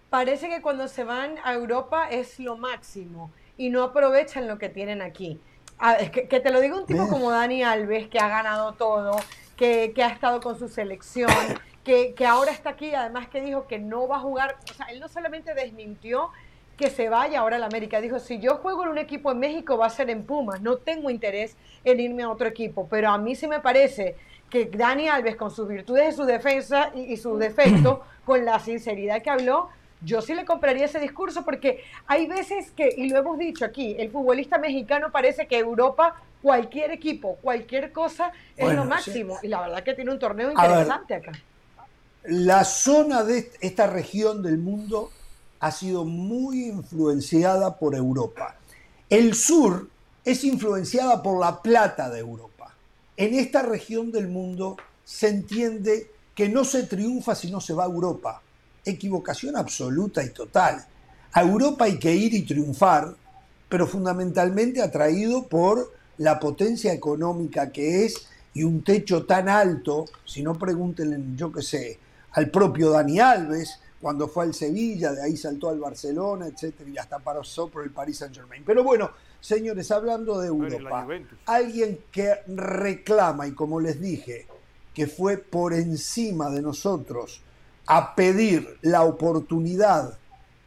parece 0.09 0.47
que 0.49 0.61
cuando 0.61 0.87
se 0.87 1.03
van 1.03 1.35
a 1.43 1.53
Europa 1.53 2.09
es 2.09 2.39
lo 2.39 2.57
máximo 2.57 3.31
y 3.57 3.69
no 3.69 3.83
aprovechan 3.83 4.47
lo 4.47 4.57
que 4.57 4.69
tienen 4.69 5.01
aquí. 5.01 5.39
Ah, 5.83 5.97
que, 6.11 6.39
te 6.39 6.51
lo 6.51 6.61
digo 6.61 6.77
un 6.77 6.85
tipo 6.85 7.07
como 7.07 7.31
Dani 7.31 7.63
Alves, 7.63 8.07
que 8.07 8.19
ha 8.19 8.27
ganado 8.27 8.73
todo, 8.73 9.17
que, 9.57 9.91
ha 9.97 10.09
estado 10.09 10.39
con 10.39 10.55
su 10.59 10.69
selección, 10.69 11.31
que, 11.83 12.13
que, 12.13 12.27
ahora 12.27 12.51
está 12.51 12.69
aquí, 12.69 12.93
además 12.93 13.27
que 13.29 13.41
dijo 13.41 13.65
que 13.65 13.79
no 13.79 14.07
va 14.07 14.17
a 14.17 14.19
jugar, 14.19 14.57
o 14.69 14.73
sea, 14.75 14.85
él 14.91 14.99
no 14.99 15.07
solamente 15.07 15.55
desmintió 15.55 16.29
que 16.77 16.91
se 16.91 17.09
vaya 17.09 17.39
ahora 17.39 17.55
a 17.55 17.59
la 17.59 17.65
América, 17.65 17.99
dijo, 17.99 18.19
si 18.19 18.37
yo 18.37 18.57
juego 18.57 18.83
en 18.83 18.89
un 18.89 18.99
equipo 18.99 19.31
en 19.31 19.39
México 19.39 19.75
va 19.75 19.87
a 19.87 19.89
ser 19.89 20.11
en 20.11 20.23
Pumas, 20.23 20.61
no 20.61 20.77
tengo 20.77 21.09
interés 21.09 21.57
en 21.83 21.99
irme 21.99 22.21
a 22.21 22.29
otro 22.29 22.47
equipo, 22.47 22.87
pero 22.87 23.09
a 23.09 23.17
mí 23.17 23.33
sí 23.35 23.47
me 23.47 23.59
parece 23.59 24.15
que 24.51 24.65
Dani 24.65 25.07
Alves 25.07 25.35
con 25.35 25.49
sus 25.49 25.67
virtudes 25.67 26.13
y 26.13 26.15
su 26.15 26.25
defensa 26.25 26.91
y, 26.93 27.11
y 27.11 27.17
sus 27.17 27.39
defectos, 27.39 28.01
con 28.25 28.45
la 28.45 28.59
sinceridad 28.59 29.23
que 29.23 29.31
habló, 29.31 29.69
yo 30.03 30.21
sí 30.21 30.33
le 30.33 30.45
compraría 30.45 30.85
ese 30.85 30.99
discurso 30.99 31.45
porque 31.45 31.83
hay 32.07 32.27
veces 32.27 32.71
que, 32.71 32.93
y 32.97 33.09
lo 33.09 33.19
hemos 33.19 33.37
dicho 33.37 33.65
aquí, 33.65 33.95
el 33.99 34.11
futbolista 34.11 34.57
mexicano 34.57 35.11
parece 35.11 35.47
que 35.47 35.57
Europa, 35.57 36.15
cualquier 36.41 36.91
equipo, 36.91 37.37
cualquier 37.41 37.91
cosa 37.91 38.31
es 38.57 38.73
lo 38.73 38.85
máximo. 38.85 39.37
Y 39.43 39.47
la 39.47 39.61
verdad 39.61 39.83
que 39.83 39.93
tiene 39.93 40.11
un 40.11 40.19
torneo 40.19 40.51
interesante 40.51 41.15
acá. 41.15 41.31
La 42.23 42.63
zona 42.63 43.23
de 43.23 43.51
esta 43.61 43.87
región 43.87 44.41
del 44.43 44.57
mundo 44.57 45.11
ha 45.59 45.71
sido 45.71 46.05
muy 46.05 46.65
influenciada 46.65 47.77
por 47.77 47.95
Europa. 47.95 48.55
El 49.09 49.35
sur 49.35 49.87
es 50.25 50.43
influenciada 50.43 51.21
por 51.21 51.39
la 51.39 51.61
plata 51.61 52.09
de 52.09 52.19
Europa. 52.19 52.73
En 53.17 53.35
esta 53.35 53.61
región 53.61 54.11
del 54.11 54.27
mundo 54.27 54.77
se 55.03 55.29
entiende 55.29 56.09
que 56.33 56.49
no 56.49 56.63
se 56.63 56.83
triunfa 56.83 57.35
si 57.35 57.51
no 57.51 57.61
se 57.61 57.73
va 57.73 57.83
a 57.83 57.87
Europa 57.87 58.41
equivocación 58.85 59.55
absoluta 59.55 60.23
y 60.23 60.29
total. 60.29 60.85
A 61.33 61.41
Europa 61.41 61.85
hay 61.85 61.97
que 61.99 62.13
ir 62.13 62.33
y 62.33 62.43
triunfar, 62.43 63.15
pero 63.69 63.87
fundamentalmente 63.87 64.81
atraído 64.81 65.47
por 65.47 65.93
la 66.17 66.39
potencia 66.39 66.93
económica 66.93 67.71
que 67.71 68.05
es 68.05 68.27
y 68.53 68.63
un 68.63 68.83
techo 68.83 69.25
tan 69.25 69.47
alto, 69.47 70.05
si 70.25 70.43
no 70.43 70.57
pregúntenle, 70.57 71.19
yo 71.35 71.51
qué 71.51 71.61
sé, 71.61 71.99
al 72.33 72.49
propio 72.49 72.89
Dani 72.89 73.19
Alves, 73.19 73.79
cuando 74.01 74.27
fue 74.27 74.45
al 74.45 74.53
Sevilla, 74.53 75.13
de 75.13 75.23
ahí 75.23 75.37
saltó 75.37 75.69
al 75.69 75.79
Barcelona, 75.79 76.47
etcétera, 76.47 76.89
y 76.89 76.97
hasta 76.97 77.19
pasó 77.19 77.69
por 77.69 77.83
el 77.83 77.91
Paris 77.91 78.17
Saint 78.17 78.35
Germain. 78.35 78.63
Pero 78.65 78.83
bueno, 78.83 79.11
señores, 79.39 79.91
hablando 79.91 80.39
de 80.39 80.47
Europa, 80.47 81.07
alguien 81.45 81.99
que 82.11 82.33
reclama, 82.47 83.47
y 83.47 83.53
como 83.53 83.79
les 83.79 84.01
dije, 84.01 84.47
que 84.93 85.07
fue 85.07 85.37
por 85.37 85.73
encima 85.73 86.49
de 86.49 86.61
nosotros 86.61 87.41
a 87.93 88.15
pedir 88.15 88.77
la 88.83 89.03
oportunidad 89.03 90.17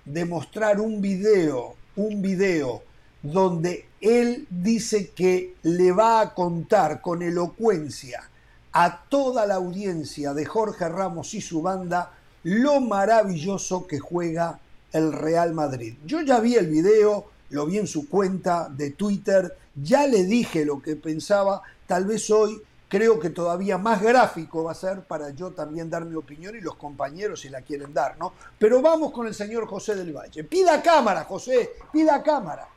de 0.05 0.27
mostrar 0.27 0.79
un 0.79 1.01
video, 1.01 1.75
un 1.97 2.21
video 2.21 2.83
donde 3.23 3.87
él 4.03 4.47
dice 4.51 5.09
que 5.09 5.55
le 5.63 5.91
va 5.93 6.21
a 6.21 6.35
contar 6.35 7.01
con 7.01 7.23
elocuencia 7.23 8.29
a 8.73 9.05
toda 9.09 9.47
la 9.47 9.55
audiencia 9.55 10.35
de 10.35 10.45
Jorge 10.45 10.87
Ramos 10.87 11.33
y 11.33 11.41
su 11.41 11.63
banda 11.63 12.13
lo 12.43 12.83
maravilloso 12.83 13.87
que 13.87 13.99
juega 13.99 14.61
el 14.93 15.11
Real 15.11 15.55
Madrid. 15.55 15.95
Yo 16.05 16.21
ya 16.21 16.41
vi 16.41 16.57
el 16.57 16.69
video, 16.69 17.25
lo 17.49 17.65
vi 17.65 17.79
en 17.79 17.87
su 17.87 18.07
cuenta 18.07 18.69
de 18.69 18.91
Twitter, 18.91 19.57
ya 19.75 20.07
le 20.07 20.25
dije 20.25 20.67
lo 20.67 20.83
que 20.83 20.95
pensaba, 20.95 21.63
tal 21.87 22.05
vez 22.05 22.29
hoy 22.29 22.61
creo 22.95 23.19
que 23.19 23.29
todavía 23.29 23.77
más 23.77 24.01
gráfico 24.01 24.63
va 24.63 24.71
a 24.71 24.77
ser 24.77 25.01
para 25.01 25.31
yo 25.31 25.51
también 25.51 25.91
dar 25.91 26.05
mi 26.05 26.15
opinión 26.15 26.55
y 26.55 26.61
los 26.61 26.77
compañeros 26.77 27.41
si 27.41 27.49
la 27.49 27.61
quieren 27.61 27.93
dar, 27.93 28.17
¿no? 28.19 28.35
Pero 28.57 28.81
vamos 28.81 29.11
con 29.11 29.27
el 29.27 29.35
señor 29.35 29.67
José 29.67 29.97
del 29.97 30.13
Valle. 30.13 30.45
Pida 30.45 30.81
cámara, 30.81 31.25
José, 31.25 31.71
pida 31.93 32.23
cámara. 32.23 32.69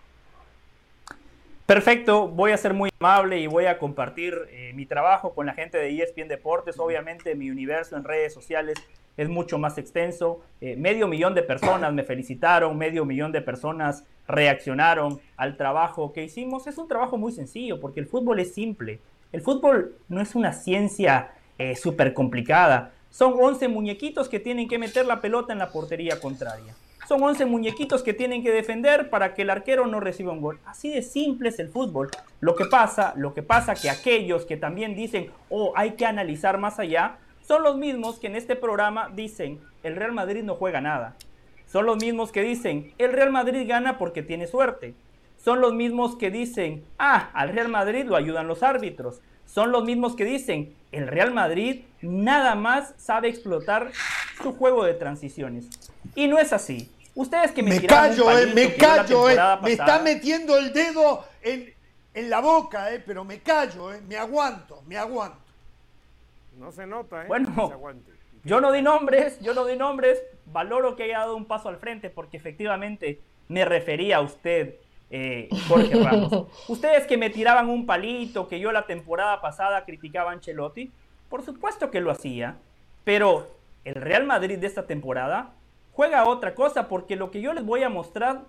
Perfecto, 1.68 2.30
voy 2.30 2.52
a 2.52 2.58
ser 2.58 2.74
muy 2.74 2.90
amable 3.00 3.38
y 3.38 3.46
voy 3.46 3.68
a 3.68 3.78
compartir 3.78 4.34
eh, 4.50 4.72
mi 4.74 4.88
trabajo 4.88 5.36
con 5.36 5.46
la 5.46 5.54
gente 5.54 5.78
de 5.78 5.96
ESPN 6.02 6.28
Deportes, 6.30 6.80
obviamente 6.80 7.36
mi 7.36 7.52
universo 7.52 7.96
en 7.96 8.04
redes 8.04 8.34
sociales 8.34 8.80
es 9.18 9.30
mucho 9.30 9.60
más 9.60 9.78
extenso. 9.78 10.42
Eh, 10.62 10.76
medio 10.78 11.08
millón 11.08 11.36
de 11.36 11.44
personas 11.44 11.94
me 11.94 12.02
felicitaron, 12.04 12.76
medio 12.76 13.06
millón 13.06 13.32
de 13.32 13.42
personas 13.42 14.04
reaccionaron 14.28 15.20
al 15.36 15.58
trabajo 15.58 16.12
que 16.12 16.24
hicimos. 16.24 16.66
Es 16.66 16.80
un 16.80 16.88
trabajo 16.88 17.20
muy 17.20 17.32
sencillo 17.32 17.80
porque 17.80 18.00
el 18.00 18.08
fútbol 18.08 18.40
es 18.40 18.56
simple. 18.56 19.00
El 19.34 19.42
fútbol 19.42 19.96
no 20.08 20.22
es 20.22 20.36
una 20.36 20.54
ciencia 20.54 21.32
eh, 21.58 21.76
súper 21.76 22.14
complicada. 22.14 22.94
Son 23.10 23.34
11 23.38 23.68
muñequitos 23.68 24.30
que 24.30 24.40
tienen 24.40 24.70
que 24.70 24.80
meter 24.80 25.06
la 25.06 25.20
pelota 25.20 25.52
en 25.52 25.60
la 25.60 25.72
portería 25.72 26.20
contraria. 26.20 26.76
Son 27.08 27.22
11 27.22 27.46
muñequitos 27.46 28.04
que 28.04 28.14
tienen 28.14 28.44
que 28.44 28.52
defender 28.52 29.10
para 29.10 29.34
que 29.34 29.42
el 29.42 29.50
arquero 29.50 29.86
no 29.88 30.00
reciba 30.00 30.32
un 30.32 30.42
gol. 30.42 30.60
Así 30.66 30.90
de 30.90 31.02
simple 31.02 31.50
es 31.50 31.60
el 31.60 31.70
fútbol. 31.70 32.10
Lo 32.40 32.56
que 32.56 32.66
pasa, 32.66 33.14
lo 33.16 33.34
que 33.34 33.44
pasa 33.44 33.76
que 33.76 33.90
aquellos 33.90 34.46
que 34.46 34.58
también 34.58 34.96
dicen, 34.96 35.32
"Oh, 35.50 35.74
hay 35.76 35.92
que 35.92 36.06
analizar 36.06 36.58
más 36.58 36.80
allá", 36.80 37.18
son 37.42 37.64
los 37.64 37.78
mismos 37.78 38.20
que 38.20 38.28
en 38.28 38.36
este 38.36 38.56
programa 38.56 39.10
dicen, 39.14 39.60
"El 39.84 39.96
Real 39.96 40.12
Madrid 40.12 40.44
no 40.44 40.56
juega 40.56 40.82
nada." 40.82 41.16
Son 41.66 41.86
los 41.86 41.98
mismos 41.98 42.32
que 42.32 42.42
dicen, 42.44 42.94
"El 42.98 43.14
Real 43.14 43.32
Madrid 43.32 43.68
gana 43.68 43.98
porque 43.98 44.22
tiene 44.22 44.48
suerte." 44.48 44.94
Son 45.38 45.62
los 45.62 45.74
mismos 45.74 46.16
que 46.16 46.32
dicen, 46.32 46.84
"Ah, 46.98 47.30
al 47.34 47.50
Real 47.50 47.70
Madrid 47.70 48.06
lo 48.06 48.16
ayudan 48.16 48.48
los 48.48 48.64
árbitros." 48.64 49.22
Son 49.46 49.72
los 49.72 49.84
mismos 49.86 50.16
que 50.16 50.26
dicen, 50.26 50.76
"El 50.92 51.08
Real 51.08 51.34
Madrid 51.34 51.84
nada 52.02 52.56
más 52.56 52.94
sabe 52.98 53.30
explotar 53.30 53.92
su 54.42 54.54
juego 54.54 54.84
de 54.84 54.94
transiciones." 54.94 55.68
Y 56.16 56.28
no 56.28 56.38
es 56.38 56.52
así. 56.54 56.92
Ustedes 57.16 57.52
que 57.52 57.64
me, 57.64 57.80
me 57.80 57.88
callo, 57.88 58.30
eh, 58.32 58.54
me 58.54 58.76
callo, 58.76 59.30
eh, 59.30 59.38
me 59.64 59.72
está 59.72 60.00
metiendo 60.00 60.58
el 60.58 60.72
dedo 60.72 61.26
en, 61.42 61.74
en 62.14 62.30
la 62.30 62.42
boca, 62.42 62.94
eh, 62.94 63.02
pero 63.04 63.24
me 63.24 63.40
callo, 63.40 63.92
eh, 63.94 64.02
me 64.08 64.18
aguanto, 64.18 64.84
me 64.86 64.98
aguanto. 64.98 65.40
No 66.60 66.72
se 66.72 66.86
nota, 66.86 67.24
¿eh? 67.24 67.28
Bueno, 67.28 67.72
yo 68.44 68.62
no 68.62 68.72
di 68.72 68.82
nombres, 68.82 69.40
yo 69.42 69.54
no 69.54 69.66
di 69.66 69.76
nombres, 69.76 70.22
valoro 70.46 70.96
que 70.96 71.04
haya 71.04 71.20
dado 71.20 71.36
un 71.36 71.46
paso 71.46 71.70
al 71.70 71.78
frente 71.78 72.10
porque 72.10 72.38
efectivamente 72.38 73.20
me 73.48 73.66
refería 73.66 74.18
a 74.18 74.22
usted, 74.22 74.76
eh, 75.10 75.50
Jorge 75.68 76.04
Ramos. 76.04 76.48
Ustedes 76.68 77.08
que 77.08 77.18
me 77.18 77.30
tiraban 77.30 77.70
un 77.70 77.86
palito, 77.86 78.48
que 78.48 78.60
yo 78.60 78.72
la 78.72 78.86
temporada 78.86 79.42
pasada 79.42 79.86
criticaba 79.86 80.32
a 80.32 80.34
Ancelotti, 80.34 80.92
por 81.30 81.44
supuesto 81.44 81.92
que 81.92 82.02
lo 82.02 82.12
hacía, 82.12 82.58
pero 83.04 83.48
el 83.86 83.96
Real 83.96 84.26
Madrid 84.26 84.58
de 84.58 84.68
esta 84.68 84.86
temporada 84.86 85.52
juega 85.94 86.28
otra 86.28 86.56
cosa 86.56 86.88
porque 86.88 87.16
lo 87.16 87.32
que 87.32 87.42
yo 87.42 87.54
les 87.54 87.66
voy 87.66 87.84
a 87.84 87.90
mostrar 87.90 88.42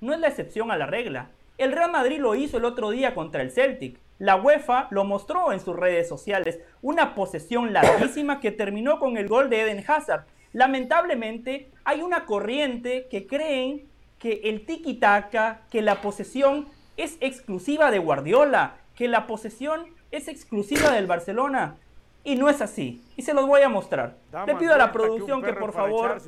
no 0.00 0.12
es 0.12 0.20
la 0.20 0.28
excepción 0.28 0.70
a 0.70 0.76
la 0.76 0.86
regla. 0.86 1.30
El 1.58 1.72
Real 1.72 1.90
Madrid 1.90 2.18
lo 2.18 2.34
hizo 2.34 2.58
el 2.58 2.64
otro 2.64 2.90
día 2.90 3.14
contra 3.14 3.42
el 3.42 3.50
Celtic. 3.50 3.98
La 4.18 4.36
UEFA 4.36 4.88
lo 4.90 5.04
mostró 5.04 5.52
en 5.52 5.60
sus 5.60 5.76
redes 5.76 6.08
sociales. 6.08 6.60
Una 6.82 7.14
posesión 7.14 7.72
larguísima 7.72 8.40
que 8.40 8.50
terminó 8.50 8.98
con 8.98 9.16
el 9.16 9.28
gol 9.28 9.50
de 9.50 9.62
Eden 9.62 9.84
Hazard. 9.86 10.24
Lamentablemente 10.52 11.70
hay 11.84 12.02
una 12.02 12.24
corriente 12.24 13.06
que 13.10 13.26
creen 13.26 13.86
que 14.18 14.40
el 14.44 14.66
tiki-taka, 14.66 15.60
que 15.70 15.82
la 15.82 16.00
posesión 16.00 16.68
es 16.96 17.16
exclusiva 17.20 17.90
de 17.90 17.98
Guardiola, 17.98 18.76
que 18.94 19.08
la 19.08 19.26
posesión 19.26 19.86
es 20.10 20.28
exclusiva 20.28 20.90
del 20.90 21.06
Barcelona. 21.06 21.76
Y 22.24 22.34
no 22.34 22.48
es 22.48 22.60
así. 22.60 23.02
Y 23.16 23.22
se 23.22 23.34
los 23.34 23.46
voy 23.46 23.62
a 23.62 23.68
mostrar. 23.68 24.16
Le 24.46 24.56
pido 24.56 24.74
a 24.74 24.78
la 24.78 24.90
producción 24.90 25.42
que, 25.42 25.52
por 25.52 25.72
favor 25.72 26.20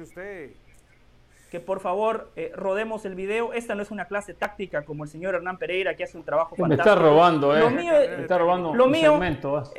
que 1.50 1.60
por 1.60 1.80
favor 1.80 2.30
eh, 2.36 2.52
rodemos 2.54 3.04
el 3.04 3.14
video. 3.14 3.52
Esta 3.52 3.74
no 3.74 3.82
es 3.82 3.90
una 3.90 4.04
clase 4.06 4.34
táctica 4.34 4.84
como 4.84 5.04
el 5.04 5.10
señor 5.10 5.34
Hernán 5.34 5.58
Pereira 5.58 5.94
que 5.96 6.04
hace 6.04 6.16
un 6.16 6.24
trabajo 6.24 6.56
fantástico. 6.56 6.84
Me 6.84 6.90
está 6.90 6.94
robando, 6.94 7.56
eh. 7.56 7.60
Lo 7.60 7.70
mío, 7.70 7.92
me 7.92 8.22
está 8.22 8.38
robando 8.38 8.74
lo 8.74 8.86
mío 8.86 9.20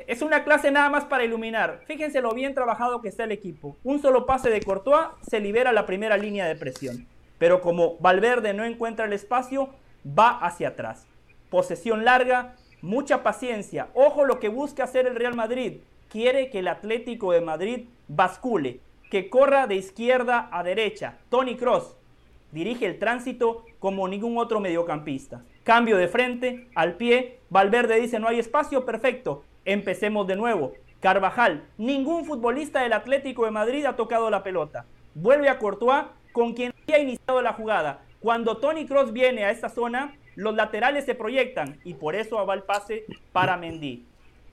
es 0.08 0.22
una 0.22 0.44
clase 0.44 0.72
nada 0.72 0.90
más 0.90 1.06
para 1.06 1.24
iluminar. 1.24 1.82
Fíjense 1.86 2.22
lo 2.22 2.34
bien 2.34 2.54
trabajado 2.54 3.02
que 3.02 3.10
está 3.10 3.24
el 3.24 3.32
equipo. 3.32 3.78
Un 3.84 4.02
solo 4.02 4.26
pase 4.26 4.50
de 4.50 4.62
Courtois 4.62 5.08
se 5.28 5.40
libera 5.40 5.72
la 5.72 5.86
primera 5.86 6.18
línea 6.18 6.48
de 6.48 6.56
presión. 6.56 7.08
Pero 7.40 7.62
como 7.62 7.98
Valverde 7.98 8.54
no 8.54 8.64
encuentra 8.64 9.06
el 9.06 9.14
espacio, 9.14 9.70
va 10.08 10.38
hacia 10.38 10.70
atrás. 10.70 11.08
Posesión 11.50 12.06
larga, 12.06 12.56
mucha 12.84 13.24
paciencia. 13.24 13.88
Ojo 13.96 14.26
lo 14.26 14.40
que 14.40 14.50
busca 14.50 14.84
hacer 14.84 15.08
el 15.08 15.16
Real 15.16 15.34
Madrid. 15.34 15.78
Quiere 16.10 16.52
que 16.52 16.60
el 16.60 16.68
Atlético 16.68 17.32
de 17.32 17.42
Madrid 17.42 17.88
bascule 18.08 18.82
que 19.10 19.30
corra 19.30 19.66
de 19.66 19.76
izquierda 19.76 20.50
a 20.52 20.64
derecha. 20.64 21.18
Tony 21.30 21.56
Cross 21.58 21.96
dirige 22.52 22.86
el 22.86 23.00
tránsito 23.00 23.66
como 23.80 24.08
ningún 24.08 24.38
otro 24.38 24.60
mediocampista. 24.60 25.44
Cambio 25.64 25.98
de 25.98 26.08
frente, 26.08 26.68
al 26.76 26.96
pie. 26.96 27.40
Valverde 27.50 28.00
dice 28.00 28.20
no 28.20 28.28
hay 28.28 28.40
espacio, 28.40 28.86
perfecto. 28.86 29.44
Empecemos 29.66 30.28
de 30.28 30.36
nuevo. 30.36 30.74
Carvajal, 31.00 31.64
ningún 31.78 32.26
futbolista 32.26 32.82
del 32.82 32.94
Atlético 32.94 33.46
de 33.46 33.52
Madrid 33.52 33.86
ha 33.86 33.96
tocado 33.96 34.30
la 34.30 34.44
pelota. 34.44 34.86
Vuelve 35.16 35.50
a 35.50 35.58
Courtois, 35.58 36.06
con 36.40 36.54
quien 36.54 36.74
había 36.84 37.00
iniciado 37.00 37.42
la 37.42 37.52
jugada. 37.52 38.00
Cuando 38.22 38.56
Tony 38.56 38.86
Cross 38.86 39.12
viene 39.12 39.44
a 39.44 39.52
esta 39.52 39.68
zona, 39.68 40.16
los 40.36 40.56
laterales 40.56 41.04
se 41.04 41.14
proyectan 41.14 41.82
y 41.84 41.96
por 41.96 42.16
eso 42.16 42.46
va 42.46 42.54
el 42.54 42.64
pase 42.64 43.04
para 43.34 43.58
Mendy. 43.58 44.06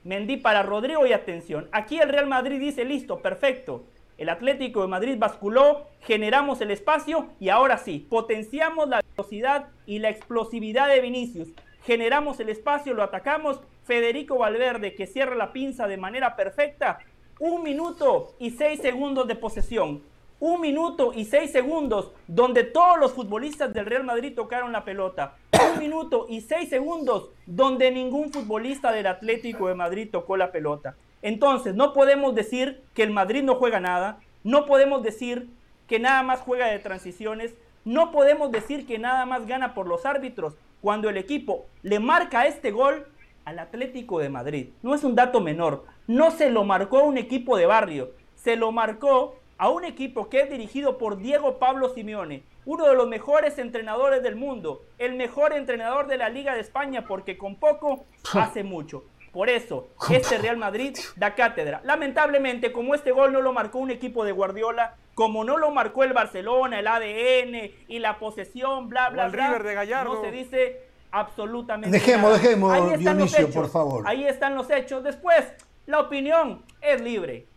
Mendy 0.03 0.35
para 0.35 0.63
Rodrigo 0.63 1.07
y 1.07 1.13
atención. 1.13 1.69
Aquí 1.71 1.97
el 1.97 2.09
Real 2.09 2.27
Madrid 2.27 2.59
dice 2.59 2.83
listo, 2.83 3.19
perfecto. 3.19 3.85
El 4.17 4.27
Atlético 4.27 4.81
de 4.81 4.89
Madrid 4.89 5.15
basculó, 5.17 5.87
generamos 6.01 6.59
el 6.59 6.71
espacio 6.71 7.29
y 7.39 7.47
ahora 7.47 7.77
sí, 7.77 8.05
potenciamos 8.09 8.89
la 8.89 8.99
velocidad 9.15 9.69
y 9.85 9.99
la 9.99 10.09
explosividad 10.09 10.89
de 10.89 10.99
Vinicius. 10.99 11.53
Generamos 11.85 12.41
el 12.41 12.49
espacio, 12.49 12.95
lo 12.95 13.03
atacamos. 13.03 13.61
Federico 13.85 14.37
Valverde 14.37 14.93
que 14.93 15.07
cierra 15.07 15.35
la 15.35 15.53
pinza 15.53 15.87
de 15.87 15.95
manera 15.95 16.35
perfecta. 16.35 16.99
Un 17.39 17.63
minuto 17.63 18.35
y 18.39 18.49
seis 18.49 18.81
segundos 18.81 19.25
de 19.25 19.35
posesión. 19.35 20.01
Un 20.39 20.61
minuto 20.61 21.13
y 21.15 21.25
seis 21.25 21.51
segundos 21.51 22.11
donde 22.27 22.63
todos 22.63 22.99
los 22.99 23.13
futbolistas 23.13 23.73
del 23.73 23.87
Real 23.87 24.03
Madrid 24.03 24.35
tocaron 24.35 24.71
la 24.71 24.85
pelota. 24.85 25.35
Un 25.73 25.79
minuto 25.79 26.27
y 26.29 26.41
seis 26.41 26.69
segundos 26.69 27.31
donde 27.47 27.89
ningún 27.89 28.31
futbolista 28.31 28.91
del 28.91 29.07
Atlético 29.07 29.67
de 29.67 29.73
Madrid 29.73 30.09
tocó 30.11 30.37
la 30.37 30.51
pelota. 30.51 30.95
Entonces, 31.23 31.73
no 31.73 31.91
podemos 31.91 32.35
decir 32.35 32.83
que 32.93 33.01
el 33.01 33.09
Madrid 33.09 33.41
no 33.41 33.55
juega 33.55 33.79
nada, 33.79 34.19
no 34.43 34.67
podemos 34.67 35.01
decir 35.01 35.49
que 35.87 35.97
nada 35.97 36.21
más 36.21 36.41
juega 36.41 36.67
de 36.67 36.77
transiciones, 36.77 37.55
no 37.83 38.11
podemos 38.11 38.51
decir 38.51 38.85
que 38.85 38.99
nada 38.99 39.25
más 39.25 39.47
gana 39.47 39.73
por 39.73 39.87
los 39.87 40.05
árbitros 40.05 40.53
cuando 40.81 41.09
el 41.09 41.17
equipo 41.17 41.65
le 41.81 41.99
marca 41.99 42.45
este 42.45 42.69
gol 42.69 43.07
al 43.45 43.57
Atlético 43.57 44.19
de 44.19 44.29
Madrid. 44.29 44.67
No 44.83 44.93
es 44.93 45.03
un 45.03 45.15
dato 45.15 45.41
menor, 45.41 45.85
no 46.05 46.29
se 46.29 46.51
lo 46.51 46.63
marcó 46.63 47.01
un 47.01 47.17
equipo 47.17 47.57
de 47.57 47.65
barrio, 47.65 48.11
se 48.35 48.55
lo 48.55 48.71
marcó 48.71 49.35
a 49.57 49.69
un 49.69 49.85
equipo 49.85 50.29
que 50.29 50.41
es 50.41 50.49
dirigido 50.49 50.97
por 50.97 51.17
Diego 51.17 51.57
Pablo 51.57 51.89
Simeone, 51.89 52.43
uno 52.65 52.87
de 52.87 52.95
los 52.95 53.07
mejores 53.07 53.57
entrenadores 53.57 54.21
del 54.23 54.35
mundo, 54.35 54.83
el 54.97 55.15
mejor 55.15 55.53
entrenador 55.53 56.07
de 56.07 56.17
la 56.17 56.29
Liga 56.29 56.53
de 56.53 56.61
España 56.61 57.05
porque 57.07 57.37
con 57.37 57.55
poco 57.55 58.05
hace 58.33 58.63
mucho. 58.63 59.05
Por 59.31 59.49
eso, 59.49 59.89
este 60.09 60.39
Real 60.39 60.57
Madrid 60.57 60.97
da 61.15 61.35
cátedra. 61.35 61.81
Lamentablemente, 61.83 62.71
como 62.71 62.95
este 62.95 63.11
gol 63.11 63.33
no 63.33 63.41
lo 63.41 63.53
marcó 63.53 63.77
un 63.77 63.91
equipo 63.91 64.25
de 64.25 64.31
Guardiola, 64.31 64.95
como 65.13 65.43
no 65.43 65.57
lo 65.57 65.69
marcó 65.69 66.03
el 66.03 66.13
Barcelona, 66.13 66.79
el 66.79 66.87
ADN 66.87 67.71
y 67.87 67.99
la 67.99 68.17
posesión, 68.17 68.89
bla, 68.89 69.09
bla, 69.09 69.27
bla, 69.27 70.03
no 70.03 70.21
se 70.21 70.31
dice 70.31 70.87
absolutamente 71.11 71.97
dejemos, 71.97 72.31
nada. 72.31 72.37
Dejemos, 72.37 72.99
Dionisio, 72.99 73.49
por 73.51 73.69
favor. 73.69 74.07
Ahí 74.07 74.25
están 74.25 74.55
los 74.55 74.69
hechos. 74.69 75.03
Después, 75.03 75.43
la 75.85 75.99
opinión 75.99 76.63
es 76.81 77.01
libre. 77.01 77.47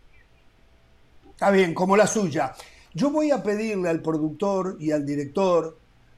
Está 1.41 1.49
bien, 1.49 1.73
como 1.73 1.97
la 1.97 2.05
suya. 2.05 2.53
Yo 2.93 3.09
voy 3.09 3.31
a 3.31 3.41
pedirle 3.41 3.89
al 3.89 3.99
productor 3.99 4.77
y 4.79 4.91
al 4.91 5.03
director, 5.03 5.75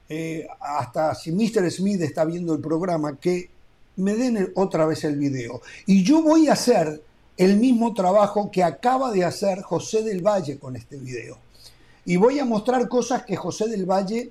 eh, 0.10 0.45
hasta 0.60 1.16
si 1.16 1.32
Mr. 1.32 1.72
Smith 1.72 2.02
está 2.02 2.26
viendo 2.26 2.54
el 2.54 2.60
programa, 2.60 3.16
que 3.16 3.50
me 3.95 4.16
den 4.16 4.52
otra 4.56 4.86
vez 4.86 5.06
el 5.06 5.16
video. 5.16 5.62
Y 5.86 6.04
yo 6.04 6.22
voy 6.22 6.50
a 6.50 6.54
hacer 6.54 7.02
el 7.38 7.56
mismo 7.56 7.94
trabajo 7.94 8.52
que 8.52 8.66
acaba 8.66 9.14
de 9.14 9.24
hacer 9.24 9.62
José 9.62 10.04
del 10.04 10.22
Valle 10.22 10.60
con 10.60 10.76
este 10.76 10.98
video. 10.98 11.38
Y 12.04 12.18
voy 12.18 12.40
a 12.40 12.44
mostrar 12.44 12.90
cosas 12.90 13.24
que 13.24 13.38
José 13.38 13.70
del 13.70 13.86
Valle 13.86 14.30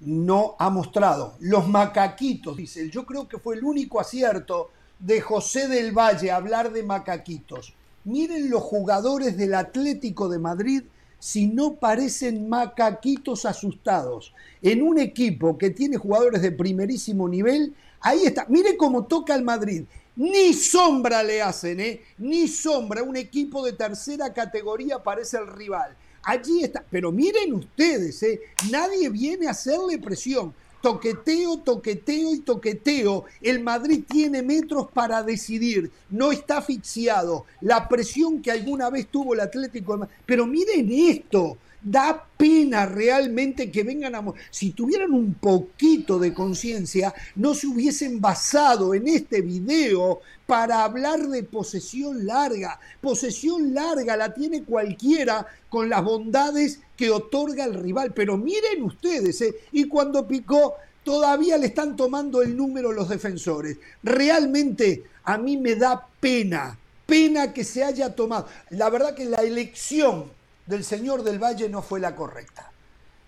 no 0.00 0.56
ha 0.58 0.70
mostrado. 0.70 1.34
Los 1.40 1.68
macaquitos, 1.68 2.56
dice 2.56 2.88
Yo 2.88 3.04
creo 3.04 3.28
que 3.28 3.36
fue 3.36 3.56
el 3.56 3.64
único 3.64 4.00
acierto 4.00 4.70
de 4.98 5.20
José 5.20 5.68
del 5.68 5.92
Valle 5.92 6.30
hablar 6.30 6.72
de 6.72 6.82
macaquitos. 6.82 7.74
Miren 8.04 8.50
los 8.50 8.62
jugadores 8.62 9.36
del 9.36 9.54
Atlético 9.54 10.28
de 10.28 10.38
Madrid 10.38 10.82
si 11.18 11.46
no 11.46 11.74
parecen 11.76 12.48
macaquitos 12.48 13.46
asustados. 13.46 14.34
En 14.60 14.82
un 14.82 14.98
equipo 14.98 15.56
que 15.56 15.70
tiene 15.70 15.96
jugadores 15.96 16.42
de 16.42 16.52
primerísimo 16.52 17.28
nivel, 17.28 17.74
Ahí 18.04 18.26
está. 18.26 18.44
Mire 18.50 18.76
cómo 18.76 19.06
toca 19.06 19.34
el 19.34 19.42
Madrid. 19.42 19.84
Ni 20.14 20.52
sombra 20.52 21.22
le 21.22 21.40
hacen, 21.40 21.80
¿eh? 21.80 22.02
Ni 22.18 22.46
sombra. 22.46 23.02
Un 23.02 23.16
equipo 23.16 23.64
de 23.64 23.72
tercera 23.72 24.32
categoría 24.32 25.02
parece 25.02 25.38
el 25.38 25.46
rival. 25.46 25.96
Allí 26.22 26.62
está. 26.62 26.84
Pero 26.90 27.10
miren 27.10 27.54
ustedes, 27.54 28.22
¿eh? 28.22 28.42
Nadie 28.70 29.08
viene 29.08 29.46
a 29.46 29.52
hacerle 29.52 29.98
presión. 29.98 30.54
Toqueteo, 30.84 31.60
toqueteo 31.60 32.34
y 32.34 32.40
toqueteo. 32.40 33.24
El 33.40 33.60
Madrid 33.60 34.04
tiene 34.06 34.42
metros 34.42 34.88
para 34.92 35.22
decidir, 35.22 35.90
no 36.10 36.30
está 36.30 36.58
asfixiado. 36.58 37.46
La 37.62 37.88
presión 37.88 38.42
que 38.42 38.50
alguna 38.50 38.90
vez 38.90 39.06
tuvo 39.06 39.32
el 39.32 39.40
Atlético 39.40 40.06
Pero 40.26 40.46
miren 40.46 40.92
esto, 40.92 41.56
Da 41.86 42.26
pena 42.38 42.86
realmente 42.86 43.70
que 43.70 43.82
vengan 43.82 44.14
a... 44.14 44.24
Si 44.50 44.70
tuvieran 44.70 45.12
un 45.12 45.34
poquito 45.34 46.18
de 46.18 46.32
conciencia, 46.32 47.12
no 47.36 47.54
se 47.54 47.66
hubiesen 47.66 48.22
basado 48.22 48.94
en 48.94 49.06
este 49.06 49.42
video 49.42 50.20
para 50.46 50.82
hablar 50.82 51.28
de 51.28 51.42
posesión 51.42 52.24
larga. 52.24 52.80
Posesión 53.02 53.74
larga 53.74 54.16
la 54.16 54.32
tiene 54.32 54.62
cualquiera 54.62 55.46
con 55.68 55.90
las 55.90 56.02
bondades 56.02 56.80
que 56.96 57.10
otorga 57.10 57.64
el 57.64 57.74
rival. 57.74 58.14
Pero 58.14 58.38
miren 58.38 58.82
ustedes, 58.82 59.42
¿eh? 59.42 59.54
y 59.70 59.84
cuando 59.84 60.26
picó, 60.26 60.76
todavía 61.04 61.58
le 61.58 61.66
están 61.66 61.96
tomando 61.96 62.40
el 62.40 62.56
número 62.56 62.92
los 62.92 63.10
defensores. 63.10 63.76
Realmente 64.02 65.04
a 65.24 65.36
mí 65.36 65.58
me 65.58 65.74
da 65.74 66.08
pena, 66.18 66.78
pena 67.04 67.52
que 67.52 67.62
se 67.62 67.84
haya 67.84 68.14
tomado. 68.14 68.48
La 68.70 68.88
verdad 68.88 69.14
que 69.14 69.26
la 69.26 69.42
elección 69.42 70.32
del 70.66 70.84
señor 70.84 71.22
del 71.22 71.38
Valle 71.38 71.68
no 71.68 71.82
fue 71.82 72.00
la 72.00 72.14
correcta. 72.14 72.70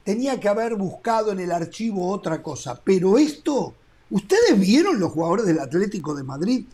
Tenía 0.04 0.38
que 0.38 0.48
haber 0.48 0.76
buscado 0.76 1.32
en 1.32 1.40
el 1.40 1.52
archivo 1.52 2.08
otra 2.08 2.42
cosa. 2.42 2.80
Pero 2.82 3.18
esto, 3.18 3.74
¿ustedes 4.10 4.58
vieron 4.58 5.00
los 5.00 5.12
jugadores 5.12 5.46
del 5.46 5.58
Atlético 5.58 6.14
de 6.14 6.22
Madrid? 6.22 6.64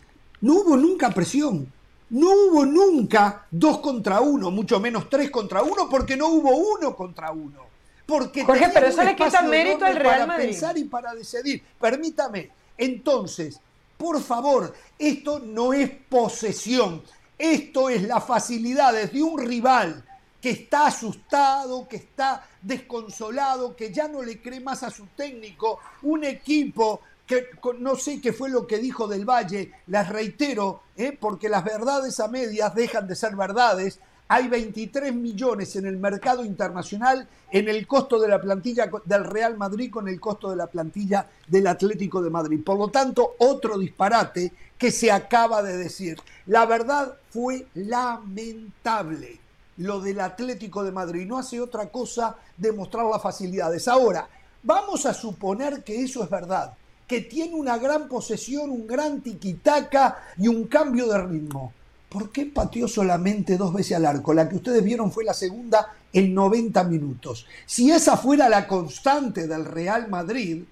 No 0.41 0.55
hubo 0.55 0.77
nunca 0.77 1.09
presión. 1.09 1.71
No 2.09 2.29
hubo 2.29 2.65
nunca 2.65 3.47
dos 3.49 3.79
contra 3.79 4.21
uno, 4.21 4.51
mucho 4.51 4.79
menos 4.79 5.09
tres 5.09 5.31
contra 5.31 5.63
uno, 5.63 5.89
porque 5.89 6.15
no 6.15 6.27
hubo 6.27 6.55
uno 6.55 6.95
contra 6.95 7.31
uno. 7.31 7.61
Porque 8.05 8.43
Jorge, 8.43 8.69
pero 8.71 8.87
eso 8.87 9.03
le 9.03 9.15
quita 9.15 9.41
mérito 9.41 9.83
al 9.83 9.95
Real 9.95 10.27
para 10.27 10.37
pensar 10.37 10.77
y 10.77 10.83
para 10.83 11.15
decidir. 11.15 11.63
Permítame. 11.79 12.51
Entonces, 12.77 13.59
por 13.97 14.21
favor, 14.21 14.73
esto 14.99 15.39
no 15.39 15.73
es 15.73 15.89
posesión. 16.09 17.01
Esto 17.37 17.89
es 17.89 18.03
las 18.03 18.23
facilidades 18.23 19.11
de 19.11 19.23
un 19.23 19.39
rival 19.39 20.03
que 20.43 20.49
está 20.49 20.87
asustado, 20.87 21.87
que 21.87 21.95
está 21.95 22.45
desconsolado, 22.61 23.77
que 23.77 23.93
ya 23.93 24.09
no 24.09 24.21
le 24.21 24.41
cree 24.41 24.59
más 24.59 24.83
a 24.83 24.91
su 24.91 25.05
técnico, 25.15 25.79
un 26.01 26.25
equipo 26.25 26.99
que 27.25 27.45
no 27.79 27.95
sé 27.95 28.19
qué 28.19 28.33
fue 28.33 28.49
lo 28.49 28.67
que 28.67 28.77
dijo 28.77 29.07
del 29.07 29.23
Valle, 29.23 29.71
las 29.87 30.09
reitero, 30.09 30.81
¿eh? 30.97 31.17
porque 31.17 31.47
las 31.47 31.63
verdades 31.63 32.19
a 32.19 32.27
medias 32.27 32.75
dejan 32.75 33.07
de 33.07 33.15
ser 33.15 33.37
verdades. 33.37 34.01
Hay 34.27 34.49
23 34.49 35.15
millones 35.15 35.77
en 35.77 35.85
el 35.85 35.95
mercado 35.95 36.43
internacional 36.43 37.25
en 37.49 37.69
el 37.69 37.87
costo 37.87 38.19
de 38.19 38.27
la 38.27 38.41
plantilla 38.41 38.91
del 39.05 39.23
Real 39.23 39.55
Madrid 39.55 39.89
con 39.89 40.09
el 40.09 40.19
costo 40.19 40.49
de 40.49 40.57
la 40.57 40.67
plantilla 40.67 41.25
del 41.47 41.67
Atlético 41.67 42.21
de 42.21 42.29
Madrid. 42.29 42.61
Por 42.65 42.77
lo 42.77 42.89
tanto, 42.89 43.35
otro 43.37 43.77
disparate 43.77 44.51
que 44.77 44.91
se 44.91 45.09
acaba 45.09 45.63
de 45.63 45.77
decir. 45.77 46.17
La 46.47 46.65
verdad 46.65 47.15
fue 47.29 47.67
lamentable 47.75 49.42
lo 49.77 49.99
del 49.99 50.19
Atlético 50.19 50.83
de 50.83 50.91
Madrid. 50.91 51.25
No 51.27 51.37
hace 51.37 51.59
otra 51.59 51.87
cosa 51.87 52.35
demostrar 52.57 53.05
las 53.05 53.21
facilidades. 53.21 53.87
Ahora, 53.87 54.27
vamos 54.61 55.05
a 55.05 55.13
suponer 55.13 55.83
que 55.83 56.03
eso 56.03 56.23
es 56.23 56.29
verdad, 56.29 56.73
que 57.07 57.21
tiene 57.21 57.55
una 57.55 57.77
gran 57.77 58.07
posesión, 58.07 58.69
un 58.69 58.87
gran 58.87 59.21
tiquitaca 59.21 60.17
y 60.37 60.47
un 60.47 60.67
cambio 60.67 61.07
de 61.07 61.21
ritmo. 61.23 61.73
¿Por 62.09 62.31
qué 62.31 62.45
pateó 62.45 62.87
solamente 62.87 63.57
dos 63.57 63.73
veces 63.73 63.97
al 63.97 64.05
arco? 64.05 64.33
La 64.33 64.47
que 64.47 64.57
ustedes 64.57 64.83
vieron 64.83 65.11
fue 65.11 65.23
la 65.23 65.33
segunda 65.33 65.93
en 66.13 66.33
90 66.33 66.83
minutos. 66.83 67.47
Si 67.65 67.89
esa 67.89 68.17
fuera 68.17 68.47
la 68.47 68.67
constante 68.67 69.47
del 69.47 69.65
Real 69.65 70.09
Madrid, 70.09 70.63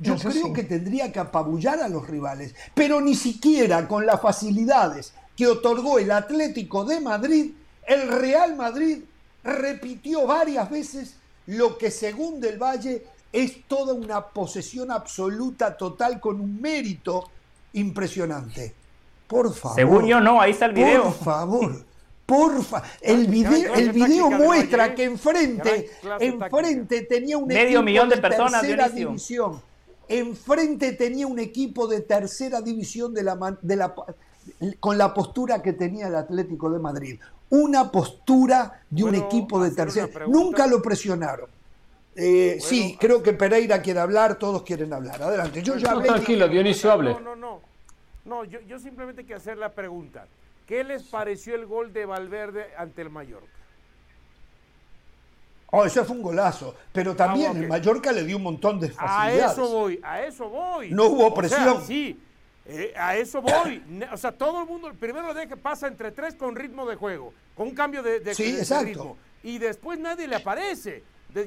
yo 0.00 0.16
creo 0.16 0.52
que 0.52 0.64
tendría 0.64 1.12
que 1.12 1.20
apabullar 1.20 1.80
a 1.80 1.88
los 1.88 2.08
rivales, 2.08 2.54
pero 2.74 3.00
ni 3.00 3.14
siquiera 3.14 3.86
con 3.86 4.04
las 4.04 4.20
facilidades 4.20 5.12
que 5.36 5.46
otorgó 5.46 5.98
el 5.98 6.10
Atlético 6.10 6.84
de 6.84 7.00
Madrid 7.00 7.52
el 7.90 8.06
Real 8.06 8.54
Madrid 8.54 9.02
repitió 9.42 10.24
varias 10.24 10.70
veces 10.70 11.16
lo 11.46 11.76
que 11.76 11.90
según 11.90 12.40
Del 12.40 12.56
Valle 12.56 13.04
es 13.32 13.64
toda 13.66 13.94
una 13.94 14.28
posesión 14.28 14.92
absoluta, 14.92 15.76
total, 15.76 16.20
con 16.20 16.40
un 16.40 16.60
mérito 16.60 17.28
impresionante. 17.72 18.72
Por 19.26 19.52
favor. 19.52 19.76
Según 19.76 20.06
yo 20.06 20.20
no, 20.20 20.40
ahí 20.40 20.52
está 20.52 20.66
el 20.66 20.72
video. 20.72 21.04
Por 21.04 21.14
favor. 21.14 21.84
Por 22.26 22.62
favor. 22.62 22.86
el 23.00 23.26
video, 23.26 23.74
el 23.74 23.90
video 23.90 24.30
muestra 24.30 24.94
que 24.94 25.04
enfrente, 25.04 25.90
enfrente 26.20 27.02
tenía 27.02 27.36
un 27.38 27.48
Medio 27.48 27.64
equipo 27.64 27.82
millón 27.82 28.08
de, 28.08 28.18
personas, 28.18 28.60
tercera 28.60 28.88
división. 28.88 29.60
Enfrente 30.06 30.92
tenía 30.92 31.26
un 31.26 31.40
equipo 31.40 31.88
de 31.88 32.02
tercera 32.02 32.60
división 32.60 33.12
de 33.12 33.24
la, 33.24 33.58
de 33.60 33.76
la, 33.76 33.94
con 34.78 34.98
la 34.98 35.14
postura 35.14 35.62
que 35.62 35.72
tenía 35.72 36.08
el 36.08 36.16
Atlético 36.16 36.70
de 36.70 36.78
Madrid 36.78 37.20
una 37.50 37.90
postura 37.90 38.82
de 38.88 39.04
un 39.04 39.14
equipo 39.14 39.62
de 39.62 39.72
tercera. 39.72 40.26
Nunca 40.26 40.66
lo 40.66 40.80
presionaron. 40.80 41.50
Eh, 42.16 42.58
sí, 42.60 42.96
creo 42.98 43.22
que 43.22 43.32
Pereira 43.32 43.82
quiere 43.82 44.00
hablar, 44.00 44.36
todos 44.36 44.62
quieren 44.62 44.92
hablar. 44.92 45.22
Adelante. 45.22 45.62
Yo 45.62 45.76
ya 45.76 46.00
tranquilo, 46.00 46.48
Dionisio, 46.48 46.90
hable. 46.90 47.12
No, 47.14 47.20
no, 47.20 47.36
no. 47.36 47.60
No, 48.24 48.44
yo, 48.44 48.60
yo 48.60 48.78
simplemente 48.78 49.24
quiero 49.24 49.38
hacer 49.38 49.58
la 49.58 49.72
pregunta. 49.72 50.26
¿Qué 50.66 50.84
les 50.84 51.02
pareció 51.04 51.54
el 51.54 51.66
gol 51.66 51.92
de 51.92 52.06
Valverde 52.06 52.66
ante 52.76 53.02
el 53.02 53.10
Mallorca? 53.10 53.48
Oh, 55.72 55.84
ese 55.84 56.04
fue 56.04 56.16
un 56.16 56.22
golazo. 56.22 56.74
Pero 56.92 57.16
también 57.16 57.56
el 57.56 57.68
Mallorca 57.68 58.12
le 58.12 58.24
dio 58.24 58.36
un 58.36 58.42
montón 58.44 58.78
de 58.78 58.90
facilidades. 58.90 59.42
A 59.42 59.52
eso 59.52 59.68
voy, 59.68 60.00
a 60.02 60.22
eso 60.22 60.48
voy. 60.48 60.90
No 60.90 61.06
hubo 61.06 61.34
presión. 61.34 61.82
sí, 61.84 62.20
eh, 62.70 62.94
a 62.96 63.16
eso 63.16 63.42
voy. 63.42 63.82
O 64.12 64.16
sea, 64.16 64.32
todo 64.32 64.62
el 64.62 64.66
mundo, 64.66 64.92
primero 64.98 65.34
de 65.34 65.48
que 65.48 65.56
pasa 65.56 65.86
entre 65.86 66.12
tres 66.12 66.34
con 66.34 66.54
ritmo 66.56 66.86
de 66.88 66.96
juego, 66.96 67.32
con 67.54 67.68
un 67.68 67.74
cambio 67.74 68.02
de, 68.02 68.20
ritmo. 68.20 69.16
Y 69.42 69.58
después 69.58 69.98
nadie 69.98 70.28
le 70.28 70.36
aparece. 70.36 71.02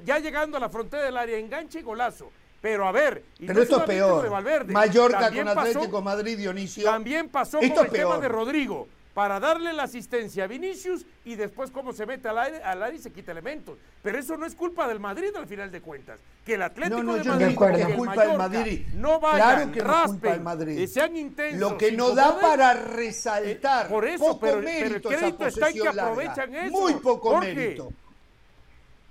ya 0.05 0.19
llegando 0.19 0.57
a 0.57 0.59
la 0.59 0.69
frontera 0.69 1.03
del 1.03 1.17
área, 1.17 1.37
enganche 1.37 1.79
y 1.79 1.83
golazo. 1.83 2.31
Pero 2.61 2.87
a 2.87 2.91
ver, 2.93 3.23
pero 3.45 3.61
esto 3.61 3.79
es 3.79 3.83
peor. 3.83 4.29
Mallorca 4.67 5.29
con 5.29 5.47
Atlético 5.49 6.01
Madrid, 6.01 6.37
Dionisio. 6.37 6.85
También 6.85 7.27
pasó 7.29 7.59
con 7.59 7.69
el 7.69 7.89
tema 7.91 8.17
de 8.19 8.29
Rodrigo 8.29 8.87
para 9.13 9.39
darle 9.39 9.73
la 9.73 9.83
asistencia 9.83 10.45
a 10.45 10.47
Vinicius 10.47 11.05
y 11.23 11.35
después 11.35 11.69
cómo 11.69 11.93
se 11.93 12.05
mete 12.05 12.27
al 12.27 12.37
aire, 12.39 12.63
al 12.63 12.81
aire 12.81 12.97
y 12.97 12.99
se 12.99 13.11
quita 13.11 13.31
elementos. 13.31 13.77
Pero 14.01 14.17
eso 14.17 14.37
no 14.37 14.45
es 14.45 14.55
culpa 14.55 14.87
del 14.87 14.99
Madrid 14.99 15.35
al 15.35 15.47
final 15.47 15.71
de 15.71 15.81
cuentas. 15.81 16.19
Que 16.43 16.55
el 16.55 16.63
Atlético 16.63 17.03
no, 17.03 17.13
de 17.13 17.23
Madrid, 17.23 17.45
que 17.45 17.81
el 17.81 17.95
culpa 17.95 18.25
del 18.25 18.37
Madrid. 18.37 18.87
no 18.95 19.19
vayan, 19.19 19.71
claro 19.71 19.71
que 19.71 19.81
no 19.81 20.29
del 20.29 20.41
Madrid. 20.41 20.77
Y 20.79 20.87
sean 20.87 21.15
intensos. 21.15 21.59
Lo 21.59 21.77
que 21.77 21.91
no 21.91 22.11
da 22.11 22.39
para 22.39 22.73
resaltar. 22.73 23.85
Eh, 23.85 23.89
por 23.89 24.05
eso, 24.05 24.25
poco 24.25 24.39
pero, 24.39 24.61
mérito 24.61 25.09
pero 25.09 25.27
el 25.27 25.35
crédito 25.35 25.47
está 25.47 25.69
en 25.69 25.81
que 25.81 25.87
aprovechan 25.87 26.55
eso. 26.55 26.71
Muy 26.71 26.93
poco 26.95 27.39
mérito. 27.39 27.93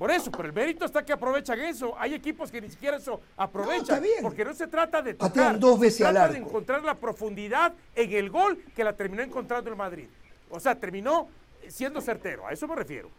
Por 0.02 0.10
eso, 0.10 0.32
pero 0.32 0.48
el 0.48 0.52
mérito 0.52 0.84
está 0.84 1.04
que 1.04 1.12
aprovechan 1.12 1.60
eso. 1.60 1.94
Hay 1.96 2.12
equipos 2.12 2.50
que 2.50 2.60
ni 2.60 2.68
siquiera 2.68 2.96
eso 2.96 3.20
aprovechan. 3.36 4.02
porque 4.20 4.44
no 4.44 4.52
se 4.52 4.66
trata 4.66 5.00
de 5.00 5.14
tocar. 5.14 5.56
dos 5.60 5.78
veces 5.78 5.98
se 5.98 6.02
trata 6.02 6.26
de 6.26 6.38
encontrar 6.38 6.82
la 6.82 6.96
profundidad 6.96 7.72
en 7.94 8.12
el 8.12 8.28
gol 8.28 8.58
que 8.74 8.82
la 8.82 8.94
terminó 8.94 9.22
encontrando 9.22 9.70
el 9.70 9.76
Madrid. 9.76 10.08
O 10.50 10.58
sea, 10.58 10.74
terminó 10.74 11.28
siendo 11.68 12.00
certero. 12.00 12.44
A 12.48 12.52
eso 12.52 12.66
me 12.66 12.74
refiero. 12.74 13.10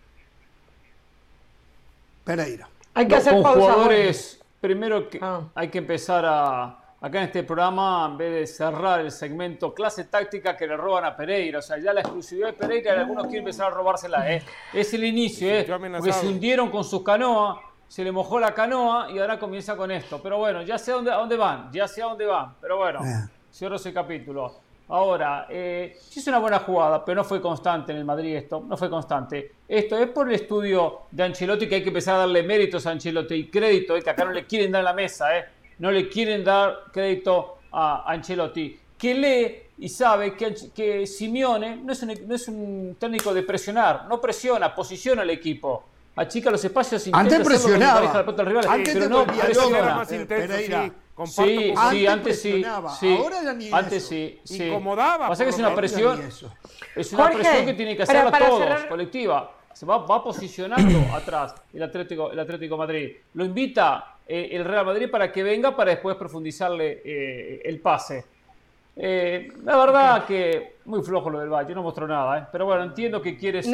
Pereira. 2.26 2.68
Hay 2.94 3.08
que 3.08 3.16
hacer 3.16 3.42
con 3.42 3.54
jugadores, 3.54 4.42
primero 4.60 5.10
que 5.10 5.20
ah. 5.22 5.48
hay 5.56 5.70
que 5.70 5.78
empezar 5.78 6.26
a 6.28 6.83
acá 7.04 7.18
en 7.18 7.26
este 7.26 7.44
programa, 7.44 8.08
en 8.10 8.18
vez 8.18 8.34
de 8.34 8.48
cerrar 8.48 9.02
el 9.02 9.12
segmento 9.12 9.74
clase 9.74 10.06
táctica 10.06 10.56
que 10.56 10.66
le 10.66 10.78
roban 10.78 11.04
a 11.04 11.14
Pereira, 11.14 11.60
o 11.60 11.62
sea, 11.62 11.78
ya 11.78 11.92
la 11.92 12.00
exclusividad 12.00 12.48
de 12.48 12.54
Pereira, 12.54 12.94
algunos 12.94 13.26
quieren 13.26 13.42
empezar 13.42 13.68
a 13.68 13.70
robársela, 13.72 14.34
¿eh? 14.34 14.42
es 14.72 14.94
el 14.94 15.04
inicio, 15.04 15.50
¿eh? 15.50 15.66
porque 15.68 16.14
se 16.14 16.26
hundieron 16.26 16.72
con 16.72 16.86
sus 16.86 17.04
canoas, 17.04 17.58
se 17.90 18.06
le 18.06 18.12
mojó 18.14 18.40
la 18.40 18.54
canoa 18.54 19.12
y 19.12 19.20
ahora 19.20 19.38
comienza 19.38 19.76
con 19.76 19.92
esto. 19.92 20.22
Pero 20.24 20.38
bueno, 20.38 20.62
ya 20.62 20.78
sé 20.78 20.92
a 20.92 20.96
dónde, 20.96 21.12
a 21.12 21.18
dónde 21.18 21.36
van, 21.36 21.70
ya 21.74 21.90
sé 21.90 22.02
a 22.02 22.06
dónde 22.06 22.26
van, 22.26 22.56
pero 22.62 22.78
bueno, 22.78 23.02
cierro 23.52 23.76
ese 23.76 23.94
capítulo. 23.94 24.62
Ahora, 24.88 25.48
eh, 25.50 25.98
sí 26.00 26.22
es 26.22 26.28
una 26.28 26.40
buena 26.40 26.60
jugada, 26.60 27.04
pero 27.04 27.18
no 27.18 27.24
fue 27.26 27.42
constante 27.42 27.92
en 27.92 27.98
el 27.98 28.06
Madrid 28.06 28.34
esto, 28.38 28.64
no 28.66 28.78
fue 28.78 28.90
constante. 28.90 29.56
Esto 29.68 29.98
es 29.98 30.08
por 30.08 30.30
el 30.30 30.36
estudio 30.36 31.02
de 31.12 31.24
Ancelotti 31.24 31.68
que 31.68 31.76
hay 31.76 31.84
que 31.84 31.90
empezar 31.90 32.16
a 32.16 32.20
darle 32.20 32.44
méritos 32.44 32.88
a 32.88 32.92
Ancelotti 32.92 33.36
y 33.36 33.50
crédito, 33.50 33.98
eh, 33.98 34.02
que 34.02 34.10
acá 34.10 34.24
no 34.24 34.32
le 34.32 34.46
quieren 34.46 34.72
dar 34.72 34.80
en 34.80 34.86
la 34.86 34.94
mesa, 34.94 35.38
¿eh? 35.38 35.46
No 35.80 35.92
le 35.92 36.10
quieren 36.10 36.44
dar 36.44 36.86
crédito 36.92 37.58
a 37.72 38.12
Ancelotti, 38.12 38.80
que 38.98 39.14
lee 39.14 39.64
y 39.80 39.90
sabe 39.90 40.36
que, 40.36 40.56
que 40.74 41.08
Simeone 41.08 41.78
no 41.78 41.92
es, 41.92 42.04
un, 42.04 42.14
no 42.28 42.36
es 42.36 42.48
un 42.48 42.96
técnico 43.00 43.34
de 43.34 43.44
presionar, 43.44 44.06
no 44.08 44.22
presiona, 44.22 44.74
posiciona 44.74 45.24
al 45.24 45.30
equipo. 45.30 45.84
Achica 46.16 46.52
los 46.52 46.64
espacios 46.64 47.10
antes 47.12 47.40
presionaba 47.40 48.24
rival, 48.44 48.68
antes 48.70 48.94
pero 48.94 49.10
no 49.10 49.26
presiona. 49.26 49.96
Más 49.96 50.12
intenso, 50.12 50.56
sí, 51.26 51.74
sí, 51.90 52.08
antes 52.08 52.42
sí, 52.42 52.64
sí. 53.00 53.18
Ahora 53.18 53.44
ya 53.44 53.54
ni 53.54 53.72
antes 53.72 54.08
sí, 54.08 54.40
sí. 54.44 54.64
Incomodaba. 54.66 55.30
Pasa 55.30 55.44
que 55.44 55.50
es 55.50 55.58
una 55.58 55.74
presión, 55.74 56.22
es 56.96 57.14
una 57.14 57.32
presión 57.32 57.66
que 57.66 57.74
tiene 57.74 57.98
que 57.98 58.04
hacer 58.04 58.18
a 58.18 58.32
todos, 58.32 58.84
colectiva. 58.86 59.52
Se 59.74 59.88
va, 59.88 59.98
va 59.98 60.24
posicionando 60.24 61.00
atrás 61.16 61.56
el 61.74 61.82
Atlético, 61.82 62.32
el 62.32 62.40
Atlético 62.40 62.78
Madrid. 62.78 63.10
Lo 63.34 63.44
invita 63.44 64.13
eh, 64.28 64.50
el 64.52 64.66
Real 64.66 64.86
Madrid 64.86 65.10
para 65.10 65.32
que 65.32 65.44
venga 65.44 65.76
para 65.76 65.92
después 65.92 66.16
profundizarle 66.16 67.02
eh, 67.04 67.62
el 67.66 67.80
pase. 67.80 68.26
Eh, 68.96 69.52
la 69.64 69.76
verdad 69.76 70.26
que 70.26 70.76
muy 70.86 71.02
flojo 71.02 71.28
lo 71.28 71.40
del 71.40 71.50
Valle, 71.50 71.74
no 71.74 71.82
mostró 71.82 72.08
nada, 72.08 72.38
¿eh? 72.38 72.46
pero 72.52 72.66
bueno, 72.66 72.84
entiendo 72.84 73.20
que 73.24 73.36
quiere, 73.36 73.64
ser, 73.64 73.74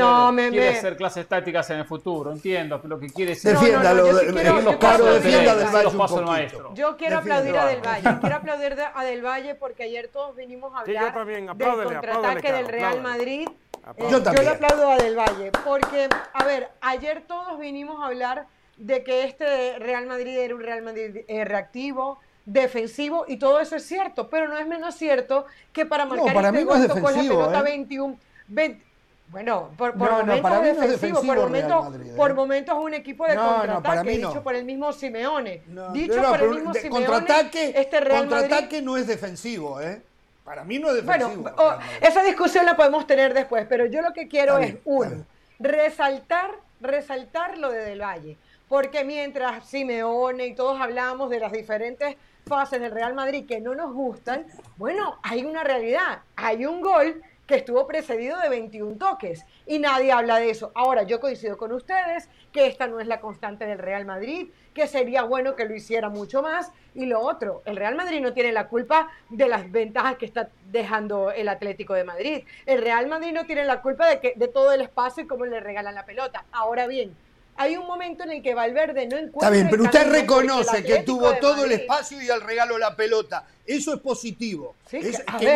quiere 0.49 0.69
hacer 0.69 0.95
clases 0.95 1.27
tácticas 1.27 1.69
en 1.71 1.79
el 1.79 1.85
futuro, 1.85 2.31
entiendo 2.31 2.79
lo 2.85 2.97
que 2.97 3.09
quiere 3.09 3.35
ser. 3.35 3.57
Defiéndalo, 3.57 4.13
no, 4.13 4.43
no, 4.43 4.61
los 4.61 4.75
pasos 4.77 6.19
del 6.19 6.25
Valle. 6.25 6.51
Yo 6.73 6.95
quiero 6.95 7.17
aplaudir 7.17 7.57
a 7.57 7.65
Del 7.65 7.81
Valle, 7.81 8.19
quiero 8.21 8.35
aplaudir 8.37 8.77
a 8.93 9.03
Del 9.03 9.25
Valle 9.25 9.55
porque 9.55 9.83
ayer 9.83 10.07
todos 10.07 10.37
vinimos 10.37 10.73
a 10.73 10.79
hablar 10.79 11.25
del 11.25 11.83
contraataque 11.83 12.53
del 12.53 12.67
Real 12.69 13.01
Madrid. 13.01 13.49
Eh, 13.97 14.07
yo, 14.09 14.23
yo 14.23 14.41
le 14.41 14.49
aplaudo 14.49 14.89
a 14.89 14.97
Del 14.97 15.17
Valle 15.17 15.51
porque, 15.65 16.07
a 16.33 16.45
ver, 16.45 16.69
ayer 16.79 17.23
todos 17.27 17.59
vinimos 17.59 18.01
a 18.01 18.05
hablar 18.05 18.47
de 18.79 19.03
que 19.03 19.25
este 19.25 19.77
Real 19.77 20.07
Madrid 20.07 20.37
era 20.37 20.55
un 20.55 20.61
Real 20.61 20.81
Madrid 20.81 21.17
eh, 21.27 21.45
reactivo, 21.45 22.19
defensivo 22.45 23.25
y 23.27 23.37
todo 23.37 23.59
eso 23.59 23.75
es 23.75 23.85
cierto, 23.85 24.29
pero 24.29 24.47
no 24.47 24.57
es 24.57 24.65
menos 24.65 24.95
cierto 24.95 25.45
que 25.71 25.85
para 25.85 26.05
marcar 26.05 26.33
para 26.33 26.49
este 26.49 26.59
mí 26.59 26.65
no 26.65 27.01
con 27.01 27.13
la 27.13 27.21
pelota 27.21 27.61
21, 27.61 28.17
¿eh? 28.57 28.81
bueno, 29.27 29.69
por, 29.77 29.95
momentos 29.95 30.83
es 30.83 30.89
defensivo, 30.91 31.21
por, 31.21 31.37
momentos, 31.37 31.87
por 32.15 32.33
momentos 32.33 32.75
es 32.75 32.83
un 32.83 32.93
equipo 32.95 33.27
de 33.27 33.35
contraataque, 33.35 34.09
dicho 34.09 34.41
por 34.41 34.55
el 34.55 34.65
mismo 34.65 34.91
Simeone. 34.91 35.61
dicho 35.93 36.21
por 36.23 36.41
el 36.41 36.49
mismo 36.49 36.73
Simeone, 36.73 37.05
contraataque, 37.05 37.73
este 37.75 37.99
Real 37.99 38.27
contraataque 38.27 38.81
no 38.81 38.97
es 38.97 39.05
defensivo, 39.05 39.79
¿eh? 39.81 40.01
Para 40.43 40.63
mí 40.63 40.79
no 40.79 40.89
es 40.89 41.05
defensivo. 41.05 41.43
Bueno, 41.43 41.57
oh, 41.59 41.77
esa 42.01 42.23
discusión 42.23 42.65
la 42.65 42.75
podemos 42.75 43.05
tener 43.05 43.35
después, 43.35 43.67
pero 43.69 43.85
yo 43.85 44.01
lo 44.01 44.13
que 44.13 44.27
quiero 44.27 44.57
es, 44.57 44.77
uno, 44.85 45.25
resaltar, 45.59 46.55
resaltar 46.81 47.59
lo 47.59 47.69
de 47.69 47.85
Del 47.85 48.01
Valle. 48.01 48.37
Porque 48.69 49.03
mientras 49.03 49.65
Simeone 49.65 50.45
y 50.45 50.55
todos 50.55 50.79
hablamos 50.79 51.31
de 51.31 51.39
las 51.39 51.51
diferentes 51.51 52.15
fases 52.45 52.79
del 52.79 52.91
Real 52.91 53.15
Madrid 53.15 53.47
que 53.47 53.59
no 53.59 53.73
nos 53.73 53.91
gustan, 53.91 54.45
bueno, 54.77 55.19
hay 55.23 55.43
una 55.43 55.63
realidad, 55.63 56.19
hay 56.35 56.67
un 56.67 56.79
gol 56.79 57.21
que 57.47 57.55
estuvo 57.55 57.87
precedido 57.87 58.37
de 58.37 58.47
21 58.47 58.97
toques 58.97 59.43
y 59.65 59.79
nadie 59.79 60.11
habla 60.11 60.37
de 60.37 60.51
eso. 60.51 60.71
Ahora, 60.75 61.01
yo 61.01 61.19
coincido 61.19 61.57
con 61.57 61.71
ustedes 61.71 62.29
que 62.51 62.67
esta 62.67 62.85
no 62.85 62.99
es 62.99 63.07
la 63.07 63.19
constante 63.19 63.65
del 63.65 63.79
Real 63.79 64.05
Madrid, 64.05 64.49
que 64.75 64.85
sería 64.85 65.23
bueno 65.23 65.55
que 65.55 65.65
lo 65.65 65.73
hiciera 65.73 66.09
mucho 66.09 66.43
más. 66.43 66.71
Y 66.93 67.07
lo 67.07 67.21
otro, 67.21 67.63
el 67.65 67.75
Real 67.75 67.95
Madrid 67.95 68.21
no 68.21 68.33
tiene 68.33 68.51
la 68.51 68.67
culpa 68.67 69.09
de 69.31 69.47
las 69.47 69.71
ventajas 69.71 70.17
que 70.17 70.27
está 70.27 70.49
dejando 70.69 71.31
el 71.31 71.47
Atlético 71.47 71.95
de 71.95 72.03
Madrid. 72.03 72.43
El 72.67 72.83
Real 72.83 73.07
Madrid 73.07 73.31
no 73.33 73.47
tiene 73.47 73.65
la 73.65 73.81
culpa 73.81 74.07
de, 74.07 74.19
que, 74.19 74.33
de 74.35 74.47
todo 74.47 74.71
el 74.71 74.81
espacio 74.81 75.23
y 75.23 75.27
cómo 75.27 75.47
le 75.47 75.59
regalan 75.59 75.95
la 75.95 76.05
pelota. 76.05 76.45
Ahora 76.51 76.85
bien, 76.85 77.15
hay 77.59 77.75
un 77.75 77.85
momento 77.85 78.23
en 78.23 78.31
el 78.31 78.41
que 78.41 78.55
Valverde 78.55 79.05
no 79.05 79.17
encuentra. 79.17 79.39
Está 79.41 79.49
bien, 79.49 79.67
pero 79.69 79.83
usted 79.83 80.09
reconoce 80.09 80.81
que 80.81 80.99
tuvo 80.99 81.33
todo 81.39 81.65
el 81.65 81.73
espacio 81.73 82.21
y 82.21 82.29
al 82.29 82.39
regalo 82.39 82.77
la 82.77 82.95
pelota. 82.95 83.45
Eso 83.65 83.93
es 83.93 83.99
positivo. 83.99 84.77
que, 84.89 85.01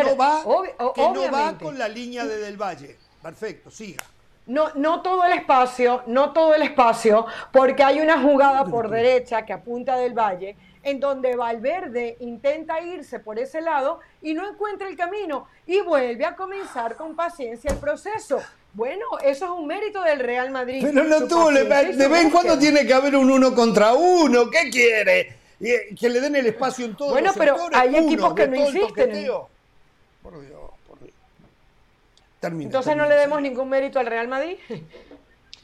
no 0.04 0.18
va, 0.18 0.44
que 0.94 1.02
no 1.02 1.32
va 1.32 1.58
con 1.58 1.80
la 1.80 1.88
línea 1.88 2.26
de 2.26 2.40
Del 2.40 2.58
Valle. 2.58 2.98
Perfecto, 3.22 3.72
siga. 3.72 4.04
No, 4.48 4.72
no 4.76 5.02
todo 5.02 5.24
el 5.24 5.32
espacio, 5.32 6.04
no 6.08 6.34
todo 6.34 6.54
el 6.54 6.64
espacio, 6.64 7.26
porque 7.54 7.84
hay 7.84 8.02
una 8.02 8.22
jugada 8.22 8.66
por 8.66 8.90
derecha 8.90 9.46
que 9.46 9.54
apunta 9.54 9.96
del 9.96 10.14
Valle, 10.14 10.58
en 10.84 11.00
donde 11.00 11.38
Valverde 11.38 12.18
intenta 12.20 12.82
irse 12.82 13.20
por 13.20 13.40
ese 13.40 13.62
lado 13.62 14.02
y 14.22 14.34
no 14.34 14.46
encuentra 14.46 14.90
el 14.90 14.98
camino 14.98 15.48
y 15.66 15.80
vuelve 15.80 16.26
a 16.26 16.36
comenzar 16.36 16.98
con 16.98 17.16
paciencia 17.16 17.72
el 17.72 17.78
proceso. 17.78 18.42
Bueno, 18.74 19.06
eso 19.24 19.46
es 19.46 19.52
un 19.52 19.68
mérito 19.68 20.02
del 20.02 20.20
Real 20.20 20.50
Madrid. 20.50 20.82
Pero 20.84 21.04
no 21.04 21.28
tuvo, 21.28 21.52
de 21.52 21.64
vez 21.64 22.22
en 22.22 22.32
cuando 22.32 22.58
tiene 22.58 22.86
que 22.88 22.94
haber 22.94 23.16
un 23.16 23.30
uno 23.30 23.54
contra 23.54 23.94
uno. 23.94 24.50
¿Qué 24.50 24.70
quiere? 24.72 25.36
Eh, 25.60 25.96
que 25.98 26.10
le 26.10 26.20
den 26.20 26.36
el 26.36 26.48
espacio 26.48 26.86
en 26.86 26.96
todo 26.96 27.12
Bueno, 27.12 27.32
pero 27.38 27.56
hay 27.72 27.96
equipos 27.96 28.34
que 28.34 28.48
no 28.48 28.56
insisten. 28.56 29.10
Por 29.10 30.42
Dios, 30.42 30.72
por 30.88 31.00
Dios. 31.00 31.14
Entonces 32.42 32.98
no 32.98 33.06
le 33.06 33.16
demos 33.16 33.42
ningún 33.42 33.70
mérito 33.70 34.00
al 34.00 34.08
Real 34.08 34.28
Madrid. 34.28 34.58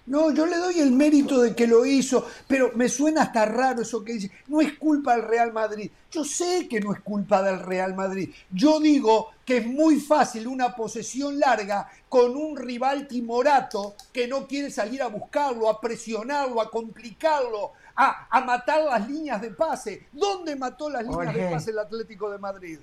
No, 0.09 0.31
yo 0.31 0.47
le 0.47 0.57
doy 0.57 0.79
el 0.79 0.91
mérito 0.91 1.39
de 1.39 1.55
que 1.55 1.67
lo 1.67 1.85
hizo, 1.85 2.25
pero 2.47 2.71
me 2.73 2.89
suena 2.89 3.21
hasta 3.21 3.45
raro 3.45 3.83
eso 3.83 4.03
que 4.03 4.13
dice. 4.13 4.31
No 4.47 4.59
es 4.59 4.75
culpa 4.79 5.15
del 5.15 5.27
Real 5.27 5.53
Madrid. 5.53 5.91
Yo 6.11 6.25
sé 6.25 6.67
que 6.67 6.81
no 6.81 6.91
es 6.93 7.01
culpa 7.01 7.43
del 7.43 7.59
Real 7.59 7.93
Madrid. 7.93 8.33
Yo 8.49 8.79
digo 8.79 9.29
que 9.45 9.57
es 9.57 9.67
muy 9.67 9.99
fácil 9.99 10.47
una 10.47 10.75
posesión 10.75 11.39
larga 11.39 11.87
con 12.09 12.35
un 12.35 12.57
rival 12.57 13.07
timorato 13.07 13.93
que 14.11 14.27
no 14.27 14.47
quiere 14.47 14.71
salir 14.71 15.03
a 15.03 15.07
buscarlo, 15.09 15.69
a 15.69 15.79
presionarlo, 15.79 16.59
a 16.59 16.71
complicarlo, 16.71 17.73
a, 17.95 18.41
matar 18.43 18.85
las 18.85 19.07
líneas 19.07 19.39
de 19.39 19.51
pase. 19.51 20.07
¿Dónde 20.11 20.55
mató 20.55 20.89
las 20.89 21.05
líneas 21.05 21.35
de 21.35 21.51
pase 21.51 21.69
el 21.69 21.77
Atlético 21.77 22.31
de 22.31 22.39
Madrid? 22.39 22.79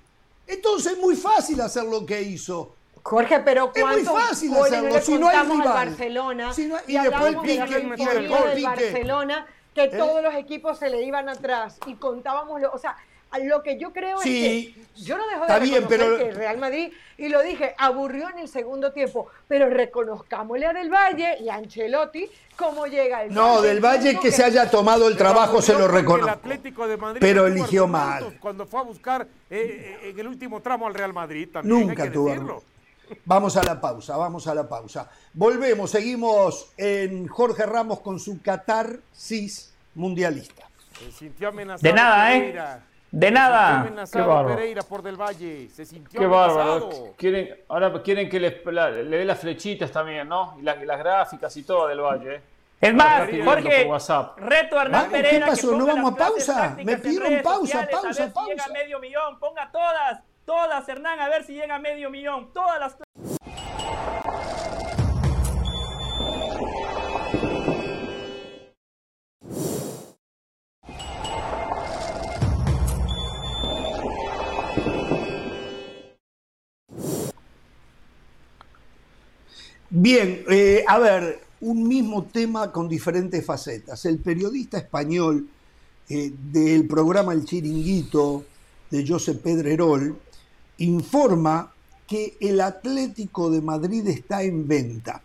Entonces 0.46 0.92
es 0.92 0.98
muy 1.00 1.16
fácil 1.16 1.60
hacer 1.60 1.82
lo 1.82 2.06
que 2.06 2.22
hizo. 2.22 2.76
Jorge, 3.06 3.38
pero 3.40 3.70
es 3.72 3.84
muy 3.84 4.04
fácil 4.04 4.56
hacerlo. 4.56 5.00
si 5.00 5.16
no 5.16 5.28
hay 5.28 5.46
rival. 5.46 5.62
Barcelona 5.62 6.50
y, 6.86 6.98
después 6.98 7.34
el 7.34 7.40
pique, 7.40 7.76
el 7.76 8.28
del 8.28 8.62
Barcelona 8.64 9.46
que 9.72 9.84
¿Eh? 9.84 9.90
todos 9.96 10.22
los 10.22 10.34
equipos 10.34 10.78
se 10.78 10.90
le 10.90 11.02
iban 11.02 11.28
atrás 11.28 11.78
y 11.86 11.94
contábamos, 11.94 12.60
lo, 12.60 12.72
o 12.72 12.78
sea, 12.78 12.96
lo 13.42 13.62
que 13.62 13.78
yo 13.78 13.92
creo 13.92 14.16
es 14.16 14.24
que 14.24 14.74
yo 14.96 15.18
no 15.18 15.28
dejo 15.28 15.46
de 15.46 15.58
reconocer 15.58 15.86
pero... 15.88 16.16
que 16.16 16.28
el 16.30 16.34
Real 16.34 16.58
Madrid, 16.58 16.92
y 17.18 17.28
lo 17.28 17.42
dije, 17.42 17.74
aburrió 17.78 18.28
en 18.30 18.38
el 18.40 18.48
segundo 18.48 18.92
tiempo, 18.92 19.28
pero 19.46 19.68
reconozcámosle 19.68 20.66
a 20.66 20.72
Del 20.72 20.90
Valle 20.90 21.36
y 21.40 21.48
a 21.48 21.56
Ancelotti 21.56 22.28
cómo 22.56 22.86
llega 22.86 23.22
el 23.22 23.34
No, 23.34 23.60
Del 23.60 23.84
Valle 23.84 24.18
que, 24.18 24.32
se 24.32 24.42
haya 24.42 24.68
tomado 24.68 25.06
el 25.06 25.16
trabajo 25.16 25.62
se 25.62 25.74
lo 25.74 25.86
reconozco. 25.86 26.40
pero 27.20 27.46
eligió 27.46 27.86
mal. 27.86 28.36
Cuando 28.40 28.66
fue 28.66 28.80
a 28.80 28.84
buscar 28.84 29.28
eh, 29.48 29.98
eh, 30.02 30.10
en 30.10 30.18
el 30.18 30.26
último 30.26 30.60
tramo 30.60 30.88
al 30.88 30.94
Real 30.94 31.12
Madrid 31.12 31.48
también 31.52 31.86
Nunca 31.86 32.10
tuvo. 32.10 32.64
Vamos 33.24 33.56
a 33.56 33.62
la 33.62 33.80
pausa, 33.80 34.16
vamos 34.16 34.46
a 34.46 34.54
la 34.54 34.68
pausa. 34.68 35.10
Volvemos, 35.32 35.90
seguimos 35.90 36.72
en 36.76 37.26
Jorge 37.28 37.66
Ramos 37.66 38.00
con 38.00 38.18
su 38.18 38.40
Qatar 38.42 38.98
CIS 39.14 39.74
mundialista. 39.94 40.68
De 41.80 41.92
nada, 41.92 42.34
¿eh? 42.34 42.80
De 43.10 43.30
nada. 43.30 44.06
Qué 44.12 44.20
bárbaro. 44.20 44.84
por 44.88 45.02
Del 45.02 45.16
Valle. 45.16 45.68
Se 45.70 45.84
sintió 45.84 46.20
Qué 46.20 46.26
bárbaro. 46.26 47.14
Quieren, 47.16 47.56
ahora 47.68 48.02
quieren 48.02 48.28
que 48.28 48.40
le, 48.40 48.62
le 49.04 49.16
dé 49.18 49.24
las 49.24 49.38
flechitas 49.38 49.90
también, 49.90 50.28
¿no? 50.28 50.56
Y, 50.58 50.62
las 50.62 50.98
gráficas 50.98 51.56
y 51.56 51.62
todo 51.62 51.86
Del 51.86 52.00
Valle. 52.00 52.34
¿eh? 52.36 52.40
Es 52.80 52.94
más, 52.94 53.28
Jorge, 53.44 53.88
reto 54.36 54.78
a 54.78 54.82
Hernán 54.82 55.10
Pereira. 55.10 55.46
¿Qué 55.46 55.50
pasó? 55.50 55.76
¿No 55.76 55.86
vamos 55.86 56.12
a 56.12 56.16
pausa? 56.16 56.76
Me 56.84 56.98
pidieron 56.98 57.42
pausa, 57.42 57.88
pausa, 57.90 58.32
pausa. 58.32 58.50
llega 58.50 58.68
medio 58.68 59.00
millón, 59.00 59.38
ponga 59.38 59.70
todas 59.72 60.20
Todas, 60.46 60.88
Hernán, 60.88 61.18
a 61.18 61.28
ver 61.28 61.44
si 61.44 61.54
llega 61.54 61.76
medio 61.80 62.08
millón. 62.08 62.52
Todas 62.52 62.78
las... 62.78 62.96
Bien, 79.90 80.44
eh, 80.48 80.84
a 80.86 80.98
ver, 81.00 81.40
un 81.60 81.88
mismo 81.88 82.24
tema 82.26 82.70
con 82.70 82.88
diferentes 82.88 83.44
facetas. 83.44 84.04
El 84.04 84.20
periodista 84.20 84.78
español 84.78 85.48
eh, 86.08 86.32
del 86.52 86.86
programa 86.86 87.32
El 87.32 87.44
Chiringuito 87.44 88.44
de 88.90 89.04
Josep 89.04 89.42
Pedrerol 89.42 90.16
informa 90.78 91.72
que 92.06 92.36
el 92.40 92.60
Atlético 92.60 93.50
de 93.50 93.60
Madrid 93.60 94.06
está 94.08 94.42
en 94.42 94.68
venta. 94.68 95.22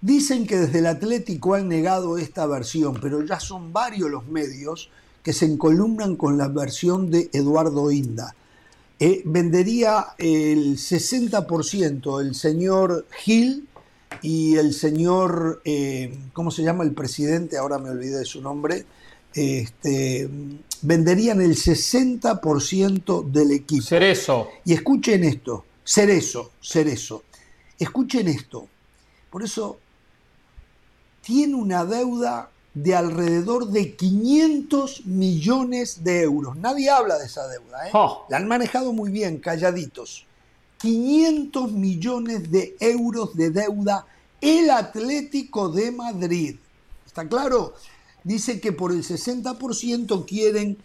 Dicen 0.00 0.46
que 0.46 0.56
desde 0.56 0.78
el 0.78 0.86
Atlético 0.86 1.54
han 1.54 1.68
negado 1.68 2.16
esta 2.16 2.46
versión, 2.46 2.98
pero 3.00 3.22
ya 3.22 3.38
son 3.38 3.72
varios 3.72 4.10
los 4.10 4.26
medios 4.26 4.90
que 5.22 5.32
se 5.34 5.44
encolumnan 5.44 6.16
con 6.16 6.38
la 6.38 6.48
versión 6.48 7.10
de 7.10 7.28
Eduardo 7.32 7.90
Inda. 7.90 8.34
Eh, 8.98 9.22
vendería 9.24 10.08
el 10.18 10.76
60% 10.76 12.20
el 12.20 12.34
señor 12.34 13.06
Gil 13.22 13.66
y 14.22 14.56
el 14.56 14.74
señor, 14.74 15.62
eh, 15.64 16.18
¿cómo 16.32 16.50
se 16.50 16.62
llama 16.62 16.84
el 16.84 16.92
presidente? 16.92 17.56
Ahora 17.56 17.78
me 17.78 17.90
olvidé 17.90 18.18
de 18.18 18.24
su 18.24 18.42
nombre. 18.42 18.84
Este, 19.34 20.28
venderían 20.82 21.40
el 21.40 21.56
60% 21.56 23.30
del 23.30 23.52
equipo. 23.52 23.82
Cerezo. 23.82 24.48
Y 24.64 24.72
escuchen 24.72 25.24
esto, 25.24 25.64
Cerezo, 25.84 26.52
Cerezo. 26.60 27.22
Escuchen 27.78 28.28
esto. 28.28 28.66
Por 29.30 29.42
eso 29.42 29.78
tiene 31.22 31.54
una 31.54 31.84
deuda 31.84 32.50
de 32.74 32.94
alrededor 32.94 33.68
de 33.68 33.96
500 33.96 35.06
millones 35.06 36.04
de 36.04 36.22
euros. 36.22 36.56
Nadie 36.56 36.90
habla 36.90 37.18
de 37.18 37.26
esa 37.26 37.46
deuda. 37.48 37.88
¿eh? 37.88 37.90
Oh. 37.92 38.26
La 38.28 38.36
han 38.36 38.48
manejado 38.48 38.92
muy 38.92 39.10
bien, 39.10 39.38
calladitos. 39.38 40.26
500 40.78 41.72
millones 41.72 42.50
de 42.50 42.76
euros 42.80 43.36
de 43.36 43.50
deuda 43.50 44.06
el 44.40 44.70
Atlético 44.70 45.68
de 45.68 45.92
Madrid. 45.92 46.56
¿Está 47.06 47.28
claro? 47.28 47.74
Dice 48.24 48.60
que 48.60 48.72
por 48.72 48.92
el 48.92 49.02
60% 49.02 50.24
quieren 50.26 50.78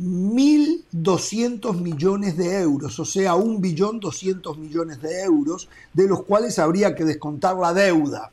1.200 0.00 1.80
millones 1.80 2.36
de 2.36 2.60
euros, 2.60 2.98
o 2.98 3.04
sea, 3.04 3.34
1.200 3.34 4.56
millones 4.56 5.02
de 5.02 5.22
euros, 5.22 5.68
de 5.92 6.08
los 6.08 6.22
cuales 6.24 6.58
habría 6.58 6.94
que 6.94 7.04
descontar 7.04 7.56
la 7.56 7.74
deuda. 7.74 8.30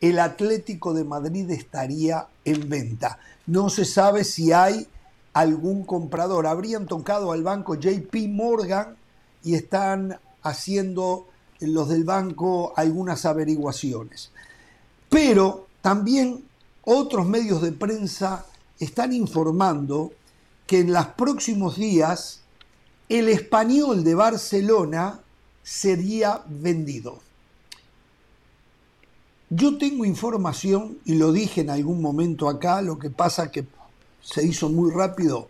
El 0.00 0.18
Atlético 0.18 0.92
de 0.92 1.04
Madrid 1.04 1.50
estaría 1.50 2.26
en 2.44 2.68
venta. 2.68 3.18
No 3.46 3.70
se 3.70 3.86
sabe 3.86 4.24
si 4.24 4.52
hay 4.52 4.86
algún 5.32 5.84
comprador. 5.84 6.46
Habrían 6.46 6.86
tocado 6.86 7.32
al 7.32 7.42
banco 7.42 7.74
JP 7.76 8.14
Morgan 8.28 8.96
y 9.42 9.54
están 9.54 10.18
haciendo 10.42 11.26
los 11.60 11.88
del 11.88 12.04
banco 12.04 12.74
algunas 12.76 13.24
averiguaciones. 13.24 14.30
Pero 15.08 15.66
también 15.80 16.44
otros 16.84 17.26
medios 17.26 17.62
de 17.62 17.72
prensa 17.72 18.46
están 18.78 19.12
informando 19.12 20.12
que 20.66 20.80
en 20.80 20.92
los 20.92 21.06
próximos 21.08 21.76
días 21.76 22.40
el 23.08 23.28
español 23.28 24.04
de 24.04 24.14
Barcelona 24.14 25.20
sería 25.62 26.42
vendido. 26.46 27.20
Yo 29.50 29.78
tengo 29.78 30.04
información, 30.04 30.98
y 31.04 31.14
lo 31.14 31.32
dije 31.32 31.60
en 31.60 31.70
algún 31.70 32.00
momento 32.00 32.48
acá, 32.48 32.82
lo 32.82 32.98
que 32.98 33.10
pasa 33.10 33.50
que 33.50 33.66
se 34.20 34.44
hizo 34.44 34.68
muy 34.68 34.90
rápido, 34.90 35.48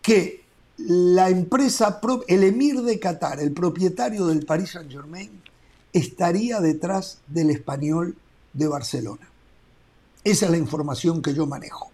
que 0.00 0.44
la 0.78 1.28
empresa, 1.28 2.00
el 2.28 2.44
emir 2.44 2.80
de 2.80 2.98
Qatar, 2.98 3.40
el 3.40 3.52
propietario 3.52 4.26
del 4.26 4.46
Paris 4.46 4.70
Saint 4.70 4.90
Germain, 4.90 5.30
estaría 5.92 6.60
detrás 6.60 7.18
del 7.26 7.50
español 7.50 8.16
de 8.52 8.68
Barcelona. 8.68 9.29
Esa 10.24 10.46
es 10.46 10.50
la 10.50 10.58
información 10.58 11.22
que 11.22 11.34
yo 11.34 11.46
manejo 11.46 11.90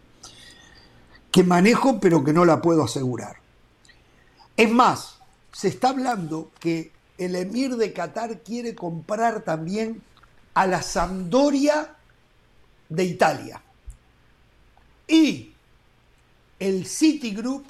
que 1.36 1.44
manejo 1.44 2.00
pero 2.00 2.24
que 2.24 2.32
no 2.32 2.46
la 2.46 2.62
puedo 2.62 2.82
asegurar. 2.82 3.36
Es 4.56 4.70
más, 4.70 5.18
se 5.52 5.68
está 5.68 5.90
hablando 5.90 6.50
que 6.60 6.92
el 7.18 7.36
emir 7.36 7.76
de 7.76 7.92
Qatar 7.92 8.40
quiere 8.40 8.74
comprar 8.74 9.42
también 9.42 10.02
a 10.54 10.66
la 10.66 10.80
Sampdoria 10.80 11.94
de 12.88 13.04
Italia. 13.04 13.62
Y 15.06 15.52
el 16.58 16.86
Citigroup 16.86 17.66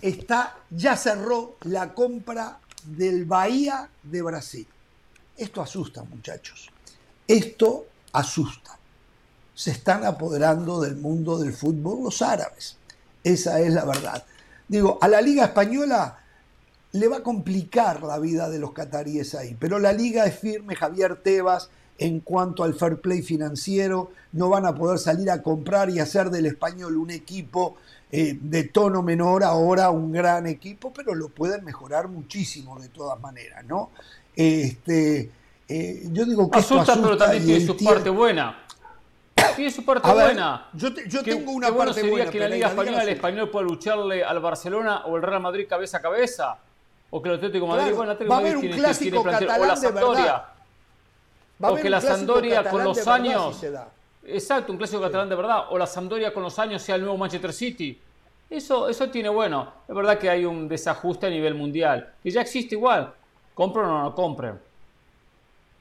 está, 0.00 0.56
ya 0.70 0.96
cerró 0.96 1.58
la 1.64 1.92
compra 1.92 2.58
del 2.84 3.26
Bahía 3.26 3.90
de 4.02 4.22
Brasil. 4.22 4.66
Esto 5.36 5.60
asusta, 5.60 6.04
muchachos. 6.04 6.70
Esto 7.26 7.84
asusta. 8.14 8.77
Se 9.58 9.72
están 9.72 10.04
apoderando 10.04 10.80
del 10.80 10.94
mundo 10.94 11.36
del 11.36 11.52
fútbol 11.52 12.04
los 12.04 12.22
árabes. 12.22 12.76
Esa 13.24 13.58
es 13.58 13.72
la 13.72 13.84
verdad. 13.84 14.22
Digo, 14.68 14.98
a 15.00 15.08
la 15.08 15.20
Liga 15.20 15.46
Española 15.46 16.16
le 16.92 17.08
va 17.08 17.16
a 17.16 17.22
complicar 17.24 18.04
la 18.04 18.20
vida 18.20 18.48
de 18.48 18.60
los 18.60 18.70
cataríes 18.70 19.34
ahí, 19.34 19.56
pero 19.58 19.80
la 19.80 19.92
Liga 19.92 20.26
es 20.26 20.38
firme, 20.38 20.76
Javier 20.76 21.16
Tebas, 21.16 21.70
en 21.98 22.20
cuanto 22.20 22.62
al 22.62 22.74
fair 22.74 23.00
play 23.00 23.20
financiero, 23.20 24.12
no 24.30 24.48
van 24.48 24.64
a 24.64 24.76
poder 24.76 25.00
salir 25.00 25.28
a 25.28 25.42
comprar 25.42 25.90
y 25.90 25.98
hacer 25.98 26.30
del 26.30 26.46
español 26.46 26.96
un 26.96 27.10
equipo 27.10 27.74
eh, 28.12 28.38
de 28.40 28.62
tono 28.62 29.02
menor, 29.02 29.42
ahora 29.42 29.90
un 29.90 30.12
gran 30.12 30.46
equipo, 30.46 30.92
pero 30.92 31.16
lo 31.16 31.30
pueden 31.30 31.64
mejorar 31.64 32.06
muchísimo 32.06 32.78
de 32.78 32.90
todas 32.90 33.20
maneras, 33.20 33.64
¿no? 33.64 33.90
Este, 34.36 35.32
eh, 35.66 36.08
yo 36.12 36.24
digo 36.26 36.48
que 36.48 36.60
asusta, 36.60 36.94
pero 36.94 37.16
también 37.16 37.44
tiene 37.44 37.66
su 37.66 37.76
parte 37.76 38.08
buena. 38.08 38.67
Tiene 39.58 39.72
su 39.72 39.84
parte 39.84 40.12
buena. 40.12 40.68
Yo, 40.72 40.92
tengo 41.24 41.50
una 41.50 41.74
parte 41.74 42.08
buena. 42.08 42.30
que 42.30 42.38
la 42.38 42.48
Liga 42.48 42.68
Española 42.68 43.02
el 43.02 43.08
español 43.08 43.50
pueda 43.50 43.66
lucharle 43.66 44.22
al 44.22 44.38
Barcelona 44.38 45.02
o 45.06 45.16
el 45.16 45.22
Real 45.22 45.40
Madrid 45.40 45.66
cabeza 45.68 45.98
a 45.98 46.00
cabeza. 46.00 46.56
O 47.10 47.20
que 47.20 47.28
el 47.28 47.34
Atlético 47.36 47.66
de 47.66 47.72
Madrid, 47.72 47.94
bueno, 47.96 48.16
va 48.30 48.36
a 48.36 48.38
haber 48.38 48.56
un 48.56 48.68
clásico 48.68 49.24
catalán 49.24 49.60
o 49.60 49.64
la 49.66 49.76
Sampdoria. 49.76 50.44
O 51.60 51.74
que 51.74 51.90
la 51.90 52.00
Sampdoria 52.00 52.70
con 52.70 52.84
los 52.84 53.06
años. 53.08 53.60
exacto, 54.24 54.72
un 54.72 54.78
clásico 54.78 55.02
catalán 55.02 55.28
de 55.28 55.34
verdad. 55.34 55.64
O 55.70 55.78
la 55.78 55.86
Sampdoria 55.86 56.32
con 56.32 56.44
los 56.44 56.56
años 56.58 56.80
sea 56.80 56.94
el 56.94 57.02
nuevo 57.02 57.16
Manchester 57.16 57.52
City. 57.52 58.00
Eso, 58.48 58.88
eso 58.88 59.10
tiene 59.10 59.28
bueno. 59.28 59.72
Es 59.88 59.94
verdad 59.94 60.18
que 60.18 60.30
hay 60.30 60.44
un 60.44 60.68
desajuste 60.68 61.26
a 61.26 61.30
nivel 61.30 61.54
mundial. 61.54 62.14
Que 62.22 62.30
ya 62.30 62.42
existe 62.42 62.76
igual. 62.76 63.12
Compren 63.54 63.86
o 63.86 64.02
no 64.02 64.14
compren. 64.14 64.67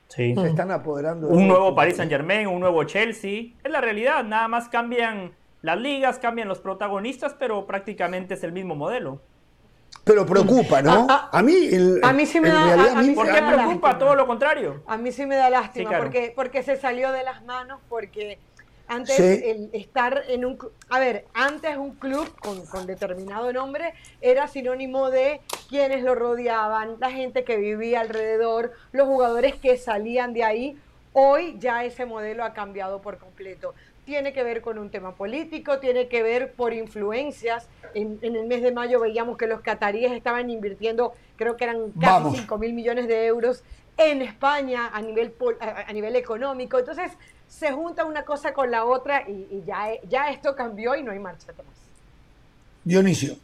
Se 0.08 0.32
están 0.32 0.72
apoderando. 0.72 1.28
un 1.28 1.48
nuevo 1.48 1.76
Paris 1.76 1.98
Saint 1.98 2.12
Germain, 2.12 2.48
un 2.48 2.60
nuevo 2.60 2.84
Chelsea. 2.86 3.54
Es 3.64 3.72
la 3.72 3.82
realidad, 3.82 4.24
nada 4.24 4.48
más 4.48 4.70
cambian 4.70 5.34
las 5.62 5.78
ligas, 5.78 6.20
cambian 6.20 6.48
los 6.48 6.60
protagonistas, 6.60 7.36
pero 7.38 7.66
prácticamente 7.66 8.36
es 8.36 8.44
el 8.44 8.52
mismo 8.52 8.76
modelo. 8.76 9.22
Pero 10.04 10.26
preocupa, 10.26 10.82
¿no? 10.82 11.08
Ah, 11.10 11.30
ah, 11.32 11.40
a, 11.40 11.44
mí, 11.44 11.54
a 12.02 12.14
mí 12.14 12.26
sí 12.26 12.40
me 12.40 12.50
da. 12.50 13.04
¿Por 13.14 13.32
qué 13.32 13.42
preocupa? 13.42 13.98
Todo 13.98 14.16
lo 14.16 14.26
contrario. 14.26 14.82
A 14.88 14.98
mí 14.98 15.12
sí 15.12 15.26
me 15.26 15.36
da 15.36 15.50
lástima, 15.50 15.98
porque, 15.98 16.32
porque 16.36 16.64
se 16.64 16.78
salió 16.78 17.12
de 17.12 17.24
las 17.24 17.44
manos, 17.44 17.82
porque 17.90 18.40
antes 18.88 19.20
el 19.20 19.70
estar 19.74 20.24
en 20.28 20.46
un... 20.46 20.58
A 20.90 21.00
ver, 21.00 21.26
antes 21.34 21.78
un 21.78 21.96
club 21.96 22.34
con, 22.40 22.66
con, 22.66 22.86
determinado 22.86 23.52
nombre 23.52 23.94
era 24.22 24.48
sinónimo 24.48 25.10
de 25.10 25.42
quienes 25.70 26.04
lo 26.04 26.16
rodeaban, 26.16 26.96
la 27.00 27.12
gente 27.12 27.44
que 27.44 27.58
vivía 27.58 28.02
alrededor, 28.02 28.72
los 28.92 29.08
jugadores 29.08 29.56
que 29.56 29.78
salían 29.78 30.34
de 30.34 30.44
ahí. 30.44 30.78
Hoy 31.14 31.56
ya 31.60 31.84
ese 31.84 32.06
modelo 32.06 32.44
ha 32.44 32.54
cambiado 32.54 33.02
por 33.02 33.18
completo. 33.18 33.74
Tiene 34.06 34.32
que 34.32 34.44
ver 34.44 34.62
con 34.62 34.78
un 34.78 34.90
tema 34.90 35.16
político, 35.16 35.80
tiene 35.80 36.08
que 36.08 36.24
ver 36.24 36.54
por 36.54 36.74
influencias. 36.74 37.68
En, 37.94 38.20
en 38.22 38.36
el 38.36 38.46
mes 38.48 38.62
de 38.62 38.72
mayo 38.72 39.02
veíamos 39.02 39.38
que 39.38 39.48
los 39.48 39.60
cataríes 39.62 40.14
estaban 40.14 40.50
invirtiendo, 40.50 41.14
creo 41.36 41.58
que 41.58 41.66
eran 41.66 41.92
casi 42.00 42.38
5 42.38 42.58
mil 42.58 42.74
millones 42.74 43.08
de 43.08 43.26
euros 43.26 43.64
en 43.98 44.22
España 44.22 44.90
a 44.94 45.02
nivel, 45.02 45.34
a 45.60 45.92
nivel 45.92 46.16
económico. 46.16 46.80
Entonces, 46.80 47.12
se 47.48 47.72
junta 47.72 48.06
una 48.06 48.24
cosa 48.24 48.54
con 48.54 48.72
la 48.72 48.86
otra 48.86 49.24
y, 49.28 49.64
ya, 49.66 49.90
ya 50.08 50.30
esto 50.30 50.56
cambió 50.56 50.96
y 50.96 51.04
no 51.04 51.12
hay 51.12 51.20
marcha 51.20 51.52
atrás. 51.52 51.68
Dionisio. 52.84 53.36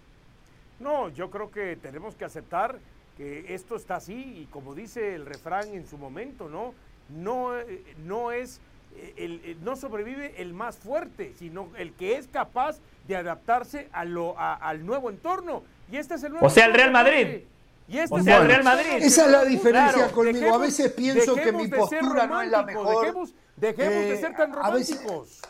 No, 0.79 1.09
yo 1.09 1.29
creo 1.29 1.51
que 1.51 1.75
tenemos 1.77 2.15
que 2.15 2.25
aceptar 2.25 2.77
que 3.17 3.53
esto 3.53 3.75
está 3.75 3.95
así 3.95 4.41
y 4.41 4.45
como 4.51 4.75
dice 4.75 5.15
el 5.15 5.25
refrán 5.25 5.69
en 5.69 5.87
su 5.87 5.97
momento, 5.97 6.49
¿no? 6.49 6.73
No, 7.09 7.57
eh, 7.57 7.83
no 8.05 8.31
es 8.31 8.59
eh, 8.95 9.13
el, 9.17 9.63
no 9.63 9.75
sobrevive 9.75 10.41
el 10.41 10.53
más 10.53 10.77
fuerte, 10.77 11.33
sino 11.37 11.69
el 11.77 11.93
que 11.93 12.17
es 12.17 12.27
capaz 12.27 12.77
de 13.07 13.15
adaptarse 13.15 13.87
a 13.91 14.05
lo, 14.05 14.35
al 14.37 14.85
nuevo 14.85 15.09
entorno. 15.09 15.63
Y 15.91 15.97
este 15.97 16.15
es 16.15 16.23
el 16.23 16.31
nuevo. 16.31 16.47
O 16.47 16.49
sea, 16.49 16.65
el 16.65 16.73
Real 16.73 16.91
Madrid. 16.91 17.43
Y 17.87 17.97
este 17.97 18.19
es 18.19 18.27
el 18.27 18.47
Real 18.47 18.63
Madrid. 18.63 18.91
Esa 18.99 19.25
es 19.25 19.31
la 19.31 19.45
diferencia 19.45 20.11
conmigo. 20.11 20.53
a 20.53 20.57
veces 20.57 20.91
pienso 20.93 21.35
que 21.35 21.51
mi 21.51 21.67
postura 21.67 22.27
no 22.27 22.41
es 22.41 22.49
la 22.49 22.63
mejor. 22.63 23.29
Dejemos, 23.55 24.09
de 24.09 24.17
ser 24.19 24.35
tan 24.35 24.51
románticos. 24.53 24.61
A 24.63 24.71
veces, 24.73 25.41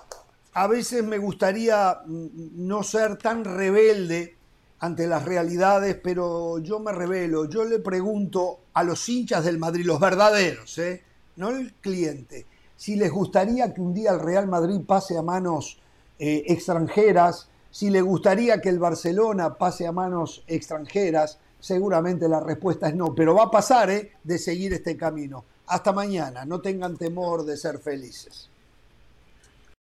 a 0.53 0.68
veces 0.68 1.03
me 1.03 1.18
gustaría 1.18 2.01
mm, 2.05 2.27
no 2.68 2.84
ser 2.84 3.18
tan 3.18 3.43
rebelde 3.45 4.35
ante 4.80 5.07
las 5.07 5.23
realidades, 5.23 5.97
pero 6.03 6.60
yo 6.60 6.80
me 6.80 6.91
revelo. 6.91 7.49
Yo 7.49 7.64
le 7.64 7.80
pregunto 7.80 8.60
a 8.73 8.84
los 8.84 9.07
hinchas 9.07 9.45
del 9.45 9.57
Madrid, 9.57 9.85
los 9.85 9.99
verdaderos, 9.99 10.77
¿eh? 10.77 11.03
no 11.38 11.49
el 11.49 11.73
cliente, 11.76 12.45
si 12.76 12.95
les 12.95 13.11
gustaría 13.11 13.73
que 13.73 13.81
un 13.81 13.93
día 13.93 14.11
el 14.11 14.19
Real 14.19 14.47
Madrid 14.47 14.81
pase 14.85 15.18
a 15.18 15.22
manos 15.22 15.80
eh, 16.19 16.43
extranjeras, 16.47 17.49
si 17.72 17.89
les 17.89 18.03
gustaría 18.03 18.61
que 18.61 18.69
el 18.69 18.77
Barcelona 18.77 19.57
pase 19.57 19.88
a 19.88 19.91
manos 19.91 20.43
extranjeras, 20.47 21.39
seguramente 21.64 22.27
la 22.27 22.41
respuesta 22.41 22.90
es 22.90 22.95
no, 22.95 23.15
pero 23.15 23.34
va 23.34 23.44
a 23.44 23.52
pasar 23.52 23.90
¿eh? 23.90 24.11
de 24.22 24.38
seguir 24.38 24.73
este 24.73 24.98
camino. 24.98 25.45
Hasta 25.68 25.94
mañana, 25.94 26.44
no 26.44 26.60
tengan 26.60 26.98
temor 26.98 27.45
de 27.45 27.56
ser 27.56 27.80
felices. 27.80 28.49